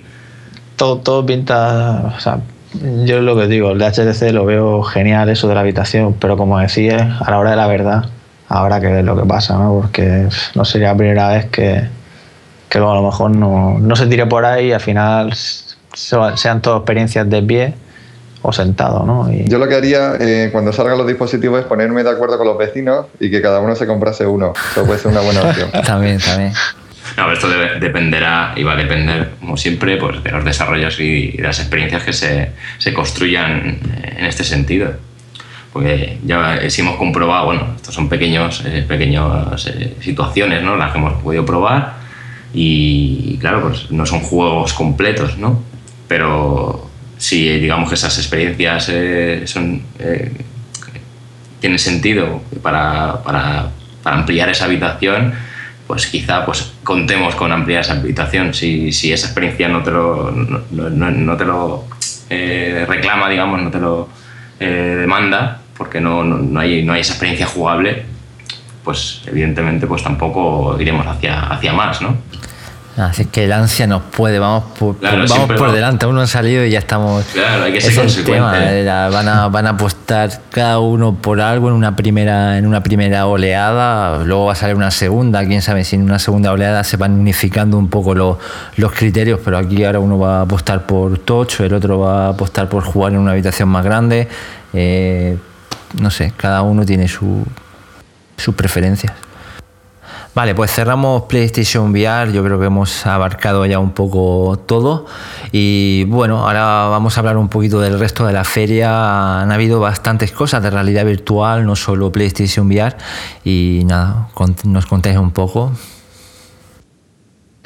todo, 0.76 0.98
todo 0.98 1.26
pinta. 1.26 2.14
O 2.16 2.20
sea, 2.20 2.38
yo 2.72 3.16
es 3.18 3.22
lo 3.22 3.36
que 3.36 3.46
digo, 3.48 3.70
el 3.72 3.78
de 3.78 3.86
HTC 3.86 4.32
lo 4.32 4.44
veo 4.44 4.82
genial, 4.82 5.28
eso 5.28 5.48
de 5.48 5.54
la 5.54 5.60
habitación, 5.60 6.14
pero 6.14 6.36
como 6.36 6.58
decía, 6.58 7.18
a 7.24 7.30
la 7.30 7.38
hora 7.38 7.50
de 7.50 7.56
la 7.56 7.66
verdad, 7.66 8.04
habrá 8.48 8.80
que 8.80 8.86
ver 8.88 9.04
lo 9.04 9.16
que 9.16 9.26
pasa, 9.26 9.58
¿no? 9.58 9.80
Porque 9.80 10.28
no 10.54 10.64
sería 10.64 10.88
la 10.92 10.96
primera 10.96 11.28
vez 11.28 11.46
que, 11.46 11.82
que 12.68 12.78
luego 12.78 12.92
a 12.92 12.96
lo 12.96 13.02
mejor 13.02 13.30
no, 13.34 13.78
no 13.80 13.96
se 13.96 14.06
tire 14.06 14.26
por 14.26 14.44
ahí 14.44 14.68
y 14.68 14.72
al 14.72 14.80
final 14.80 15.32
se- 15.34 15.66
sean 16.36 16.62
todas 16.62 16.78
experiencias 16.80 17.28
de 17.28 17.42
pie 17.42 17.74
o 18.42 18.52
sentado, 18.52 19.04
¿no? 19.04 19.30
Y, 19.30 19.48
Yo 19.48 19.58
lo 19.58 19.68
que 19.68 19.74
haría 19.74 20.14
eh, 20.18 20.48
cuando 20.52 20.72
salgan 20.72 20.96
los 20.96 21.06
dispositivos 21.06 21.60
es 21.60 21.66
ponerme 21.66 22.02
de 22.04 22.10
acuerdo 22.10 22.38
con 22.38 22.46
los 22.46 22.56
vecinos 22.56 23.06
y 23.18 23.30
que 23.30 23.42
cada 23.42 23.60
uno 23.60 23.74
se 23.76 23.86
comprase 23.86 24.24
uno. 24.26 24.52
Eso 24.72 24.84
puede 24.86 24.98
ser 24.98 25.10
una 25.10 25.20
buena 25.20 25.42
opción. 25.42 25.70
también, 25.84 26.18
también. 26.18 26.52
No, 27.16 27.30
esto 27.32 27.48
debe- 27.48 27.78
dependerá 27.80 28.52
y 28.56 28.62
va 28.62 28.72
a 28.72 28.76
depender, 28.76 29.30
como 29.40 29.56
siempre, 29.56 29.96
pues, 29.96 30.22
de 30.22 30.30
los 30.30 30.44
desarrollos 30.44 30.98
y, 31.00 31.30
y 31.34 31.36
de 31.36 31.42
las 31.42 31.58
experiencias 31.58 32.02
que 32.04 32.12
se, 32.12 32.50
se 32.78 32.92
construyan 32.92 33.78
en 34.16 34.24
este 34.24 34.44
sentido. 34.44 34.92
Porque 35.72 36.18
ya 36.24 36.58
sí 36.68 36.80
hemos 36.82 36.96
comprobado, 36.96 37.46
bueno, 37.46 37.74
estos 37.76 37.94
son 37.94 38.08
pequeños, 38.08 38.62
eh, 38.66 38.84
pequeños 38.86 39.66
eh, 39.68 39.96
situaciones, 40.00 40.62
¿no? 40.62 40.76
Las 40.76 40.92
que 40.92 40.98
hemos 40.98 41.22
podido 41.22 41.44
probar 41.46 41.94
y, 42.52 43.38
claro, 43.40 43.62
pues 43.68 43.90
no 43.92 44.04
son 44.06 44.20
juegos 44.20 44.72
completos, 44.72 45.38
¿no? 45.38 45.62
Pero 46.08 46.90
si 47.18 47.48
digamos 47.60 47.88
que 47.88 47.94
esas 47.94 48.18
experiencias 48.18 48.88
eh, 48.90 49.42
son 49.46 49.82
eh, 50.00 50.32
tiene 51.60 51.78
sentido 51.78 52.42
para, 52.62 53.22
para- 53.22 53.68
para 54.02 54.16
ampliar 54.16 54.48
esa 54.48 54.64
habitación, 54.64 55.34
pues 55.90 56.06
quizá 56.06 56.46
pues 56.46 56.72
contemos 56.84 57.34
con 57.34 57.50
ampliar 57.50 57.80
esa 57.80 57.94
habitación. 57.94 58.54
Si, 58.54 58.92
si 58.92 59.12
esa 59.12 59.26
experiencia 59.26 59.66
no 59.66 59.82
te 59.82 59.90
lo, 59.90 60.30
no, 60.30 61.36
te 61.36 61.44
lo 61.44 61.84
eh, 62.28 62.84
reclama, 62.88 63.28
digamos, 63.28 63.60
no 63.60 63.72
te 63.72 63.80
lo 63.80 64.08
eh, 64.60 64.94
demanda, 65.00 65.62
porque 65.76 66.00
no, 66.00 66.22
no- 66.22 66.38
no 66.38 66.60
hay, 66.60 66.84
no 66.84 66.92
hay 66.92 67.00
esa 67.00 67.14
experiencia 67.14 67.44
jugable, 67.46 68.04
pues 68.84 69.22
evidentemente 69.26 69.88
pues 69.88 70.04
tampoco 70.04 70.76
iremos 70.80 71.04
hacia, 71.08 71.40
hacia 71.48 71.72
más, 71.72 72.00
¿no? 72.00 72.16
Así 73.06 73.24
que 73.26 73.44
el 73.44 73.52
ansia 73.52 73.86
nos 73.86 74.02
puede, 74.02 74.38
vamos 74.38 74.64
por, 74.78 74.96
Claro, 74.98 75.24
vamos 75.28 75.50
por 75.52 75.72
delante, 75.72 76.06
uno 76.06 76.20
ha 76.20 76.26
salido 76.26 76.64
y 76.64 76.70
ya 76.70 76.78
estamos. 76.80 77.24
Claro, 77.32 77.64
hay 77.64 77.72
que 77.72 77.80
ser 77.80 78.04
es 78.04 78.16
el 78.18 78.24
tema, 78.24 78.70
eh, 78.72 78.84
la- 78.84 79.08
van, 79.08 79.28
a, 79.28 79.48
van 79.48 79.66
a 79.66 79.70
apostar 79.70 80.30
cada 80.50 80.78
uno 80.80 81.14
por 81.14 81.40
algo 81.40 81.68
en 81.68 81.74
una 81.74 81.96
primera, 81.96 82.58
en 82.58 82.66
una 82.66 82.82
primera 82.82 83.26
oleada, 83.26 84.22
luego 84.24 84.46
va 84.46 84.52
a 84.52 84.54
salir 84.56 84.76
una 84.76 84.90
segunda, 84.90 85.44
quién 85.46 85.62
sabe 85.62 85.84
si 85.84 85.96
en 85.96 86.02
una 86.02 86.18
segunda 86.18 86.52
oleada 86.52 86.84
se 86.84 86.96
van 86.96 87.12
unificando 87.18 87.78
un 87.78 87.88
poco 87.88 88.14
los, 88.14 88.36
los 88.76 88.92
criterios, 88.92 89.40
pero 89.44 89.58
aquí 89.58 89.82
ahora 89.84 89.98
uno 89.98 90.18
va 90.18 90.38
a 90.38 90.42
apostar 90.42 90.86
por 90.86 91.18
touch, 91.18 91.60
el 91.60 91.72
otro 91.74 92.00
va 92.00 92.26
a 92.26 92.28
apostar 92.30 92.68
por 92.68 92.82
jugar 92.84 93.12
en 93.12 93.18
una 93.20 93.32
habitación 93.32 93.68
más 93.68 93.84
grande. 93.84 94.28
eh, 94.72 95.36
no 96.00 96.10
sé, 96.10 96.32
cada 96.36 96.62
uno 96.62 96.84
tiene 96.86 97.08
su, 97.08 97.44
sus 98.36 98.54
preferencias. 98.54 99.12
Vale, 100.32 100.54
pues 100.54 100.70
cerramos 100.70 101.22
PlayStation 101.22 101.90
VR. 101.90 102.32
Yo 102.32 102.44
creo 102.44 102.60
que 102.60 102.66
hemos 102.66 103.04
abarcado 103.04 103.66
ya 103.66 103.80
un 103.80 103.90
poco 103.90 104.58
todo. 104.64 105.06
Y 105.50 106.04
bueno, 106.04 106.46
ahora 106.46 106.86
vamos 106.88 107.16
a 107.16 107.20
hablar 107.20 107.36
un 107.36 107.48
poquito 107.48 107.80
del 107.80 107.98
resto 107.98 108.24
de 108.26 108.32
la 108.32 108.44
feria. 108.44 109.40
Han 109.40 109.50
habido 109.50 109.80
bastantes 109.80 110.30
cosas 110.30 110.62
de 110.62 110.70
realidad 110.70 111.04
virtual, 111.04 111.66
no 111.66 111.74
solo 111.74 112.12
PlayStation 112.12 112.68
VR. 112.68 112.96
Y 113.44 113.82
nada, 113.86 114.28
nos 114.64 114.86
contáis 114.86 115.16
un 115.16 115.32
poco. 115.32 115.72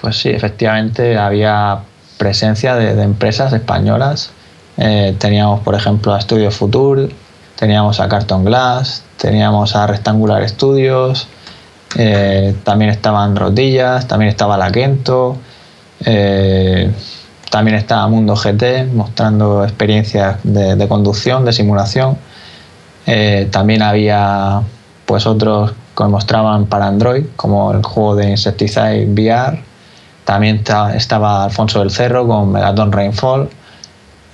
Pues 0.00 0.16
sí, 0.16 0.30
efectivamente 0.30 1.18
había 1.18 1.80
presencia 2.16 2.76
de, 2.76 3.02
empresas 3.02 3.52
españolas. 3.52 4.30
Eh, 4.78 5.14
teníamos, 5.18 5.60
por 5.60 5.74
ejemplo, 5.74 6.14
a 6.14 6.20
Studio 6.20 6.50
Future, 6.50 7.08
teníamos 7.56 8.00
a 8.00 8.08
Carton 8.08 8.44
Glass, 8.44 9.04
teníamos 9.18 9.76
a 9.76 9.86
Rectangular 9.86 10.48
Studios, 10.48 11.28
eh, 11.96 12.54
también 12.64 12.90
estaban 12.90 13.36
Rodillas, 13.36 14.08
también 14.08 14.28
estaba 14.28 14.56
La 14.56 14.72
eh, 16.06 16.90
también 17.50 17.76
estaba 17.76 18.08
Mundo 18.08 18.34
GT 18.34 18.92
mostrando 18.92 19.62
experiencias 19.62 20.38
de, 20.42 20.88
conducción, 20.88 21.44
de 21.44 21.52
simulación. 21.52 22.18
Eh, 23.06 23.48
también 23.52 23.82
había 23.82 24.62
pues 25.06 25.26
otros 25.26 25.72
que 25.96 26.04
mostraban 26.04 26.66
para 26.66 26.88
Android, 26.88 27.26
como 27.36 27.70
el 27.72 27.82
juego 27.84 28.16
de 28.16 28.30
Insecticide 28.30 29.06
VR. 29.06 29.62
También 30.24 30.64
estaba 30.94 31.44
Alfonso 31.44 31.78
del 31.78 31.90
Cerro 31.90 32.26
con 32.26 32.50
Megaton 32.50 32.90
Rainfall. 32.90 33.48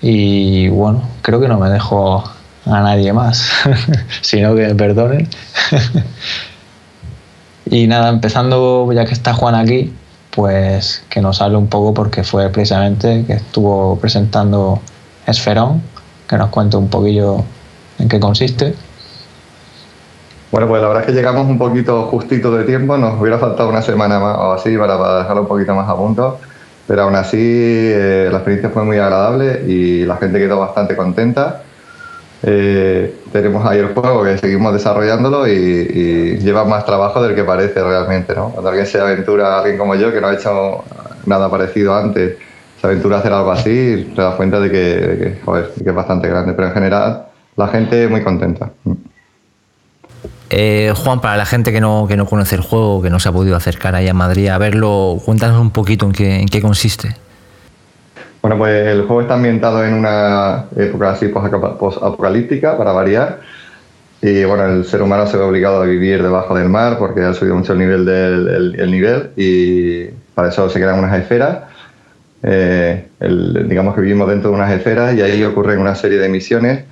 Y 0.01 0.69
bueno, 0.69 1.03
creo 1.21 1.41
que 1.41 1.49
no 1.49 1.59
me 1.59 1.69
dejo 1.69 2.25
a 2.65 2.81
nadie 2.81 3.13
más, 3.13 3.51
sino 4.23 4.55
que 4.55 4.69
me 4.69 4.75
perdonen. 4.75 5.29
y 7.71 7.87
nada, 7.87 8.09
empezando, 8.09 8.91
ya 8.93 9.05
que 9.05 9.13
está 9.13 9.33
Juan 9.33 9.55
aquí, 9.55 9.95
pues 10.35 11.05
que 11.09 11.21
nos 11.21 11.41
hable 11.41 11.57
un 11.57 11.69
poco 11.69 11.95
porque 11.95 12.25
fue 12.25 12.49
precisamente 12.49 13.25
que 13.27 13.35
estuvo 13.35 13.97
presentando 14.01 14.81
Esferón, 15.27 15.81
que 16.29 16.37
nos 16.37 16.51
cuente 16.51 16.77
un 16.77 16.89
poquillo 16.89 17.45
en 18.01 18.09
qué 18.09 18.19
consiste. 18.19 18.75
Bueno, 20.51 20.67
pues 20.67 20.83
la 20.83 20.89
verdad 20.89 21.05
es 21.05 21.07
que 21.07 21.13
llegamos 21.13 21.47
un 21.47 21.59
poquito 21.59 22.07
justito 22.07 22.51
de 22.57 22.65
tiempo, 22.65 22.97
nos 22.97 23.21
hubiera 23.21 23.39
faltado 23.39 23.69
una 23.69 23.83
semana 23.83 24.19
más 24.19 24.37
o 24.37 24.53
así 24.53 24.77
para, 24.77 24.99
para 24.99 25.19
dejarlo 25.19 25.43
un 25.43 25.49
poquito 25.49 25.73
más 25.77 25.89
a 25.89 25.95
punto, 25.95 26.41
pero 26.89 27.03
aún 27.03 27.15
así 27.15 27.39
eh, 27.39 28.29
la 28.33 28.39
experiencia 28.39 28.71
fue 28.71 28.83
muy 28.83 28.99
agradable 28.99 29.63
y 29.69 30.05
la 30.07 30.17
gente 30.17 30.41
quedó 30.41 30.59
bastante 30.59 30.97
contenta. 30.97 31.63
Eh, 32.43 33.15
tenemos 33.33 33.67
ahí 33.67 33.79
el 33.81 33.93
juego 33.93 34.25
que 34.25 34.39
seguimos 34.39 34.73
desarrollándolo 34.73 35.47
y, 35.47 36.39
lleva 36.39 36.65
más 36.65 36.87
trabajo 36.87 37.23
del 37.23 37.35
que 37.35 37.45
parece 37.45 37.83
realmente, 37.83 38.35
¿no? 38.35 38.51
Cuando 38.51 38.71
alguien 38.71 38.87
se 38.87 38.99
aventura, 38.99 39.59
alguien 39.59 39.77
como 39.77 39.95
yo, 39.95 40.13
que 40.13 40.21
no 40.21 40.29
ha 40.29 40.35
hecho 40.35 40.83
nada 41.27 41.51
parecido 41.51 41.95
antes, 41.95 42.39
se 42.81 42.87
aventura 42.87 43.17
a 43.17 43.21
hacer 43.21 43.33
algo 43.33 43.51
así, 43.51 44.11
se 44.15 44.23
da 44.23 44.37
cuenta 44.37 44.59
de 44.59 44.71
que, 44.71 45.39
es 45.85 45.95
bastante 45.95 46.29
grande, 46.29 46.55
pero 46.55 46.69
en 46.69 46.75
general 46.75 47.27
la 47.57 47.69
gente 47.69 48.09
muy 48.09 48.23
contenta. 48.23 48.71
Eh, 50.49 50.93
Juan, 50.97 51.21
para 51.21 51.37
la 51.37 51.45
gente 51.45 51.73
que 51.73 51.81
no, 51.81 52.07
que 52.09 52.17
no 52.17 52.27
conoce 52.27 52.57
el 52.57 52.63
juego, 52.63 53.03
que 53.03 53.11
no 53.11 53.21
se 53.21 53.29
ha 53.29 53.33
podido 53.33 53.55
acercar 53.55 53.95
ahí 53.95 54.09
a 54.09 54.15
Madrid 54.15 54.49
a 54.49 54.59
verlo, 54.59 55.19
cuéntanos 55.25 55.61
un 55.61 55.71
poquito 55.71 56.07
en 56.07 56.13
qué, 56.13 56.41
en 56.41 56.49
qué 56.49 56.63
consiste. 56.63 57.15
Bueno, 58.43 58.57
pues 58.57 58.87
el 58.87 59.03
juego 59.03 59.23
está 59.23 59.35
ambientado 59.35 59.85
en 59.85 59.93
una 59.93 60.65
época 60.77 61.11
así 61.11 61.29
post-apocalíptica, 61.29 62.79
para 62.79 62.93
variar. 62.93 63.41
Y 64.23 64.45
bueno, 64.45 64.67
el 64.67 64.85
ser 64.85 65.03
humano 65.03 65.27
se 65.27 65.37
ve 65.37 65.45
obligado 65.45 65.83
a 65.83 65.87
vivir 65.87 66.23
debajo 66.23 66.55
del 66.55 66.69
mar 66.69 66.99
porque 66.99 67.23
ha 67.23 67.35
subido 67.35 67.57
mucho 67.57 67.73
el 67.73 67.79
nivel 67.79 68.05
del 68.05 68.91
nivel 68.91 69.31
y 69.37 70.07
para 70.35 70.49
eso 70.49 70.69
se 70.69 70.81
crean 70.81 70.99
unas 70.99 71.19
esferas. 71.19 71.61
Eh, 72.43 73.09
digamos 73.21 73.95
que 73.95 74.01
vivimos 74.01 74.29
dentro 74.29 74.51
de 74.51 74.57
unas 74.57 74.73
esferas 74.73 75.15
y 75.15 75.21
ahí 75.21 75.45
ocurren 75.45 75.79
una 75.79 75.95
serie 75.95 76.19
de 76.19 76.29
misiones 76.29 76.85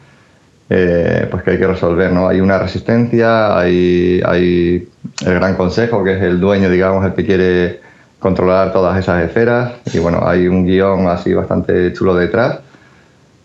eh, 0.71 1.27
pues 1.31 1.43
que 1.43 1.53
hay 1.53 1.59
que 1.59 1.67
resolver. 1.67 2.13
¿no? 2.13 2.29
Hay 2.29 2.41
una 2.41 2.59
resistencia, 2.59 3.59
hay 3.59 4.21
el 4.21 5.35
gran 5.35 5.55
consejo 5.55 6.05
que 6.05 6.17
es 6.17 6.23
el 6.23 6.41
dueño, 6.41 6.69
digamos, 6.71 7.05
el 7.05 7.15
que 7.15 7.25
quiere 7.25 7.88
controlar 8.19 8.73
todas 8.73 8.99
esas 8.99 9.23
esferas 9.23 9.73
y 9.93 9.99
bueno, 9.99 10.23
hay 10.27 10.49
un 10.49 10.67
guion 10.67 11.07
así 11.09 11.35
bastante 11.35 11.93
chulo 11.93 12.15
detrás 12.15 12.61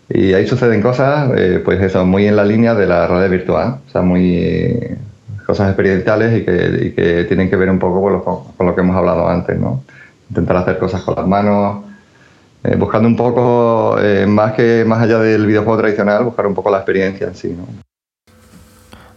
y 0.08 0.34
ahí 0.34 0.46
suceden 0.46 0.82
cosas, 0.82 1.30
eh, 1.36 1.62
pues 1.64 1.80
eso, 1.80 2.04
muy 2.04 2.26
en 2.26 2.36
la 2.36 2.44
línea 2.44 2.74
de 2.74 2.86
la 2.86 3.06
realidad 3.06 3.30
virtual, 3.30 3.78
o 3.86 3.90
sea, 3.90 4.02
muy 4.02 4.96
cosas 5.46 5.68
experienciales 5.68 6.40
y 6.40 6.44
que, 6.44 7.24
tienen 7.28 7.48
que 7.48 7.56
ver 7.56 7.70
un 7.70 7.78
poco 7.78 8.02
con 8.02 8.12
lo, 8.12 8.24
con 8.24 8.66
lo, 8.66 8.74
que 8.74 8.80
hemos 8.80 8.96
hablado 8.96 9.28
antes, 9.28 9.58
¿no? 9.58 9.82
Intentar 10.28 10.56
hacer 10.56 10.78
cosas 10.78 11.02
con 11.02 11.14
las 11.14 11.26
manos, 11.26 11.84
eh, 12.64 12.76
buscando 12.76 13.08
un 13.08 13.16
poco, 13.16 13.96
eh, 14.00 14.26
más 14.26 14.52
que 14.52 14.84
más 14.86 15.02
allá 15.02 15.18
del 15.18 15.46
videojuego 15.46 15.78
tradicional, 15.80 16.24
buscar 16.24 16.46
un 16.46 16.54
poco 16.54 16.70
la 16.70 16.78
experiencia 16.78 17.26
en 17.26 17.34
sí, 17.34 17.56
¿no? 17.56 17.66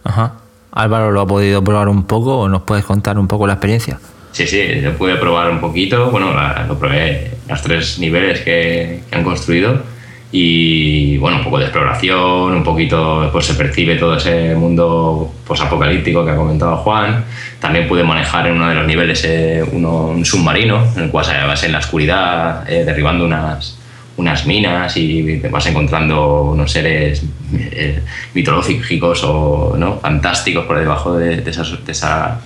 Ajá. 0.04 0.34
Álvaro, 0.72 1.10
¿lo 1.10 1.20
ha 1.20 1.26
podido 1.26 1.62
probar 1.62 1.88
un 1.88 2.04
poco 2.04 2.38
o 2.38 2.48
nos 2.48 2.62
puedes 2.62 2.84
contar 2.84 3.18
un 3.18 3.26
poco 3.26 3.46
la 3.46 3.54
experiencia? 3.54 3.98
Sí, 4.38 4.46
sí, 4.46 4.80
yo 4.80 4.96
pude 4.96 5.16
probar 5.16 5.50
un 5.50 5.58
poquito, 5.58 6.12
bueno, 6.12 6.32
lo 6.68 6.78
probé 6.78 7.32
los 7.48 7.60
tres 7.60 7.98
niveles 7.98 8.42
que, 8.42 9.00
han 9.10 9.24
construido 9.24 9.82
y 10.30 11.16
bueno, 11.18 11.38
un 11.38 11.42
poco 11.42 11.58
de 11.58 11.64
exploración, 11.64 12.54
un 12.54 12.62
poquito, 12.62 13.28
pues 13.32 13.46
se 13.46 13.54
percibe 13.54 13.96
todo 13.96 14.16
ese 14.16 14.54
mundo 14.54 15.34
posapocalíptico 15.44 16.24
que 16.24 16.30
ha 16.30 16.36
comentado 16.36 16.76
Juan. 16.76 17.24
También 17.58 17.88
pude 17.88 18.04
manejar 18.04 18.46
en 18.46 18.52
uno 18.52 18.68
de 18.68 18.76
los 18.76 18.86
niveles 18.86 19.24
eh, 19.24 19.64
un 19.72 20.24
submarino, 20.24 20.86
en 20.94 21.02
el 21.02 21.10
cual 21.10 21.24
se 21.24 21.32
vas 21.32 21.64
en 21.64 21.72
la 21.72 21.78
oscuridad, 21.78 22.70
eh, 22.70 22.84
derribando 22.84 23.24
unas, 23.24 23.76
unas 24.18 24.46
minas 24.46 24.96
y 24.96 25.38
te 25.38 25.48
vas 25.48 25.66
encontrando 25.66 26.42
unos 26.52 26.70
seres 26.70 27.24
eh, 27.58 28.02
mitológicos 28.34 29.24
o 29.24 29.74
¿no? 29.76 29.98
fantásticos 29.98 30.64
por 30.64 30.78
debajo 30.78 31.16
de, 31.16 31.42
esa, 31.44 31.64
de 31.64 31.90
esa 31.90 32.40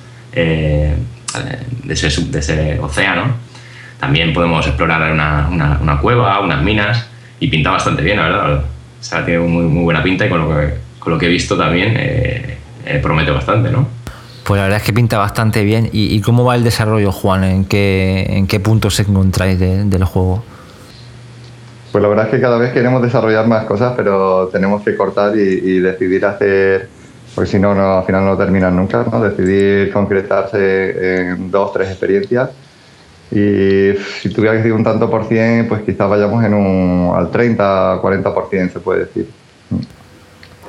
de 1.85 1.93
ese, 1.95 2.25
de 2.25 2.39
ese 2.39 2.79
océano. 2.81 3.35
También 3.99 4.33
podemos 4.33 4.67
explorar 4.67 5.13
una, 5.13 5.79
una, 5.81 6.01
cueva, 6.01 6.41
unas 6.41 6.63
minas 6.63 7.07
y 7.39 7.49
pinta 7.49 7.71
bastante 7.71 8.03
bien, 8.03 8.17
la 8.17 8.23
verdad. 8.25 8.57
O 8.57 9.05
sea, 9.05 9.25
tiene 9.25 9.41
muy, 9.41 9.65
muy 9.65 9.85
buena 9.85 10.03
pinta 10.03 10.27
y 10.27 10.29
con 10.29 10.41
lo 10.41 10.49
que, 10.49 10.75
con 10.99 11.13
lo 11.13 11.19
que 11.19 11.27
he 11.27 11.29
visto 11.29 11.57
también 11.57 11.95
eh, 11.97 12.59
eh, 12.85 12.99
promete 13.03 13.31
bastante, 13.31 13.71
¿no? 13.71 13.87
Pues 14.45 14.59
la 14.59 14.65
verdad 14.65 14.79
es 14.81 14.85
que 14.85 14.93
pinta 14.93 15.19
bastante 15.19 15.63
bien. 15.63 15.89
¿Y, 15.93 16.21
cómo 16.21 16.45
va 16.45 16.57
el 16.57 16.65
desarrollo, 16.65 17.13
Juan? 17.13 17.45
¿En 17.45 17.65
qué, 17.65 18.27
en 18.29 18.49
qué 18.49 18.59
punto 18.59 18.91
se 18.91 19.03
encontráis 19.03 19.59
del 19.59 20.05
juego? 20.05 20.43
Pues 21.93 22.03
la 22.03 22.09
verdad 22.09 22.25
es 22.25 22.31
que 22.33 22.41
cada 22.41 22.59
vez 22.59 22.73
queremos 22.73 23.03
desarrollar 23.03 23.47
más 23.47 23.67
cosas, 23.67 23.95
pero 23.97 24.49
tenemos 24.49 24.83
que 24.83 24.97
cortar 24.97 25.37
y 25.37 25.79
decidir 25.79 26.25
hacer 26.25 26.89
porque 27.35 27.51
si 27.51 27.59
no, 27.59 27.75
no, 27.75 27.99
al 27.99 28.05
final 28.05 28.25
no 28.25 28.37
terminan 28.37 28.77
nunca, 28.77 29.05
¿no? 29.11 29.21
Decidir 29.21 29.93
concretarse 29.93 31.31
en 31.31 31.51
dos, 31.51 31.73
tres 31.73 31.89
experiencias. 31.89 32.51
Y 33.31 33.95
si 34.21 34.29
tuviera 34.29 34.53
que 34.53 34.59
decir 34.59 34.73
un 34.75 34.85
tanto 34.85 35.11
por 35.11 35.25
cien, 35.25 35.67
pues 35.67 35.83
quizás 35.83 36.09
vayamos 36.09 36.45
en 36.45 36.53
un, 36.53 37.15
al 37.17 37.31
30, 37.31 37.99
40 38.01 38.35
por 38.35 38.51
cien, 38.51 38.71
se 38.71 38.81
puede 38.81 39.07
decir. 39.07 39.31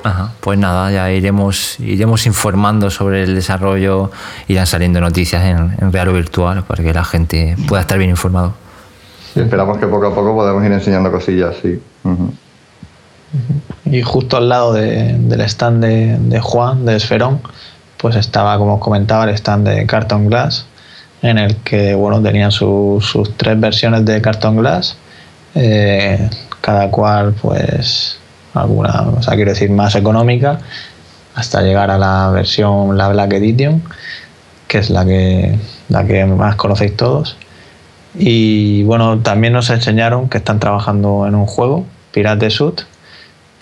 Ajá, 0.02 0.32
pues 0.40 0.58
nada, 0.58 0.90
ya 0.90 1.10
iremos, 1.10 1.78
iremos 1.80 2.26
informando 2.26 2.90
sobre 2.90 3.22
el 3.22 3.34
desarrollo, 3.34 4.10
irán 4.48 4.66
saliendo 4.66 5.00
noticias 5.00 5.44
en, 5.44 5.76
en 5.80 5.92
real 5.92 6.08
o 6.08 6.12
virtual 6.12 6.62
para 6.64 6.82
que 6.82 6.92
la 6.92 7.04
gente 7.04 7.56
pueda 7.68 7.82
estar 7.82 7.98
bien 7.98 8.10
informado. 8.10 8.54
esperamos 9.34 9.78
que 9.78 9.86
poco 9.86 10.06
a 10.06 10.14
poco 10.14 10.34
podamos 10.34 10.64
ir 10.64 10.72
enseñando 10.72 11.10
cosillas, 11.10 11.56
sí. 11.60 11.80
Y 13.84 14.02
justo 14.02 14.36
al 14.36 14.48
lado 14.48 14.72
del 14.72 15.40
stand 15.42 15.84
de, 15.84 16.40
Juan, 16.40 16.84
de 16.84 16.96
Esferón, 16.96 17.40
pues 17.96 18.16
estaba, 18.16 18.58
como 18.58 18.80
comentaba, 18.80 19.24
el 19.24 19.30
stand 19.30 19.68
de 19.68 19.86
Carton 19.86 20.28
Glass, 20.28 20.66
en 21.22 21.38
el 21.38 21.56
que 21.56 21.94
bueno, 21.94 22.22
tenían 22.22 22.52
sus 22.52 23.14
tres 23.36 23.58
versiones 23.58 24.04
de 24.04 24.20
Carton 24.20 24.56
Glass, 24.56 24.96
eh, 25.54 26.28
cada 26.60 26.90
cual 26.90 27.34
pues 27.40 28.18
alguna, 28.54 29.02
o 29.02 29.22
sea, 29.22 29.34
quiero 29.34 29.50
decir, 29.50 29.70
más 29.70 29.94
económica, 29.94 30.58
hasta 31.34 31.62
llegar 31.62 31.90
a 31.90 31.98
la 31.98 32.30
versión, 32.30 32.96
la 32.96 33.08
Black 33.08 33.34
Edition, 33.34 33.82
que 34.68 34.78
es 34.78 34.90
la 34.90 35.04
que, 35.04 35.58
la 35.88 36.04
que 36.04 36.24
más 36.24 36.56
conocéis 36.56 36.96
todos. 36.96 37.36
Y 38.14 38.84
bueno, 38.84 39.18
también 39.18 39.52
nos 39.52 39.70
enseñaron 39.70 40.28
que 40.28 40.38
están 40.38 40.60
trabajando 40.60 41.26
en 41.26 41.34
un 41.34 41.46
juego, 41.46 41.84
Pirate 42.12 42.50
Suit, 42.50 42.82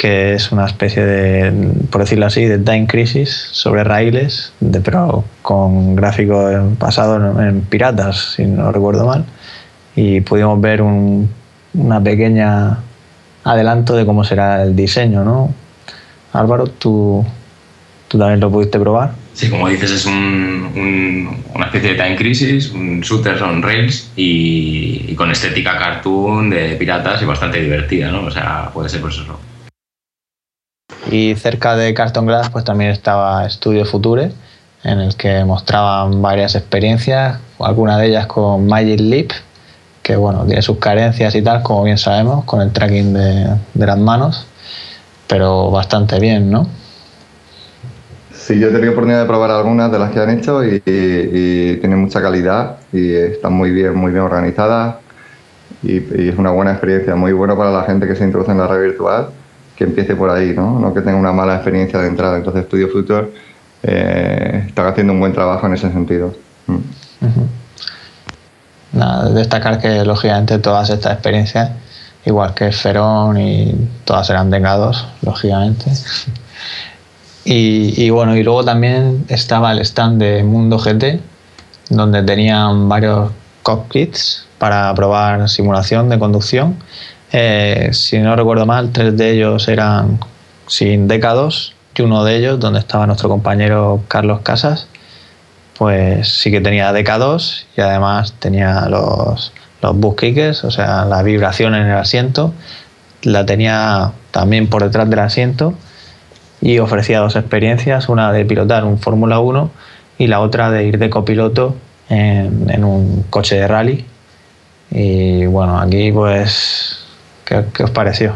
que 0.03 0.35
es 0.35 0.51
una 0.51 0.67
especie 0.67 1.07
de, 1.07 1.53
por 1.89 2.01
decirlo 2.01 2.27
así, 2.27 2.45
de 2.45 2.59
Time 2.59 2.89
Crisis 2.89 3.31
sobre 3.53 3.85
raíles, 3.85 4.53
de, 4.59 4.81
pero 4.81 5.25
con 5.43 5.95
gráfico 5.95 6.51
basado 6.77 7.41
en, 7.41 7.61
piratas, 7.61 8.33
si 8.35 8.45
no 8.45 8.73
recuerdo 8.73 9.07
mal. 9.07 9.25
Y 9.95 10.21
pudimos 10.23 10.61
ver 10.61 10.83
un, 10.83 11.31
una 11.75 12.03
pequeña 12.03 12.79
adelanto 13.45 13.95
de 13.95 14.05
cómo 14.05 14.25
será 14.25 14.65
el 14.65 14.75
diseño, 14.75 15.23
¿no? 15.23 15.55
Álvaro, 16.33 16.67
¿tú, 16.67 17.25
tú 18.09 18.19
también 18.19 18.41
lo 18.41 18.51
pudiste 18.51 18.81
probar. 18.81 19.13
Sí, 19.35 19.51
como 19.51 19.69
dices, 19.69 19.93
es 19.93 20.05
un, 20.05 21.45
una 21.55 21.67
especie 21.67 21.95
de 21.95 22.03
Time 22.03 22.17
Crisis, 22.17 22.73
un 22.73 23.03
shooter 23.03 23.41
on 23.41 23.63
rails 23.63 24.11
y, 24.17 25.05
y, 25.07 25.15
con 25.15 25.31
estética 25.31 25.79
cartoon 25.79 26.51
de 26.51 26.75
piratas 26.75 27.23
y 27.23 27.25
bastante 27.25 27.61
divertida, 27.61 28.11
¿no? 28.11 28.25
O 28.25 28.31
sea, 28.33 28.69
puede 28.75 28.89
ser 28.89 29.01
por 29.01 29.13
eso 29.13 29.39
y 31.11 31.35
cerca 31.35 31.77
de 31.77 31.95
Carton 31.95 32.27
Glass 32.27 32.51
pues 32.51 32.65
también 32.65 32.91
estaba 32.91 33.49
Studio 33.49 33.85
Future, 33.85 34.33
en 34.85 35.01
el 35.01 35.17
que 35.17 35.45
mostraban 35.45 36.23
varias 36.23 36.55
experiencias, 36.55 37.39
algunas 37.59 37.99
de 37.99 38.07
ellas 38.09 38.27
con 38.27 38.67
Magic 38.67 39.01
Leap, 39.01 39.31
que 40.03 40.17
bueno, 40.17 40.45
tiene 40.45 40.63
sus 40.63 40.79
carencias 40.79 41.35
y 41.35 41.43
tal, 41.43 41.63
como 41.63 41.85
bien 41.85 41.99
sabemos, 41.99 42.45
con 42.45 42.61
el 42.61 42.73
tracking 42.73 43.13
de, 43.13 43.57
las 43.75 43.99
manos, 43.99 44.47
pero 45.29 45.71
bastante 45.71 46.19
bien, 46.19 46.51
¿no? 46.51 46.67
Sí, 48.33 48.59
yo 48.59 48.69
he 48.69 48.73
tenido 48.73 48.91
oportunidad 48.91 49.21
de 49.21 49.27
probar 49.27 49.53
algunas 49.53 49.93
de 49.93 49.99
las 50.01 50.11
que 50.11 50.19
han 50.19 50.31
hecho 50.31 50.65
y, 50.65 50.81
tienen 50.81 52.01
mucha 52.01 52.21
calidad 52.21 52.77
y 52.93 53.13
están 53.13 53.53
muy 53.53 53.71
bien, 53.71 53.95
muy 53.95 54.11
bien 54.11 54.25
organizadas 54.25 54.97
y, 55.83 55.95
y, 55.95 56.29
es 56.29 56.39
una 56.39 56.51
buena 56.51 56.73
experiencia, 56.73 57.15
muy 57.15 57.33
bueno 57.33 57.57
para 57.57 57.71
la 57.71 57.85
gente 57.85 58.09
que 58.09 58.17
se 58.17 58.25
introduce 58.25 58.51
en 58.51 58.59
la 58.59 58.67
red 58.67 58.83
virtual 58.83 59.29
empiece 59.85 60.15
por 60.17 60.31
ahí, 60.31 60.53
¿no? 60.55 60.79
no 60.79 60.93
que 60.95 61.01
tenga 61.01 61.17
una 61.17 61.33
mala 61.33 61.57
experiencia 61.57 61.99
de 62.01 62.09
entrada. 62.09 62.37
Entonces, 62.37 62.65
Studio 62.65 62.89
Future 62.89 63.29
eh, 63.83 64.65
está 64.67 64.89
haciendo 64.89 65.13
un 65.13 65.21
buen 65.21 65.33
trabajo 65.33 65.67
en 65.67 65.75
ese 65.75 65.91
sentido. 65.91 66.35
Mm. 66.67 66.79
Nada, 68.93 69.31
destacar 69.31 69.81
que 69.81 70.05
lógicamente 70.05 70.59
todas 70.59 70.91
estas 70.91 71.15
experiencias, 71.15 71.71
igual 72.25 72.55
que 72.55 72.71
Ferón 72.73 73.41
y 73.41 73.75
todas 74.05 74.29
eran 74.31 74.51
vengados, 74.51 75.07
lógicamente. 75.23 75.91
Y, 77.45 78.01
y, 78.01 78.11
bueno, 78.11 78.37
y 78.37 78.45
luego 78.45 78.65
también 78.65 79.25
estaba 79.29 79.73
el 79.73 79.81
stand 79.81 80.21
de 80.23 80.45
Mundo 80.45 80.79
GT, 80.79 81.21
donde 81.91 82.23
tenían 82.23 82.89
varios 82.89 83.33
cockpits 83.65 84.47
para 84.59 84.95
probar 84.95 85.49
simulación 85.49 86.09
de 86.09 86.21
conducción 86.21 86.77
eh, 87.33 87.91
si 87.93 88.19
no 88.19 88.37
recuerdo 88.37 88.67
mal, 88.67 88.93
tres 88.93 89.17
de 89.17 89.31
ellos 89.31 89.69
eran 89.69 90.21
sin 90.67 91.09
décados 91.09 91.75
y 91.95 92.03
uno 92.03 92.25
de 92.25 92.37
ellos, 92.37 92.61
donde 92.61 92.79
estaba 92.79 93.07
nuestro 93.07 93.29
compañero 93.29 94.03
Carlos 94.09 94.41
Casas, 94.43 94.89
pues 95.77 96.29
sí 96.29 96.51
que 96.51 96.61
tenía 96.61 96.93
DK2 96.93 97.65
y 97.77 97.81
además 97.81 98.35
tenía 98.39 98.87
los, 98.89 99.53
los 99.83 99.97
bus 99.97 100.17
kickers, 100.17 100.65
o 100.65 100.71
sea, 100.71 101.05
la 101.05 101.23
vibración 101.23 101.75
en 101.75 101.87
el 101.87 101.97
asiento, 101.97 102.53
la 103.23 103.45
tenía 103.45 104.13
también 104.31 104.69
por 104.69 104.83
detrás 104.83 105.09
del 105.11 105.19
asiento 105.19 105.75
y 106.61 106.79
ofrecía 106.79 107.19
dos 107.19 107.37
experiencias, 107.37 108.09
una 108.09 108.33
de 108.33 108.45
pilotar 108.45 108.85
un 108.85 108.99
Fórmula 108.99 109.41
1 109.41 109.71
y 110.19 110.29
la 110.29 110.41
otra 110.41 110.71
de 110.71 110.85
ir 110.85 110.99
de 110.99 111.11
copiloto 111.11 111.77
en, 112.09 112.85
un 112.85 113.25
coche 113.31 113.57
de 113.57 113.67
rally. 113.67 114.07
Y 114.91 115.47
bueno, 115.47 115.79
aquí 115.81 116.13
pues, 116.13 117.02
¿qué, 117.75 117.83
os 117.83 117.91
pareció? 117.91 118.35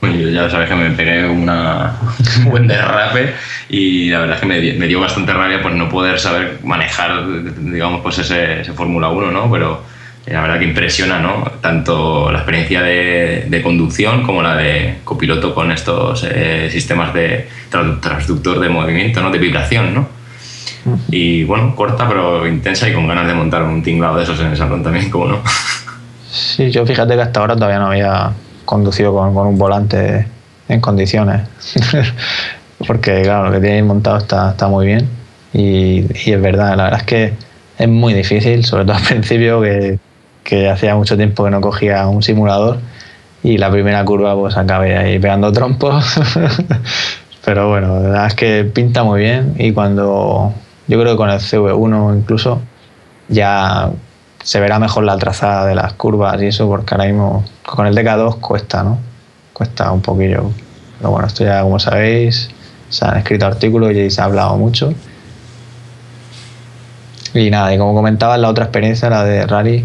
Bueno, 0.00 0.16
yo 0.16 0.28
ya 0.28 0.50
sabes 0.50 0.68
que 0.68 0.74
me 0.74 0.90
pegué 0.90 1.26
una, 1.26 1.96
un 2.38 2.50
buen 2.50 2.66
derrape 2.66 3.34
y 3.68 4.10
la 4.10 4.20
verdad 4.20 4.36
es 4.36 4.40
que 4.40 4.46
me, 4.46 4.86
dio 4.86 5.00
bastante 5.00 5.32
rabia 5.32 5.62
pues 5.62 5.74
no 5.74 5.88
poder 5.88 6.18
saber 6.18 6.58
manejar, 6.62 7.24
digamos, 7.58 8.02
pues 8.02 8.18
ese, 8.18 8.60
ese 8.60 8.72
Fórmula 8.72 9.08
1, 9.08 9.30
¿no? 9.30 9.50
Pero 9.50 9.82
la 10.26 10.40
verdad 10.40 10.58
que 10.58 10.64
impresiona, 10.64 11.18
¿no? 11.18 11.44
Tanto 11.60 12.30
la 12.32 12.38
experiencia 12.38 12.82
de, 12.82 13.60
conducción 13.62 14.22
como 14.22 14.42
la 14.42 14.56
de 14.56 14.98
copiloto 15.04 15.54
con 15.54 15.70
estos 15.70 16.26
eh, 16.28 16.68
sistemas 16.70 17.12
de 17.14 17.48
transductor 17.70 18.58
de 18.58 18.68
movimiento, 18.68 19.20
¿no? 19.20 19.30
De 19.30 19.38
vibración, 19.38 19.94
¿no? 19.94 20.08
Y 21.08 21.44
bueno, 21.44 21.74
corta 21.74 22.06
pero 22.08 22.46
intensa 22.46 22.88
y 22.88 22.92
con 22.92 23.06
ganas 23.06 23.26
de 23.26 23.34
montar 23.34 23.62
un 23.62 23.82
tinglado 23.82 24.16
de 24.16 24.24
esos 24.24 24.38
en 24.40 24.48
el 24.48 24.56
salón 24.56 24.82
también, 24.82 25.10
como 25.10 25.26
no. 25.26 25.42
Sí, 26.34 26.70
yo 26.70 26.84
fíjate 26.84 27.14
que 27.14 27.22
hasta 27.22 27.40
ahora 27.40 27.54
todavía 27.54 27.78
no 27.78 27.86
había 27.86 28.32
conducido 28.64 29.14
con, 29.14 29.36
un 29.36 29.58
volante 29.58 30.26
en 30.68 30.80
condiciones. 30.80 31.42
Porque 32.86 33.22
claro, 33.22 33.46
lo 33.46 33.52
que 33.52 33.60
tiene 33.60 33.82
montado 33.82 34.18
está, 34.18 34.50
está 34.50 34.68
muy 34.68 34.86
bien. 34.86 35.08
Y, 35.52 36.00
y 36.28 36.32
es 36.32 36.40
verdad, 36.40 36.76
la 36.76 36.84
verdad 36.84 37.00
es 37.00 37.06
que 37.06 37.32
es 37.78 37.88
muy 37.88 38.12
difícil, 38.14 38.64
sobre 38.64 38.84
todo 38.84 38.96
al 38.96 39.02
principio, 39.08 39.60
que 39.60 39.98
que 40.44 40.68
hacía 40.68 40.94
mucho 40.94 41.16
tiempo 41.16 41.42
que 41.44 41.50
no 41.50 41.60
cogía 41.60 42.06
un 42.06 42.22
simulador 42.22 42.78
y 43.42 43.58
la 43.58 43.70
primera 43.70 44.04
curva 44.04 44.36
pues 44.36 44.56
acabé 44.56 44.96
ahí 44.96 45.18
pegando 45.18 45.50
trompos. 45.50 46.20
Pero 47.44 47.68
bueno, 47.68 47.96
la 47.96 48.00
verdad 48.00 48.26
es 48.26 48.34
que 48.34 48.64
pinta 48.64 49.02
muy 49.02 49.20
bien 49.20 49.54
y 49.58 49.72
cuando 49.72 50.52
yo 50.86 51.00
creo 51.00 51.12
que 51.12 51.16
con 51.16 51.30
el 51.30 51.40
CV1 51.40 52.18
incluso 52.18 52.60
ya 53.28 53.90
se 54.44 54.60
verá 54.60 54.78
mejor 54.78 55.04
la 55.04 55.16
trazada 55.16 55.66
de 55.66 55.74
las 55.74 55.94
curvas 55.94 56.40
y 56.42 56.46
eso 56.46 56.68
porque 56.68 56.94
ahora 56.94 57.06
mismo 57.06 57.44
con 57.64 57.86
el 57.86 57.96
DK2 57.96 58.40
cuesta, 58.40 58.84
¿no? 58.84 58.98
Cuesta 59.54 59.90
un 59.90 60.02
poquillo. 60.02 60.50
Pero 60.98 61.10
bueno, 61.10 61.26
esto 61.26 61.44
ya 61.44 61.62
como 61.62 61.78
sabéis 61.78 62.50
se 62.90 63.04
han 63.06 63.16
escrito 63.16 63.46
artículos 63.46 63.92
y 63.92 64.10
se 64.10 64.20
ha 64.20 64.24
hablado 64.24 64.56
mucho. 64.58 64.92
Y 67.32 67.50
nada, 67.50 67.74
y 67.74 67.78
como 67.78 67.94
comentaba, 67.94 68.36
la 68.38 68.48
otra 68.48 68.64
experiencia, 68.66 69.10
la 69.10 69.24
de 69.24 69.46
rally, 69.46 69.84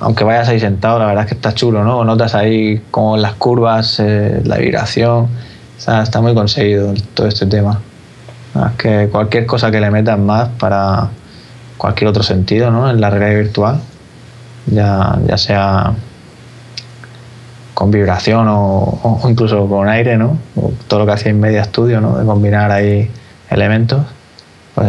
aunque 0.00 0.22
vayas 0.22 0.48
ahí 0.48 0.60
sentado, 0.60 0.98
la 0.98 1.06
verdad 1.06 1.24
es 1.24 1.30
que 1.30 1.34
está 1.34 1.54
chulo, 1.54 1.82
¿no? 1.82 2.04
Notas 2.04 2.34
ahí 2.34 2.82
como 2.90 3.16
las 3.16 3.32
curvas, 3.34 3.98
eh, 4.00 4.42
la 4.44 4.58
vibración, 4.58 5.28
está 5.78 6.20
muy 6.20 6.34
conseguido 6.34 6.92
todo 7.14 7.26
este 7.26 7.46
tema. 7.46 7.80
Es 8.54 8.76
que 8.76 9.08
cualquier 9.10 9.46
cosa 9.46 9.70
que 9.70 9.80
le 9.80 9.90
metas 9.90 10.18
más 10.18 10.50
para 10.50 11.08
cualquier 11.78 12.08
otro 12.08 12.22
sentido, 12.22 12.70
¿no? 12.70 12.88
En 12.88 13.00
la 13.00 13.10
realidad 13.10 13.40
virtual, 13.40 13.80
ya, 14.66 15.18
ya 15.26 15.36
sea 15.36 15.94
con 17.74 17.90
vibración 17.90 18.46
o, 18.48 19.20
incluso 19.28 19.68
con 19.68 19.88
aire, 19.88 20.16
¿no? 20.16 20.38
todo 20.86 21.00
lo 21.00 21.06
que 21.06 21.12
hacía 21.12 21.30
en 21.30 21.40
Media 21.40 21.64
Studio, 21.64 22.00
¿no? 22.00 22.16
De 22.16 22.24
combinar 22.24 22.70
ahí 22.70 23.10
elementos, 23.50 24.02
pues 24.74 24.88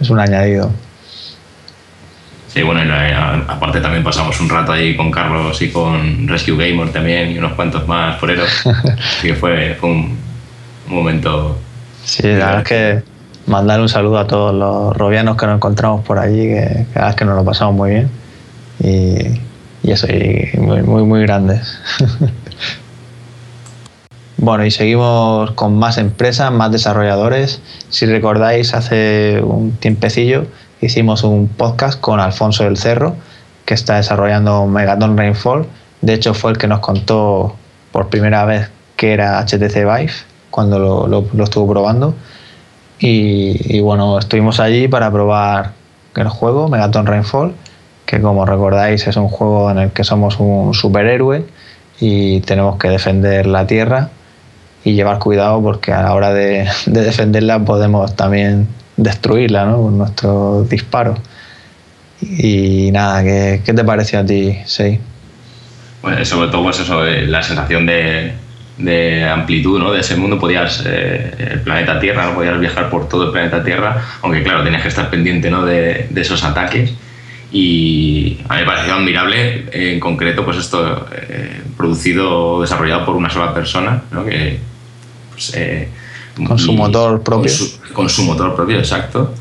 es 0.00 0.10
un 0.10 0.18
añadido. 0.18 0.70
Sí, 2.48 2.62
bueno, 2.62 2.82
aparte 3.48 3.80
también 3.80 4.04
pasamos 4.04 4.38
un 4.40 4.48
rato 4.48 4.72
ahí 4.72 4.94
con 4.94 5.10
Carlos 5.10 5.62
y 5.62 5.70
con 5.70 6.28
Rescue 6.28 6.56
Gamer 6.56 6.92
también 6.92 7.30
y 7.30 7.38
unos 7.38 7.54
cuantos 7.54 7.86
más 7.88 8.18
foreros. 8.18 8.50
Así 8.66 9.28
que 9.28 9.34
fue, 9.34 9.78
un, 9.82 10.18
momento. 10.86 11.56
Sí, 12.04 12.24
la 12.24 12.46
verdad 12.46 12.58
es 12.58 12.68
que 12.68 13.02
mandar 13.46 13.80
un 13.80 13.88
saludo 13.88 14.18
a 14.18 14.26
todos 14.26 14.54
los 14.54 14.94
robianos 14.94 15.36
que 15.38 15.46
nos 15.46 15.56
encontramos 15.56 16.04
por 16.04 16.18
allí, 16.18 16.48
que 16.48 16.86
cada 16.92 17.06
vez 17.06 17.16
que 17.16 17.24
nos 17.24 17.36
lo 17.36 17.44
pasamos 17.44 17.74
muy 17.74 17.90
bien. 17.90 18.21
Y, 18.82 19.40
eso, 19.90 20.06
y 20.08 20.58
muy, 20.58 20.82
muy, 20.82 21.04
muy 21.04 21.22
grandes. 21.22 21.78
Bueno, 24.38 24.66
y 24.66 24.72
seguimos 24.72 25.52
con 25.52 25.78
más 25.78 25.98
empresas, 25.98 26.50
más 26.50 26.72
desarrolladores. 26.72 27.60
Si 27.90 28.06
recordáis, 28.06 28.74
hace 28.74 29.40
un 29.40 29.70
tiempecillo 29.76 30.46
hicimos 30.82 31.22
un 31.22 31.46
podcast 31.48 32.00
con 32.00 32.20
Alfonso 32.20 32.64
del 32.64 32.76
Cerro, 32.76 33.14
que 33.64 33.74
está 33.74 33.96
desarrollando 33.96 34.66
Megaton 34.66 35.16
Rainfall. 35.16 35.66
De 36.00 36.14
hecho, 36.14 36.34
fue 36.34 36.50
el 36.50 36.58
que 36.58 36.66
nos 36.66 36.80
contó 36.80 37.54
por 37.92 38.08
primera 38.08 38.44
vez 38.44 38.68
que 38.96 39.12
era 39.12 39.40
HTC 39.40 39.74
Vive 39.74 40.12
cuando 40.50 41.06
lo, 41.06 41.44
estuvo 41.44 41.72
probando. 41.72 42.14
Y, 42.98 43.80
bueno, 43.80 44.18
estuvimos 44.18 44.60
allí 44.60 44.86
para 44.88 45.10
probar 45.10 45.72
el 46.16 46.28
juego, 46.28 46.68
Megaton 46.68 47.06
Rainfall, 47.06 47.54
que 48.12 48.20
como 48.20 48.44
recordáis 48.44 49.06
es 49.06 49.16
un 49.16 49.28
juego 49.28 49.70
en 49.70 49.78
el 49.78 49.90
que 49.90 50.04
somos 50.04 50.38
un 50.38 50.74
superhéroe 50.74 51.46
y 51.98 52.40
tenemos 52.40 52.78
que 52.78 52.90
defender 52.90 53.46
la 53.46 53.66
Tierra 53.66 54.10
y 54.84 54.92
llevar 54.92 55.18
cuidado 55.18 55.62
porque 55.62 55.92
a 55.92 56.02
la 56.02 56.12
hora 56.12 56.30
de, 56.34 56.68
de 56.84 57.00
defenderla 57.04 57.60
podemos 57.60 58.14
también 58.14 58.68
destruirla 58.98 59.64
¿no? 59.64 59.80
con 59.80 59.96
nuestros 59.96 60.68
disparos. 60.68 61.20
Y 62.20 62.90
nada, 62.92 63.24
¿qué, 63.24 63.62
te 63.64 63.82
pareció 63.82 64.18
a 64.18 64.26
ti, 64.26 64.58
Sei? 64.66 65.00
Bueno, 66.02 66.22
sobre 66.26 66.50
todo 66.50 66.64
pues 66.64 66.80
eso, 66.80 67.06
eh, 67.06 67.26
la 67.26 67.42
sensación 67.42 67.86
de, 67.86 68.34
de, 68.76 69.24
amplitud 69.24 69.78
¿no? 69.78 69.90
de 69.90 70.00
ese 70.00 70.16
mundo. 70.16 70.38
Podías, 70.38 70.82
eh, 70.84 71.32
el 71.38 71.60
planeta 71.62 71.98
Tierra, 71.98 72.26
¿no? 72.26 72.34
podías 72.34 72.60
viajar 72.60 72.90
por 72.90 73.08
todo 73.08 73.24
el 73.24 73.32
planeta 73.32 73.64
Tierra, 73.64 74.02
aunque 74.20 74.42
claro, 74.42 74.64
tenías 74.64 74.82
que 74.82 74.88
estar 74.88 75.08
pendiente 75.08 75.50
¿no? 75.50 75.64
de, 75.64 76.08
de 76.10 76.20
esos 76.20 76.44
ataques. 76.44 76.92
Y 77.52 78.38
a 78.48 78.54
mí 78.54 78.60
me 78.60 78.66
pareció 78.66 78.94
admirable, 78.94 79.66
en 79.72 80.00
concreto, 80.00 80.44
pues 80.44 80.56
esto 80.56 81.06
eh, 81.12 81.60
producido 81.76 82.54
o 82.54 82.62
desarrollado 82.62 83.04
por 83.04 83.16
una 83.16 83.28
sola 83.28 83.52
persona, 83.52 84.02
¿no? 84.10 84.24
que 84.24 84.58
pues, 85.30 85.54
con 86.46 86.58
su 86.58 86.72
motor 86.72 87.22
propio. 87.22 87.52
Con 87.92 88.08
su, 88.08 88.22
motor 88.22 88.54
propio, 88.54 88.78
exacto. 88.78 89.34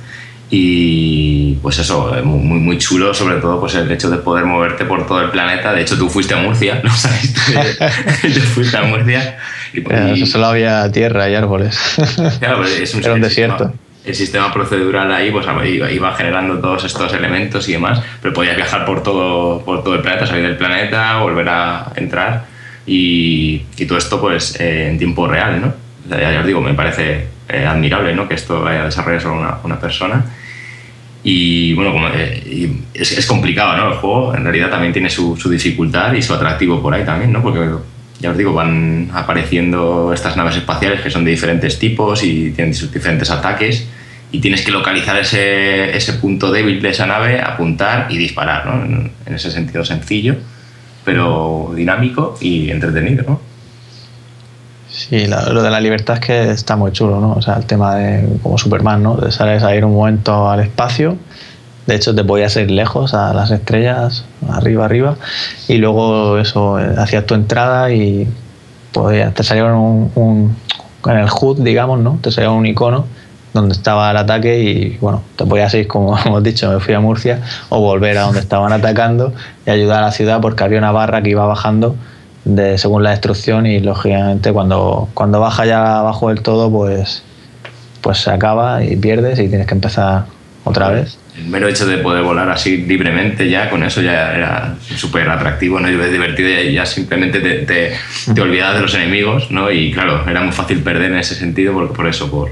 Y 0.49 1.53
pues 1.61 1.79
eso, 1.79 2.13
muy, 2.25 2.59
muy 2.59 2.77
chulo, 2.77 3.13
sobre 3.13 3.37
todo 3.37 3.61
pues 3.61 3.75
el 3.75 3.89
hecho 3.89 4.09
de 4.09 4.17
poder 4.17 4.43
moverte 4.43 4.83
por 4.83 5.07
todo 5.07 5.21
el 5.21 5.29
planeta. 5.29 5.71
De 5.71 5.81
hecho, 5.81 5.97
tú 5.97 6.09
fuiste 6.09 6.33
a 6.33 6.37
Murcia, 6.37 6.81
¿no 6.83 6.93
sabes? 6.93 7.33
tú 8.21 8.39
fuiste 8.41 8.75
a 8.75 8.83
Murcia. 8.83 9.37
Y, 9.73 10.25
solo 10.25 10.47
había 10.47 10.91
tierra 10.91 11.29
y 11.29 11.35
árboles. 11.35 11.79
Claro, 12.39 12.57
pues 12.57 12.77
es 12.81 12.93
un, 12.93 13.03
Era 13.03 13.13
un 13.13 13.21
desierto. 13.21 13.73
El 14.03 14.15
sistema 14.15 14.51
procedural 14.51 15.11
ahí 15.11 15.31
pues 15.31 15.45
iba, 15.65 16.15
generando 16.15 16.59
todos 16.59 16.83
estos 16.85 17.13
elementos 17.13 17.67
y 17.69 17.73
demás, 17.73 18.01
pero 18.21 18.33
podías 18.33 18.55
viajar 18.55 18.85
por 18.85 19.03
todo, 19.03 19.63
por 19.63 19.83
todo 19.83 19.95
el 19.95 20.01
planeta, 20.01 20.25
salir 20.25 20.43
del 20.43 20.57
planeta, 20.57 21.19
volver 21.19 21.47
a 21.49 21.91
entrar 21.95 22.45
y, 22.85 23.63
y 23.77 23.85
todo 23.85 23.97
esto 23.97 24.19
pues 24.19 24.59
eh, 24.59 24.89
en 24.89 24.97
tiempo 24.97 25.27
real, 25.27 25.61
¿no? 25.61 25.73
ya, 26.17 26.39
os 26.39 26.45
digo, 26.45 26.61
me 26.61 26.73
parece 26.73 27.27
eh, 27.47 27.65
admirable 27.65 28.15
¿no? 28.15 28.27
que 28.27 28.35
esto 28.35 28.61
vaya 28.61 28.81
a 28.81 28.85
desarrollar 28.85 29.21
solo 29.21 29.39
una, 29.39 29.57
una 29.63 29.79
persona. 29.79 30.25
Y 31.23 31.73
bueno, 31.73 31.91
como, 31.91 32.07
eh, 32.07 32.71
es, 32.95 33.11
es, 33.11 33.27
complicado, 33.27 33.77
¿no? 33.77 33.89
El 33.89 33.99
juego 33.99 34.33
en 34.33 34.43
realidad 34.43 34.71
también 34.71 34.91
tiene 34.91 35.07
su, 35.07 35.37
su, 35.37 35.51
dificultad 35.51 36.13
y 36.13 36.21
su 36.23 36.33
atractivo 36.33 36.81
por 36.81 36.95
ahí 36.95 37.05
también, 37.05 37.31
¿no? 37.31 37.43
Porque 37.43 37.59
ya 38.21 38.31
os 38.31 38.37
digo, 38.37 38.53
van 38.53 39.09
apareciendo 39.13 40.13
estas 40.13 40.37
naves 40.37 40.55
espaciales 40.55 41.01
que 41.01 41.09
son 41.09 41.25
de 41.25 41.31
diferentes 41.31 41.79
tipos 41.79 42.23
y 42.23 42.51
tienen 42.51 42.73
sus 42.73 42.91
diferentes 42.91 43.29
ataques 43.31 43.87
y 44.31 44.39
tienes 44.39 44.61
que 44.63 44.71
localizar 44.71 45.17
ese, 45.17 45.95
ese 45.97 46.13
punto 46.13 46.51
débil 46.51 46.81
de 46.81 46.89
esa 46.89 47.05
nave, 47.05 47.41
apuntar 47.41 48.07
y 48.09 48.17
disparar, 48.17 48.65
¿no? 48.65 48.85
En, 48.85 49.11
en 49.25 49.33
ese 49.33 49.51
sentido 49.51 49.83
sencillo, 49.83 50.35
pero 51.03 51.73
dinámico 51.75 52.37
y 52.39 52.69
entretenido, 52.69 53.25
¿no? 53.27 53.51
Sí, 54.91 55.25
lo 55.25 55.63
de 55.63 55.69
la 55.69 55.79
libertad 55.79 56.15
es 56.15 56.19
que 56.19 56.51
está 56.51 56.75
muy 56.75 56.91
chulo, 56.91 57.19
¿no? 57.19 57.33
O 57.33 57.41
sea, 57.41 57.55
el 57.55 57.65
tema 57.65 57.95
de 57.95 58.27
como 58.43 58.57
Superman, 58.57 59.01
¿no? 59.01 59.15
De 59.15 59.31
salir 59.31 59.63
a 59.63 59.75
ir 59.75 59.85
un 59.85 59.95
momento 59.95 60.49
al 60.49 60.59
espacio. 60.59 61.17
De 61.87 61.95
hecho, 61.95 62.13
te 62.13 62.23
podías 62.23 62.55
ir 62.57 62.69
lejos 62.69 63.13
a 63.13 63.33
las 63.33 63.51
estrellas, 63.51 64.23
arriba, 64.49 64.85
arriba. 64.85 65.15
Y 65.67 65.77
luego 65.77 66.37
eso, 66.37 66.79
eh, 66.79 66.93
hacías 66.97 67.25
tu 67.25 67.33
entrada 67.33 67.91
y 67.91 68.27
podías, 68.91 69.33
te 69.33 69.43
salía 69.43 69.65
un, 69.65 70.11
un, 70.15 70.55
en 71.05 71.17
el 71.17 71.27
HUD, 71.29 71.61
digamos, 71.61 71.99
¿no? 71.99 72.19
Te 72.21 72.31
salía 72.31 72.51
un 72.51 72.65
icono 72.65 73.05
donde 73.53 73.73
estaba 73.73 74.11
el 74.11 74.17
ataque 74.17 74.59
y 74.59 74.97
bueno, 75.01 75.23
te 75.35 75.45
podías 75.45 75.73
ir, 75.73 75.87
como 75.87 76.17
hemos 76.25 76.43
dicho, 76.43 76.71
me 76.71 76.79
fui 76.79 76.93
a 76.93 76.99
Murcia 76.99 77.41
o 77.69 77.79
volver 77.79 78.17
a 78.17 78.21
donde 78.23 78.39
estaban 78.39 78.71
atacando 78.71 79.33
y 79.65 79.69
ayudar 79.69 80.03
a 80.03 80.07
la 80.07 80.11
ciudad 80.11 80.41
porque 80.41 80.63
había 80.63 80.77
una 80.77 80.91
barra 80.91 81.21
que 81.21 81.31
iba 81.31 81.45
bajando 81.45 81.95
de 82.45 82.77
según 82.77 83.03
la 83.03 83.11
destrucción 83.11 83.65
y 83.67 83.79
lógicamente 83.79 84.51
cuando, 84.51 85.09
cuando 85.13 85.39
baja 85.39 85.65
ya 85.65 85.99
abajo 85.99 86.29
del 86.29 86.41
todo 86.41 86.71
pues, 86.71 87.23
pues 88.01 88.19
se 88.19 88.31
acaba 88.31 88.83
y 88.83 88.95
pierdes 88.95 89.39
y 89.39 89.47
tienes 89.47 89.67
que 89.67 89.75
empezar 89.75 90.25
otra 90.63 90.89
vez. 90.89 91.17
El 91.37 91.45
mero 91.45 91.67
hecho 91.67 91.85
de 91.85 91.97
poder 91.99 92.23
volar 92.23 92.49
así 92.49 92.77
libremente 92.77 93.49
ya, 93.49 93.69
con 93.69 93.83
eso 93.83 94.01
ya 94.01 94.33
era 94.33 94.75
súper 94.95 95.29
atractivo, 95.29 95.79
¿no? 95.79 95.89
Y 95.89 95.95
divertido 95.95 96.49
y 96.49 96.73
ya 96.73 96.85
simplemente 96.85 97.39
te, 97.39 97.59
te, 97.59 97.93
te, 98.33 98.41
olvidabas 98.41 98.75
de 98.75 98.81
los 98.81 98.93
enemigos, 98.95 99.49
¿no? 99.49 99.71
Y 99.71 99.91
claro, 99.91 100.27
era 100.29 100.41
muy 100.41 100.51
fácil 100.51 100.79
perder 100.79 101.11
en 101.11 101.19
ese 101.19 101.35
sentido 101.35 101.73
por, 101.73 101.93
por 101.93 102.07
eso, 102.07 102.29
por, 102.29 102.51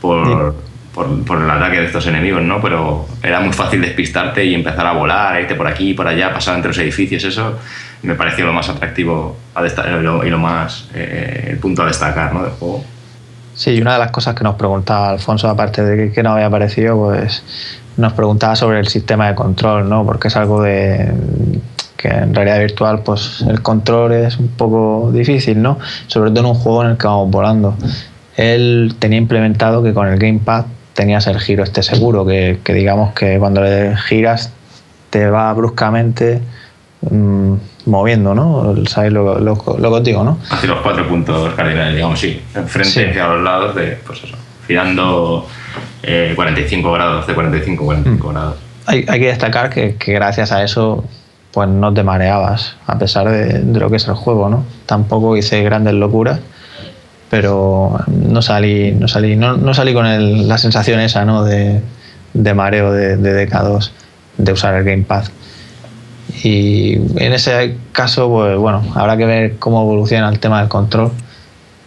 por, 0.00 0.56
por, 0.94 1.24
por, 1.24 1.42
el 1.42 1.50
ataque 1.50 1.80
de 1.80 1.86
estos 1.86 2.06
enemigos, 2.06 2.42
¿no? 2.42 2.62
Pero 2.62 3.06
era 3.22 3.40
muy 3.40 3.52
fácil 3.52 3.82
despistarte 3.82 4.44
y 4.44 4.54
empezar 4.54 4.86
a 4.86 4.92
volar, 4.92 5.40
irte 5.40 5.54
por 5.54 5.66
aquí 5.66 5.90
y 5.90 5.94
por 5.94 6.08
allá, 6.08 6.32
pasar 6.32 6.56
entre 6.56 6.70
los 6.70 6.78
edificios, 6.78 7.24
eso 7.24 7.58
me 8.02 8.14
pareció 8.14 8.46
lo 8.46 8.52
más 8.52 8.68
atractivo 8.68 9.36
a 9.54 9.66
y 9.66 10.30
lo 10.30 10.38
más, 10.38 10.88
eh, 10.94 11.48
el 11.50 11.58
punto 11.58 11.82
a 11.82 11.86
destacar, 11.86 12.32
¿no? 12.32 12.42
Del 12.42 12.52
juego. 12.52 12.84
Sí, 13.58 13.70
y 13.70 13.80
una 13.80 13.94
de 13.94 13.98
las 13.98 14.12
cosas 14.12 14.36
que 14.36 14.44
nos 14.44 14.54
preguntaba 14.54 15.10
Alfonso, 15.10 15.48
aparte 15.48 15.84
de 15.84 16.12
que, 16.12 16.22
no 16.22 16.30
había 16.30 16.46
aparecido, 16.46 16.96
pues 16.96 17.42
nos 17.96 18.12
preguntaba 18.12 18.54
sobre 18.54 18.78
el 18.78 18.86
sistema 18.86 19.26
de 19.26 19.34
control, 19.34 19.88
¿no? 19.88 20.06
Porque 20.06 20.28
es 20.28 20.36
algo 20.36 20.62
de 20.62 21.12
que 21.96 22.06
en 22.06 22.32
realidad 22.36 22.60
virtual 22.60 23.02
pues 23.02 23.44
el 23.48 23.60
control 23.60 24.12
es 24.12 24.38
un 24.38 24.46
poco 24.46 25.10
difícil, 25.12 25.60
¿no? 25.60 25.76
Sobre 26.06 26.30
todo 26.30 26.38
en 26.38 26.46
un 26.46 26.54
juego 26.54 26.84
en 26.84 26.90
el 26.90 26.96
que 26.98 27.08
vamos 27.08 27.32
volando. 27.32 27.74
Él 28.36 28.94
tenía 29.00 29.18
implementado 29.18 29.82
que 29.82 29.92
con 29.92 30.06
el 30.06 30.20
gamepad 30.20 30.66
tenías 30.94 31.26
el 31.26 31.40
giro 31.40 31.64
este 31.64 31.82
seguro, 31.82 32.24
que, 32.24 32.60
digamos 32.64 33.12
que 33.12 33.40
cuando 33.40 33.60
le 33.60 33.96
giras 33.96 34.52
te 35.10 35.28
va 35.28 35.52
bruscamente 35.52 36.40
mmm, 37.10 37.54
moviendo, 37.88 38.34
¿no? 38.34 38.74
¿Sabes 38.86 39.12
lo, 39.12 39.38
lo, 39.38 39.58
lo 39.78 39.94
que 39.94 40.00
digo, 40.02 40.22
no? 40.22 40.38
Hacia 40.50 40.68
los 40.68 40.80
cuatro 40.80 41.06
puntos 41.08 41.54
cardinales, 41.54 41.94
digamos, 41.94 42.20
sí. 42.20 42.40
Enfrente 42.54 42.90
sí. 42.90 43.04
hacia 43.04 43.26
los 43.28 43.42
lados, 43.42 43.74
de, 43.74 43.98
pues 44.06 44.22
eso, 44.24 44.36
girando 44.66 45.46
eh, 46.02 46.32
45 46.36 46.92
grados, 46.92 47.26
de 47.26 47.34
45 47.34 47.84
45 47.84 48.28
mm. 48.28 48.32
grados. 48.32 48.56
Hay, 48.86 49.04
hay, 49.08 49.20
que 49.20 49.26
destacar 49.26 49.70
que, 49.70 49.96
que, 49.96 50.12
gracias 50.12 50.52
a 50.52 50.62
eso 50.62 51.04
pues 51.52 51.68
no 51.68 51.92
te 51.92 52.02
mareabas, 52.02 52.76
a 52.86 52.98
pesar 52.98 53.28
de, 53.28 53.60
de, 53.60 53.80
lo 53.80 53.90
que 53.90 53.96
es 53.96 54.06
el 54.06 54.14
juego, 54.14 54.48
¿no? 54.48 54.64
Tampoco 54.86 55.36
hice 55.36 55.62
grandes 55.62 55.94
locuras, 55.94 56.40
pero 57.30 57.98
no 58.06 58.42
salí, 58.42 58.92
no 58.92 59.08
salí, 59.08 59.34
no, 59.36 59.56
no 59.56 59.74
salí 59.74 59.92
con 59.92 60.06
el, 60.06 60.46
la 60.46 60.58
sensación 60.58 61.00
esa, 61.00 61.24
¿no? 61.24 61.44
De, 61.44 61.80
de 62.34 62.54
mareo 62.54 62.92
de, 62.92 63.16
de 63.16 63.48
DK2, 63.48 63.90
de 64.36 64.52
usar 64.52 64.74
el 64.74 64.84
gamepad. 64.84 65.24
Y 66.42 66.94
en 66.94 67.32
ese 67.32 67.76
caso, 67.92 68.28
pues 68.28 68.56
bueno, 68.56 68.84
habrá 68.94 69.16
que 69.16 69.24
ver 69.24 69.56
cómo 69.58 69.82
evoluciona 69.82 70.28
el 70.28 70.38
tema 70.38 70.60
del 70.60 70.68
control, 70.68 71.10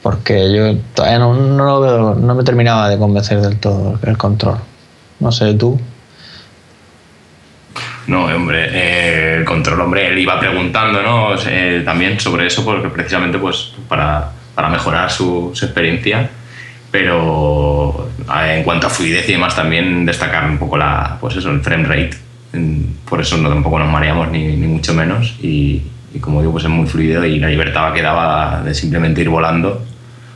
porque 0.02 0.52
yo 0.54 0.76
todavía 0.96 1.20
no, 1.20 1.34
no 1.34 1.64
lo 1.64 1.82
veo, 1.82 2.16
no 2.16 2.36
me 2.36 2.44
terminaba 2.44 2.90
de 2.90 2.98
convencer 2.98 3.40
del 3.42 3.58
todo 3.58 4.00
el 4.04 4.18
control. 4.18 4.58
No 5.20 5.32
sé, 5.32 5.54
tú. 5.54 5.80
No, 8.08 8.26
hombre, 8.26 8.68
eh, 8.72 9.36
el 9.38 9.46
control, 9.46 9.82
hombre, 9.82 10.08
él 10.08 10.18
iba 10.18 10.40
preguntando, 10.40 11.04
¿no? 11.04 11.36
Eh, 11.48 11.84
también 11.86 12.20
sobre 12.20 12.48
eso, 12.48 12.66
porque 12.66 12.90
precisamente, 12.90 13.38
pues, 13.38 13.74
para, 13.88 14.32
para 14.56 14.70
mejorar 14.70 15.12
su, 15.12 15.52
su, 15.54 15.66
experiencia. 15.66 16.30
Pero 16.90 18.10
en 18.46 18.64
cuanto 18.64 18.88
a 18.88 18.90
fluidez 18.90 19.30
y 19.30 19.34
demás, 19.34 19.56
también 19.56 20.06
destacar 20.06 20.50
un 20.50 20.58
poco 20.58 20.76
la, 20.78 21.18
pues 21.22 21.38
eso, 21.38 21.52
el 21.52 21.62
frame 21.62 21.86
rate 21.86 22.31
por 23.10 23.22
eso 23.22 23.38
no, 23.38 23.50
tampoco 23.50 23.80
nos 23.80 23.90
mareamos 23.90 24.30
ni, 24.30 24.58
ni 24.58 24.68
mucho 24.68 24.94
menos 24.94 25.36
y, 25.42 25.82
y, 26.14 26.20
como 26.20 26.42
digo 26.42 26.52
pues 26.52 26.66
es 26.66 26.70
muy 26.70 26.86
fluido 26.86 27.24
y 27.26 27.40
la 27.40 27.48
libertad 27.48 27.94
que 27.94 28.02
daba 28.02 28.62
de 28.64 28.74
simplemente 28.74 29.22
ir 29.22 29.30
volando 29.30 29.82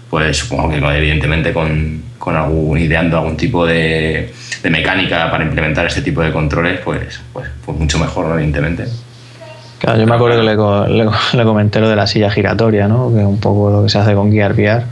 pues 0.10 0.38
supongo 0.38 0.70
que 0.70 0.78
evidentemente 0.78 1.52
con, 1.52 2.02
con 2.18 2.36
algún, 2.36 2.78
ideando 2.78 3.18
algún 3.18 3.36
tipo 3.36 3.66
de, 3.66 4.34
de, 4.64 4.70
mecánica 4.70 5.30
para 5.30 5.44
implementar 5.44 5.86
este 5.88 6.02
tipo 6.02 6.22
de 6.22 6.32
controles 6.32 6.80
pues, 6.80 7.20
pues, 7.34 7.50
pues 7.66 7.78
mucho 7.78 8.00
mejor 8.00 8.28
¿no? 8.28 8.36
evidentemente 8.36 8.86
Claro, 9.78 10.00
yo 10.00 10.08
me 10.08 10.16
acuerdo 10.16 10.38
que 10.38 10.44
le, 10.44 10.56
le, 10.56 11.12
le, 11.34 11.44
comenté 11.44 11.82
lo 11.82 11.90
de 11.90 11.98
la 11.98 12.08
silla 12.08 12.32
giratoria, 12.32 12.88
¿no? 12.88 13.12
que 13.14 13.20
es 13.20 13.26
un 13.26 13.40
poco 13.40 13.70
lo 13.70 13.84
que 13.84 13.90
se 13.90 14.00
hace 14.00 14.16
con 14.16 14.32
Gear 14.32 14.54
VR, 14.54 14.86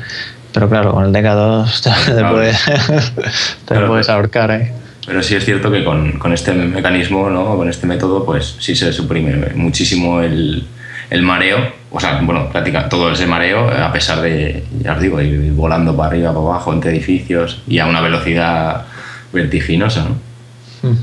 pero 0.53 0.69
claro, 0.69 0.93
con 0.93 1.05
el 1.05 1.11
DK2 1.11 1.81
te, 2.05 2.11
claro. 2.11 2.35
puedes, 2.35 2.65
te 2.65 3.73
claro, 3.73 3.87
puedes 3.87 4.09
ahorcar. 4.09 4.51
¿eh? 4.51 4.73
Pero 5.05 5.21
sí 5.21 5.35
es 5.35 5.43
cierto 5.43 5.69
que 5.69 5.83
con, 5.83 6.13
con, 6.13 6.33
este 6.33 6.53
mecanismo, 6.53 7.29
¿no? 7.29 7.57
con 7.57 7.69
este 7.69 7.87
método, 7.87 8.25
pues 8.25 8.55
sí 8.59 8.75
se 8.75 8.93
suprime 8.93 9.51
muchísimo 9.55 10.21
el, 10.21 10.65
el 11.09 11.21
mareo, 11.21 11.57
o 11.91 11.99
sea, 11.99 12.21
bueno, 12.21 12.49
prácticamente 12.49 12.89
todo 12.89 13.11
ese 13.11 13.27
mareo, 13.27 13.69
a 13.69 13.91
pesar 13.91 14.21
de, 14.21 14.63
ya 14.81 14.93
os 14.93 15.01
digo, 15.01 15.21
ir 15.21 15.51
volando 15.53 15.95
para 15.95 16.09
arriba, 16.09 16.29
para 16.29 16.45
abajo, 16.45 16.73
entre 16.73 16.91
edificios 16.91 17.61
y 17.67 17.79
a 17.79 17.85
una 17.85 18.01
velocidad 18.01 18.85
vertiginosa, 19.31 20.05
¿no? 20.05 20.93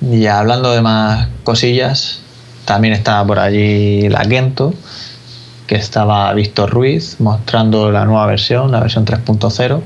Y 0.00 0.26
hablando 0.26 0.72
de 0.72 0.82
más 0.82 1.28
cosillas, 1.44 2.22
también 2.64 2.94
estaba 2.94 3.26
por 3.26 3.38
allí 3.38 4.08
la 4.08 4.24
Gento, 4.24 4.74
que 5.66 5.76
estaba 5.76 6.32
Víctor 6.34 6.70
Ruiz 6.70 7.20
mostrando 7.20 7.92
la 7.92 8.04
nueva 8.04 8.26
versión, 8.26 8.72
la 8.72 8.80
versión 8.80 9.04
3.0 9.04 9.80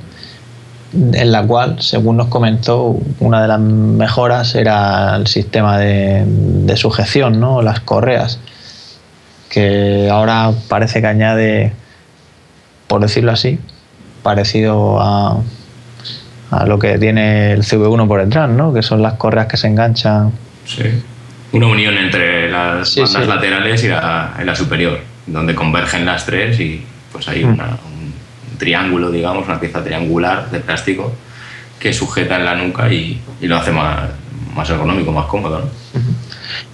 en 0.97 1.33
la 1.33 1.43
cual, 1.47 1.81
según 1.81 2.17
nos 2.17 2.29
comentó, 2.29 2.99
una 3.21 3.43
de 3.43 3.49
las 3.49 3.61
mejoras 3.61 4.55
era 4.55 5.17
el 5.17 5.27
sistema 5.27 5.79
de, 5.79 6.25
de 6.27 6.77
sujeción, 6.77 7.39
¿no? 7.39 7.63
las 7.63 7.81
correas, 7.81 8.39
que 9.51 10.09
ahora 10.11 10.53
parece 10.69 11.01
que 11.01 11.07
añade, 11.07 11.73
por 12.87 13.01
decirlo 13.01 13.33
así, 13.33 13.59
parecido 14.23 15.01
a, 15.01 15.39
a 16.51 16.67
lo 16.67 16.79
que 16.79 16.99
tiene 16.99 17.53
el 17.53 17.63
CV1 17.63 18.09
por 18.09 18.25
detrás, 18.25 18.49
¿no? 18.49 18.73
que 18.73 18.83
son 18.83 19.03
las 19.03 19.15
correas 19.15 19.47
que 19.47 19.57
se 19.57 19.67
enganchan. 19.67 20.33
Sí, 20.65 20.83
una 21.53 21.67
unión 21.67 21.97
entre 21.97 22.51
las 22.51 22.89
sí, 22.89 23.01
bandas 23.01 23.23
sí. 23.23 23.29
laterales 23.29 23.85
y 23.85 23.89
la, 23.89 24.35
y 24.41 24.45
la, 24.45 24.55
superior, 24.55 25.01
donde 25.27 25.55
convergen 25.55 26.07
las 26.07 26.25
tres 26.25 26.59
y 26.59 26.85
pues 27.13 27.29
hay 27.29 27.45
mm. 27.45 27.57
Triángulo, 28.57 29.11
digamos, 29.11 29.47
una 29.47 29.61
pieza 29.61 29.83
triangular 29.83 30.51
de 30.51 30.61
plástico 30.61 31.13
que 31.79 31.93
sujeta 31.93 32.37
en 32.37 32.45
la 32.45 32.55
nuca 32.55 32.93
y, 32.93 33.21
lo 33.43 33.57
hace 33.57 33.73
más, 33.73 34.09
más 34.55 34.71
más 34.71 35.27
cómodo. 35.27 35.61
¿no? 35.61 35.67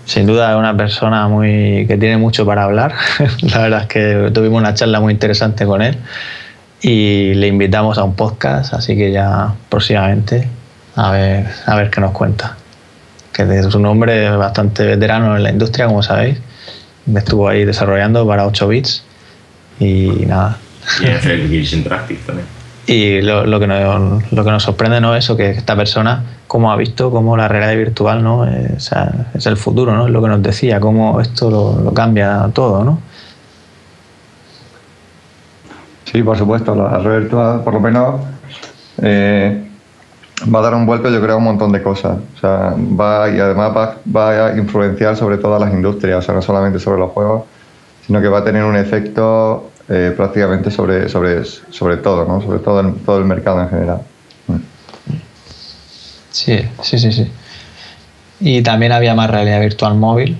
Sin 0.05 0.27
duda 0.27 0.53
es 0.53 0.59
una 0.59 0.77
persona 0.77 1.29
muy 1.29 1.87
que 1.87 1.97
tiene 1.97 2.17
mucho 2.17 2.45
para 2.45 2.65
hablar. 2.65 2.95
la 3.43 3.59
verdad 3.59 3.83
es 3.83 3.87
que 3.87 4.31
tuvimos 4.33 4.61
una 4.61 4.75
charla 4.75 5.01
muy 5.01 5.13
interesante 5.13 5.65
con 5.65 5.83
él 5.83 5.97
y 6.81 7.35
le 7.35 7.47
invitamos 7.47 7.99
a 7.99 8.05
un 8.05 8.15
podcast, 8.15 8.75
así 8.75 8.97
que 8.97 9.13
ya 9.13 9.55
próximamente 9.69 10.49
a 10.97 11.11
ver, 11.13 11.47
a 11.67 11.77
ver 11.77 11.91
qué 11.91 12.01
nos 12.01 12.13
cuenta. 12.13 12.57
Que 13.33 13.43
es 13.43 13.75
un 13.75 13.87
hombre 13.87 14.29
bastante 14.37 14.85
veterano 14.85 15.37
en 15.37 15.43
la 15.43 15.51
industria, 15.51 15.87
como 15.87 16.03
sabéis. 16.03 16.39
Estuvo 17.15 17.49
ahí 17.49 17.65
desarrollando 17.65 18.27
para 18.27 18.47
8 18.47 18.69
bits 18.69 19.05
y 19.81 20.27
nada, 20.27 20.59
y 21.01 21.07
en 21.07 21.49
Gears 21.49 21.73
Interactive 21.73 22.21
también. 22.27 22.47
Y 22.87 23.21
lo, 23.23 23.47
lo, 23.47 23.61
que 23.61 23.67
nos, 23.69 24.33
lo 24.33 24.45
que 24.45 24.51
nos 24.51 24.63
sorprende 24.63 25.01
no 25.01 25.15
es 25.15 25.25
eso, 25.25 25.37
que 25.37 25.51
esta 25.51 25.77
persona, 25.77 26.25
cómo 26.49 26.73
ha 26.73 26.77
visto 26.77 27.11
cómo 27.13 27.37
la 27.37 27.47
realidad 27.47 27.77
virtual 27.77 28.25
¿no? 28.25 28.45
es, 28.45 28.73
o 28.73 28.81
sea, 28.81 29.31
es 29.35 29.47
el 29.47 29.57
futuro, 29.57 29.95
¿no? 29.95 30.07
es 30.07 30.13
lo 30.13 30.21
que 30.21 30.29
nos 30.29 30.43
decía, 30.43 30.81
cómo 30.81 31.21
esto 31.21 31.49
lo, 31.49 31.81
lo 31.81 31.95
cambia 31.95 32.51
todo. 32.53 32.83
¿no? 32.83 32.99
Sí, 36.13 36.23
por 36.23 36.37
supuesto, 36.37 36.75
la 36.75 36.99
realidad 36.99 37.21
virtual, 37.21 37.65
por 37.65 37.73
lo 37.73 37.81
menos, 37.81 38.21
eh, 39.01 39.65
va 40.55 40.59
a 40.59 40.63
dar 40.63 40.75
un 40.75 40.85
vuelco, 40.85 41.09
yo 41.09 41.23
creo, 41.23 41.35
a 41.35 41.39
un 41.39 41.45
montón 41.45 41.73
de 41.73 41.83
cosas. 41.83 42.19
O 42.37 42.39
sea, 42.39 42.75
va, 42.77 43.31
y 43.31 43.41
además 43.41 43.73
va, 43.75 43.97
va, 44.15 44.47
a 44.49 44.57
influenciar 44.59 45.17
sobre 45.17 45.39
todas 45.39 45.61
las 45.61 45.73
industrias, 45.73 46.19
o 46.19 46.23
sea, 46.23 46.35
no 46.35 46.43
solamente 46.43 46.79
sobre 46.79 46.99
los 46.99 47.13
juegos, 47.13 47.45
sino 48.07 48.21
que 48.21 48.29
va 48.29 48.41
a 48.41 48.45
tener 48.45 48.65
un 48.65 48.77
efecto 48.77 49.71
eh, 49.95 50.15
prácticamente 50.17 50.71
sobre, 50.71 51.07
sobre, 51.11 51.45
sobre 51.45 51.99
todo, 51.99 52.25
¿no? 52.25 52.41
sobre 52.41 52.61
todo 52.61 52.81
el, 52.81 52.95
todo 52.95 53.19
el 53.19 53.27
mercado 53.27 53.61
en 53.61 53.69
general. 53.69 54.01
Sí, 56.31 56.61
sí, 56.81 56.99
sí, 56.99 57.13
sí. 57.13 57.31
Y 58.41 58.63
también 58.63 58.93
había 58.93 59.15
más 59.15 59.29
realidad 59.29 59.61
virtual 59.61 59.97
móvil. 59.97 60.39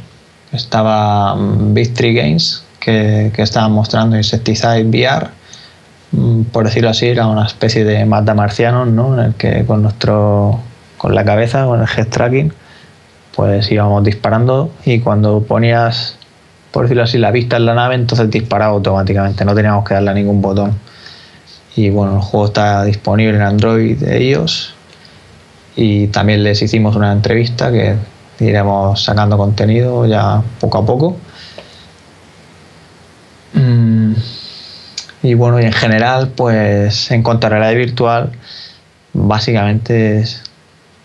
Estaba 0.53 1.35
um, 1.35 1.75
Big 1.75 1.93
Tree 1.93 2.15
Games, 2.15 2.65
que, 2.81 3.31
que 3.35 3.43
estaban 3.43 3.73
mostrando 3.73 4.17
Insecticide 4.17 4.85
VR. 4.85 5.29
Um, 6.13 6.45
por 6.45 6.65
decirlo 6.65 6.89
así, 6.89 7.09
era 7.09 7.27
una 7.27 7.45
especie 7.45 7.85
de 7.85 8.07
mata 8.07 8.33
marcianos, 8.33 8.89
¿no? 8.89 9.13
En 9.21 9.27
el 9.27 9.35
que 9.35 9.67
con 9.67 9.83
nuestro 9.83 10.61
con 10.97 11.15
la 11.15 11.27
cabeza, 11.27 11.67
con 11.67 11.83
el 11.83 11.87
head 11.95 12.09
tracking, 12.09 12.55
pues 13.37 13.71
íbamos 13.71 14.03
disparando 14.03 14.71
y 14.87 15.01
cuando 15.01 15.43
ponías 15.43 16.17
por 16.73 16.85
decirlo 16.85 17.05
así, 17.05 17.19
la 17.19 17.31
vista 17.31 17.57
en 17.59 17.67
la 17.67 17.75
nave, 17.75 17.95
entonces 17.95 18.31
disparaba 18.31 18.73
automáticamente, 18.73 19.45
no 19.45 19.55
teníamos 19.55 19.85
que 19.87 19.95
darle 19.95 20.11
a 20.11 20.15
ningún 20.15 20.41
botón. 20.41 20.75
Y 21.77 21.91
bueno, 21.91 22.17
el 22.17 22.23
juego 22.23 22.47
está 22.47 22.83
disponible 22.85 23.37
en 23.37 23.43
Android 23.43 23.97
de 23.99 24.25
iOS 24.25 24.75
y 25.77 26.09
también 26.09 26.43
les 26.43 26.61
hicimos 26.63 26.97
una 26.97 27.13
entrevista 27.13 27.71
que 27.71 27.97
iremos 28.41 29.03
sacando 29.03 29.37
contenido 29.37 30.07
ya 30.07 30.43
poco 30.61 30.79
a 30.79 30.87
poco. 30.87 31.17
Mm, 33.55 34.15
y 35.23 35.35
bueno, 35.35 35.61
y 35.61 35.65
en 35.65 35.73
general, 35.73 36.33
pues 36.35 37.11
en 37.11 37.23
cuanto 37.23 37.47
a 37.47 37.51
realidad 37.51 37.75
virtual, 37.75 38.33
básicamente 39.13 40.21
es 40.21 40.43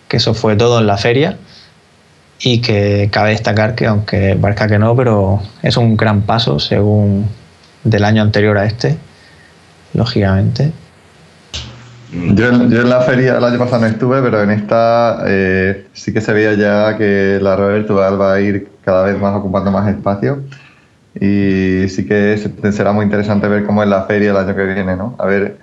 que 0.08 0.18
eso 0.18 0.34
fue 0.34 0.56
todo 0.56 0.80
en 0.80 0.88
la 0.88 0.98
feria 0.98 1.38
y 2.40 2.62
que 2.62 3.10
cabe 3.12 3.32
destacar 3.32 3.76
que 3.76 3.88
aunque 3.88 4.38
parezca 4.40 4.68
que 4.68 4.80
no, 4.80 4.96
pero 4.96 5.42
es 5.64 5.78
un 5.78 5.98
gran 5.98 6.22
paso 6.22 6.60
según 6.60 7.28
del 7.84 8.04
año 8.04 8.22
anterior 8.22 8.58
a 8.58 8.66
este, 8.66 8.98
lógicamente. 9.94 10.72
Yo 12.12 12.50
en, 12.50 12.90
la 12.90 13.02
feria 13.02 13.38
el 13.38 13.44
año 13.44 13.60
pasado 13.60 13.82
no 13.82 13.88
estuve, 13.88 14.22
pero 14.22 14.42
en 14.42 14.52
esta 14.52 15.24
eh, 15.28 15.88
sí 15.94 16.14
que 16.14 16.22
se 16.22 16.32
veía 16.32 16.54
ya 16.54 16.98
que 16.98 17.38
la 17.42 17.56
red 17.58 17.80
virtual 17.80 18.20
va 18.20 18.34
a 18.34 18.40
ir 18.40 18.70
cada 18.84 19.04
vez 19.04 19.20
más 19.20 19.36
ocupando 19.36 19.72
más 19.72 19.90
espacio 19.90 20.44
y 21.20 21.90
sí 21.90 22.06
que 22.06 22.38
será 22.72 22.94
muy 22.94 23.04
interesante 23.04 23.48
ver 23.48 23.66
cómo 23.66 23.84
es 23.84 23.90
la 23.90 24.04
feria 24.04 24.32
el 24.32 24.38
año 24.38 24.56
que 24.56 24.64
viene, 24.64 24.96
¿no? 24.96 25.16
A 25.18 25.26
ver 25.26 25.58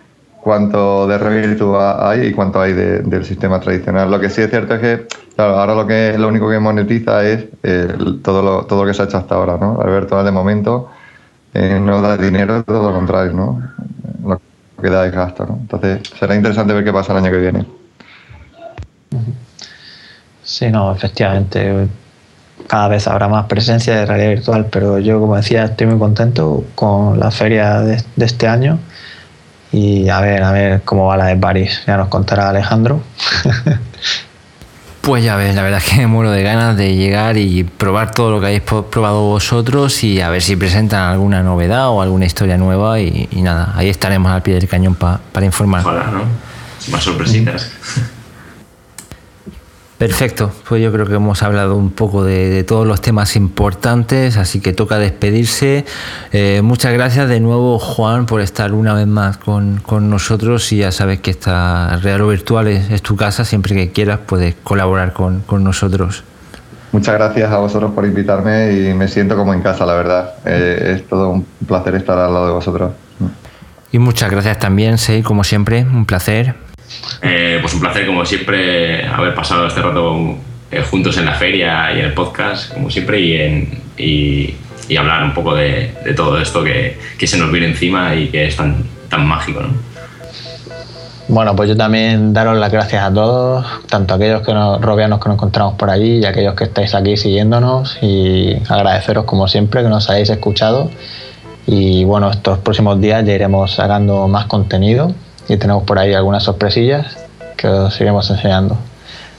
cuánto 0.44 1.06
de 1.06 1.16
red 1.16 1.48
virtual 1.48 1.96
hay 2.00 2.26
y 2.26 2.32
cuánto 2.32 2.60
hay 2.60 2.74
del 2.74 3.24
sistema 3.24 3.58
tradicional. 3.60 4.10
Lo 4.10 4.20
que 4.20 4.28
sí 4.28 4.42
es 4.42 4.50
cierto 4.50 4.74
es 4.74 4.80
que, 4.80 5.06
claro, 5.34 5.58
ahora 5.58 5.74
lo 5.74 5.86
que 5.86 6.18
lo 6.18 6.28
único 6.28 6.50
que 6.50 6.58
monetiza 6.58 7.24
es 7.24 7.46
todo, 8.22 8.42
lo, 8.42 8.66
todo 8.66 8.82
lo 8.82 8.88
que 8.88 8.94
se 8.94 9.02
ha 9.02 9.04
hecho 9.06 9.16
hasta 9.16 9.34
ahora, 9.36 9.56
¿no? 9.56 9.78
virtual 9.78 10.22
de 10.22 10.30
momento 10.30 10.90
eh, 11.54 11.80
no 11.80 12.02
da 12.02 12.18
dinero, 12.18 12.62
todo 12.62 12.90
lo 12.90 12.94
contrario, 12.94 13.32
¿no? 13.32 13.62
Lo 14.22 14.40
que 14.82 14.90
da 14.90 15.06
es 15.06 15.12
gasto, 15.12 15.46
¿no? 15.46 15.56
Entonces 15.62 16.02
será 16.18 16.34
interesante 16.34 16.74
ver 16.74 16.84
qué 16.84 16.92
pasa 16.92 17.12
el 17.12 17.24
año 17.24 17.30
que 17.30 17.38
viene. 17.38 17.66
Sí, 20.42 20.70
no, 20.70 20.92
efectivamente. 20.92 21.88
Cada 22.66 22.88
vez 22.88 23.08
habrá 23.08 23.28
más 23.28 23.46
presencia 23.46 23.96
de 23.96 24.06
realidad 24.06 24.30
virtual, 24.30 24.66
pero 24.70 24.98
yo, 24.98 25.20
como 25.20 25.36
decía, 25.36 25.64
estoy 25.64 25.86
muy 25.86 25.98
contento 25.98 26.64
con 26.74 27.18
la 27.18 27.30
feria 27.30 27.80
de, 27.80 28.02
de 28.14 28.26
este 28.26 28.46
año 28.46 28.78
y 29.74 30.08
a 30.08 30.20
ver, 30.20 30.42
a 30.42 30.52
ver 30.52 30.82
cómo 30.84 31.06
va 31.06 31.16
la 31.16 31.26
de 31.26 31.36
París. 31.36 31.82
Ya 31.86 31.96
nos 31.96 32.08
contará 32.08 32.48
Alejandro. 32.48 33.02
Pues 35.00 35.22
ya 35.22 35.36
ves, 35.36 35.54
la 35.54 35.62
verdad 35.62 35.82
es 35.84 35.92
que 35.92 35.96
me 35.96 36.06
muero 36.06 36.30
de 36.30 36.42
ganas 36.42 36.78
de 36.78 36.96
llegar 36.96 37.36
y 37.36 37.62
probar 37.62 38.12
todo 38.12 38.30
lo 38.30 38.40
que 38.40 38.46
habéis 38.46 38.62
probado 38.62 39.20
vosotros 39.20 40.02
y 40.02 40.22
a 40.22 40.30
ver 40.30 40.40
si 40.40 40.56
presentan 40.56 41.10
alguna 41.10 41.42
novedad 41.42 41.90
o 41.90 42.00
alguna 42.00 42.24
historia 42.24 42.56
nueva 42.56 42.98
y, 43.00 43.28
nada, 43.34 43.74
ahí 43.76 43.90
estaremos 43.90 44.32
al 44.32 44.42
pie 44.42 44.54
del 44.54 44.66
cañón 44.66 44.94
para 44.94 45.44
informar. 45.44 45.82
Ojalá, 45.82 46.04
¿no? 46.04 46.22
Más 46.90 47.04
sorpresitas. 47.04 47.70
Perfecto, 49.98 50.50
pues 50.68 50.82
yo 50.82 50.90
creo 50.90 51.06
que 51.06 51.14
hemos 51.14 51.42
hablado 51.44 51.76
un 51.76 51.90
poco 51.90 52.24
de, 52.24 52.64
todos 52.64 52.84
los 52.84 53.00
temas 53.00 53.36
importantes, 53.36 54.36
así 54.36 54.60
que 54.60 54.72
toca 54.72 54.98
despedirse. 54.98 55.84
Eh, 56.32 56.62
muchas 56.64 56.92
gracias 56.92 57.28
de 57.28 57.38
nuevo, 57.38 57.78
Juan, 57.78 58.26
por 58.26 58.40
estar 58.40 58.72
una 58.72 58.94
vez 58.94 59.06
más 59.06 59.36
con, 59.36 59.82
nosotros 60.10 60.72
y 60.72 60.78
ya 60.78 60.90
sabes 60.90 61.20
que 61.20 61.30
esta 61.30 61.96
Real 62.02 62.22
o 62.22 62.28
Virtual 62.28 62.66
es, 62.66 63.02
tu 63.02 63.14
casa, 63.14 63.44
siempre 63.44 63.74
que 63.76 63.92
quieras 63.92 64.18
puedes 64.26 64.56
colaborar 64.64 65.12
con, 65.12 65.44
nosotros. 65.62 66.24
Muchas 66.90 67.14
gracias 67.14 67.52
a 67.52 67.58
vosotros 67.58 67.92
por 67.92 68.04
invitarme 68.04 68.72
y 68.72 68.94
me 68.94 69.06
siento 69.06 69.36
como 69.36 69.54
en 69.54 69.62
casa, 69.62 69.86
la 69.86 69.94
verdad. 69.94 70.34
Eh, 70.44 70.96
es 70.96 71.08
todo 71.08 71.30
un 71.30 71.46
placer 71.66 71.94
estar 71.94 72.18
al 72.18 72.32
lado 72.32 72.46
de 72.48 72.52
vosotros. 72.52 72.92
Y 73.92 74.00
muchas 74.00 74.28
gracias 74.28 74.58
también, 74.58 74.98
Sei, 74.98 75.22
como 75.22 75.44
siempre, 75.44 75.82
un 75.82 76.04
placer. 76.04 76.56
Eh, 77.22 77.58
pues 77.60 77.74
un 77.74 77.80
placer, 77.80 78.06
como 78.06 78.24
siempre, 78.24 79.06
haber 79.06 79.34
pasado 79.34 79.66
este 79.66 79.80
rato 79.80 80.36
eh, 80.70 80.82
juntos 80.82 81.16
en 81.18 81.26
la 81.26 81.34
feria 81.34 81.92
y 81.94 82.00
en 82.00 82.06
el 82.06 82.14
podcast, 82.14 82.72
como 82.72 82.90
siempre, 82.90 83.20
y, 83.20 83.36
en, 83.36 83.82
y, 83.96 84.54
hablar 84.96 85.24
un 85.24 85.34
poco 85.34 85.54
de, 85.54 85.92
todo 86.16 86.40
esto 86.40 86.62
que, 86.62 86.98
que, 87.18 87.26
se 87.26 87.38
nos 87.38 87.50
viene 87.50 87.68
encima 87.68 88.14
y 88.14 88.28
que 88.28 88.46
es 88.46 88.56
tan, 88.56 88.84
tan 89.08 89.26
mágico. 89.26 89.60
¿no? 89.60 89.68
Bueno, 91.28 91.56
pues 91.56 91.70
yo 91.70 91.76
también 91.76 92.34
daros 92.34 92.58
las 92.58 92.70
gracias 92.70 93.02
a 93.02 93.12
todos, 93.12 93.64
tanto 93.88 94.12
a 94.12 94.16
aquellos 94.18 94.42
que 94.42 94.52
nos, 94.52 94.80
robianos 94.80 95.20
que 95.20 95.28
nos 95.30 95.36
encontramos 95.36 95.74
por 95.74 95.88
allí 95.88 96.18
y 96.18 96.24
a 96.26 96.28
aquellos 96.28 96.54
que 96.54 96.64
estáis 96.64 96.94
aquí 96.94 97.16
siguiéndonos 97.16 97.96
y 98.02 98.56
agradeceros 98.68 99.24
como 99.24 99.48
siempre 99.48 99.82
que 99.82 99.88
nos 99.88 100.10
hayáis 100.10 100.28
escuchado. 100.28 100.90
Y 101.66 102.04
bueno, 102.04 102.30
estos 102.30 102.58
próximos 102.58 103.00
días 103.00 103.24
ya 103.24 103.32
iremos 103.32 103.72
sacando 103.72 104.28
más 104.28 104.44
contenido 104.46 105.14
y 105.48 105.56
tenemos 105.56 105.84
por 105.84 105.98
ahí 105.98 106.14
algunas 106.14 106.42
sorpresillas 106.42 107.16
que 107.56 107.68
os 107.68 108.00
iremos 108.00 108.28
enseñando. 108.30 108.76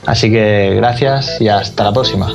Así 0.06 0.30
que 0.30 0.74
gracias 0.76 1.40
y 1.40 1.48
hasta 1.48 1.84
la 1.84 1.92
próxima. 1.92 2.32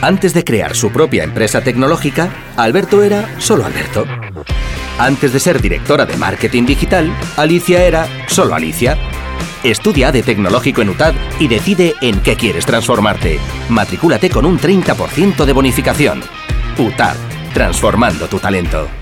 Antes 0.00 0.32
de 0.32 0.44
crear 0.44 0.76
su 0.76 0.92
propia 0.92 1.24
empresa 1.24 1.60
tecnológica, 1.60 2.30
Alberto 2.56 3.02
era 3.02 3.28
solo 3.38 3.64
Alberto. 3.66 4.04
Antes 4.98 5.32
de 5.32 5.40
ser 5.40 5.60
directora 5.60 6.06
de 6.06 6.16
marketing 6.16 6.66
digital, 6.66 7.12
Alicia 7.36 7.84
era 7.84 8.06
solo 8.28 8.54
Alicia. 8.54 8.96
Estudia 9.62 10.12
de 10.12 10.22
Tecnológico 10.22 10.82
en 10.82 10.90
UTAD 10.90 11.14
y 11.38 11.48
decide 11.48 11.94
en 12.00 12.20
qué 12.20 12.36
quieres 12.36 12.66
transformarte. 12.66 13.38
Matricúlate 13.68 14.30
con 14.30 14.44
un 14.44 14.58
30% 14.58 15.44
de 15.44 15.52
bonificación. 15.52 16.22
UTAD, 16.78 17.16
transformando 17.52 18.26
tu 18.28 18.38
talento. 18.38 18.97